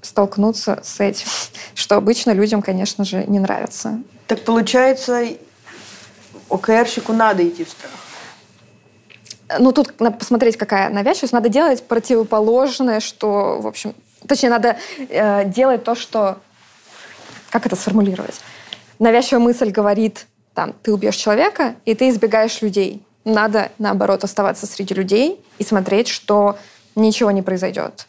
столкнуться 0.01 0.81
с 0.83 0.99
этим, 0.99 1.27
что 1.73 1.95
обычно 1.95 2.31
людям, 2.31 2.61
конечно 2.61 3.05
же, 3.05 3.23
не 3.27 3.39
нравится. 3.39 4.01
Так 4.27 4.43
получается, 4.43 5.25
ОКРщику 6.49 7.13
надо 7.13 7.47
идти 7.47 7.63
в 7.63 7.69
страх. 7.69 8.00
Ну, 9.59 9.71
тут 9.71 9.99
надо 9.99 10.17
посмотреть, 10.17 10.57
какая 10.57 10.89
навязчивость. 10.89 11.33
Надо 11.33 11.49
делать 11.49 11.83
противоположное, 11.83 12.99
что, 12.99 13.59
в 13.59 13.67
общем... 13.67 13.93
Точнее, 14.27 14.49
надо 14.49 14.77
э, 15.09 15.45
делать 15.45 15.83
то, 15.83 15.95
что... 15.95 16.37
Как 17.49 17.65
это 17.65 17.75
сформулировать? 17.75 18.39
Навязчивая 18.99 19.43
мысль 19.43 19.71
говорит, 19.71 20.27
там, 20.53 20.73
ты 20.83 20.93
убьешь 20.93 21.15
человека, 21.15 21.75
и 21.85 21.95
ты 21.95 22.09
избегаешь 22.09 22.61
людей. 22.61 23.03
Надо, 23.25 23.71
наоборот, 23.77 24.23
оставаться 24.23 24.67
среди 24.67 24.93
людей 24.93 25.43
и 25.57 25.63
смотреть, 25.63 26.07
что 26.07 26.57
ничего 26.95 27.31
не 27.31 27.41
произойдет 27.41 28.07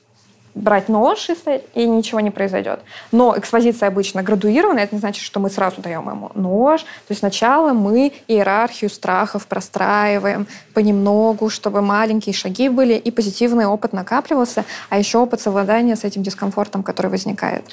брать 0.55 0.89
нож 0.89 1.31
и 1.31 1.35
стоять, 1.35 1.65
и 1.75 1.87
ничего 1.87 2.21
не 2.21 2.31
произойдет. 2.31 2.81
Но 3.11 3.35
экспозиция 3.37 3.89
обычно 3.89 4.23
градуированная, 4.23 4.85
это 4.85 4.95
не 4.95 5.01
значит, 5.01 5.25
что 5.25 5.41
мы 5.41 5.51
сразу 5.51 5.81
даем 5.81 6.09
ему 6.09 6.31
нож. 6.35 6.83
То 6.83 7.11
есть 7.11 7.21
сначала 7.21 7.73
мы 7.73 8.13
иерархию 8.29 8.91
страхов 8.91 9.47
простраиваем 9.47 10.47
понемногу, 10.75 11.49
чтобы 11.49 11.81
маленькие 11.81 12.35
шаги 12.35 12.69
были, 12.69 12.95
и 12.95 13.11
позитивный 13.11 13.67
опыт 13.67 13.93
накапливался, 13.93 14.65
а 14.91 14.99
еще 14.99 15.19
опыт 15.19 15.41
совладания 15.41 15.97
с 15.97 16.05
этим 16.05 16.23
дискомфортом, 16.23 16.83
который 16.83 17.11
возникает. 17.11 17.65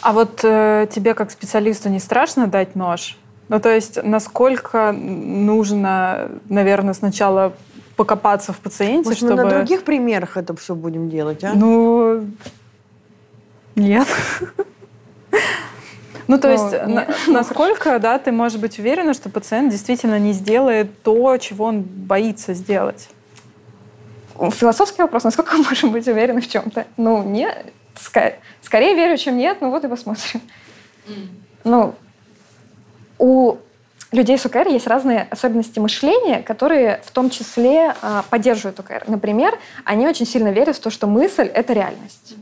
А 0.00 0.12
вот 0.12 0.40
э, 0.44 0.86
тебе 0.92 1.14
как 1.14 1.30
специалисту 1.30 1.88
не 1.88 1.98
страшно 1.98 2.46
дать 2.46 2.76
нож? 2.76 3.16
Ну, 3.48 3.60
то 3.60 3.74
есть, 3.74 3.98
насколько 4.02 4.92
нужно, 4.92 6.28
наверное, 6.48 6.94
сначала 6.94 7.54
покопаться 7.98 8.52
в 8.52 8.58
пациенте, 8.60 9.08
Может, 9.08 9.18
чтобы... 9.18 9.34
мы 9.34 9.42
на 9.42 9.50
других 9.50 9.82
примерах 9.82 10.36
это 10.36 10.54
все 10.54 10.76
будем 10.76 11.10
делать, 11.10 11.42
а? 11.42 11.52
Ну, 11.52 12.28
нет. 13.74 14.06
Ну, 16.28 16.38
то 16.38 16.48
есть, 16.48 17.26
насколько, 17.26 17.98
да, 17.98 18.18
ты 18.20 18.30
можешь 18.30 18.60
быть 18.60 18.78
уверена, 18.78 19.14
что 19.14 19.30
пациент 19.30 19.72
действительно 19.72 20.18
не 20.20 20.32
сделает 20.32 21.02
то, 21.02 21.36
чего 21.38 21.64
он 21.64 21.82
боится 21.82 22.54
сделать? 22.54 23.08
Философский 24.52 25.02
вопрос, 25.02 25.24
насколько 25.24 25.56
мы 25.56 25.64
можем 25.64 25.90
быть 25.90 26.06
уверены 26.06 26.40
в 26.40 26.46
чем-то? 26.46 26.86
Ну, 26.96 27.24
нет, 27.24 27.72
скорее 28.62 28.94
верю, 28.94 29.16
чем 29.16 29.36
нет, 29.36 29.58
ну 29.60 29.70
вот 29.70 29.84
и 29.84 29.88
посмотрим. 29.88 30.40
Ну, 31.64 31.96
у 33.18 33.56
людей 34.12 34.38
с 34.38 34.46
УКР 34.46 34.68
есть 34.68 34.86
разные 34.86 35.26
особенности 35.30 35.78
мышления, 35.78 36.42
которые 36.42 37.00
в 37.04 37.10
том 37.10 37.30
числе 37.30 37.94
э, 38.00 38.22
поддерживают 38.30 38.80
УКР. 38.80 39.04
Например, 39.06 39.58
они 39.84 40.06
очень 40.06 40.26
сильно 40.26 40.48
верят 40.48 40.76
в 40.76 40.80
то, 40.80 40.90
что 40.90 41.06
мысль— 41.06 41.46
это 41.54 41.72
реальность. 41.72 42.34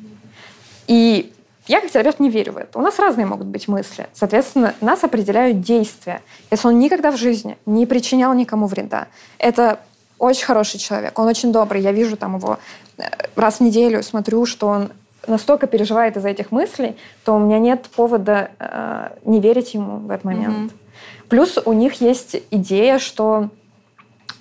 И 0.87 1.33
Я 1.69 1.81
как 1.81 1.91
терапевт 1.91 2.21
не 2.21 2.31
верю 2.31 2.53
в 2.53 2.57
это. 2.59 2.79
У 2.79 2.81
нас 2.81 2.99
разные 2.99 3.27
могут 3.27 3.49
быть 3.49 3.67
мысли. 3.67 4.07
Соответственно, 4.13 4.75
нас 4.81 5.03
определяют 5.03 5.61
действия. 5.61 6.23
Если 6.53 6.69
он 6.69 6.79
никогда 6.79 7.11
в 7.11 7.17
жизни 7.17 7.59
не 7.67 7.87
причинял 7.87 8.33
никому 8.35 8.67
вреда, 8.67 9.09
это 9.39 9.81
очень 10.19 10.45
хороший 10.45 10.79
человек, 10.79 11.19
он 11.19 11.27
очень 11.27 11.53
добрый. 11.53 11.83
Я 11.83 11.93
вижу 11.93 12.17
там 12.17 12.37
его 12.37 12.59
э, 12.99 13.03
раз 13.35 13.57
в 13.57 13.61
неделю, 13.61 14.03
смотрю, 14.03 14.47
что 14.47 14.69
он 14.69 14.91
настолько 15.27 15.67
переживает 15.67 16.17
из-за 16.17 16.29
этих 16.29 16.53
мыслей, 16.53 16.97
то 17.25 17.35
у 17.35 17.41
меня 17.41 17.59
нет 17.59 17.89
повода 17.97 18.51
э, 18.61 19.09
не 19.25 19.41
верить 19.41 19.75
ему 19.75 19.97
в 19.99 20.11
этот 20.11 20.25
момент. 20.25 20.73
Mm-hmm. 20.73 20.86
Плюс 21.29 21.59
у 21.65 21.73
них 21.73 22.01
есть 22.01 22.37
идея, 22.51 22.99
что 22.99 23.51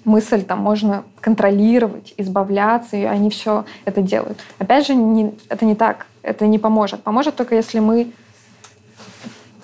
мысль 0.03 0.44
там 0.44 0.60
можно 0.60 1.03
контролировать, 1.20 2.14
избавляться, 2.18 2.95
и 2.95 3.03
они 3.03 3.30
все 3.30 3.66
это 3.86 4.02
делают. 4.02 4.40
Опять 4.60 4.88
же, 4.88 4.95
не, 4.95 5.34
это 5.49 5.66
не 5.66 5.76
так, 5.76 6.06
это 6.22 6.45
не 6.45 6.60
поможет. 6.60 7.03
Поможет 7.03 7.36
только 7.36 7.56
если 7.56 7.80
мы 7.80 8.12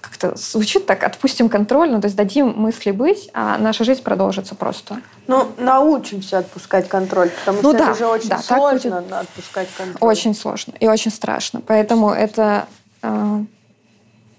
как-то 0.02 0.35
звучит 0.38 0.85
так, 0.85 1.03
отпустим 1.03 1.49
контроль, 1.49 1.91
ну, 1.91 2.02
то 2.02 2.06
есть 2.06 2.18
дадим 2.18 2.53
мысли 2.56 2.91
быть, 2.91 3.30
а 3.34 3.57
наша 3.57 3.84
жизнь 3.84 4.03
продолжится 4.03 4.56
просто. 4.56 4.99
Ну, 5.27 5.48
научимся 5.57 6.39
отпускать 6.39 6.89
контроль, 6.89 7.30
потому 7.30 7.61
ну, 7.61 7.69
что 7.69 7.77
да, 7.77 7.89
это 7.91 7.99
же 7.99 8.06
очень 8.07 8.30
да, 8.30 8.39
сложно 8.39 9.02
будет... 9.02 9.14
отпускать 9.14 9.69
контроль. 9.77 10.10
Очень 10.10 10.35
сложно 10.35 10.73
и 10.80 10.88
очень 10.88 11.11
страшно. 11.11 11.61
Поэтому 11.61 12.10
это 12.10 12.68
э, 13.02 13.39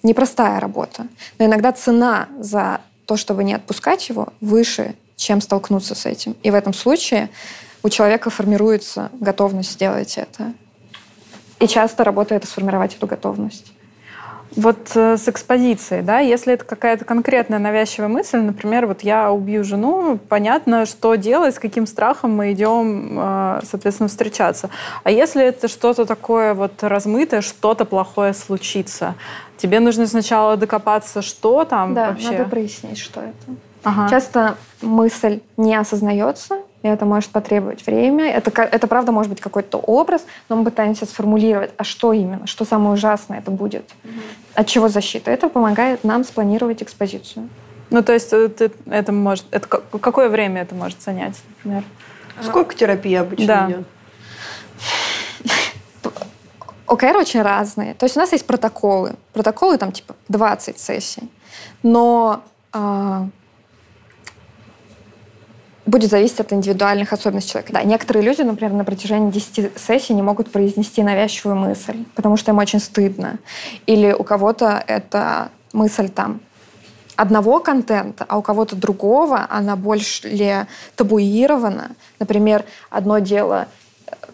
непростая 0.03 0.61
работа. 0.61 1.07
Но 1.39 1.47
иногда 1.47 1.73
цена 1.73 2.29
за 2.39 2.81
то, 3.07 3.17
чтобы 3.17 3.45
не 3.45 3.55
отпускать 3.55 4.09
его, 4.09 4.29
выше, 4.41 4.95
чем 5.17 5.41
столкнуться 5.41 5.95
с 5.95 6.07
этим. 6.07 6.37
И 6.43 6.51
в 6.51 6.55
этом 6.55 6.75
случае 6.75 7.31
у 7.83 7.89
человека 7.89 8.31
формируется 8.31 9.11
готовность 9.21 9.73
сделать 9.73 10.19
это. 10.19 10.53
И 11.61 11.69
часто 11.69 12.05
работа 12.05 12.35
это 12.35 12.47
сформировать 12.47 12.95
эту 12.95 13.07
готовность. 13.07 13.73
Вот 14.57 14.91
э, 14.95 15.17
с 15.17 15.29
экспозицией, 15.29 16.03
да, 16.03 16.19
если 16.19 16.55
это 16.55 16.65
какая-то 16.65 17.05
конкретная 17.05 17.59
навязчивая 17.59 18.09
мысль, 18.09 18.39
например, 18.39 18.87
вот 18.87 19.01
я 19.03 19.33
убью 19.33 19.65
жену, 19.65 20.19
понятно, 20.29 20.85
что 20.85 21.15
делать, 21.15 21.55
с 21.55 21.59
каким 21.59 21.87
страхом 21.87 22.37
мы 22.37 22.53
идем, 22.53 23.19
э, 23.19 23.61
соответственно, 23.65 24.09
встречаться. 24.09 24.69
А 25.05 25.11
если 25.11 25.45
это 25.45 25.69
что-то 25.69 26.05
такое 26.05 26.55
вот 26.55 26.83
размытое, 26.83 27.41
что-то 27.41 27.85
плохое 27.85 28.35
случится, 28.35 29.15
тебе 29.57 29.81
нужно 29.81 30.07
сначала 30.07 30.57
докопаться, 30.57 31.23
что 31.23 31.65
там 31.65 31.95
да, 31.95 32.11
вообще? 32.11 32.33
надо 32.33 32.45
прояснить, 32.45 32.99
что 32.99 33.21
это. 33.21 33.57
Ага. 33.85 34.09
Часто 34.11 34.57
мысль 34.81 35.41
не 35.57 35.75
осознается, 35.75 36.59
и 36.83 36.89
это 36.89 37.05
может 37.05 37.31
потребовать 37.31 37.85
время. 37.87 38.31
Это, 38.31 38.51
это 38.63 38.87
правда 38.87 39.13
может 39.13 39.31
быть 39.31 39.41
какой-то 39.41 39.79
образ, 39.79 40.25
но 40.49 40.57
мы 40.57 40.65
пытаемся 40.65 41.07
сформулировать, 41.07 41.71
а 41.77 41.85
что 41.85 42.13
именно, 42.13 42.47
что 42.47 42.65
самое 42.65 42.95
ужасное 42.95 43.39
это 43.39 43.51
будет, 43.51 43.91
угу. 44.05 44.13
от 44.55 44.67
чего 44.67 44.89
защита. 44.89 45.31
Это 45.31 45.49
помогает 45.49 46.05
нам 46.05 46.25
спланировать 46.25 46.83
экспозицию. 46.83 47.49
Ну, 47.91 48.03
то 48.03 48.13
есть 48.13 48.33
это, 48.33 48.71
это 48.87 49.13
может... 49.13 49.45
Это, 49.51 49.67
какое 49.67 50.29
время 50.29 50.63
это 50.63 50.75
может 50.75 51.03
занять, 51.03 51.39
например? 51.59 51.85
Сколько 52.41 52.75
терапии 52.75 53.15
обычно 53.15 53.47
да. 53.47 53.71
идет? 53.71 53.87
ОКР 56.87 57.17
очень 57.17 57.43
разные. 57.43 57.95
То 57.95 58.05
есть 58.05 58.17
у 58.17 58.21
нас 58.21 58.33
есть 58.33 58.47
протоколы. 58.47 59.15
Протоколы 59.33 59.79
там 59.79 59.93
типа 59.93 60.15
20 60.29 60.79
сессий. 60.79 61.31
Но 61.83 62.43
э, 62.73 63.27
будет 65.87 66.11
зависеть 66.11 66.41
от 66.41 66.53
индивидуальных 66.53 67.13
особенностей 67.13 67.53
человека. 67.53 67.73
Да, 67.73 67.83
некоторые 67.83 68.25
люди, 68.25 68.43
например, 68.43 68.73
на 68.73 68.85
протяжении 68.85 69.31
10 69.31 69.79
сессий 69.79 70.15
не 70.15 70.23
могут 70.23 70.51
произнести 70.51 71.03
навязчивую 71.03 71.57
мысль, 71.57 72.05
потому 72.15 72.37
что 72.37 72.53
им 72.53 72.59
очень 72.59 72.79
стыдно. 72.79 73.39
Или 73.87 74.13
у 74.13 74.23
кого-то 74.23 74.83
это 74.87 75.51
мысль 75.73 76.09
там 76.09 76.41
одного 77.17 77.61
контента, 77.61 78.25
а 78.29 78.39
у 78.39 78.43
кого-то 78.43 78.77
другого 78.77 79.47
она 79.51 79.77
больше 79.77 80.67
табуирована. 80.97 81.91
Например, 82.19 82.65
одно 82.91 83.19
дело 83.19 83.69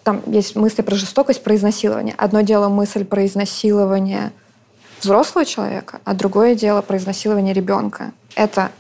там 0.05 0.23
есть 0.27 0.57
мысли 0.57 0.83
про 0.83 0.95
жестокость, 0.95 1.43
про 1.43 1.55
изнасилование. 1.55 2.15
Одно 2.19 2.41
дело 2.43 2.69
мысль 2.69 3.05
про 3.05 3.27
изнасилование 3.27 4.33
взрослого 5.01 5.45
человека, 5.45 6.01
а 6.05 6.15
другое 6.15 6.55
дело 6.55 6.83
про 6.83 6.97
изнасилование 6.97 7.55
ребенка. 7.55 8.13
Это 8.35 8.71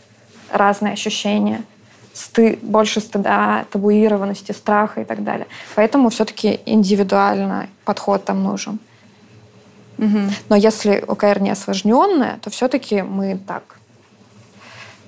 разные 0.51 0.93
ощущения 0.93 1.63
сты, 2.19 2.59
больше 2.63 3.01
стыда, 3.01 3.65
табуированности, 3.71 4.53
страха 4.53 5.03
и 5.03 5.05
так 5.05 5.23
далее. 5.23 5.47
Поэтому 5.77 6.11
все-таки 6.11 6.61
индивидуальный 6.67 7.69
подход 7.85 8.25
там 8.25 8.43
нужен. 8.43 8.79
Угу. 9.99 10.19
Но 10.49 10.57
если 10.57 11.05
ОКР 11.07 11.41
не 11.41 11.51
осложненная, 11.51 12.39
то 12.43 12.51
все-таки 12.51 13.03
мы 13.03 13.39
так 13.47 13.79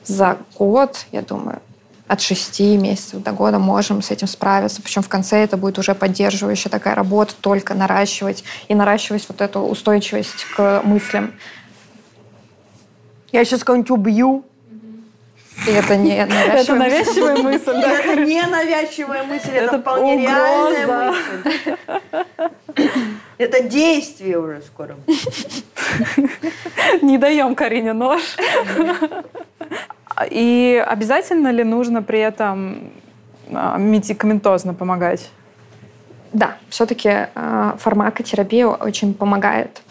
за 0.04 0.38
год, 0.58 1.06
я 1.12 1.22
думаю, 1.22 1.60
от 2.06 2.20
6 2.20 2.60
месяцев 2.60 3.22
до 3.22 3.30
года 3.30 3.60
можем 3.60 4.02
с 4.02 4.10
этим 4.10 4.26
справиться. 4.26 4.82
Причем 4.82 5.02
в 5.02 5.08
конце 5.08 5.44
это 5.44 5.56
будет 5.56 5.78
уже 5.78 5.94
поддерживающая 5.94 6.70
такая 6.70 6.96
работа, 6.96 7.34
только 7.40 7.74
наращивать 7.74 8.42
и 8.66 8.74
наращивать 8.74 9.24
вот 9.28 9.40
эту 9.40 9.60
устойчивость 9.60 10.44
к 10.56 10.82
мыслям. 10.82 11.32
Я 13.30 13.44
сейчас 13.44 13.62
кого-нибудь 13.62 13.90
убью, 13.92 14.44
и 15.66 15.70
это 15.72 15.96
не 15.96 16.24
навязчивая, 16.24 16.62
это 16.62 16.74
навязчивая 16.74 17.36
мысль. 17.36 17.72
Да? 17.80 17.92
Это 17.92 18.16
не 18.16 18.42
навязчивая 18.46 19.22
мысль, 19.24 19.50
это, 19.50 19.64
это 19.64 19.80
вполне 19.80 20.14
угроза. 20.14 20.36
реальная 20.36 21.12
мысль. 21.12 22.88
Это 23.38 23.62
действие 23.62 24.38
уже 24.38 24.62
скоро. 24.62 24.96
Не 27.02 27.18
даем 27.18 27.54
Карине 27.54 27.92
нож. 27.92 28.22
И 30.30 30.84
обязательно 30.86 31.50
ли 31.50 31.64
нужно 31.64 32.02
при 32.02 32.20
этом 32.20 32.90
а, 33.50 33.78
медикаментозно 33.78 34.74
помогать? 34.74 35.30
Да, 36.32 36.56
все-таки 36.68 37.28
э, 37.34 37.72
фармакотерапия 37.78 38.66
очень 38.66 39.14
помогает 39.14 39.82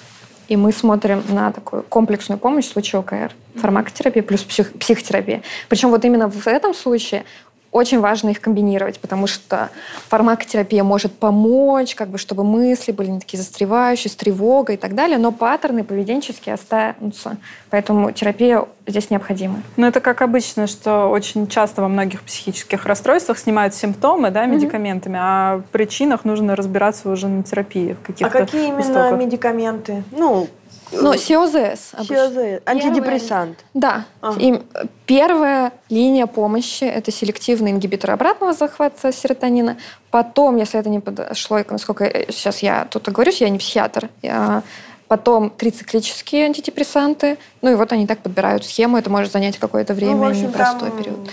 и 0.49 0.57
мы 0.57 0.71
смотрим 0.71 1.23
на 1.29 1.51
такую 1.51 1.83
комплексную 1.83 2.39
помощь 2.39 2.65
в 2.65 2.71
случае 2.71 2.99
ОКР. 2.99 3.31
Фармакотерапия 3.55 4.23
плюс 4.23 4.41
псих, 4.41 4.73
психотерапия. 4.73 5.41
Причем 5.69 5.89
вот 5.89 6.03
именно 6.03 6.29
в 6.29 6.47
этом 6.47 6.73
случае 6.73 7.23
очень 7.71 7.99
важно 7.99 8.29
их 8.29 8.41
комбинировать, 8.41 8.99
потому 8.99 9.27
что 9.27 9.69
фармакотерапия 10.07 10.83
может 10.83 11.13
помочь, 11.13 11.95
как 11.95 12.09
бы, 12.09 12.17
чтобы 12.17 12.43
мысли 12.43 12.91
были 12.91 13.09
не 13.09 13.19
такие 13.19 13.37
застревающие, 13.37 14.09
с 14.09 14.15
тревогой 14.15 14.75
и 14.75 14.77
так 14.77 14.95
далее, 14.95 15.17
но 15.17 15.31
паттерны 15.31 15.83
поведенческие 15.83 16.55
останутся. 16.55 17.37
Поэтому 17.69 18.11
терапия 18.11 18.65
здесь 18.87 19.09
необходима. 19.09 19.61
Ну, 19.77 19.85
это 19.85 20.01
как 20.01 20.21
обычно, 20.21 20.67
что 20.67 21.07
очень 21.07 21.47
часто 21.47 21.81
во 21.81 21.87
многих 21.87 22.23
психических 22.23 22.85
расстройствах 22.85 23.37
снимают 23.37 23.75
симптомы 23.75 24.31
да, 24.31 24.45
медикаментами, 24.45 25.15
mm-hmm. 25.15 25.21
а 25.21 25.57
в 25.57 25.63
причинах 25.71 26.25
нужно 26.25 26.55
разбираться 26.55 27.09
уже 27.09 27.27
на 27.27 27.43
терапии. 27.43 27.95
А 28.21 28.29
какие 28.29 28.67
именно 28.67 28.81
истоках. 28.81 29.19
медикаменты? 29.19 30.03
Ну, 30.11 30.47
ну, 30.91 31.13
СИОЗС. 31.17 31.91
СИОЗС. 32.07 32.61
Антидепрессант. 32.65 33.63
Да. 33.73 34.05
Ага. 34.21 34.39
И 34.39 34.61
первая 35.05 35.71
линия 35.89 36.25
помощи– 36.25 36.83
это 36.85 37.11
селективный 37.11 37.71
ингибитор 37.71 38.11
обратного 38.11 38.53
захвата 38.53 39.11
серотонина. 39.11 39.77
Потом, 40.11 40.57
если 40.57 40.79
это 40.79 40.89
не 40.89 40.99
подошло, 40.99 41.59
насколько 41.69 42.05
сейчас 42.29 42.59
я 42.63 42.85
тут 42.85 43.09
говорю, 43.09 43.31
я 43.35 43.49
не 43.49 43.59
психиатр, 43.59 44.09
я 44.21 44.63
потом 45.09 45.49
трициклические 45.49 46.45
антидепрессанты. 46.45 47.37
Ну 47.61 47.71
и 47.71 47.75
вот 47.75 47.91
они 47.91 48.05
так 48.07 48.19
подбирают 48.19 48.63
схему. 48.63 48.95
Это 48.95 49.09
может 49.09 49.31
занять 49.31 49.57
какое-то 49.57 49.93
время, 49.95 50.15
ну, 50.15 50.23
в 50.25 50.27
общем, 50.29 50.43
непростой 50.43 50.91
период. 50.91 51.29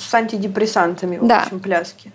С 0.00 0.14
антидепрессантами, 0.14 1.18
в 1.18 1.26
да. 1.26 1.42
общем, 1.42 1.58
пляски. 1.60 2.12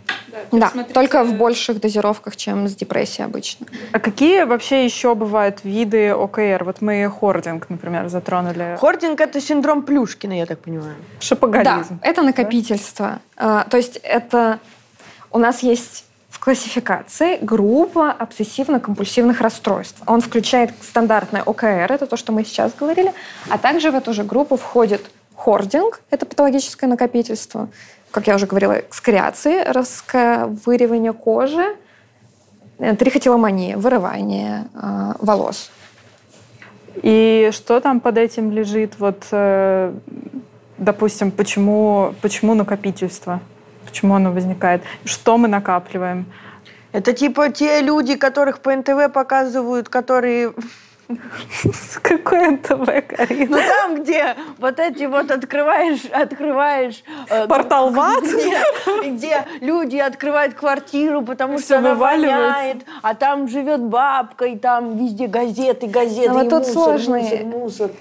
Да, 0.51 0.71
да 0.73 0.83
только 0.85 1.23
в 1.25 1.33
больших 1.33 1.81
дозировках, 1.81 2.37
чем 2.37 2.67
с 2.69 2.75
депрессией 2.75 3.25
обычно. 3.25 3.67
А 3.91 3.99
какие 3.99 4.43
вообще 4.43 4.85
еще 4.85 5.15
бывают 5.15 5.59
виды 5.65 6.11
ОКР? 6.11 6.63
Вот 6.63 6.81
мы 6.81 7.09
хординг, 7.09 7.69
например, 7.69 8.07
затронули. 8.07 8.77
Хординг– 8.79 9.19
это 9.21 9.41
синдром 9.41 9.83
Плюшкина, 9.83 10.37
я 10.39 10.45
так 10.45 10.59
понимаю. 10.59 10.95
Шапоголизм. 11.19 11.99
Да, 12.01 12.09
это 12.09 12.21
накопительство. 12.21 13.19
Да? 13.35 13.61
А, 13.61 13.69
то 13.69 13.75
есть 13.75 13.99
это 14.01 14.59
у 15.31 15.37
нас 15.37 15.61
есть 15.61 16.04
классификации 16.45 17.39
группа 17.41 18.15
обсессивно-компульсивных 18.19 19.41
расстройств. 19.41 20.03
Он 20.05 20.21
включает 20.21 20.69
стандартное 20.79 21.41
ОКР, 21.41 21.91
это 21.91 22.05
то, 22.05 22.17
что 22.17 22.31
мы 22.31 22.45
сейчас 22.45 22.71
говорили, 22.75 23.13
а 23.49 23.57
также 23.57 23.89
в 23.89 23.95
эту 23.95 24.13
же 24.13 24.23
группу 24.23 24.55
входит 24.55 25.09
хординг, 25.35 26.01
это 26.11 26.27
патологическое 26.27 26.87
накопительство, 26.87 27.69
как 28.11 28.27
я 28.27 28.35
уже 28.35 28.45
говорила, 28.45 28.73
экскреации, 28.73 29.63
расковыривание 29.63 31.13
кожи, 31.13 31.75
э, 32.77 32.95
трихотиломания, 32.95 33.75
вырывание 33.75 34.67
э, 34.75 35.13
волос. 35.19 35.71
И 37.01 37.49
что 37.53 37.79
там 37.79 37.99
под 37.99 38.19
этим 38.19 38.51
лежит? 38.51 38.99
Вот, 38.99 39.25
э, 39.31 39.91
допустим, 40.77 41.31
почему, 41.31 42.13
почему 42.21 42.53
накопительство? 42.53 43.41
Почему 43.85 44.15
оно 44.15 44.31
возникает? 44.31 44.81
Что 45.05 45.37
мы 45.37 45.47
накапливаем? 45.47 46.25
Это 46.91 47.13
типа 47.13 47.49
те 47.49 47.81
люди, 47.81 48.15
которых 48.15 48.59
по 48.59 48.75
НТВ 48.75 49.11
показывают, 49.13 49.89
которые 49.89 50.53
Какой 52.01 52.47
НТВ, 52.51 52.85
Карина? 53.07 53.57
Ну 53.57 53.57
там, 53.57 54.01
где 54.01 54.35
вот 54.57 54.79
эти 54.79 55.03
вот 55.03 55.29
открываешь, 55.29 56.05
открываешь... 56.05 57.03
э, 57.29 57.47
Портал 57.47 57.91
в 57.91 57.99
ад? 57.99 58.23
Нет, 58.23 58.65
где 59.05 59.45
люди 59.61 59.97
открывают 59.97 60.55
квартиру, 60.55 61.21
потому 61.21 61.57
Всё 61.57 61.65
что 61.65 61.77
она 61.77 61.95
воняет, 61.95 62.77
а 63.03 63.13
там 63.13 63.47
живет 63.47 63.81
бабка, 63.81 64.45
и 64.45 64.57
там 64.57 64.97
везде 64.97 65.27
газеты, 65.27 65.87
газеты, 65.87 66.29
Ну, 66.29 66.35
вот 66.35 66.47
и 66.47 66.49
тут 66.49 66.59
мусор, 66.67 66.73
сложный. 66.73 67.21
мусор, 67.21 67.45
мусор. 67.45 67.91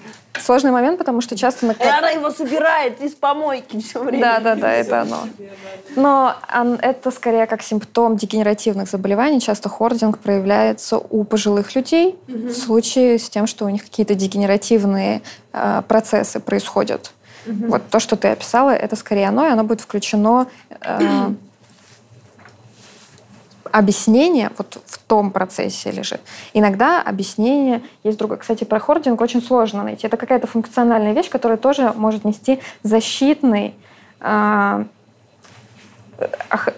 Сложный 0.41 0.71
момент, 0.71 0.97
потому 0.97 1.21
что 1.21 1.35
часто... 1.37 1.65
на- 1.65 1.71
И 1.73 1.87
она 1.87 2.09
его 2.09 2.29
собирает 2.31 3.01
из 3.01 3.13
помойки 3.13 3.79
все 3.81 3.99
время. 4.03 4.21
Да, 4.21 4.39
да, 4.39 4.55
да, 4.55 4.71
это 4.73 5.01
оно. 5.01 5.19
Но 5.95 6.35
это 6.81 7.11
скорее 7.11 7.45
как 7.47 7.61
симптом 7.61 8.17
дегенеративных 8.17 8.89
заболеваний. 8.89 9.39
Часто 9.41 9.69
хординг 9.69 10.19
проявляется 10.19 10.97
у 10.97 11.23
пожилых 11.23 11.75
людей 11.75 12.15
в 12.27 12.51
случае 12.53 13.17
с 13.19 13.29
тем, 13.29 13.47
что 13.47 13.65
у 13.65 13.69
них 13.69 13.83
какие-то 13.83 14.15
дегенеративные 14.15 15.21
э, 15.53 15.81
процессы 15.87 16.39
происходят. 16.39 17.11
Вот 17.45 17.83
то, 17.91 17.99
что 17.99 18.15
ты 18.15 18.29
описала, 18.29 18.71
это 18.71 18.95
скорее 18.95 19.27
оно, 19.27 19.45
и 19.45 19.49
оно 19.51 19.63
будет 19.63 19.79
включено 19.81 20.47
э, 20.81 21.29
объяснение 23.77 24.51
вот 24.57 24.81
в 24.85 24.97
том 24.99 25.31
процессе 25.31 25.91
лежит. 25.91 26.21
Иногда 26.53 27.01
объяснение 27.01 27.81
есть 28.05 28.17
другое. 28.17 28.37
Кстати, 28.37 28.63
про 28.63 28.79
хординг 28.79 29.19
очень 29.19 29.41
сложно 29.41 29.83
найти. 29.83 30.07
Это 30.07 30.15
какая-то 30.15 30.47
функциональная 30.47 31.11
вещь, 31.11 31.29
которая 31.29 31.57
тоже 31.57 31.91
может 31.95 32.23
нести 32.23 32.61
защитный, 32.83 33.75
а, 34.21 34.85
ох- 36.53 36.69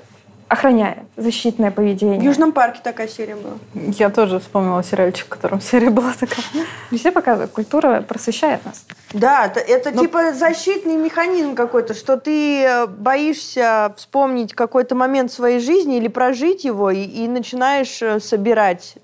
охраняя 0.48 1.06
защитное 1.18 1.69
поведение. 1.69 2.19
В 2.19 2.24
Южном 2.24 2.52
парке 2.52 2.80
такая 2.84 3.07
серия 3.07 3.36
была. 3.36 3.57
Я 3.76 4.10
тоже 4.10 4.40
вспомнила 4.40 4.84
сериальчик, 4.84 5.26
в 5.28 5.30
котором 5.30 5.61
серия 5.72 5.91
была 5.91 6.14
такая. 6.19 6.45
Везде 6.90 7.11
показывают, 7.11 7.52
культура 7.52 8.02
просвещает 8.02 8.65
нас. 8.65 8.86
Да, 9.14 9.46
это, 9.46 9.60
это 9.60 9.92
типа 9.98 10.34
защитный 10.34 10.96
механизм 10.96 11.56
какой-то, 11.56 11.94
что 11.94 12.18
ты 12.18 12.64
э, 12.64 12.88
боишься 12.88 13.94
вспомнить 13.96 14.54
какой-то 14.54 14.96
момент 14.96 15.32
своей 15.32 15.60
жизни 15.60 15.98
или 15.98 16.08
прожить 16.10 16.66
его, 16.66 16.92
и, 16.92 17.04
и 17.04 17.28
начинаешь 17.28 18.02
э, 18.02 18.20
собирать 18.20 18.96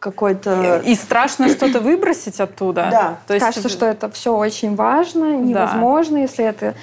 какой-то... 0.00 0.82
И 0.84 0.96
страшно 0.96 1.48
что-то 1.48 1.78
выбросить 1.78 2.40
оттуда. 2.40 2.88
Да. 2.90 3.18
То 3.28 3.34
есть 3.34 3.46
Кажется, 3.46 3.68
что 3.68 3.86
это 3.86 4.10
все 4.10 4.36
очень 4.36 4.74
важно, 4.74 5.36
невозможно, 5.36 6.18
если 6.18 6.44
это 6.44 6.74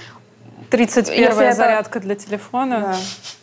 31 0.70 1.24
если 1.24 1.46
это- 1.46 1.56
зарядка 1.56 2.00
для 2.00 2.16
телефона. 2.16 2.80
Да. 2.80 2.96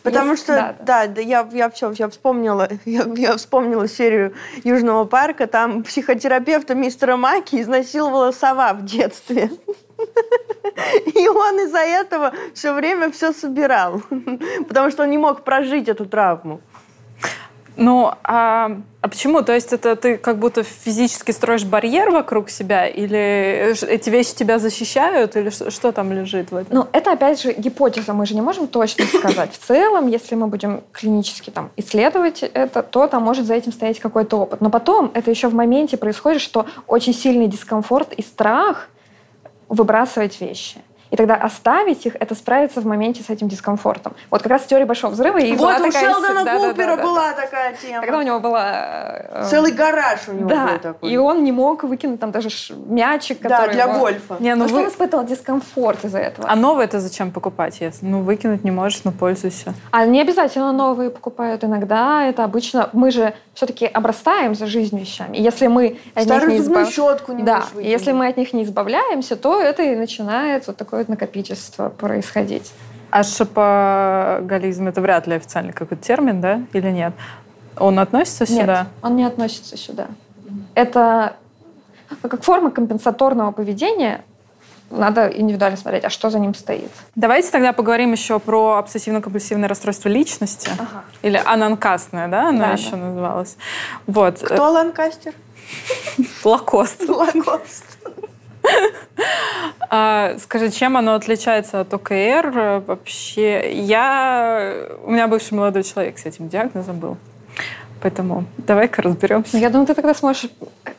Потому 0.03 0.31
Есть- 0.31 0.43
что, 0.43 0.53
да, 0.53 0.75
да, 0.79 1.07
да, 1.07 1.21
я, 1.21 1.47
я 1.51 1.69
все, 1.69 1.91
я 1.91 2.09
вспомнила, 2.09 2.69
я, 2.85 3.05
я 3.15 3.35
вспомнила 3.37 3.87
серию 3.87 4.33
Южного 4.63 5.05
парка, 5.05 5.47
там 5.47 5.83
психотерапевта 5.83 6.75
мистера 6.75 7.17
Маки 7.17 7.61
изнасиловала 7.61 8.31
сова 8.31 8.73
в 8.73 8.85
детстве. 8.85 9.51
И 11.15 11.27
он 11.27 11.59
из-за 11.61 11.79
этого 11.79 12.33
все 12.53 12.73
время 12.73 13.11
все 13.11 13.33
собирал, 13.33 14.01
потому 14.67 14.91
что 14.91 15.03
он 15.03 15.09
не 15.09 15.17
мог 15.17 15.43
прожить 15.43 15.87
эту 15.87 16.05
травму. 16.05 16.61
Ну, 17.77 18.11
а, 18.23 18.71
а 19.01 19.07
почему? 19.07 19.43
То 19.43 19.53
есть 19.53 19.71
это 19.71 19.95
ты 19.95 20.17
как 20.17 20.39
будто 20.39 20.63
физически 20.63 21.31
строишь 21.31 21.63
барьер 21.63 22.09
вокруг 22.09 22.49
себя? 22.49 22.87
Или 22.87 23.75
эти 23.87 24.09
вещи 24.09 24.33
тебя 24.33 24.57
защищают? 24.57 25.35
Или 25.35 25.51
что, 25.51 25.69
что 25.69 25.91
там 25.91 26.11
лежит 26.11 26.51
в 26.51 26.55
этом? 26.55 26.75
Ну, 26.75 26.87
это 26.91 27.11
опять 27.13 27.41
же 27.41 27.53
гипотеза, 27.53 28.13
мы 28.13 28.25
же 28.25 28.33
не 28.33 28.41
можем 28.41 28.67
точно 28.67 29.05
сказать. 29.05 29.53
В 29.53 29.65
целом, 29.65 30.07
если 30.07 30.35
мы 30.35 30.47
будем 30.47 30.81
клинически 30.91 31.51
там, 31.51 31.69
исследовать 31.77 32.41
это, 32.41 32.81
то 32.81 33.07
там 33.07 33.23
может 33.23 33.45
за 33.45 33.53
этим 33.53 33.71
стоять 33.71 33.99
какой-то 33.99 34.37
опыт. 34.37 34.59
Но 34.59 34.71
потом 34.71 35.11
это 35.13 35.29
еще 35.29 35.47
в 35.47 35.53
моменте 35.53 35.97
происходит, 35.97 36.41
что 36.41 36.65
очень 36.87 37.13
сильный 37.13 37.47
дискомфорт 37.47 38.11
и 38.13 38.23
страх 38.23 38.89
выбрасывать 39.69 40.41
вещи. 40.41 40.81
И 41.11 41.15
тогда 41.15 41.35
оставить 41.35 42.05
их, 42.05 42.15
это 42.19 42.35
справиться 42.35 42.81
в 42.81 42.85
моменте 42.85 43.23
с 43.23 43.29
этим 43.29 43.47
дискомфортом. 43.47 44.13
Вот 44.29 44.41
как 44.41 44.51
раз 44.51 44.63
в 44.63 44.67
теории 44.67 44.83
Большого 44.85 45.11
Взрыва 45.11 45.37
и 45.37 45.51
вот 45.53 45.59
была 45.59 45.75
у 45.77 45.83
такая... 45.91 46.13
Шелдона 46.13 46.33
да, 46.33 46.43
да, 46.43 46.59
да, 46.59 46.69
Купера 46.69 46.95
да, 46.97 47.03
была 47.03 47.33
такая 47.33 47.73
тема. 47.81 48.01
Тогда 48.01 48.17
у 48.19 48.21
него 48.21 48.39
была... 48.39 48.71
э, 49.29 49.47
Целый 49.49 49.71
гараж 49.71 50.19
у 50.27 50.33
него 50.33 50.49
был 50.49 50.55
Да, 50.55 50.77
такой. 50.77 51.09
и 51.11 51.17
он 51.17 51.43
не 51.43 51.51
мог 51.51 51.83
выкинуть 51.83 52.19
там 52.19 52.31
даже 52.31 52.49
мячик, 52.87 53.39
Да, 53.41 53.49
который... 53.49 53.73
для 53.73 53.83
его- 53.85 53.99
гольфа. 53.99 54.35
Не, 54.39 54.55
ну 54.55 54.63
Потому 54.65 54.67
что 54.69 54.75
вы- 54.77 54.83
он 54.83 54.89
испытывал 54.89 55.25
дискомфорт 55.25 56.05
из-за 56.05 56.19
этого. 56.19 56.49
А 56.49 56.55
новое 56.55 56.85
это 56.85 56.99
зачем 56.99 57.31
покупать? 57.31 57.79
Если? 57.79 58.05
Ну, 58.05 58.21
выкинуть 58.21 58.63
не 58.63 58.71
можешь, 58.71 59.01
ну, 59.03 59.11
пользуйся. 59.11 59.73
А 59.91 60.05
не 60.05 60.21
обязательно 60.21 60.71
новые 60.71 61.09
покупают. 61.09 61.63
Иногда 61.63 62.23
это 62.25 62.43
обычно... 62.43 62.89
Мы 62.93 63.11
же 63.11 63.33
все-таки 63.53 63.85
обрастаем 63.85 64.55
за 64.55 64.65
жизнь 64.67 64.99
вещами. 64.99 65.37
И 65.37 65.41
если 65.41 65.67
мы 65.67 65.97
от 66.15 66.25
них 66.25 66.35
Старую 66.35 66.51
не 66.51 66.59
зубную 66.61 66.85
избав- 66.85 66.93
щетку 66.93 67.31
не 67.33 67.43
Да, 67.43 67.63
если 67.79 68.11
мы 68.11 68.27
от 68.27 68.37
них 68.37 68.53
не 68.53 68.63
избавляемся, 68.63 69.35
то 69.35 69.59
это 69.61 69.83
и 69.83 69.95
начинает 69.95 70.67
вот 70.67 70.77
такое 70.77 70.96
вот 70.97 71.09
накопительство 71.09 71.89
происходить. 71.89 72.71
А 73.09 73.23
шопоголизм 73.23 74.87
это 74.87 75.01
вряд 75.01 75.27
ли 75.27 75.35
официальный 75.35 75.73
какой-то 75.73 76.03
термин, 76.03 76.41
да? 76.41 76.61
Или 76.73 76.91
нет? 76.91 77.13
Он 77.77 77.99
относится 77.99 78.45
Нет, 78.51 78.61
сюда? 78.61 78.87
он 79.01 79.15
не 79.15 79.23
относится 79.23 79.77
сюда. 79.77 80.07
Это 80.75 81.35
как 82.21 82.43
форма 82.43 82.71
компенсаторного 82.71 83.51
поведения. 83.51 84.23
Надо 84.89 85.27
индивидуально 85.27 85.77
смотреть, 85.77 86.05
а 86.05 86.09
что 86.09 86.29
за 86.29 86.39
ним 86.39 86.53
стоит. 86.55 86.89
Давайте 87.15 87.51
тогда 87.51 87.73
поговорим 87.73 88.13
еще 88.13 88.39
про 88.39 88.81
обсессивно-компульсивное 88.81 89.67
расстройство 89.67 90.07
личности. 90.07 90.71
Или 91.21 91.41
ананкастное, 91.43 92.29
да, 92.29 92.49
оно 92.49 92.59
Да, 92.59 92.71
еще 92.71 92.91
да. 92.91 92.97
называлось. 92.97 93.57
Вот. 94.05 94.39
Кто 94.41 94.71
Ланкастер? 94.71 95.33
Лакост. 96.45 97.07
Лакост. 97.09 97.85
А, 99.89 100.35
скажи, 100.39 100.69
чем 100.69 100.97
оно 100.97 101.13
отличается 101.13 101.79
от 101.79 101.93
ОКР 101.93 102.83
вообще? 102.85 103.71
Я... 103.71 104.73
У 105.03 105.11
меня 105.11 105.29
бывший 105.29 105.53
молодой 105.53 105.83
человек 105.83 106.19
с 106.19 106.25
этим 106.25 106.49
диагнозом 106.49 106.99
был. 106.99 107.17
Поэтому 108.01 108.45
давай-ка 108.57 109.01
разберемся. 109.01 109.57
Я 109.57 109.69
думаю, 109.69 109.87
ты 109.87 109.93
тогда 109.93 110.13
сможешь 110.13 110.49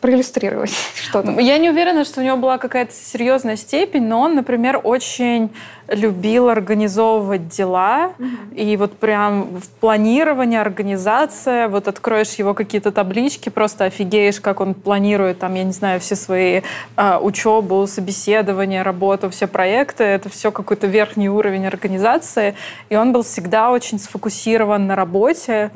проиллюстрировать 0.01 0.73
что-то. 0.95 1.39
Я 1.41 1.59
не 1.59 1.71
уверена, 1.71 2.05
что 2.05 2.21
у 2.21 2.25
него 2.25 2.37
была 2.37 2.59
какая-то 2.59 2.93
серьезная 2.93 3.57
степень, 3.57 4.07
но 4.07 4.21
он, 4.21 4.35
например, 4.35 4.81
очень 4.83 5.51
любил 5.89 6.49
организовывать 6.49 7.49
дела. 7.49 8.13
И 8.55 8.77
вот 8.77 8.99
прям 8.99 9.59
в 9.59 9.69
планировании, 9.81 10.59
организация, 10.59 11.69
вот 11.69 11.89
откроешь 11.89 12.35
его 12.35 12.55
какие-то 12.55 12.93
таблички, 12.93 13.49
просто 13.49 13.85
офигеешь, 13.85 14.41
как 14.41 14.61
он 14.61 14.75
планирует, 14.75 15.39
там, 15.39 15.55
я 15.55 15.65
не 15.65 15.73
знаю, 15.73 16.01
все 16.01 16.15
свои 16.15 16.63
а, 16.97 17.19
учебу, 17.21 17.87
собеседования, 17.87 18.83
работу, 18.83 19.31
все 19.31 19.47
проекты. 19.47 20.05
Это 20.05 20.29
все 20.29 20.51
какой-то 20.53 20.87
верхний 20.87 21.29
уровень 21.29 21.67
организации. 21.67 22.55
И 22.91 22.97
он 22.97 23.13
был 23.13 23.23
всегда 23.23 23.71
очень 23.71 23.99
сфокусирован 23.99 24.87
на 24.87 24.97
работе 24.97 25.71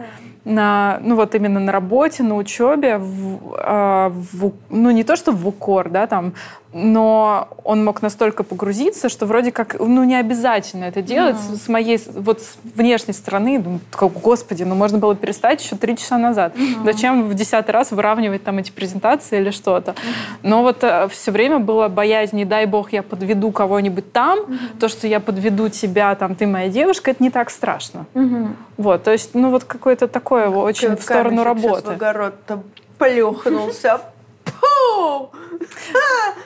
на, 0.44 0.98
ну 1.02 1.16
вот 1.16 1.34
именно 1.34 1.60
на 1.60 1.72
работе, 1.72 2.22
на 2.22 2.36
учебе, 2.36 2.98
в, 2.98 3.38
а, 3.58 4.08
в- 4.10 4.52
ну 4.70 4.90
не 4.90 5.04
то 5.04 5.16
что 5.16 5.32
в 5.32 5.46
укор, 5.46 5.88
да, 5.90 6.06
там, 6.06 6.32
но 6.72 7.48
он 7.64 7.84
мог 7.84 8.02
настолько 8.02 8.42
погрузиться, 8.42 9.08
что 9.08 9.26
вроде 9.26 9.52
как, 9.52 9.76
ну 9.78 10.04
не 10.04 10.16
обязательно 10.16 10.84
это 10.84 11.02
делать 11.02 11.36
с, 11.36 11.64
с 11.64 11.68
моей, 11.68 12.00
вот 12.14 12.40
с 12.40 12.56
внешней 12.74 13.14
стороны, 13.14 13.58
думаю, 13.58 13.80
господи, 13.92 14.62
ну 14.62 14.74
можно 14.74 14.98
было 14.98 15.14
перестать 15.14 15.62
еще 15.62 15.76
три 15.76 15.96
часа 15.96 16.18
назад. 16.18 16.54
Зачем 16.84 17.28
в 17.28 17.34
десятый 17.34 17.72
раз 17.72 17.90
выравнивать 17.90 18.44
там 18.44 18.58
эти 18.58 18.70
презентации 18.70 19.38
или 19.38 19.50
что-то? 19.50 19.94
Но 20.42 20.62
вот 20.62 20.84
все 21.10 21.30
время 21.30 21.58
была 21.58 21.88
боязнь, 21.88 22.36
не 22.36 22.44
дай 22.44 22.66
бог 22.66 22.92
я 22.92 23.02
подведу 23.02 23.52
кого-нибудь 23.52 24.12
там, 24.12 24.58
то, 24.80 24.88
что 24.88 25.06
я 25.06 25.20
подведу 25.20 25.68
тебя, 25.68 26.14
там, 26.14 26.34
ты 26.34 26.46
моя 26.46 26.68
девушка, 26.68 27.10
это 27.10 27.22
не 27.22 27.30
так 27.30 27.50
страшно. 27.50 28.06
Мгм. 28.14 28.56
Вот, 28.78 29.02
то 29.04 29.12
есть, 29.12 29.34
ну 29.34 29.50
вот 29.50 29.64
какое-то 29.64 30.08
такое 30.08 30.48
очень 30.48 30.96
в 30.96 31.02
сторону 31.02 31.36
щас 31.36 31.44
в 31.44 31.46
работы. 31.46 31.92
огород-то 31.92 32.62
плюхнулся. 32.98 34.00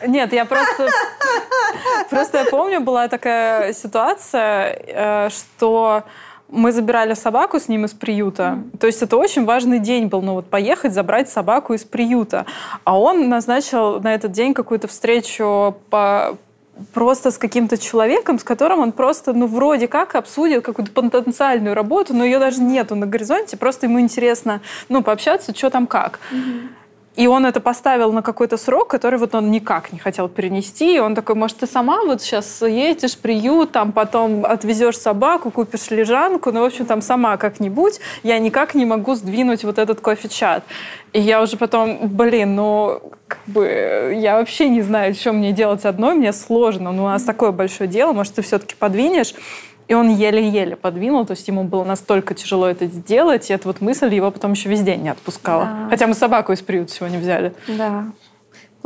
Нет, 0.06 0.32
я 0.32 0.44
просто... 0.44 0.88
Просто 2.10 2.38
я 2.38 2.44
помню, 2.44 2.80
была 2.80 3.08
такая 3.08 3.72
ситуация, 3.72 4.78
э, 4.86 5.28
что 5.30 6.04
мы 6.48 6.72
забирали 6.72 7.14
собаку 7.14 7.58
с 7.58 7.68
ним 7.68 7.84
из 7.84 7.92
приюта. 7.92 8.58
То 8.78 8.86
есть 8.86 9.02
это 9.02 9.16
очень 9.16 9.44
важный 9.44 9.78
день 9.78 10.06
был, 10.06 10.22
ну 10.22 10.34
вот 10.34 10.46
поехать, 10.46 10.92
забрать 10.92 11.28
собаку 11.28 11.74
из 11.74 11.84
приюта. 11.84 12.46
А 12.84 12.98
он 12.98 13.28
назначил 13.28 14.00
на 14.00 14.14
этот 14.14 14.32
день 14.32 14.54
какую-то 14.54 14.86
встречу 14.86 15.76
по 15.90 16.36
просто 16.92 17.30
с 17.30 17.38
каким-то 17.38 17.78
человеком, 17.78 18.38
с 18.38 18.44
которым 18.44 18.80
он 18.80 18.92
просто, 18.92 19.32
ну, 19.32 19.46
вроде 19.46 19.88
как 19.88 20.14
обсудит 20.14 20.62
какую-то 20.62 20.92
потенциальную 20.92 21.74
работу, 21.74 22.14
но 22.14 22.22
ее 22.22 22.38
даже 22.38 22.60
нету 22.60 22.94
на 22.94 23.06
горизонте, 23.06 23.56
просто 23.56 23.86
ему 23.86 23.98
интересно, 23.98 24.60
ну, 24.90 25.02
пообщаться, 25.02 25.56
что 25.56 25.70
там 25.70 25.86
как. 25.86 26.20
И 27.16 27.26
он 27.26 27.46
это 27.46 27.60
поставил 27.60 28.12
на 28.12 28.22
какой-то 28.22 28.58
срок, 28.58 28.88
который 28.88 29.18
вот 29.18 29.34
он 29.34 29.50
никак 29.50 29.92
не 29.92 29.98
хотел 29.98 30.28
перенести. 30.28 30.96
И 30.96 30.98
он 30.98 31.14
такой, 31.14 31.34
может, 31.34 31.58
ты 31.58 31.66
сама 31.66 32.04
вот 32.04 32.20
сейчас 32.20 32.62
едешь 32.62 33.16
приют, 33.16 33.72
там 33.72 33.92
потом 33.92 34.44
отвезешь 34.44 34.98
собаку, 34.98 35.50
купишь 35.50 35.90
лежанку, 35.90 36.52
ну, 36.52 36.60
в 36.60 36.64
общем, 36.64 36.84
там 36.84 37.00
сама 37.00 37.36
как-нибудь. 37.38 38.00
Я 38.22 38.38
никак 38.38 38.74
не 38.74 38.84
могу 38.84 39.14
сдвинуть 39.14 39.64
вот 39.64 39.78
этот 39.78 40.00
кофе-чат. 40.00 40.62
И 41.12 41.20
я 41.20 41.40
уже 41.40 41.56
потом, 41.56 41.98
блин, 42.02 42.54
ну, 42.54 43.00
как 43.26 43.40
бы, 43.46 44.12
я 44.20 44.36
вообще 44.38 44.68
не 44.68 44.82
знаю, 44.82 45.14
что 45.14 45.32
мне 45.32 45.52
делать 45.52 45.86
одной, 45.86 46.14
мне 46.14 46.32
сложно. 46.34 46.92
Ну, 46.92 47.04
у 47.04 47.08
нас 47.08 47.22
такое 47.22 47.52
большое 47.52 47.88
дело, 47.88 48.12
может, 48.12 48.34
ты 48.34 48.42
все-таки 48.42 48.74
подвинешь. 48.74 49.34
И 49.88 49.94
он 49.94 50.08
еле-еле 50.08 50.74
подвинул, 50.76 51.24
то 51.24 51.32
есть 51.32 51.46
ему 51.46 51.62
было 51.64 51.84
настолько 51.84 52.34
тяжело 52.34 52.66
это 52.66 52.86
сделать, 52.86 53.50
и 53.50 53.52
эта 53.52 53.68
вот 53.68 53.80
мысль 53.80 54.12
его 54.12 54.30
потом 54.30 54.52
еще 54.52 54.68
весь 54.68 54.82
день 54.82 55.02
не 55.02 55.10
отпускала. 55.10 55.64
Да. 55.64 55.86
Хотя 55.90 56.06
мы 56.06 56.14
собаку 56.14 56.52
из 56.52 56.60
приюта 56.60 56.92
сегодня 56.92 57.18
взяли. 57.18 57.54
Да. 57.68 58.06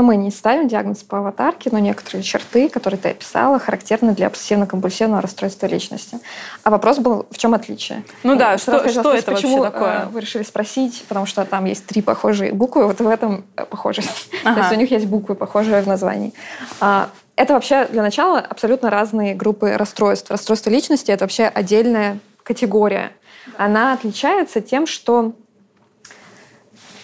Но 0.01 0.07
мы 0.07 0.17
не 0.17 0.31
ставим 0.31 0.67
диагноз 0.67 1.03
по 1.03 1.19
аватарке, 1.19 1.69
но 1.73 1.79
некоторые 1.79 2.23
черты, 2.23 2.71
которые 2.71 2.99
ты 2.99 3.11
описала, 3.11 3.59
характерны 3.59 4.15
для 4.15 4.29
обсессивно-компульсивного 4.29 5.21
расстройства 5.21 5.67
личности. 5.67 6.19
А 6.65 6.71
вопрос 6.71 6.99
был, 6.99 7.27
в 7.31 7.37
чем 7.37 7.53
отличие? 7.53 8.03
Ну 8.23 8.35
да, 8.35 8.57
что, 8.57 8.89
что, 8.89 9.01
что 9.01 9.13
это 9.13 9.33
почему 9.33 9.59
вообще 9.59 9.73
такое? 9.73 9.93
Э, 10.05 10.07
вы 10.07 10.21
решили 10.21 10.43
спросить, 10.43 11.05
потому 11.07 11.27
что 11.27 11.45
там 11.45 11.67
есть 11.67 11.85
три 11.85 12.01
похожие 12.01 12.53
буквы, 12.53 12.87
вот 12.87 12.99
в 12.99 13.07
этом 13.07 13.45
э, 13.57 13.67
похожесть. 13.67 14.31
Ага. 14.43 14.55
То 14.55 14.61
есть 14.61 14.73
у 14.73 14.77
них 14.77 14.91
есть 14.91 15.07
буквы, 15.07 15.35
похожие 15.35 15.83
в 15.83 15.87
названии. 15.87 16.33
Это 17.37 17.55
вообще 17.55 17.87
для 17.87 18.03
начала 18.03 18.39
абсолютно 18.39 18.91
разные 18.91 19.35
группы 19.35 19.73
расстройств. 19.77 20.31
Расстройство 20.31 20.71
личности— 20.71 21.11
это 21.13 21.25
вообще 21.25 21.45
отдельная 21.45 22.19
категория. 22.43 23.13
Она 23.57 23.93
отличается 23.93 24.61
тем, 24.61 24.87
что 24.87 25.33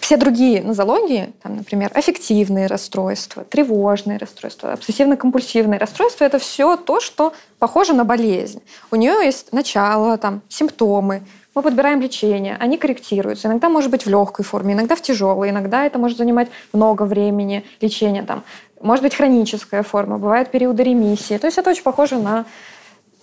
все 0.07 0.16
другие 0.16 0.62
нозологии, 0.62 1.32
там, 1.43 1.57
например, 1.57 1.90
аффективные 1.93 2.69
расстройства, 2.69 3.43
тревожные 3.43 4.19
расстройства, 4.19 4.73
обсессивно-компульсивные 4.73 5.78
расстройства, 5.78 6.24
это 6.24 6.39
все 6.39 6.77
то, 6.77 7.01
что 7.01 7.32
похоже 7.59 7.93
на 7.93 8.05
болезнь. 8.05 8.62
У 8.93 8.97
нее 8.97 9.15
есть 9.24 9.53
начало, 9.53 10.16
там, 10.16 10.43
симптомы, 10.48 11.23
мы 11.57 11.62
подбираем 11.62 12.03
лечение, 12.03 12.57
они 12.61 12.77
корректируются. 12.77 13.48
Иногда 13.48 13.70
может 13.70 13.90
быть 13.90 14.05
в 14.05 14.09
легкой 14.11 14.44
форме, 14.44 14.74
иногда 14.74 14.94
в 14.94 15.01
тяжелой, 15.01 15.48
иногда 15.48 15.86
это 15.86 15.98
может 15.98 16.19
занимать 16.19 16.48
много 16.73 17.05
времени 17.05 17.65
лечения. 17.81 18.23
Там, 18.23 18.44
может 18.81 19.03
быть 19.03 19.15
хроническая 19.15 19.82
форма, 19.82 20.19
бывают 20.19 20.51
периоды 20.51 20.82
ремиссии. 20.82 21.39
То 21.39 21.47
есть 21.47 21.59
это 21.59 21.70
очень 21.70 21.82
похоже 21.82 22.19
на, 22.19 22.44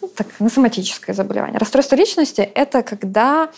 ну, 0.02 0.08
так, 0.08 0.28
на 0.40 0.50
соматическое 0.50 1.16
заболевание. 1.16 1.58
Расстройство 1.58 1.96
личности— 1.96 2.42
это 2.56 2.84
когда 2.84 3.50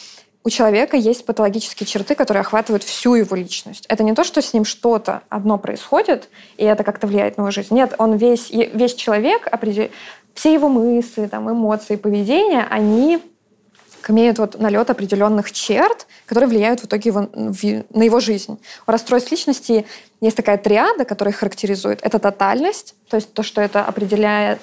у 0.43 0.49
человека 0.51 0.95
есть 0.95 1.25
патологические 1.25 1.87
черты, 1.87 2.13
которые 2.13 2.41
охватывают 2.41 2.83
всю 2.83 3.15
его 3.15 3.35
личность. 3.35 3.85
Это 3.89 4.03
не 4.03 4.13
то, 4.13 4.23
что 4.23 4.41
с 4.43 4.53
ним 4.53 4.63
что-то 4.63 5.23
одно 5.27 5.57
происходит, 5.57 6.29
и 6.57 6.63
это 6.63 6.83
как-то 6.83 7.07
влияет 7.07 7.37
на 7.37 7.41
его 7.41 7.51
жизнь. 7.51 7.73
Нет, 7.73 7.95
он 7.97 8.15
весь, 8.15 8.51
весь 8.51 8.93
человек, 8.93 9.47
все 10.35 10.53
его 10.53 10.69
мысли, 10.69 11.25
там, 11.25 11.51
эмоции, 11.51 11.95
поведение, 11.95 12.67
они 12.69 13.19
имеют 14.07 14.37
вот 14.37 14.59
налет 14.59 14.91
определенных 14.91 15.51
черт, 15.51 16.05
которые 16.27 16.47
влияют 16.47 16.81
в 16.81 16.85
итоге 16.85 17.09
его, 17.09 17.21
на 17.31 18.03
его 18.03 18.19
жизнь. 18.19 18.59
У 18.85 18.91
расстройств 18.91 19.31
личности 19.31 19.87
есть 20.25 20.37
такая 20.37 20.57
триада, 20.57 21.05
которая 21.05 21.33
характеризует. 21.33 21.99
Это 22.01 22.19
тотальность, 22.19 22.95
то 23.09 23.15
есть 23.15 23.33
то, 23.33 23.43
что 23.43 23.61
это 23.61 23.85
определяет 23.85 24.59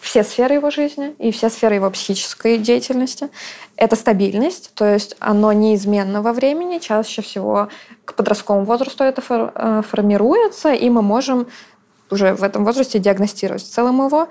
все 0.00 0.24
сферы 0.24 0.54
его 0.54 0.70
жизни 0.70 1.14
и 1.18 1.30
все 1.30 1.50
сферы 1.50 1.74
его 1.74 1.90
психической 1.90 2.58
деятельности. 2.58 3.28
Это 3.76 3.96
стабильность, 3.96 4.72
то 4.74 4.84
есть 4.84 5.16
оно 5.18 5.52
неизменно 5.52 6.22
во 6.22 6.32
времени. 6.32 6.78
Чаще 6.78 7.22
всего 7.22 7.68
к 8.04 8.14
подростковому 8.14 8.64
возрасту 8.64 9.04
это 9.04 9.22
э, 9.28 9.82
формируется, 9.88 10.72
и 10.72 10.88
мы 10.88 11.02
можем 11.02 11.48
уже 12.10 12.34
в 12.34 12.42
этом 12.42 12.64
возрасте 12.64 12.98
диагностировать 12.98 13.62
в 13.62 13.68
целом 13.68 14.06
его. 14.06 14.28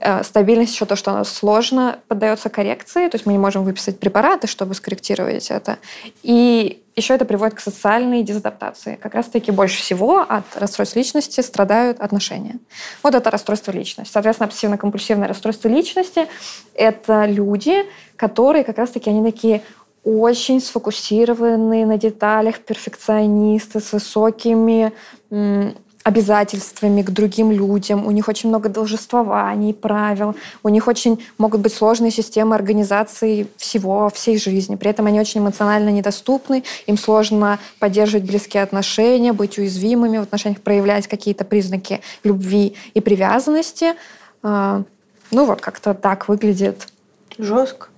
Э, 0.00 0.24
стабильность 0.24 0.72
еще 0.72 0.86
то, 0.86 0.96
что 0.96 1.10
она 1.10 1.24
сложно 1.24 1.98
поддается 2.08 2.48
коррекции, 2.48 3.08
то 3.08 3.16
есть 3.16 3.26
мы 3.26 3.32
не 3.32 3.38
можем 3.38 3.64
выписать 3.64 4.00
препараты, 4.00 4.46
чтобы 4.46 4.74
скорректировать 4.74 5.50
это. 5.50 5.76
И 6.22 6.82
еще 6.96 7.14
это 7.14 7.26
приводит 7.26 7.56
к 7.56 7.60
социальной 7.60 8.22
дезадаптации. 8.22 8.98
Как 9.00 9.14
раз-таки 9.14 9.50
больше 9.50 9.76
всего 9.76 10.20
от 10.20 10.44
расстройств 10.56 10.96
личности 10.96 11.42
страдают 11.42 12.00
отношения. 12.00 12.56
Вот 13.02 13.14
это 13.14 13.30
расстройство 13.30 13.72
личности. 13.72 14.10
Соответственно, 14.12 14.48
обсессивно-компульсивное 14.48 15.28
расстройство 15.28 15.68
личности— 15.68 16.28
это 16.74 17.26
люди, 17.26 17.84
которые 18.16 18.64
как 18.64 18.78
раз-таки, 18.78 19.10
они 19.10 19.22
такие 19.22 19.62
очень 20.02 20.62
сфокусированные 20.62 21.84
на 21.84 21.98
деталях, 21.98 22.60
перфекционисты 22.60 23.80
с 23.80 23.92
высокими 23.92 24.94
обязательствами 26.02 27.02
к 27.02 27.10
другим 27.10 27.50
людям, 27.50 28.06
у 28.06 28.10
них 28.10 28.28
очень 28.28 28.48
много 28.48 28.68
должествований, 28.68 29.74
правил, 29.74 30.34
у 30.62 30.68
них 30.68 30.88
очень 30.88 31.22
могут 31.36 31.60
быть 31.60 31.74
сложные 31.74 32.10
системы 32.10 32.54
организации 32.54 33.46
всего, 33.56 34.08
всей 34.08 34.38
жизни. 34.38 34.76
При 34.76 34.90
этом 34.90 35.06
они 35.06 35.20
очень 35.20 35.40
эмоционально 35.40 35.90
недоступны, 35.90 36.64
им 36.86 36.96
сложно 36.96 37.58
поддерживать 37.78 38.24
близкие 38.24 38.62
отношения, 38.62 39.32
быть 39.32 39.58
уязвимыми 39.58 40.18
в 40.18 40.22
отношениях, 40.22 40.62
проявлять 40.62 41.06
какие-то 41.06 41.44
признаки 41.44 42.00
любви 42.24 42.76
и 42.94 43.00
привязанности. 43.00 43.94
А, 44.42 44.82
ну 45.30 45.44
вот 45.44 45.60
как-то 45.60 45.92
так 45.92 46.28
выглядит. 46.28 46.88
Жестко. 47.36 47.88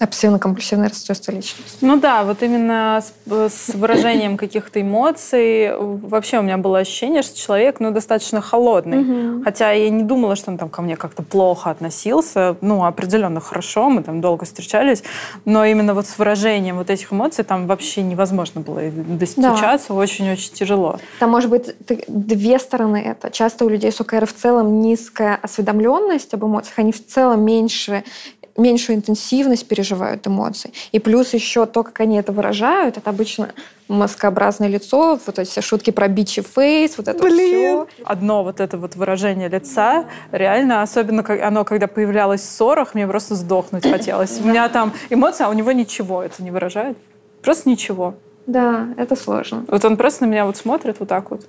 Обсессивно-компульсивное 0.00 0.88
расстройство 0.88 1.30
личности. 1.32 1.76
Ну 1.82 2.00
да, 2.00 2.24
вот 2.24 2.42
именно 2.42 3.02
с, 3.02 3.12
с 3.52 3.74
выражением 3.74 4.38
каких-то 4.38 4.80
эмоций. 4.80 5.76
Вообще 5.76 6.38
у 6.38 6.42
меня 6.42 6.56
было 6.56 6.78
ощущение, 6.78 7.20
что 7.20 7.36
человек 7.36 7.80
ну, 7.80 7.90
достаточно 7.90 8.40
холодный. 8.40 9.00
Угу. 9.00 9.44
Хотя 9.44 9.72
я 9.72 9.90
не 9.90 10.02
думала, 10.02 10.36
что 10.36 10.50
он 10.50 10.56
там 10.56 10.70
ко 10.70 10.80
мне 10.80 10.96
как-то 10.96 11.22
плохо 11.22 11.68
относился. 11.68 12.56
Ну, 12.62 12.84
определенно 12.86 13.40
хорошо, 13.40 13.90
мы 13.90 14.02
там 14.02 14.22
долго 14.22 14.46
встречались. 14.46 15.02
Но 15.44 15.66
именно 15.66 15.92
вот 15.92 16.06
с 16.06 16.18
выражением 16.18 16.78
вот 16.78 16.88
этих 16.88 17.12
эмоций 17.12 17.44
там 17.44 17.66
вообще 17.66 18.02
невозможно 18.02 18.62
было 18.62 18.80
достучаться. 18.90 19.92
Очень-очень 19.92 20.50
да. 20.52 20.56
тяжело. 20.56 20.98
Там 21.18 21.28
может 21.28 21.50
быть 21.50 21.74
две 22.08 22.58
стороны 22.58 23.02
это. 23.02 23.30
Часто 23.30 23.66
у 23.66 23.68
людей 23.68 23.92
с 23.92 24.00
ОКР 24.00 24.24
в 24.24 24.32
целом 24.32 24.80
низкая 24.80 25.38
осведомленность 25.42 26.32
об 26.32 26.44
эмоциях. 26.44 26.78
Они 26.78 26.92
в 26.92 27.06
целом 27.06 27.44
меньше 27.44 28.02
меньшую 28.56 28.96
интенсивность 28.96 29.66
переживают 29.66 30.26
эмоций. 30.26 30.72
И 30.92 30.98
плюс 30.98 31.34
еще 31.34 31.66
то, 31.66 31.82
как 31.82 32.00
они 32.00 32.18
это 32.18 32.32
выражают, 32.32 32.96
это 32.96 33.10
обычно 33.10 33.50
маскообразное 33.88 34.68
лицо, 34.68 35.18
вот 35.24 35.38
эти 35.38 35.48
все 35.48 35.60
шутки 35.60 35.90
про 35.90 36.08
бичи 36.08 36.42
фейс, 36.42 36.96
вот 36.96 37.08
это 37.08 37.22
Блин. 37.22 37.86
все. 37.86 37.86
Одно 38.04 38.44
вот 38.44 38.60
это 38.60 38.78
вот 38.78 38.94
выражение 38.96 39.48
лица, 39.48 40.06
реально, 40.30 40.82
особенно 40.82 41.22
как 41.22 41.42
оно, 41.42 41.64
когда 41.64 41.86
появлялось 41.86 42.40
в 42.40 42.44
ссорах, 42.44 42.94
мне 42.94 43.06
просто 43.06 43.34
сдохнуть 43.34 43.82
хотелось. 43.90 44.40
У 44.40 44.46
меня 44.46 44.68
там 44.68 44.92
эмоция, 45.10 45.46
а 45.46 45.50
у 45.50 45.52
него 45.52 45.72
ничего 45.72 46.22
это 46.22 46.42
не 46.42 46.50
выражает. 46.50 46.96
Просто 47.42 47.68
ничего. 47.68 48.14
Да, 48.46 48.88
это 48.96 49.16
сложно. 49.16 49.64
Вот 49.68 49.84
он 49.84 49.96
просто 49.96 50.24
на 50.24 50.30
меня 50.30 50.44
вот 50.46 50.56
смотрит 50.56 50.96
вот 51.00 51.08
так 51.08 51.30
вот. 51.30 51.46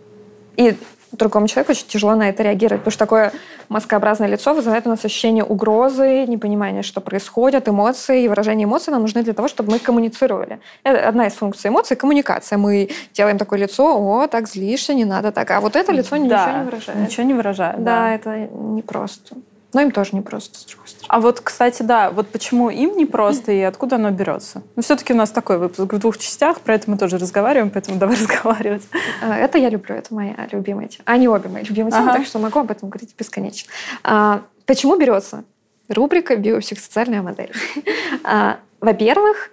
И 0.58 0.76
другому 1.12 1.48
человеку 1.48 1.72
очень 1.72 1.88
тяжело 1.88 2.16
на 2.16 2.30
это 2.30 2.44
реагировать, 2.44 2.82
потому 2.82 2.92
что 2.92 3.00
такое 3.00 3.32
маскообразное 3.70 4.28
лицо 4.28 4.54
вызывает 4.54 4.86
у 4.88 4.90
нас 4.90 5.04
ощущение 5.06 5.44
угрозы, 5.44 6.26
непонимания, 6.26 6.82
что 6.82 7.02
происходит, 7.02 7.68
эмоции, 7.68 8.24
и 8.24 8.28
выражение 8.28 8.66
эмоций 8.66 8.92
нам 8.92 9.02
нужны 9.02 9.24
для 9.24 9.34
того, 9.34 9.48
чтобы 9.48 9.72
мы 9.72 9.80
коммуницировали. 9.80 10.60
Это 10.84 11.08
одна 11.08 11.28
из 11.28 11.34
функций 11.34 11.70
эмоций— 11.70 11.96
коммуникация. 11.98 12.58
Мы 12.58 12.90
делаем 13.14 13.38
такое 13.38 13.60
лицо, 13.60 13.98
о, 13.98 14.28
так 14.28 14.48
злишься, 14.48 14.94
не 14.94 15.06
надо 15.06 15.32
так. 15.32 15.52
А 15.52 15.60
вот 15.62 15.76
это 15.76 15.92
лицо 15.92 16.18
да, 16.18 16.18
ничего 16.18 16.58
не 16.58 16.64
выражает. 16.66 17.00
Ничего 17.00 17.24
не 17.26 17.34
выражает, 17.34 17.84
да. 17.84 17.96
Да, 17.96 18.16
это 18.16 18.38
непросто. 18.52 19.36
Но 19.74 19.82
им 19.82 19.92
тоже 19.92 20.16
непросто, 20.16 20.60
с 20.60 20.66
другой 20.66 20.88
стороны. 20.88 21.08
А 21.08 21.22
вот, 21.22 21.40
кстати, 21.40 21.82
да, 21.84 22.12
вот 22.12 22.28
почему 22.28 22.70
им 22.70 22.98
непросто 22.98 23.52
и 23.52 23.62
откуда 23.62 23.96
оно 23.96 24.12
берется? 24.12 24.64
Ну, 24.76 24.82
все-таки 24.82 25.14
у 25.14 25.16
нас 25.16 25.32
такой 25.32 25.58
выпуск 25.58 25.94
в 25.94 25.98
двух 25.98 26.18
частях, 26.18 26.60
про 26.62 26.76
это 26.76 26.90
мы 26.92 26.98
тоже 26.98 27.18
разговариваем, 27.18 27.70
поэтому 27.70 27.98
давай 27.98 28.16
разговаривать. 28.20 28.84
А, 29.22 29.38
это 29.38 29.58
я 29.58 29.70
люблю, 29.70 29.96
это 29.96 30.14
моя 30.14 30.36
любимая 30.52 30.88
тема. 30.88 31.04
Они 31.06 31.28
обе 31.28 31.50
мои 31.50 31.64
любимые 31.64 31.92
темы, 31.92 32.04
ага. 32.10 32.18
так 32.18 32.26
что 32.26 32.40
могу 32.40 32.60
об 32.60 32.72
этом 32.72 32.90
говорить 32.90 33.16
бесконечно. 33.18 33.72
А, 34.04 34.42
почему 34.66 34.98
берется? 34.98 35.44
Рубрика 35.88 36.36
«Биопсихосоциальная 36.36 37.22
модель». 37.22 37.52
А, 38.24 38.60
во-первых, 38.80 39.52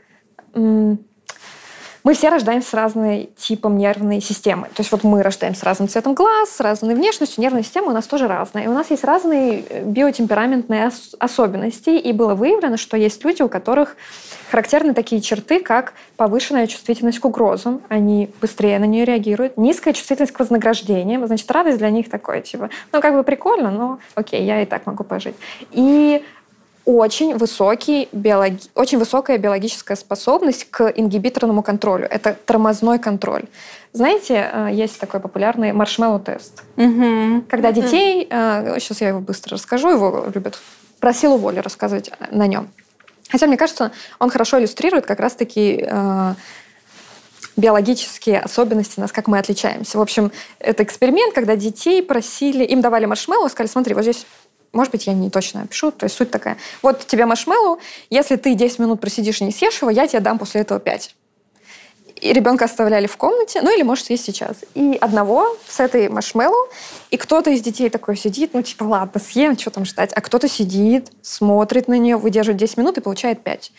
мы 2.08 2.14
все 2.14 2.30
рождаемся 2.30 2.70
с 2.70 2.72
разной 2.72 3.28
типом 3.36 3.76
нервной 3.76 4.22
системы. 4.22 4.68
То 4.68 4.80
есть 4.80 4.90
вот 4.92 5.04
мы 5.04 5.22
рождаемся 5.22 5.60
с 5.60 5.62
разным 5.62 5.90
цветом 5.90 6.14
глаз, 6.14 6.48
с 6.48 6.60
разной 6.60 6.94
внешностью, 6.94 7.42
нервная 7.42 7.62
система 7.62 7.88
у 7.88 7.92
нас 7.92 8.06
тоже 8.06 8.26
разная. 8.26 8.64
И 8.64 8.66
у 8.66 8.72
нас 8.72 8.90
есть 8.90 9.04
разные 9.04 9.62
э, 9.68 9.84
биотемпераментные 9.84 10.86
ос- 10.86 11.14
особенности. 11.18 11.90
И 11.90 12.14
было 12.14 12.34
выявлено, 12.34 12.78
что 12.78 12.96
есть 12.96 13.22
люди, 13.26 13.42
у 13.42 13.50
которых 13.50 13.98
характерны 14.50 14.94
такие 14.94 15.20
черты, 15.20 15.60
как 15.60 15.92
повышенная 16.16 16.66
чувствительность 16.66 17.18
к 17.18 17.26
угрозам, 17.26 17.82
они 17.90 18.30
быстрее 18.40 18.78
на 18.78 18.86
нее 18.86 19.04
реагируют, 19.04 19.58
низкая 19.58 19.92
чувствительность 19.92 20.32
к 20.32 20.38
вознаграждениям, 20.38 21.26
значит, 21.26 21.50
радость 21.50 21.76
для 21.76 21.90
них 21.90 22.08
такое, 22.08 22.40
типа, 22.40 22.70
ну, 22.90 23.02
как 23.02 23.12
бы 23.12 23.22
прикольно, 23.22 23.70
но 23.70 23.98
окей, 24.14 24.46
я 24.46 24.62
и 24.62 24.64
так 24.64 24.86
могу 24.86 25.04
пожить. 25.04 25.36
И 25.72 26.24
очень, 26.88 27.36
высокий 27.36 28.08
биологи... 28.12 28.60
очень 28.74 28.96
высокая 28.98 29.36
биологическая 29.36 29.94
способность 29.94 30.70
к 30.70 30.90
ингибиторному 30.96 31.62
контролю. 31.62 32.06
Это 32.10 32.34
тормозной 32.46 32.98
контроль. 32.98 33.44
Знаете, 33.92 34.48
э, 34.50 34.68
есть 34.72 34.98
такой 34.98 35.20
популярный 35.20 35.72
маршмеллоу-тест. 35.72 36.62
Мгм. 36.76 37.44
Когда 37.50 37.72
детей, 37.72 38.26
сейчас 38.80 39.02
я 39.02 39.08
его 39.08 39.20
быстро 39.20 39.56
расскажу, 39.56 39.90
его 39.90 40.28
любят 40.34 40.58
про 40.98 41.12
силу 41.12 41.36
воли 41.36 41.58
рассказывать 41.58 42.10
на 42.30 42.46
нем. 42.46 42.70
Хотя, 43.28 43.46
мне 43.46 43.58
кажется, 43.58 43.92
он 44.18 44.30
хорошо 44.30 44.58
иллюстрирует 44.58 45.04
как 45.04 45.20
раз-таки 45.20 45.84
э, 45.86 46.34
биологические 47.56 48.40
особенности 48.40 48.98
нас, 48.98 49.12
как 49.12 49.28
мы 49.28 49.38
отличаемся. 49.38 49.98
В 49.98 50.00
общем, 50.00 50.32
это 50.58 50.82
эксперимент, 50.84 51.34
когда 51.34 51.54
детей 51.54 52.02
просили, 52.02 52.64
им 52.64 52.80
давали 52.80 53.04
маршмеллоу, 53.04 53.50
сказали, 53.50 53.70
смотри, 53.70 53.94
вот 53.94 54.04
здесь 54.04 54.24
может 54.72 54.92
быть, 54.92 55.06
я 55.06 55.14
не 55.14 55.30
точно 55.30 55.62
опишу, 55.62 55.90
то 55.90 56.04
есть 56.04 56.16
суть 56.16 56.30
такая. 56.30 56.56
Вот 56.82 57.06
тебе 57.06 57.26
маршмеллоу, 57.26 57.78
если 58.10 58.36
ты 58.36 58.54
10 58.54 58.78
минут 58.78 59.00
просидишь 59.00 59.40
и 59.40 59.44
не 59.44 59.52
съешь 59.52 59.80
его, 59.80 59.90
я 59.90 60.06
тебе 60.06 60.20
дам 60.20 60.38
после 60.38 60.60
этого 60.60 60.80
5. 60.80 61.14
И 62.20 62.32
ребенка 62.32 62.64
оставляли 62.64 63.06
в 63.06 63.16
комнате, 63.16 63.60
ну 63.62 63.74
или 63.74 63.82
может 63.82 64.06
съесть 64.06 64.24
сейчас. 64.24 64.56
И 64.74 64.98
одного 65.00 65.56
с 65.68 65.78
этой 65.78 66.08
маршмеллоу, 66.08 66.68
и 67.10 67.16
кто-то 67.16 67.50
из 67.50 67.60
детей 67.60 67.90
такой 67.90 68.16
сидит, 68.16 68.54
ну 68.54 68.62
типа 68.62 68.84
ладно, 68.84 69.20
съем, 69.20 69.56
что 69.56 69.70
там 69.70 69.84
ждать. 69.84 70.12
А 70.14 70.20
кто-то 70.20 70.48
сидит, 70.48 71.10
смотрит 71.22 71.88
на 71.88 71.96
нее, 71.96 72.16
выдерживает 72.16 72.58
10 72.58 72.76
минут 72.76 72.98
и 72.98 73.00
получает 73.00 73.42
5. 73.42 73.72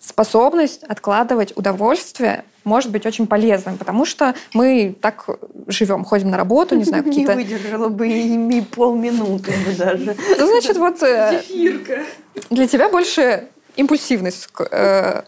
Способность 0.00 0.82
откладывать 0.84 1.56
удовольствие 1.56 2.44
может 2.64 2.90
быть 2.90 3.06
очень 3.06 3.26
полезным, 3.26 3.78
потому 3.78 4.04
что 4.04 4.34
мы 4.52 4.94
так 5.00 5.28
живем, 5.68 6.04
ходим 6.04 6.30
на 6.30 6.36
работу, 6.36 6.74
не 6.74 6.84
знаю, 6.84 7.04
Не 7.06 7.10
какие-то... 7.10 7.34
выдержала 7.34 7.88
бы 7.88 8.08
и 8.08 8.60
полминуты 8.60 9.52
бы 9.64 9.72
даже. 9.76 10.16
Ну, 10.38 10.46
значит, 10.46 10.76
вот 10.76 11.02
э, 11.02 11.42
для 12.50 12.66
тебя 12.66 12.88
больше 12.88 13.48
импульсивность 13.76 14.48
э, 14.70 15.22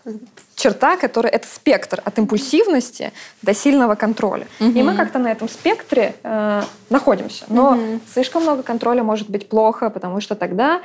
черта, 0.59 0.97
которая 0.97 1.32
это 1.32 1.47
спектр 1.47 2.02
от 2.05 2.18
импульсивности 2.18 3.12
до 3.43 3.55
сильного 3.55 3.94
контроля. 3.94 4.47
И 4.59 4.82
мы 4.82 4.94
как-то 4.94 5.18
на 5.18 5.28
этом 5.30 5.48
спектре 5.48 6.16
э, 6.22 6.62
находимся. 6.90 7.44
Но 7.48 7.78
слишком 8.12 8.43
много 8.43 8.62
контроля 8.62 9.02
может 9.02 9.30
быть 9.30 9.48
плохо, 9.48 9.89
потому 9.89 10.20
что 10.20 10.35
тогда 10.35 10.82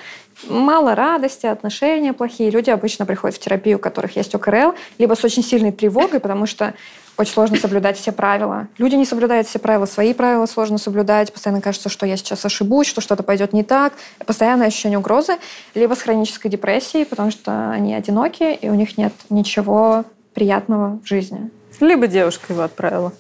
мало 0.48 0.96
радости, 0.96 1.48
отношения 1.48 2.14
плохие. 2.14 2.52
Люди 2.52 2.70
обычно 2.70 3.06
приходят 3.06 3.36
в 3.36 3.40
терапию, 3.40 3.78
у 3.78 3.82
которых 3.82 4.16
есть 4.16 4.36
ОКРЛ, 4.36 4.76
либо 5.00 5.16
с 5.16 5.24
очень 5.24 5.44
сильной 5.44 5.72
тревогой, 5.72 6.20
потому 6.20 6.46
что 6.46 6.76
очень 7.18 7.34
сложно 7.34 7.58
соблюдать 7.58 7.98
все 7.98 8.12
правила. 8.12 8.68
Люди 8.78 8.96
не 8.96 9.06
соблюдают 9.06 9.48
все 9.48 9.60
правила, 9.60 9.86
свои 9.86 10.14
правила 10.14 10.46
сложно 10.46 10.78
соблюдать. 10.78 11.32
Постоянно 11.32 11.62
кажется, 11.62 11.90
что 11.90 12.06
я 12.06 12.18
сейчас 12.18 12.44
ошибусь, 12.46 12.88
что 12.88 13.02
что-то 13.02 13.22
пойдет 13.24 13.54
не 13.54 13.64
так. 13.64 13.94
Постоянное 14.26 14.68
ощущение 14.68 14.98
угрозы. 14.98 15.34
Либо 15.76 15.94
с 15.94 16.02
хронической 16.02 16.50
депрессией, 16.50 17.06
потому 17.06 17.30
что 17.30 17.70
они 17.70 17.94
одиноки, 17.94 18.56
и 18.56 18.70
у 18.70 18.74
них 18.74 18.98
нет 18.98 19.14
ничего 19.30 20.06
приятного 20.34 21.00
в 21.04 21.08
жизни. 21.08 21.52
Либо 21.80 22.08
девушка 22.08 22.54
его 22.54 22.64
отправила. 22.64 23.14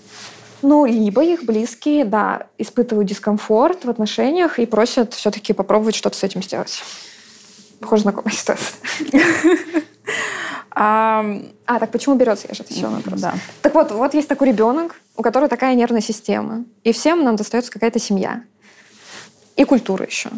Ну, 0.63 0.85
либо 0.85 1.23
их 1.23 1.43
близкие, 1.43 2.05
да, 2.05 2.47
испытывают 2.57 3.07
дискомфорт 3.07 3.85
в 3.85 3.89
отношениях 3.89 4.59
и 4.59 4.65
просят 4.65 5.13
все-таки 5.13 5.53
попробовать 5.53 5.95
что-то 5.95 6.17
с 6.17 6.23
этим 6.23 6.41
сделать. 6.41 6.81
Похоже, 7.79 8.03
знакомая 8.03 8.33
ситуация. 8.33 8.73
А, 10.75 11.23
А, 11.65 11.79
так 11.79 11.91
почему 11.91 12.15
берется? 12.15 12.47
Я 12.47 12.55
же 12.55 12.63
отвечала 12.63 12.91
на 12.91 12.97
вопрос. 12.97 13.21
да. 13.21 13.35
Так 13.61 13.75
вот, 13.75 13.91
вот 13.91 14.13
есть 14.13 14.27
такой 14.27 14.47
ребенок, 14.49 14.99
у 15.15 15.21
которого 15.21 15.47
такая 15.47 15.75
нервная 15.75 16.01
система. 16.01 16.65
И 16.83 16.91
всем 16.91 17.23
нам 17.23 17.35
достается 17.35 17.71
какая-то 17.71 17.99
семья. 17.99 18.43
И 19.55 19.63
культура 19.65 20.05
еще. 20.05 20.29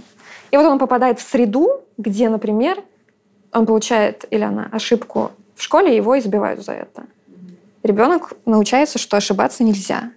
И 0.52 0.58
вот 0.58 0.66
он 0.66 0.78
попадает 0.78 1.20
в 1.20 1.30
среду, 1.30 1.82
где, 1.98 2.28
например, 2.30 2.84
он 3.54 3.66
получает, 3.66 4.26
или 4.30 4.44
она, 4.44 4.68
ошибку 4.72 5.32
в 5.56 5.64
школе, 5.64 5.94
и 5.94 5.96
его 5.96 6.20
избивают 6.20 6.64
за 6.66 6.74
это. 6.74 7.06
Ребенок 7.84 8.34
научается, 8.46 9.00
что 9.00 9.16
ошибаться 9.16 9.64
нельзя. 9.64 10.12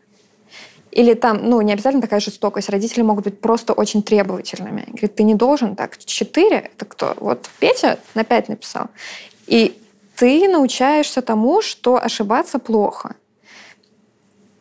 Или 0.91 1.15
там, 1.15 1.49
ну, 1.49 1.61
не 1.61 1.73
обязательно 1.73 2.03
такая 2.03 2.19
жестокость. 2.19 2.71
Родители 2.71 3.03
могут 3.03 3.25
быть 3.25 3.41
просто 3.41 3.73
очень 3.73 4.03
требовательными. 4.03 4.85
Говорит, 4.89 5.15
ты 5.15 5.23
не 5.23 5.35
должен 5.35 5.77
так. 5.77 5.99
Четыре? 5.99 6.71
Это 6.75 6.87
кто? 6.87 7.15
Вот 7.21 7.49
Петя 7.61 7.99
на 8.15 8.25
пять 8.25 8.49
написал. 8.49 8.87
И 9.47 9.81
ты 10.19 10.49
научаешься 10.49 11.23
тому, 11.23 11.63
что 11.63 11.97
ошибаться 12.03 12.59
плохо. 12.59 13.15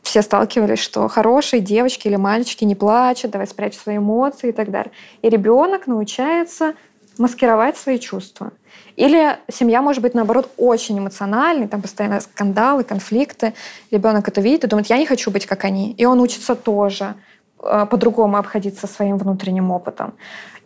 Все 0.03 0.21
сталкивались, 0.21 0.79
что 0.79 1.07
хорошие 1.07 1.61
девочки 1.61 2.07
или 2.07 2.15
мальчики 2.15 2.63
не 2.63 2.75
плачут, 2.75 3.31
давай 3.31 3.47
спрячь 3.47 3.75
свои 3.75 3.97
эмоции 3.97 4.49
и 4.49 4.51
так 4.51 4.69
далее. 4.69 4.91
И 5.23 5.29
ребенок 5.29 5.87
научается 5.87 6.75
маскировать 7.17 7.75
свои 7.75 7.97
чувства. 7.97 8.51
Или 8.95 9.37
семья 9.51 9.81
может 9.81 10.03
быть, 10.03 10.13
наоборот, 10.13 10.51
очень 10.57 10.99
эмоциональной, 10.99 11.67
там 11.67 11.81
постоянно 11.81 12.21
скандалы, 12.21 12.83
конфликты. 12.83 13.53
Ребенок 13.89 14.27
это 14.27 14.41
видит 14.41 14.63
и 14.63 14.67
думает, 14.67 14.87
я 14.87 14.97
не 14.97 15.07
хочу 15.07 15.31
быть 15.31 15.47
как 15.47 15.65
они. 15.65 15.93
И 15.93 16.05
он 16.05 16.19
учится 16.19 16.55
тоже 16.55 17.15
э, 17.63 17.87
по-другому 17.89 18.37
обходиться 18.37 18.85
своим 18.85 19.17
внутренним 19.17 19.71
опытом. 19.71 20.13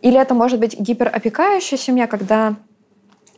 Или 0.02 0.20
это 0.20 0.34
может 0.34 0.60
быть 0.60 0.78
гиперопекающая 0.78 1.78
семья, 1.78 2.06
когда 2.06 2.56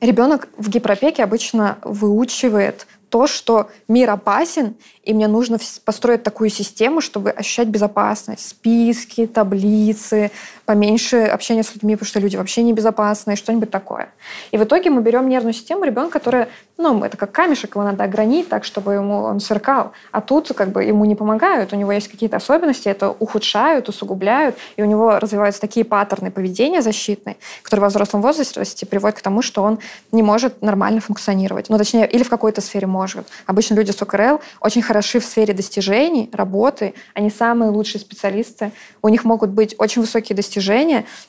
ребенок 0.01 0.49
в 0.57 0.69
гиперопеке 0.69 1.23
обычно 1.25 1.79
выучивает 1.83 2.87
то, 3.15 3.29
что 3.29 3.71
мир 3.87 4.11
опасен, 4.11 4.75
и 5.05 5.15
мне 5.15 5.29
нужно 5.29 5.59
построить 5.85 6.25
такую 6.25 6.51
систему, 6.51 7.01
чтобы 7.01 7.31
ощущать 7.31 7.69
безопасность. 7.69 8.49
Списки, 8.49 9.29
таблицы, 9.29 10.33
поменьше 10.67 11.25
общения 11.25 11.63
с 11.63 11.75
людьми, 11.75 11.95
потому 11.95 12.09
что 12.09 12.21
люди 12.21 12.37
вообще 12.37 12.63
небезопасные, 12.63 13.37
что-нибудь 13.37 13.71
такое. 13.71 14.09
И 14.51 14.57
в 14.57 14.65
итоге 14.65 14.91
мы 14.91 15.03
берем 15.03 15.29
нервную 15.29 15.53
систему 15.53 15.85
ребенка, 15.85 16.13
которая, 16.13 16.49
ну, 16.79 17.05
это 17.05 17.17
как 17.17 17.33
камешек, 17.33 17.75
его 17.75 17.85
надо 17.85 18.05
огранить 18.05 18.49
так, 18.49 18.65
чтобы 18.65 18.95
ему 18.95 19.23
он 19.23 19.41
сверкал. 19.41 19.93
А 20.13 20.21
тут 20.21 20.53
как 20.55 20.71
бы 20.71 20.85
ему 20.85 21.05
не 21.05 21.15
помогают, 21.15 21.73
у 21.73 21.77
него 21.77 21.93
есть 21.93 22.09
какие-то 22.09 22.37
особенности, 22.37 22.89
это 22.89 23.11
ухудшают, 23.11 23.89
усугубляют, 23.89 24.57
и 24.77 24.83
у 24.83 24.87
него 24.87 25.19
развиваются 25.19 25.61
такие 25.61 25.85
паттерны 25.85 26.31
поведения 26.31 26.83
защитные, 26.83 27.37
которые 27.63 27.83
во 27.83 27.89
взрослом 27.89 28.23
возрасте 28.23 28.87
приводят 28.87 29.19
к 29.19 29.23
тому, 29.23 29.43
что 29.43 29.63
он 29.63 29.79
не 30.13 30.23
может 30.23 30.63
нормально 30.63 31.01
функционировать. 31.01 31.69
Ну, 31.69 31.79
точнее, 31.79 32.09
или 32.09 32.23
в 32.23 32.29
какой-то 32.29 32.61
сфере 32.61 32.87
может. 32.87 33.27
Обычно 33.47 33.75
люди 33.75 33.91
с 33.91 34.01
ОКРЛ 34.01 34.41
очень 34.61 34.83
хороши 34.83 35.21
в 35.21 35.25
сфере 35.25 35.53
достижений, 35.55 36.31
работы, 36.33 36.95
они 37.15 37.31
самые 37.31 37.71
лучшие 37.71 38.01
специалисты. 38.01 38.73
У 39.03 39.09
них 39.09 39.25
могут 39.25 39.51
быть 39.51 39.75
очень 39.79 40.03
высокие 40.03 40.35
достижения, 40.35 40.54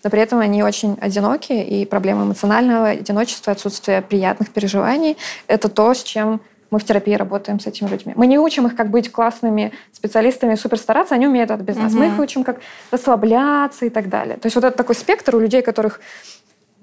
но 0.04 0.10
при 0.10 0.22
этом 0.22 0.40
они 0.40 0.64
очень 0.64 0.98
одиноки, 1.02 1.54
и 1.54 1.86
проблемы 1.86 2.24
эмоционального 2.24 2.90
одиночества, 2.90 3.54
отсутствия 3.54 4.02
приятных 4.02 4.50
переживаний— 4.52 5.18
это 5.48 5.70
то, 5.70 5.94
с 5.94 6.04
чем 6.04 6.42
мы 6.72 6.80
в 6.80 6.84
терапии 6.84 7.14
работаем 7.14 7.60
с 7.60 7.68
этими 7.68 7.88
людьми. 7.88 8.14
Мы 8.16 8.28
не 8.28 8.40
учим 8.40 8.68
их, 8.68 8.76
как 8.76 8.90
быть 8.90 9.12
классными 9.12 9.72
специалистами, 9.92 10.56
супер 10.56 10.78
стараться, 10.78 11.16
они 11.16 11.28
умеют 11.28 11.52
это 11.52 11.64
без 11.64 11.78
нас. 11.78 11.94
Мы 11.94 12.08
их 12.08 12.20
учим, 12.20 12.44
как 12.44 12.60
расслабляться 12.92 13.86
и 13.86 13.90
так 13.90 14.10
далее. 14.10 14.38
То 14.38 14.48
есть 14.48 14.56
вот 14.56 14.64
это 14.66 14.76
такой 14.76 14.96
спектр 14.96 15.36
у 15.36 15.40
людей, 15.40 15.62
у 15.62 15.64
которых 15.64 16.02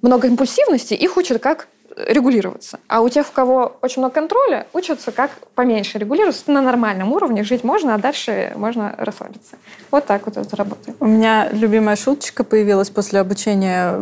много 0.01 0.29
импульсивности, 0.29 0.95
их 0.95 1.17
учат, 1.17 1.43
как 1.43 1.69
регулироваться. 1.97 2.81
А 2.89 3.01
у 3.01 3.09
тех, 3.09 3.29
у 3.29 3.33
кого 3.33 3.77
очень 3.83 4.01
много 4.01 4.15
контроля, 4.15 4.67
учатся, 4.73 5.13
как 5.13 5.31
поменьше 5.55 5.99
регулироваться 5.99 6.51
на 6.51 6.63
нормальном 6.63 7.13
уровне. 7.13 7.45
Жить 7.45 7.65
можно, 7.65 7.95
а 7.95 7.99
дальше 7.99 8.53
можно 8.57 8.95
расслабиться. 8.99 9.57
Вот 9.91 10.07
так 10.07 10.27
вот 10.27 10.37
это 10.37 10.57
работает. 10.57 10.97
У 11.01 11.07
меня 11.07 11.49
любимая 11.53 11.97
шуточка 11.97 12.45
появилась 12.45 12.91
после 12.91 13.21
обучения 13.21 13.95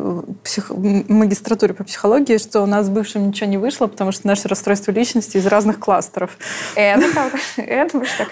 псих- 0.44 0.70
магистратуре 0.70 1.74
по 1.74 1.84
психологии, 1.84 2.38
что 2.38 2.62
у 2.62 2.66
нас 2.66 2.86
с 2.86 2.88
бывшим 2.88 3.28
ничего 3.28 3.48
не 3.48 3.58
вышло, 3.58 3.86
потому 3.86 4.12
что 4.12 4.26
наше 4.26 4.48
расстройство 4.48 4.92
личности 4.92 5.36
из 5.36 5.46
разных 5.46 5.78
кластеров. 5.78 6.36
Это 6.74 7.06
правда. 7.12 7.38
Это 7.56 7.98
уж 7.98 8.08
так. 8.12 8.28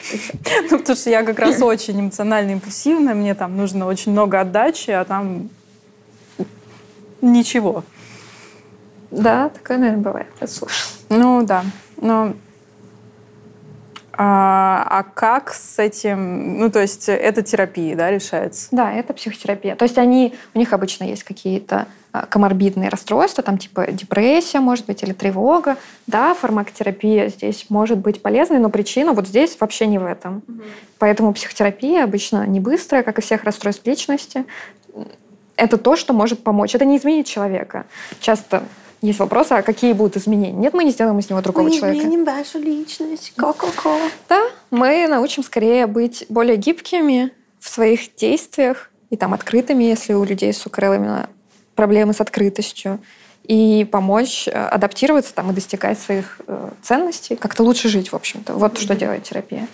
Ну, 0.70 0.78
потому 0.78 0.96
что 0.96 1.10
я 1.10 1.22
как 1.22 1.38
раз 1.38 1.60
очень 1.62 2.00
эмоционально 2.00 2.52
импульсивная, 2.52 3.14
мне 3.14 3.34
там 3.34 3.56
нужно 3.56 3.86
очень 3.86 4.12
много 4.12 4.40
отдачи, 4.40 4.90
а 4.90 5.04
там 5.04 5.50
ничего. 7.20 7.84
Да, 9.10 9.48
такое, 9.48 9.78
наверное, 9.78 10.02
бывает. 10.02 10.28
Это. 10.40 10.66
Ну 11.08 11.42
да, 11.44 11.64
но 12.00 12.34
а, 14.20 14.84
а 14.90 15.02
как 15.04 15.54
с 15.54 15.78
этим, 15.78 16.58
ну 16.58 16.70
то 16.70 16.80
есть 16.80 17.08
это 17.08 17.40
терапия, 17.42 17.94
да, 17.94 18.10
решается? 18.10 18.66
Да, 18.72 18.92
это 18.92 19.12
психотерапия. 19.12 19.76
То 19.76 19.84
есть 19.84 19.96
они, 19.96 20.34
у 20.54 20.58
них 20.58 20.72
обычно 20.72 21.04
есть 21.04 21.22
какие-то 21.22 21.86
а, 22.10 22.26
коморбидные 22.26 22.88
расстройства, 22.88 23.44
там 23.44 23.58
типа 23.58 23.92
депрессия, 23.92 24.58
может 24.58 24.86
быть, 24.86 25.04
или 25.04 25.12
тревога. 25.12 25.76
Да, 26.08 26.34
фармакотерапия 26.34 27.28
здесь 27.28 27.66
может 27.68 27.98
быть 27.98 28.20
полезной, 28.20 28.58
но 28.58 28.70
причина 28.70 29.12
вот 29.12 29.28
здесь 29.28 29.56
вообще 29.60 29.86
не 29.86 29.98
в 29.98 30.04
этом. 30.04 30.42
Поэтому 30.98 31.32
психотерапия 31.32 32.02
обычно 32.02 32.44
не 32.44 32.58
быстрая, 32.58 33.04
как 33.04 33.20
и 33.20 33.22
всех 33.22 33.44
расстройств 33.44 33.86
личности. 33.86 34.46
Это 35.54 35.78
то, 35.78 35.94
что 35.94 36.12
может 36.12 36.42
помочь. 36.42 36.74
Это 36.74 36.84
не 36.84 36.96
изменит 36.96 37.26
человека. 37.26 37.86
Часто 38.18 38.64
есть 39.00 39.18
вопросы, 39.18 39.52
а 39.52 39.62
какие 39.62 39.92
будут 39.92 40.16
изменения? 40.16 40.56
Нет, 40.56 40.74
мы 40.74 40.84
не 40.84 40.90
сделаем 40.90 41.18
из 41.18 41.30
него 41.30 41.40
другого 41.40 41.66
Мы 41.66 41.76
человека. 41.76 42.00
изменим 42.00 42.24
вашу 42.24 42.58
личность. 42.58 43.32
Ко-ко-ко. 43.36 43.98
Да, 44.28 44.42
мы 44.70 45.06
научим 45.06 45.42
скорее 45.44 45.86
быть 45.86 46.26
более 46.28 46.56
гибкими 46.56 47.32
в 47.60 47.68
своих 47.68 48.14
действиях 48.16 48.90
и 49.10 49.16
там 49.16 49.34
открытыми, 49.34 49.84
если 49.84 50.14
у 50.14 50.24
людей 50.24 50.52
с 50.52 50.66
укрыл 50.66 50.92
именно 50.94 51.28
проблемы 51.74 52.12
с 52.12 52.20
открытостью. 52.20 52.98
и 53.44 53.88
помочь 53.90 54.46
э, 54.46 54.50
адаптироваться 54.52 55.32
там 55.34 55.50
и 55.50 55.54
достигать 55.54 55.98
своих 55.98 56.40
э, 56.46 56.70
ценностей, 56.82 57.34
как-то 57.34 57.62
лучше 57.62 57.88
жить, 57.88 58.12
в 58.12 58.14
общем-то. 58.14 58.52
Вот 58.54 58.76
что 58.78 58.94
делает 58.94 59.22
терапия. 59.24 59.66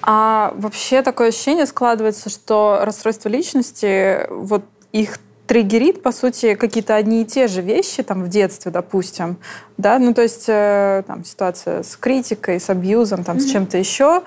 А 0.00 0.54
вообще 0.56 1.02
такое 1.02 1.28
ощущение 1.28 1.66
складывается, 1.66 2.30
что 2.30 2.78
расстройство 2.82 3.28
личности, 3.28 4.26
вот 4.30 4.64
их 4.92 5.18
триггерит, 5.46 6.02
по 6.02 6.12
сути, 6.12 6.54
какие-то 6.54 6.96
одни 6.96 7.22
и 7.22 7.24
те 7.24 7.46
же 7.46 7.62
вещи, 7.62 8.02
там, 8.02 8.24
в 8.24 8.28
детстве, 8.28 8.70
допустим, 8.70 9.36
да, 9.76 9.98
ну, 9.98 10.12
то 10.12 10.22
есть, 10.22 10.44
э, 10.48 11.02
там, 11.06 11.24
ситуация 11.24 11.82
с 11.82 11.96
критикой, 11.96 12.60
с 12.60 12.68
абьюзом, 12.70 13.24
там, 13.24 13.36
mm-hmm. 13.36 13.40
с 13.40 13.52
чем-то 13.52 13.78
еще, 13.78 14.22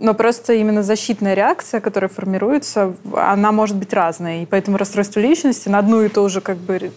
но 0.00 0.14
просто 0.14 0.54
именно 0.54 0.82
защитная 0.82 1.34
реакция, 1.34 1.80
которая 1.80 2.08
формируется, 2.08 2.94
она 3.14 3.52
может 3.52 3.76
быть 3.76 3.92
разной, 3.92 4.42
и 4.42 4.46
поэтому 4.46 4.76
расстройство 4.76 5.20
личности 5.20 5.68
на 5.68 5.78
одну 5.78 6.02
и 6.02 6.08
ту 6.08 6.28
же, 6.28 6.40
как 6.40 6.56
бы, 6.56 6.92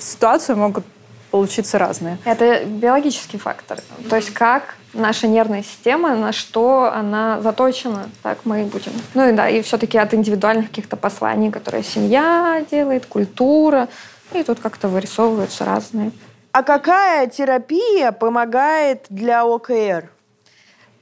ситуацию 0.00 0.56
могут 0.56 0.84
получиться 1.32 1.78
разные. 1.78 2.18
Это 2.24 2.64
биологический 2.66 3.38
фактор. 3.38 3.80
То 4.08 4.16
есть 4.16 4.30
как 4.30 4.76
наша 4.92 5.26
нервная 5.26 5.62
система, 5.62 6.14
на 6.14 6.32
что 6.32 6.92
она 6.94 7.40
заточена, 7.40 8.10
так 8.22 8.40
мы 8.44 8.62
и 8.62 8.64
будем. 8.64 8.92
Ну 9.14 9.30
и 9.30 9.32
да, 9.32 9.48
и 9.48 9.62
все-таки 9.62 9.96
от 9.96 10.12
индивидуальных 10.12 10.68
каких-то 10.68 10.96
посланий, 10.96 11.50
которые 11.50 11.82
семья 11.82 12.62
делает, 12.70 13.06
культура, 13.06 13.88
и 14.34 14.42
тут 14.42 14.60
как-то 14.60 14.88
вырисовываются 14.88 15.64
разные. 15.64 16.12
А 16.52 16.62
какая 16.62 17.26
терапия 17.28 18.12
помогает 18.12 19.06
для 19.08 19.44
ОКР? 19.46 20.10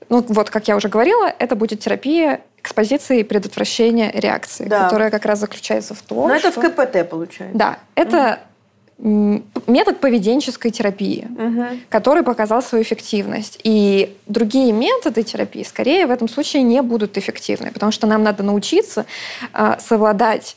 Ну 0.09 0.25
вот, 0.29 0.49
как 0.49 0.69
я 0.69 0.77
уже 0.77 0.89
говорила, 0.89 1.27
это 1.27 1.57
будет 1.57 1.81
терапия 1.81 2.41
экспозиции 2.59 3.21
и 3.21 3.25
предотвращения 3.25 4.13
реакции, 4.13 4.67
да. 4.67 4.85
которая 4.85 5.11
как 5.11 5.25
раз 5.25 5.41
заключается 5.41 5.95
в 5.95 6.03
том, 6.03 6.29
Но 6.29 6.39
что... 6.39 6.49
это 6.49 6.61
в 6.61 6.63
КПТ 6.63 7.09
получается. 7.11 7.59
Да, 7.59 7.79
это 7.97 8.41
метод 9.03 10.01
поведенческой 10.01 10.71
терапии, 10.71 11.27
угу. 11.31 11.65
который 11.89 12.23
показал 12.23 12.63
свою 12.63 12.85
эффективность. 12.85 13.59
И 13.65 14.15
другие 14.27 14.73
методы 14.73 15.23
терапии, 15.23 15.63
скорее, 15.63 16.07
в 16.07 16.11
этом 16.11 16.29
случае 16.29 16.63
не 16.63 16.83
будут 16.83 17.17
эффективны, 17.17 17.71
потому 17.73 17.93
что 17.93 18.07
нам 18.07 18.23
надо 18.23 18.43
научиться 18.43 19.07
э, 19.55 19.77
совладать, 19.81 20.57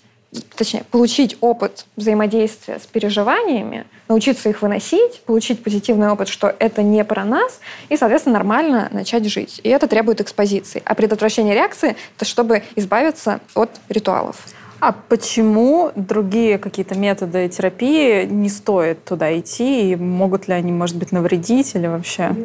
точнее, 0.55 0.83
получить 0.91 1.37
опыт 1.39 1.85
взаимодействия 1.95 2.79
с 2.79 2.85
переживаниями, 2.85 3.85
научиться 4.09 4.49
их 4.49 4.61
выносить, 4.61 5.21
получить 5.21 5.63
позитивный 5.63 6.09
опыт, 6.09 6.27
что 6.27 6.53
это 6.59 6.83
не 6.83 7.05
про 7.05 7.23
нас, 7.23 7.61
и, 7.87 7.95
соответственно, 7.95 8.33
нормально 8.33 8.89
начать 8.91 9.25
жить. 9.25 9.61
И 9.63 9.69
это 9.69 9.87
требует 9.87 10.19
экспозиции. 10.19 10.81
А 10.85 10.95
предотвращение 10.95 11.53
реакции— 11.53 11.95
это 12.17 12.25
чтобы 12.25 12.63
избавиться 12.75 13.39
от 13.55 13.69
ритуалов. 13.87 14.37
А 14.85 14.91
почему 14.91 15.93
другие 15.95 16.57
какие-то 16.57 16.95
методы 16.95 17.47
терапии 17.47 18.25
не 18.25 18.49
стоит 18.49 19.05
туда 19.05 19.39
идти? 19.39 19.91
И 19.91 19.95
могут 19.95 20.49
ли 20.49 20.53
они, 20.53 20.73
может 20.73 20.97
быть, 20.97 21.13
навредить 21.13 21.73
или 21.75 21.87
вообще? 21.87 22.35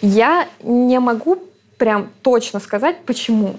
Я 0.00 0.48
не 0.62 0.98
могу 1.00 1.36
прям 1.76 2.08
точно 2.22 2.60
сказать, 2.60 3.04
почему. 3.04 3.56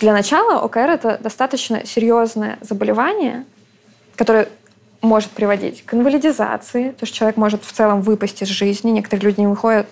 Для 0.00 0.12
начала 0.12 0.60
ОКР— 0.60 0.78
это 0.90 1.18
достаточно 1.20 1.84
серьезное 1.84 2.58
заболевание, 2.60 3.46
которое 4.14 4.48
может 5.00 5.32
приводить 5.32 5.84
к 5.84 5.94
инвалидизации, 5.94 6.90
то 6.90 6.98
есть 7.00 7.12
человек 7.12 7.36
может 7.36 7.64
в 7.64 7.72
целом 7.72 8.02
выпасть 8.02 8.42
из 8.42 8.48
жизни. 8.48 8.92
Некоторые 8.92 9.24
люди 9.24 9.40
не 9.40 9.48
выходят 9.48 9.88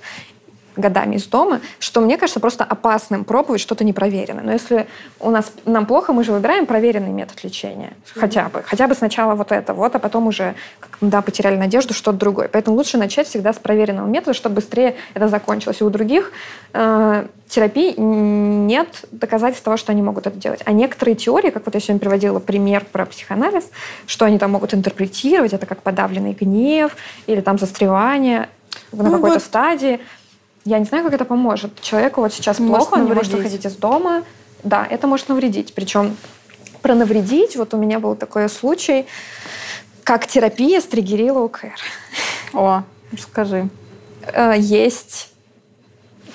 годами 0.77 1.17
из 1.17 1.27
дома, 1.27 1.61
что 1.79 2.01
мне 2.01 2.17
кажется 2.17 2.41
просто 2.41 2.65
опасным 2.65 3.25
пробовать 3.25 3.61
что-то 3.61 3.85
непроверенное. 3.85 4.43
Но 4.43 4.53
если 4.53 4.87
у 5.19 5.31
нас 5.31 5.53
нам 5.65 5.87
плохо, 5.87 6.13
мы 6.13 6.25
же 6.25 6.33
выбираем 6.33 6.67
проверенный 6.67 7.11
метод 7.11 7.43
лечения. 7.45 7.93
Хотя 8.15 8.49
бы. 8.49 8.63
Хотя 8.65 8.87
бы 8.87 8.95
сначала 8.95 9.35
вот 9.35 9.53
это 9.53 9.75
вот, 9.75 9.95
а 9.95 9.99
потом 9.99 10.27
уже, 10.27 10.55
как, 10.79 10.99
да, 11.01 11.23
потеряли 11.23 11.57
надежду, 11.57 11.95
что-то 11.95 12.19
другое. 12.19 12.49
Поэтому 12.49 12.77
лучше 12.77 12.99
начать 12.99 13.27
всегда 13.27 13.53
с 13.53 13.59
проверенного 13.59 14.07
метода, 14.07 14.35
чтобы 14.35 14.57
быстрее 14.57 14.97
это 15.15 15.29
закончилось. 15.29 15.81
И 15.81 15.85
у 15.85 15.91
других 15.91 16.33
э, 16.73 17.27
терапий 17.49 17.95
нет 17.97 19.05
доказательств 19.11 19.65
того, 19.65 19.77
что 19.77 19.93
они 19.93 20.03
могут 20.03 20.27
это 20.27 20.39
делать. 20.39 20.63
А 20.65 20.73
некоторые 20.73 21.17
теории, 21.17 21.51
как 21.51 21.67
вот 21.67 21.75
я 21.75 21.81
сегодня 21.81 22.01
приводила 22.01 22.39
пример 22.39 22.85
про 22.91 23.07
психоанализ, 23.07 23.65
что 24.07 24.25
они 24.25 24.39
там 24.39 24.53
могут 24.53 24.73
интерпретировать, 24.73 25.53
это 25.53 25.67
как 25.67 25.83
подавленный 25.83 26.33
гнев 26.33 26.97
или 27.27 27.41
там 27.41 27.59
застревание 27.59 28.49
на 28.93 29.05
ну 29.05 29.13
какой-то 29.13 29.35
вот. 29.35 29.43
стадии. 29.43 30.01
Я 30.65 30.79
не 30.79 30.85
знаю, 30.85 31.05
как 31.05 31.15
это 31.15 31.25
поможет. 31.25 31.81
Человеку 31.81 32.21
вот 32.21 32.33
сейчас 32.33 32.59
может 32.59 32.89
плохо, 32.89 33.01
он 33.01 33.07
не 33.07 33.15
может 33.15 33.33
выходить 33.33 33.65
из 33.65 33.77
дома. 33.77 34.25
Да, 34.63 34.87
это 34.89 35.07
может 35.07 35.29
навредить. 35.29 35.75
Причем 35.75 36.17
про 36.83 36.95
навредить, 36.95 37.57
вот 37.57 37.75
у 37.75 37.77
меня 37.77 37.99
был 37.99 38.15
такой 38.15 38.49
случай, 38.49 39.07
как 40.05 40.27
терапия 40.27 40.81
стригерила 40.81 41.41
УКР. 41.41 41.75
О, 42.53 42.83
скажи. 43.19 43.69
Э, 44.27 44.55
есть, 44.57 45.33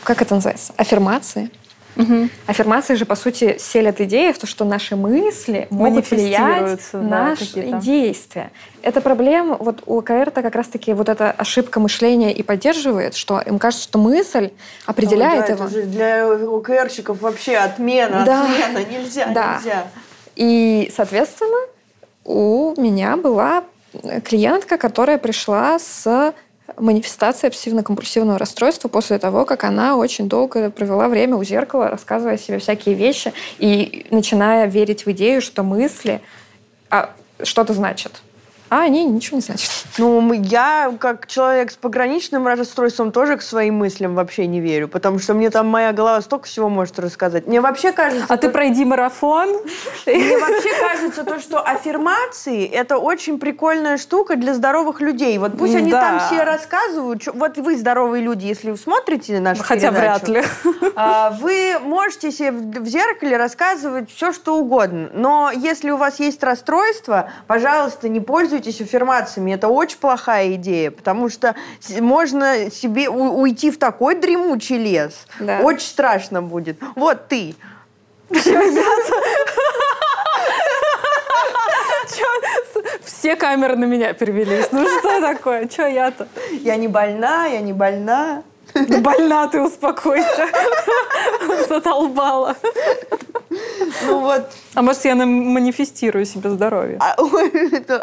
как 0.03 0.21
это 0.21 0.35
называется, 0.35 0.73
аффирмации. 0.77 1.51
Угу. 1.95 2.29
Аффирмации 2.47 2.95
же, 2.95 3.05
по 3.05 3.15
сути, 3.15 3.57
селят 3.59 4.01
идеи 4.01 4.31
в 4.31 4.37
то, 4.37 4.47
что 4.47 4.65
наши 4.65 4.95
мысли 4.95 5.67
могут 5.69 6.09
влиять 6.11 6.81
на 6.93 7.01
да, 7.01 7.23
наши 7.29 7.45
действия. 7.81 8.51
Это 8.81 9.01
проблема, 9.01 9.57
вот 9.59 9.83
у 9.85 9.99
ОКР-то 9.99 10.41
как 10.41 10.55
раз-таки 10.55 10.93
вот 10.93 11.09
эта 11.09 11.31
ошибка 11.31 11.79
мышления 11.79 12.33
и 12.33 12.43
поддерживает, 12.43 13.15
что 13.15 13.39
им 13.39 13.59
кажется, 13.59 13.85
что 13.85 13.97
мысль 13.97 14.51
определяет 14.85 15.43
Ой, 15.43 15.47
да, 15.47 15.53
его. 15.53 15.63
Это 15.65 15.73
же 15.73 15.83
для 15.83 16.27
ОКРщиков 16.27 17.21
вообще 17.21 17.55
отмена, 17.55 18.23
да. 18.25 18.43
отмена, 18.43 18.85
нельзя, 18.91 19.27
да. 19.27 19.55
нельзя. 19.55 19.87
И, 20.35 20.91
соответственно, 20.95 21.67
у 22.25 22.73
меня 22.77 23.15
была 23.17 23.63
клиентка, 24.23 24.77
которая 24.77 25.17
пришла 25.17 25.79
с 25.79 26.33
манифестация 26.77 27.49
обсессивно-компульсивного 27.49 28.37
расстройства 28.37 28.87
после 28.87 29.17
того, 29.17 29.45
как 29.45 29.63
она 29.63 29.95
очень 29.95 30.27
долго 30.27 30.69
провела 30.69 31.07
время 31.07 31.35
у 31.35 31.43
зеркала, 31.43 31.89
рассказывая 31.89 32.37
себе 32.37 32.59
всякие 32.59 32.95
вещи 32.95 33.33
и 33.59 34.05
начиная 34.11 34.67
верить 34.67 35.05
в 35.05 35.11
идею, 35.11 35.41
что 35.41 35.63
мысли 35.63 36.21
а, 36.89 37.11
что-то 37.43 37.73
значат 37.73 38.21
а 38.69 38.81
они 38.81 39.05
ничего 39.05 39.37
не 39.37 39.41
значат. 39.41 39.69
Ну, 39.97 40.33
я, 40.33 40.93
как 40.99 41.25
человек 41.25 41.71
с 41.71 41.75
пограничным 41.75 42.45
расстройством, 42.47 43.13
тоже 43.13 43.37
к 43.37 43.41
своим 43.41 43.75
мыслям 43.75 44.13
вообще 44.13 44.45
не 44.45 44.59
верю, 44.59 44.89
потому 44.89 45.19
что 45.19 45.33
мне 45.33 45.49
там 45.49 45.67
моя 45.67 45.93
голова 45.93 46.19
столько 46.21 46.47
всего 46.47 46.67
может 46.67 46.99
рассказать. 46.99 47.47
Мне 47.47 47.61
вообще 47.61 47.93
кажется... 47.93 48.25
А 48.27 48.35
ты 48.35 48.49
пройди 48.49 48.83
марафон? 48.83 49.49
Мне 50.05 50.37
вообще 50.37 50.69
кажется 50.81 51.23
то, 51.23 51.39
что 51.39 51.61
аффирмации— 51.61 52.65
это 52.71 52.97
очень 52.97 53.39
прикольная 53.39 53.97
штука 53.97 54.35
для 54.35 54.53
здоровых 54.53 54.99
людей. 54.99 55.37
Вот 55.37 55.57
пусть 55.57 55.75
они 55.75 55.91
там 55.91 56.19
все 56.19 56.43
рассказывают. 56.43 57.23
Вот 57.33 57.57
вы 57.57 57.77
здоровые 57.77 58.21
люди, 58.21 58.45
если 58.45 58.75
смотрите 58.75 59.39
нашу 59.39 59.63
Хотя 59.63 59.91
передачу, 59.91 60.25
вряд 60.25 60.27
ли. 60.27 60.43
А, 60.97 61.31
вы 61.39 61.77
можете 61.81 62.31
себе 62.31 62.51
в 62.51 62.85
зеркале 62.85 63.37
рассказывать 63.37 64.11
все, 64.11 64.33
что 64.33 64.57
угодно. 64.57 65.09
Но 65.13 65.51
если 65.55 65.89
у 65.91 65.97
вас 65.97 66.19
есть 66.19 66.43
расстройство, 66.43 67.29
пожалуйста, 67.47 68.09
не 68.09 68.19
пользуйтесь 68.19 68.54
пользуйтесь 68.55 68.81
аффирмациями. 68.81 69.53
Это 69.53 69.67
очень 69.67 69.97
плохая 69.97 70.53
идея, 70.55 70.91
потому 70.91 71.29
что 71.29 71.55
можно 71.99 72.71
себе 72.71 73.09
уйти 73.09 73.71
в 73.71 73.77
такой 73.77 74.15
дремучий 74.15 74.77
лес. 74.77 75.27
Да. 75.39 75.59
Очень 75.61 75.87
страшно 75.87 76.41
будет. 76.41 76.77
Вот 76.95 77.27
ты. 77.27 77.55
Все 83.03 83.35
камеры 83.35 83.75
на 83.75 83.85
меня 83.85 84.13
перевелись. 84.13 84.67
Ну 84.71 84.87
что 84.99 85.19
такое? 85.21 85.67
Что 85.69 85.87
я-то? 85.87 86.27
Я 86.61 86.77
не 86.77 86.87
больна, 86.87 87.45
я 87.45 87.59
не 87.61 87.73
больна. 87.73 88.43
Да 88.73 88.97
больна 88.99 89.47
ты, 89.47 89.61
успокойся. 89.61 90.47
Задолбала. 91.69 92.55
Ну 94.07 94.19
вот. 94.19 94.49
А 94.73 94.81
может, 94.81 95.05
я 95.05 95.15
манифестирую 95.15 96.25
себе 96.25 96.49
здоровье? 96.49 96.99
А, 96.99 97.15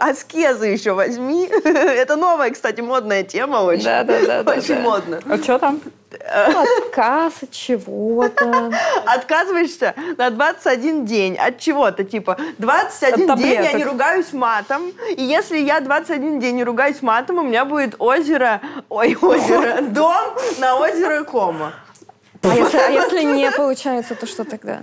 аскезы 0.00 0.66
еще 0.66 0.92
возьми. 0.92 1.46
Это 1.64 2.16
новая, 2.16 2.50
кстати, 2.50 2.80
модная 2.80 3.22
тема 3.22 3.58
очень. 3.58 3.84
Да, 3.84 4.04
да, 4.04 4.42
да. 4.42 4.52
Очень 4.52 4.80
модно. 4.80 5.20
А 5.28 5.36
что 5.38 5.58
там? 5.58 5.80
Отказ 6.14 7.42
от 7.42 7.50
чего-то. 7.50 8.72
Отказываешься 9.06 9.94
на 10.16 10.30
21 10.30 11.04
день 11.04 11.36
от 11.36 11.58
чего-то, 11.58 12.04
типа 12.04 12.36
21 12.58 13.36
день 13.36 13.64
я 13.64 13.72
не 13.72 13.84
ругаюсь 13.84 14.32
матом, 14.32 14.92
и 15.16 15.22
если 15.22 15.58
я 15.58 15.80
21 15.80 16.40
день 16.40 16.56
не 16.56 16.64
ругаюсь 16.64 17.02
матом, 17.02 17.38
у 17.38 17.42
меня 17.42 17.64
будет 17.64 17.96
озеро, 17.98 18.60
ой, 18.88 19.16
озеро, 19.20 19.80
дом 19.80 20.36
на 20.58 20.76
озеро 20.76 21.24
Кома. 21.24 21.72
А 22.42 22.48
если, 22.54 22.76
а 22.76 22.88
если 22.88 23.22
не 23.22 23.50
получается, 23.50 24.14
то 24.14 24.26
что 24.26 24.44
тогда? 24.44 24.80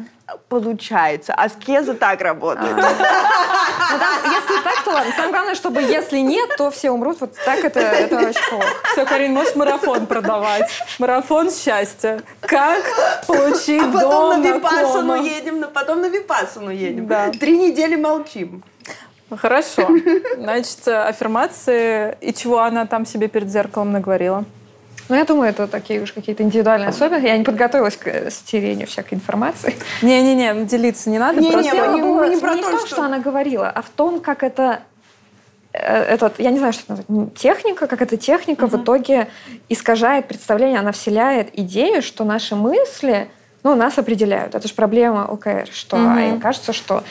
Получается. 0.47 1.33
Аскеза 1.33 1.93
так 1.93 2.21
работает. 2.21 2.71
А. 2.71 3.89
Ну, 3.91 3.97
да, 3.99 4.31
если 4.31 4.63
так, 4.63 4.83
то 4.83 4.91
ладно. 4.91 5.11
Самое 5.13 5.31
главное, 5.31 5.55
чтобы 5.55 5.81
если 5.81 6.19
нет, 6.19 6.49
то 6.57 6.71
все 6.71 6.91
умрут. 6.91 7.19
Вот 7.19 7.33
так 7.45 7.63
это, 7.63 7.79
это 7.79 8.17
очень 8.17 8.49
плохо. 8.49 8.67
Все, 8.91 9.05
Карин, 9.05 9.33
можешь 9.33 9.55
марафон 9.55 10.05
продавать. 10.05 10.69
Марафон 10.99 11.51
счастья. 11.51 12.21
Как 12.41 12.83
получить 13.27 13.81
а 13.81 13.91
потом 13.91 14.01
дом 14.01 14.41
на 14.41 14.47
Випассану 14.47 15.23
едем, 15.23 15.65
потом 15.73 16.01
на 16.01 16.09
Випассану 16.09 16.69
едем. 16.71 17.07
Да. 17.07 17.29
Три 17.31 17.57
недели 17.57 17.95
молчим. 17.95 18.63
Хорошо. 19.35 19.87
Значит, 20.37 20.87
аффирмации. 20.87 22.17
И 22.21 22.33
чего 22.33 22.59
она 22.59 22.85
там 22.85 23.05
себе 23.05 23.27
перед 23.27 23.49
зеркалом 23.49 23.91
наговорила? 23.91 24.45
Ну, 25.09 25.15
я 25.15 25.25
думаю, 25.25 25.49
это 25.49 25.67
такие 25.67 26.01
уж 26.01 26.11
какие-то 26.13 26.43
индивидуальные 26.43 26.89
особенности. 26.89 27.27
Я 27.27 27.37
не 27.37 27.43
подготовилась 27.43 27.97
к 27.97 28.29
стерению 28.29 28.85
всякой 28.87 29.15
информации. 29.15 29.75
Не-не-не, 30.03 30.65
делиться 30.65 31.09
не 31.09 31.17
надо. 31.17 31.41
Не, 31.41 31.51
просто... 31.51 31.75
не, 31.75 31.81
мы 31.81 31.95
не- 31.95 32.01
мы 32.03 32.29
не 32.29 32.37
про 32.39 32.53
не 32.55 32.61
то, 32.61 32.67
в 32.67 32.71
том, 32.71 32.79
что- 32.81 32.87
что 32.95 33.03
она 33.03 33.19
говорила, 33.19 33.69
а 33.69 33.81
в 33.81 33.89
том, 33.89 34.19
как 34.19 34.43
это 34.43 34.81
э, 35.73 35.79
этот, 36.03 36.39
я 36.39 36.51
не 36.51 36.59
знаю, 36.59 36.73
что 36.73 36.93
это 36.93 37.03
техника, 37.35 37.87
как 37.87 38.01
эта 38.03 38.17
техника 38.17 38.67
в 38.67 38.75
итоге 38.81 39.27
искажает 39.67 40.27
представление, 40.27 40.79
она 40.79 40.91
вселяет 40.91 41.49
идею, 41.59 42.01
что 42.03 42.23
наши 42.23 42.55
мысли, 42.55 43.29
ну, 43.63 43.75
нас 43.75 43.97
определяют. 43.97 44.53
Это 44.55 44.67
же 44.67 44.73
проблема 44.75 45.25
ОКР, 45.25 45.67
что 45.71 45.97
Мгм. 45.97 46.19
им 46.19 46.39
кажется, 46.39 46.71
что 46.71 47.03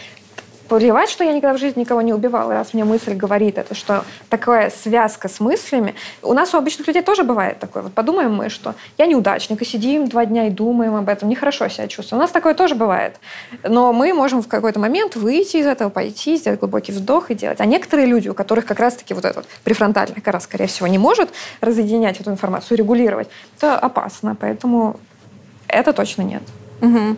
плевать, 0.68 1.08
что 1.08 1.24
я 1.24 1.32
никогда 1.32 1.56
в 1.56 1.58
жизни 1.58 1.80
никого 1.80 2.02
не 2.02 2.12
убивала, 2.12 2.52
раз 2.52 2.74
мне 2.74 2.84
мысль 2.84 3.14
говорит 3.14 3.58
это, 3.58 3.74
что 3.74 4.04
такая 4.28 4.70
связка 4.70 5.28
с 5.28 5.40
мыслями. 5.40 5.94
У 6.22 6.32
нас 6.34 6.54
у 6.54 6.58
обычных 6.58 6.86
людей 6.86 7.02
тоже 7.02 7.24
бывает 7.24 7.58
такое. 7.58 7.82
Вот 7.82 7.92
подумаем 7.92 8.34
мы, 8.34 8.48
что 8.50 8.74
я 8.98 9.06
неудачник, 9.06 9.62
и 9.62 9.64
сидим 9.64 10.08
два 10.08 10.26
дня 10.26 10.46
и 10.46 10.50
думаем 10.50 10.94
об 10.94 11.08
этом, 11.08 11.28
нехорошо 11.28 11.68
себя 11.68 11.88
чувствуем. 11.88 12.20
У 12.20 12.22
нас 12.22 12.30
такое 12.30 12.54
тоже 12.54 12.74
бывает. 12.74 13.16
Но 13.62 13.92
мы 13.92 14.12
можем 14.12 14.42
в 14.42 14.48
какой-то 14.48 14.78
момент 14.78 15.16
выйти 15.16 15.58
из 15.58 15.66
этого, 15.66 15.88
пойти, 15.88 16.36
сделать 16.36 16.60
глубокий 16.60 16.92
вдох 16.92 17.30
и 17.30 17.34
делать. 17.34 17.60
А 17.60 17.66
некоторые 17.66 18.06
люди, 18.06 18.28
у 18.28 18.34
которых 18.34 18.66
как 18.66 18.80
раз-таки 18.80 19.14
вот 19.14 19.24
этот 19.24 19.46
префронтальный 19.64 20.20
кора, 20.20 20.40
скорее 20.40 20.66
всего, 20.66 20.86
не 20.86 20.98
может 20.98 21.30
разъединять 21.60 22.20
эту 22.20 22.30
информацию, 22.30 22.76
регулировать, 22.78 23.28
это 23.56 23.78
опасно. 23.78 24.36
Поэтому 24.38 25.00
это 25.66 25.92
точно 25.92 26.22
нет. 26.22 26.42
Мгм. 26.80 27.16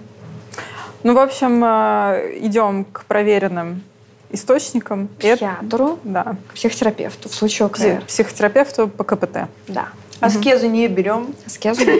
Ну, 1.02 1.14
в 1.14 1.18
общем, 1.18 1.62
э, 1.64 2.38
идем 2.40 2.84
к 2.84 3.04
проверенным 3.06 3.82
источникам. 4.30 5.08
Психиатру, 5.18 5.98
Да. 6.04 6.36
к 6.50 6.54
психотерапевту 6.54 7.28
в 7.28 7.34
случае 7.34 7.66
ОКР. 7.66 8.02
Психотерапевту 8.06 8.88
по 8.88 9.04
КПТ. 9.04 9.48
Да. 9.66 9.88
Аскезы 10.20 10.68
не 10.68 10.86
берем. 10.88 11.34
Аскезу. 11.46 11.82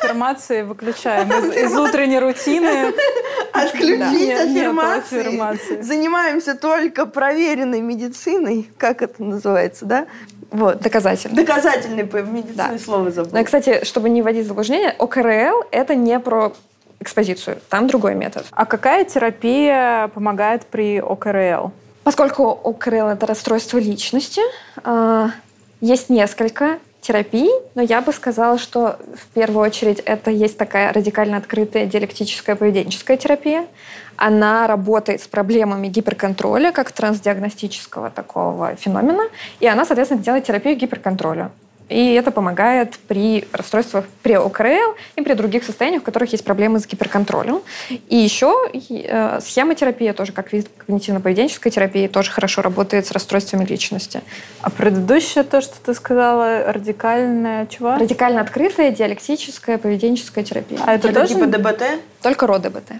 Аффирмации 0.00 0.62
выключаем 0.62 1.28
из, 1.30 1.56
из 1.72 1.76
утренней 1.78 2.18
рутины. 2.18 2.92
Отключить 3.52 4.12
Нет, 4.12 4.40
аффирмации. 4.48 5.82
Занимаемся 5.82 6.54
только 6.54 7.06
проверенной 7.06 7.80
медициной. 7.80 8.68
Как 8.78 9.02
это 9.02 9.22
называется, 9.22 9.84
да? 9.84 10.06
Вот. 10.50 10.80
Доказательно. 10.80 11.36
Доказательной 11.36 12.06
по 12.06 12.16
медицине 12.22 12.54
Да. 12.54 12.78
слово 12.78 13.02
Ну 13.04 13.08
и, 13.08 13.12
забыла. 13.12 13.42
кстати, 13.44 13.84
чтобы 13.84 14.08
не 14.08 14.22
вводить 14.22 14.44
в 14.44 14.48
заблуждение, 14.48 14.90
ОКРЛ— 14.98 15.64
это 15.70 15.94
не 15.94 16.18
про 16.20 16.52
экспозицию. 17.00 17.58
Там 17.68 17.86
другой 17.86 18.14
метод. 18.14 18.46
А 18.50 18.64
какая 18.64 19.04
терапия 19.04 20.08
помогает 20.08 20.66
при 20.66 21.00
ОКРЛ? 21.00 21.72
Поскольку 22.04 22.44
ОКРЛ— 22.44 23.08
это 23.08 23.26
расстройство 23.26 23.78
личности, 23.78 24.40
э, 24.84 25.28
есть 25.80 26.08
несколько 26.08 26.78
терапий, 27.00 27.50
но 27.74 27.82
я 27.82 28.00
бы 28.00 28.12
сказала, 28.12 28.58
что 28.58 28.98
в 29.14 29.34
первую 29.34 29.62
очередь 29.62 30.00
это 30.00 30.30
есть 30.30 30.58
такая 30.58 30.92
радикально 30.92 31.36
открытая 31.36 31.86
диалектическая 31.86 32.56
поведенческая 32.56 33.16
терапия. 33.16 33.66
Она 34.16 34.66
работает 34.66 35.22
с 35.22 35.26
проблемами 35.28 35.88
гиперконтроля, 35.88 36.72
как 36.72 36.90
трансдиагностического 36.90 38.10
такого 38.10 38.74
феномена, 38.76 39.24
и 39.60 39.66
она, 39.66 39.84
соответственно, 39.84 40.22
делает 40.22 40.44
терапию 40.44 40.76
гиперконтроля. 40.76 41.50
И 41.88 42.14
это 42.14 42.32
помогает 42.32 42.98
при 43.06 43.46
расстройствах 43.52 44.06
при 44.22 44.34
ОКРЛ 44.34 44.96
и 45.14 45.22
при 45.22 45.34
других 45.34 45.62
состояниях, 45.64 46.02
в 46.02 46.04
которых 46.04 46.32
есть 46.32 46.44
проблемы 46.44 46.80
с 46.80 46.86
гиперконтролем. 46.86 47.60
И 48.08 48.16
еще 48.16 48.54
э, 48.72 49.38
схемотерапия, 49.40 50.12
тоже 50.12 50.32
как 50.32 50.52
вид 50.52 50.68
когнитивно-поведенческой 50.86 51.70
терапии, 51.70 52.08
тоже 52.08 52.30
хорошо 52.32 52.62
работает 52.62 53.06
с 53.06 53.12
расстройствами 53.12 53.64
личности. 53.64 54.22
А 54.62 54.70
предыдущее 54.70 55.44
то, 55.44 55.60
что 55.60 55.74
ты 55.80 55.94
сказала, 55.94 56.72
радикальное 56.72 57.66
чего? 57.66 57.94
Радикально 57.94 58.40
открытая 58.40 58.90
диалектическая 58.90 59.78
поведенческая 59.78 60.44
терапия. 60.44 60.80
А 60.84 60.94
это 60.94 61.12
тоже? 61.12 61.34
типа 61.34 61.46
ДБТ? 61.46 61.82
Только 62.20 62.46
РОДБТ. 62.48 62.92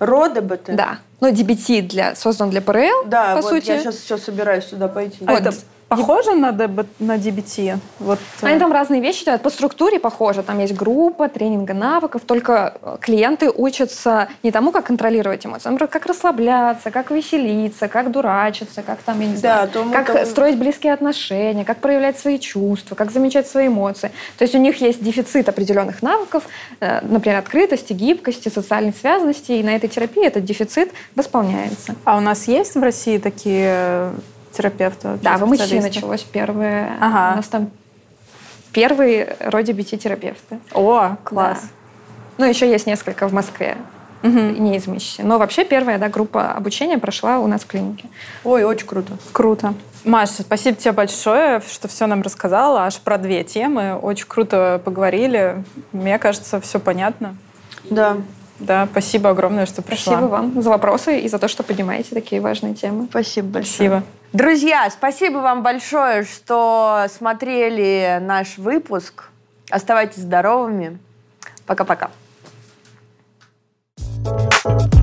РО 0.00 0.28
ДБТ? 0.28 0.74
Да. 0.74 0.98
Ну, 1.20 1.30
DBT 1.30 1.82
для, 1.82 2.14
создан 2.14 2.50
для 2.50 2.60
ПРЛ, 2.60 3.04
Да, 3.06 3.36
по 3.36 3.42
вот 3.42 3.50
сути. 3.50 3.68
я 3.68 3.78
сейчас 3.78 3.96
все 3.96 4.18
собираюсь 4.18 4.64
сюда 4.64 4.88
пойти. 4.88 5.18
А 5.26 5.30
Вот. 5.30 5.40
это 5.40 5.54
похоже 5.88 6.32
на, 6.34 6.52
ДБ, 6.52 6.86
на 6.98 7.16
DBT? 7.16 7.78
Вот, 8.00 8.18
э, 8.42 8.46
Они 8.46 8.58
там 8.58 8.72
разные 8.72 9.00
вещи 9.00 9.24
делают. 9.24 9.42
По 9.42 9.50
структуре 9.50 9.98
похоже. 10.00 10.42
Там 10.42 10.58
есть 10.58 10.74
группа, 10.74 11.28
тренинга 11.28 11.74
навыков. 11.74 12.22
Только 12.26 12.74
э, 12.82 12.96
клиенты 13.00 13.50
учатся 13.50 14.28
не 14.42 14.50
тому, 14.50 14.72
как 14.72 14.86
контролировать 14.86 15.44
эмоции, 15.46 15.68
а 15.68 15.72
например, 15.72 15.90
как 15.90 16.06
расслабляться, 16.06 16.90
как 16.90 17.10
веселиться, 17.10 17.88
как 17.88 18.10
дурачиться, 18.10 18.82
как 18.82 18.98
там, 19.02 19.20
я 19.20 19.26
не 19.26 19.34
Да, 19.34 19.38
знаю, 19.40 19.68
тому- 19.68 19.92
как 19.92 20.06
тому- 20.06 20.26
строить 20.26 20.58
близкие 20.58 20.92
отношения, 20.92 21.64
как 21.64 21.78
проявлять 21.78 22.18
свои 22.18 22.38
чувства, 22.38 22.94
как 22.94 23.10
замечать 23.10 23.46
свои 23.48 23.66
эмоции. 23.68 24.10
То 24.38 24.42
есть 24.44 24.54
у 24.54 24.58
них 24.58 24.80
есть 24.80 25.02
дефицит 25.02 25.48
определенных 25.48 26.02
навыков, 26.02 26.44
э, 26.80 27.00
например, 27.02 27.38
открытости, 27.38 27.92
гибкости, 27.92 28.48
социальной 28.48 28.92
связанности, 28.92 29.52
и 29.52 29.62
на 29.62 29.76
этой 29.76 29.88
терапии 29.88 30.26
этот 30.26 30.44
дефицит 30.44 30.92
восполняется. 31.14 31.94
А 32.04 32.16
у 32.16 32.20
нас 32.20 32.48
есть 32.48 32.74
в 32.74 32.82
России 32.82 33.18
такие 33.18 34.12
терапевты? 34.56 35.08
вообще, 35.08 35.24
Да, 35.24 35.36
в 35.36 35.48
специалисты? 35.48 35.80
началось 36.00 36.22
первое. 36.22 36.92
Ага. 37.00 37.32
У 37.34 37.36
нас 37.36 37.46
там 37.48 37.70
первые 38.72 39.36
роде 39.40 39.72
BT-терапевты. 39.72 40.58
О, 40.72 41.16
класс. 41.24 41.60
Да. 41.62 41.68
Ну, 42.38 42.44
еще 42.46 42.68
есть 42.68 42.86
несколько 42.86 43.28
в 43.28 43.32
Москве, 43.32 43.76
не 44.22 44.76
из 44.76 44.86
МИЧ. 44.86 45.16
Но 45.18 45.38
вообще 45.38 45.64
первая 45.64 45.98
да, 45.98 46.08
группа 46.08 46.52
обучения 46.52 46.98
прошла 46.98 47.38
у 47.38 47.46
нас 47.46 47.62
в 47.62 47.66
клинике. 47.66 48.06
Ой, 48.42 48.64
очень 48.64 48.86
круто. 48.86 49.12
Круто. 49.32 49.74
Маша, 50.04 50.42
спасибо 50.42 50.76
тебе 50.76 50.92
большое, 50.92 51.62
что 51.70 51.88
все 51.88 52.06
нам 52.06 52.22
рассказала. 52.22 52.84
Аж 52.84 52.96
про 52.98 53.16
две 53.18 53.44
темы. 53.44 53.96
Очень 53.96 54.26
круто 54.26 54.80
поговорили. 54.84 55.62
Мне 55.92 56.18
кажется, 56.18 56.60
все 56.60 56.78
понятно. 56.80 57.36
Да, 57.88 58.16
Да, 58.58 58.88
спасибо 58.90 59.30
огромное, 59.30 59.66
что 59.66 59.82
пришла. 59.82 60.14
Спасибо 60.14 60.28
вам 60.30 60.62
за 60.62 60.70
вопросы 60.70 61.20
и 61.20 61.28
за 61.28 61.38
то, 61.38 61.48
что 61.48 61.62
поднимаете 61.62 62.14
такие 62.14 62.40
важные 62.40 62.74
темы. 62.74 63.06
спасибо 63.10 63.48
большое. 63.48 63.74
Спасибо. 63.74 64.02
Друзья, 64.34 64.90
спасибо 64.90 65.38
вам 65.38 65.62
большое, 65.62 66.24
что 66.24 67.06
смотрели 67.08 68.18
наш 68.20 68.58
выпуск. 68.58 69.28
Оставайтесь 69.70 70.22
здоровыми. 70.22 70.98
Пока-пока. 71.66 72.10
Thank 74.64 74.94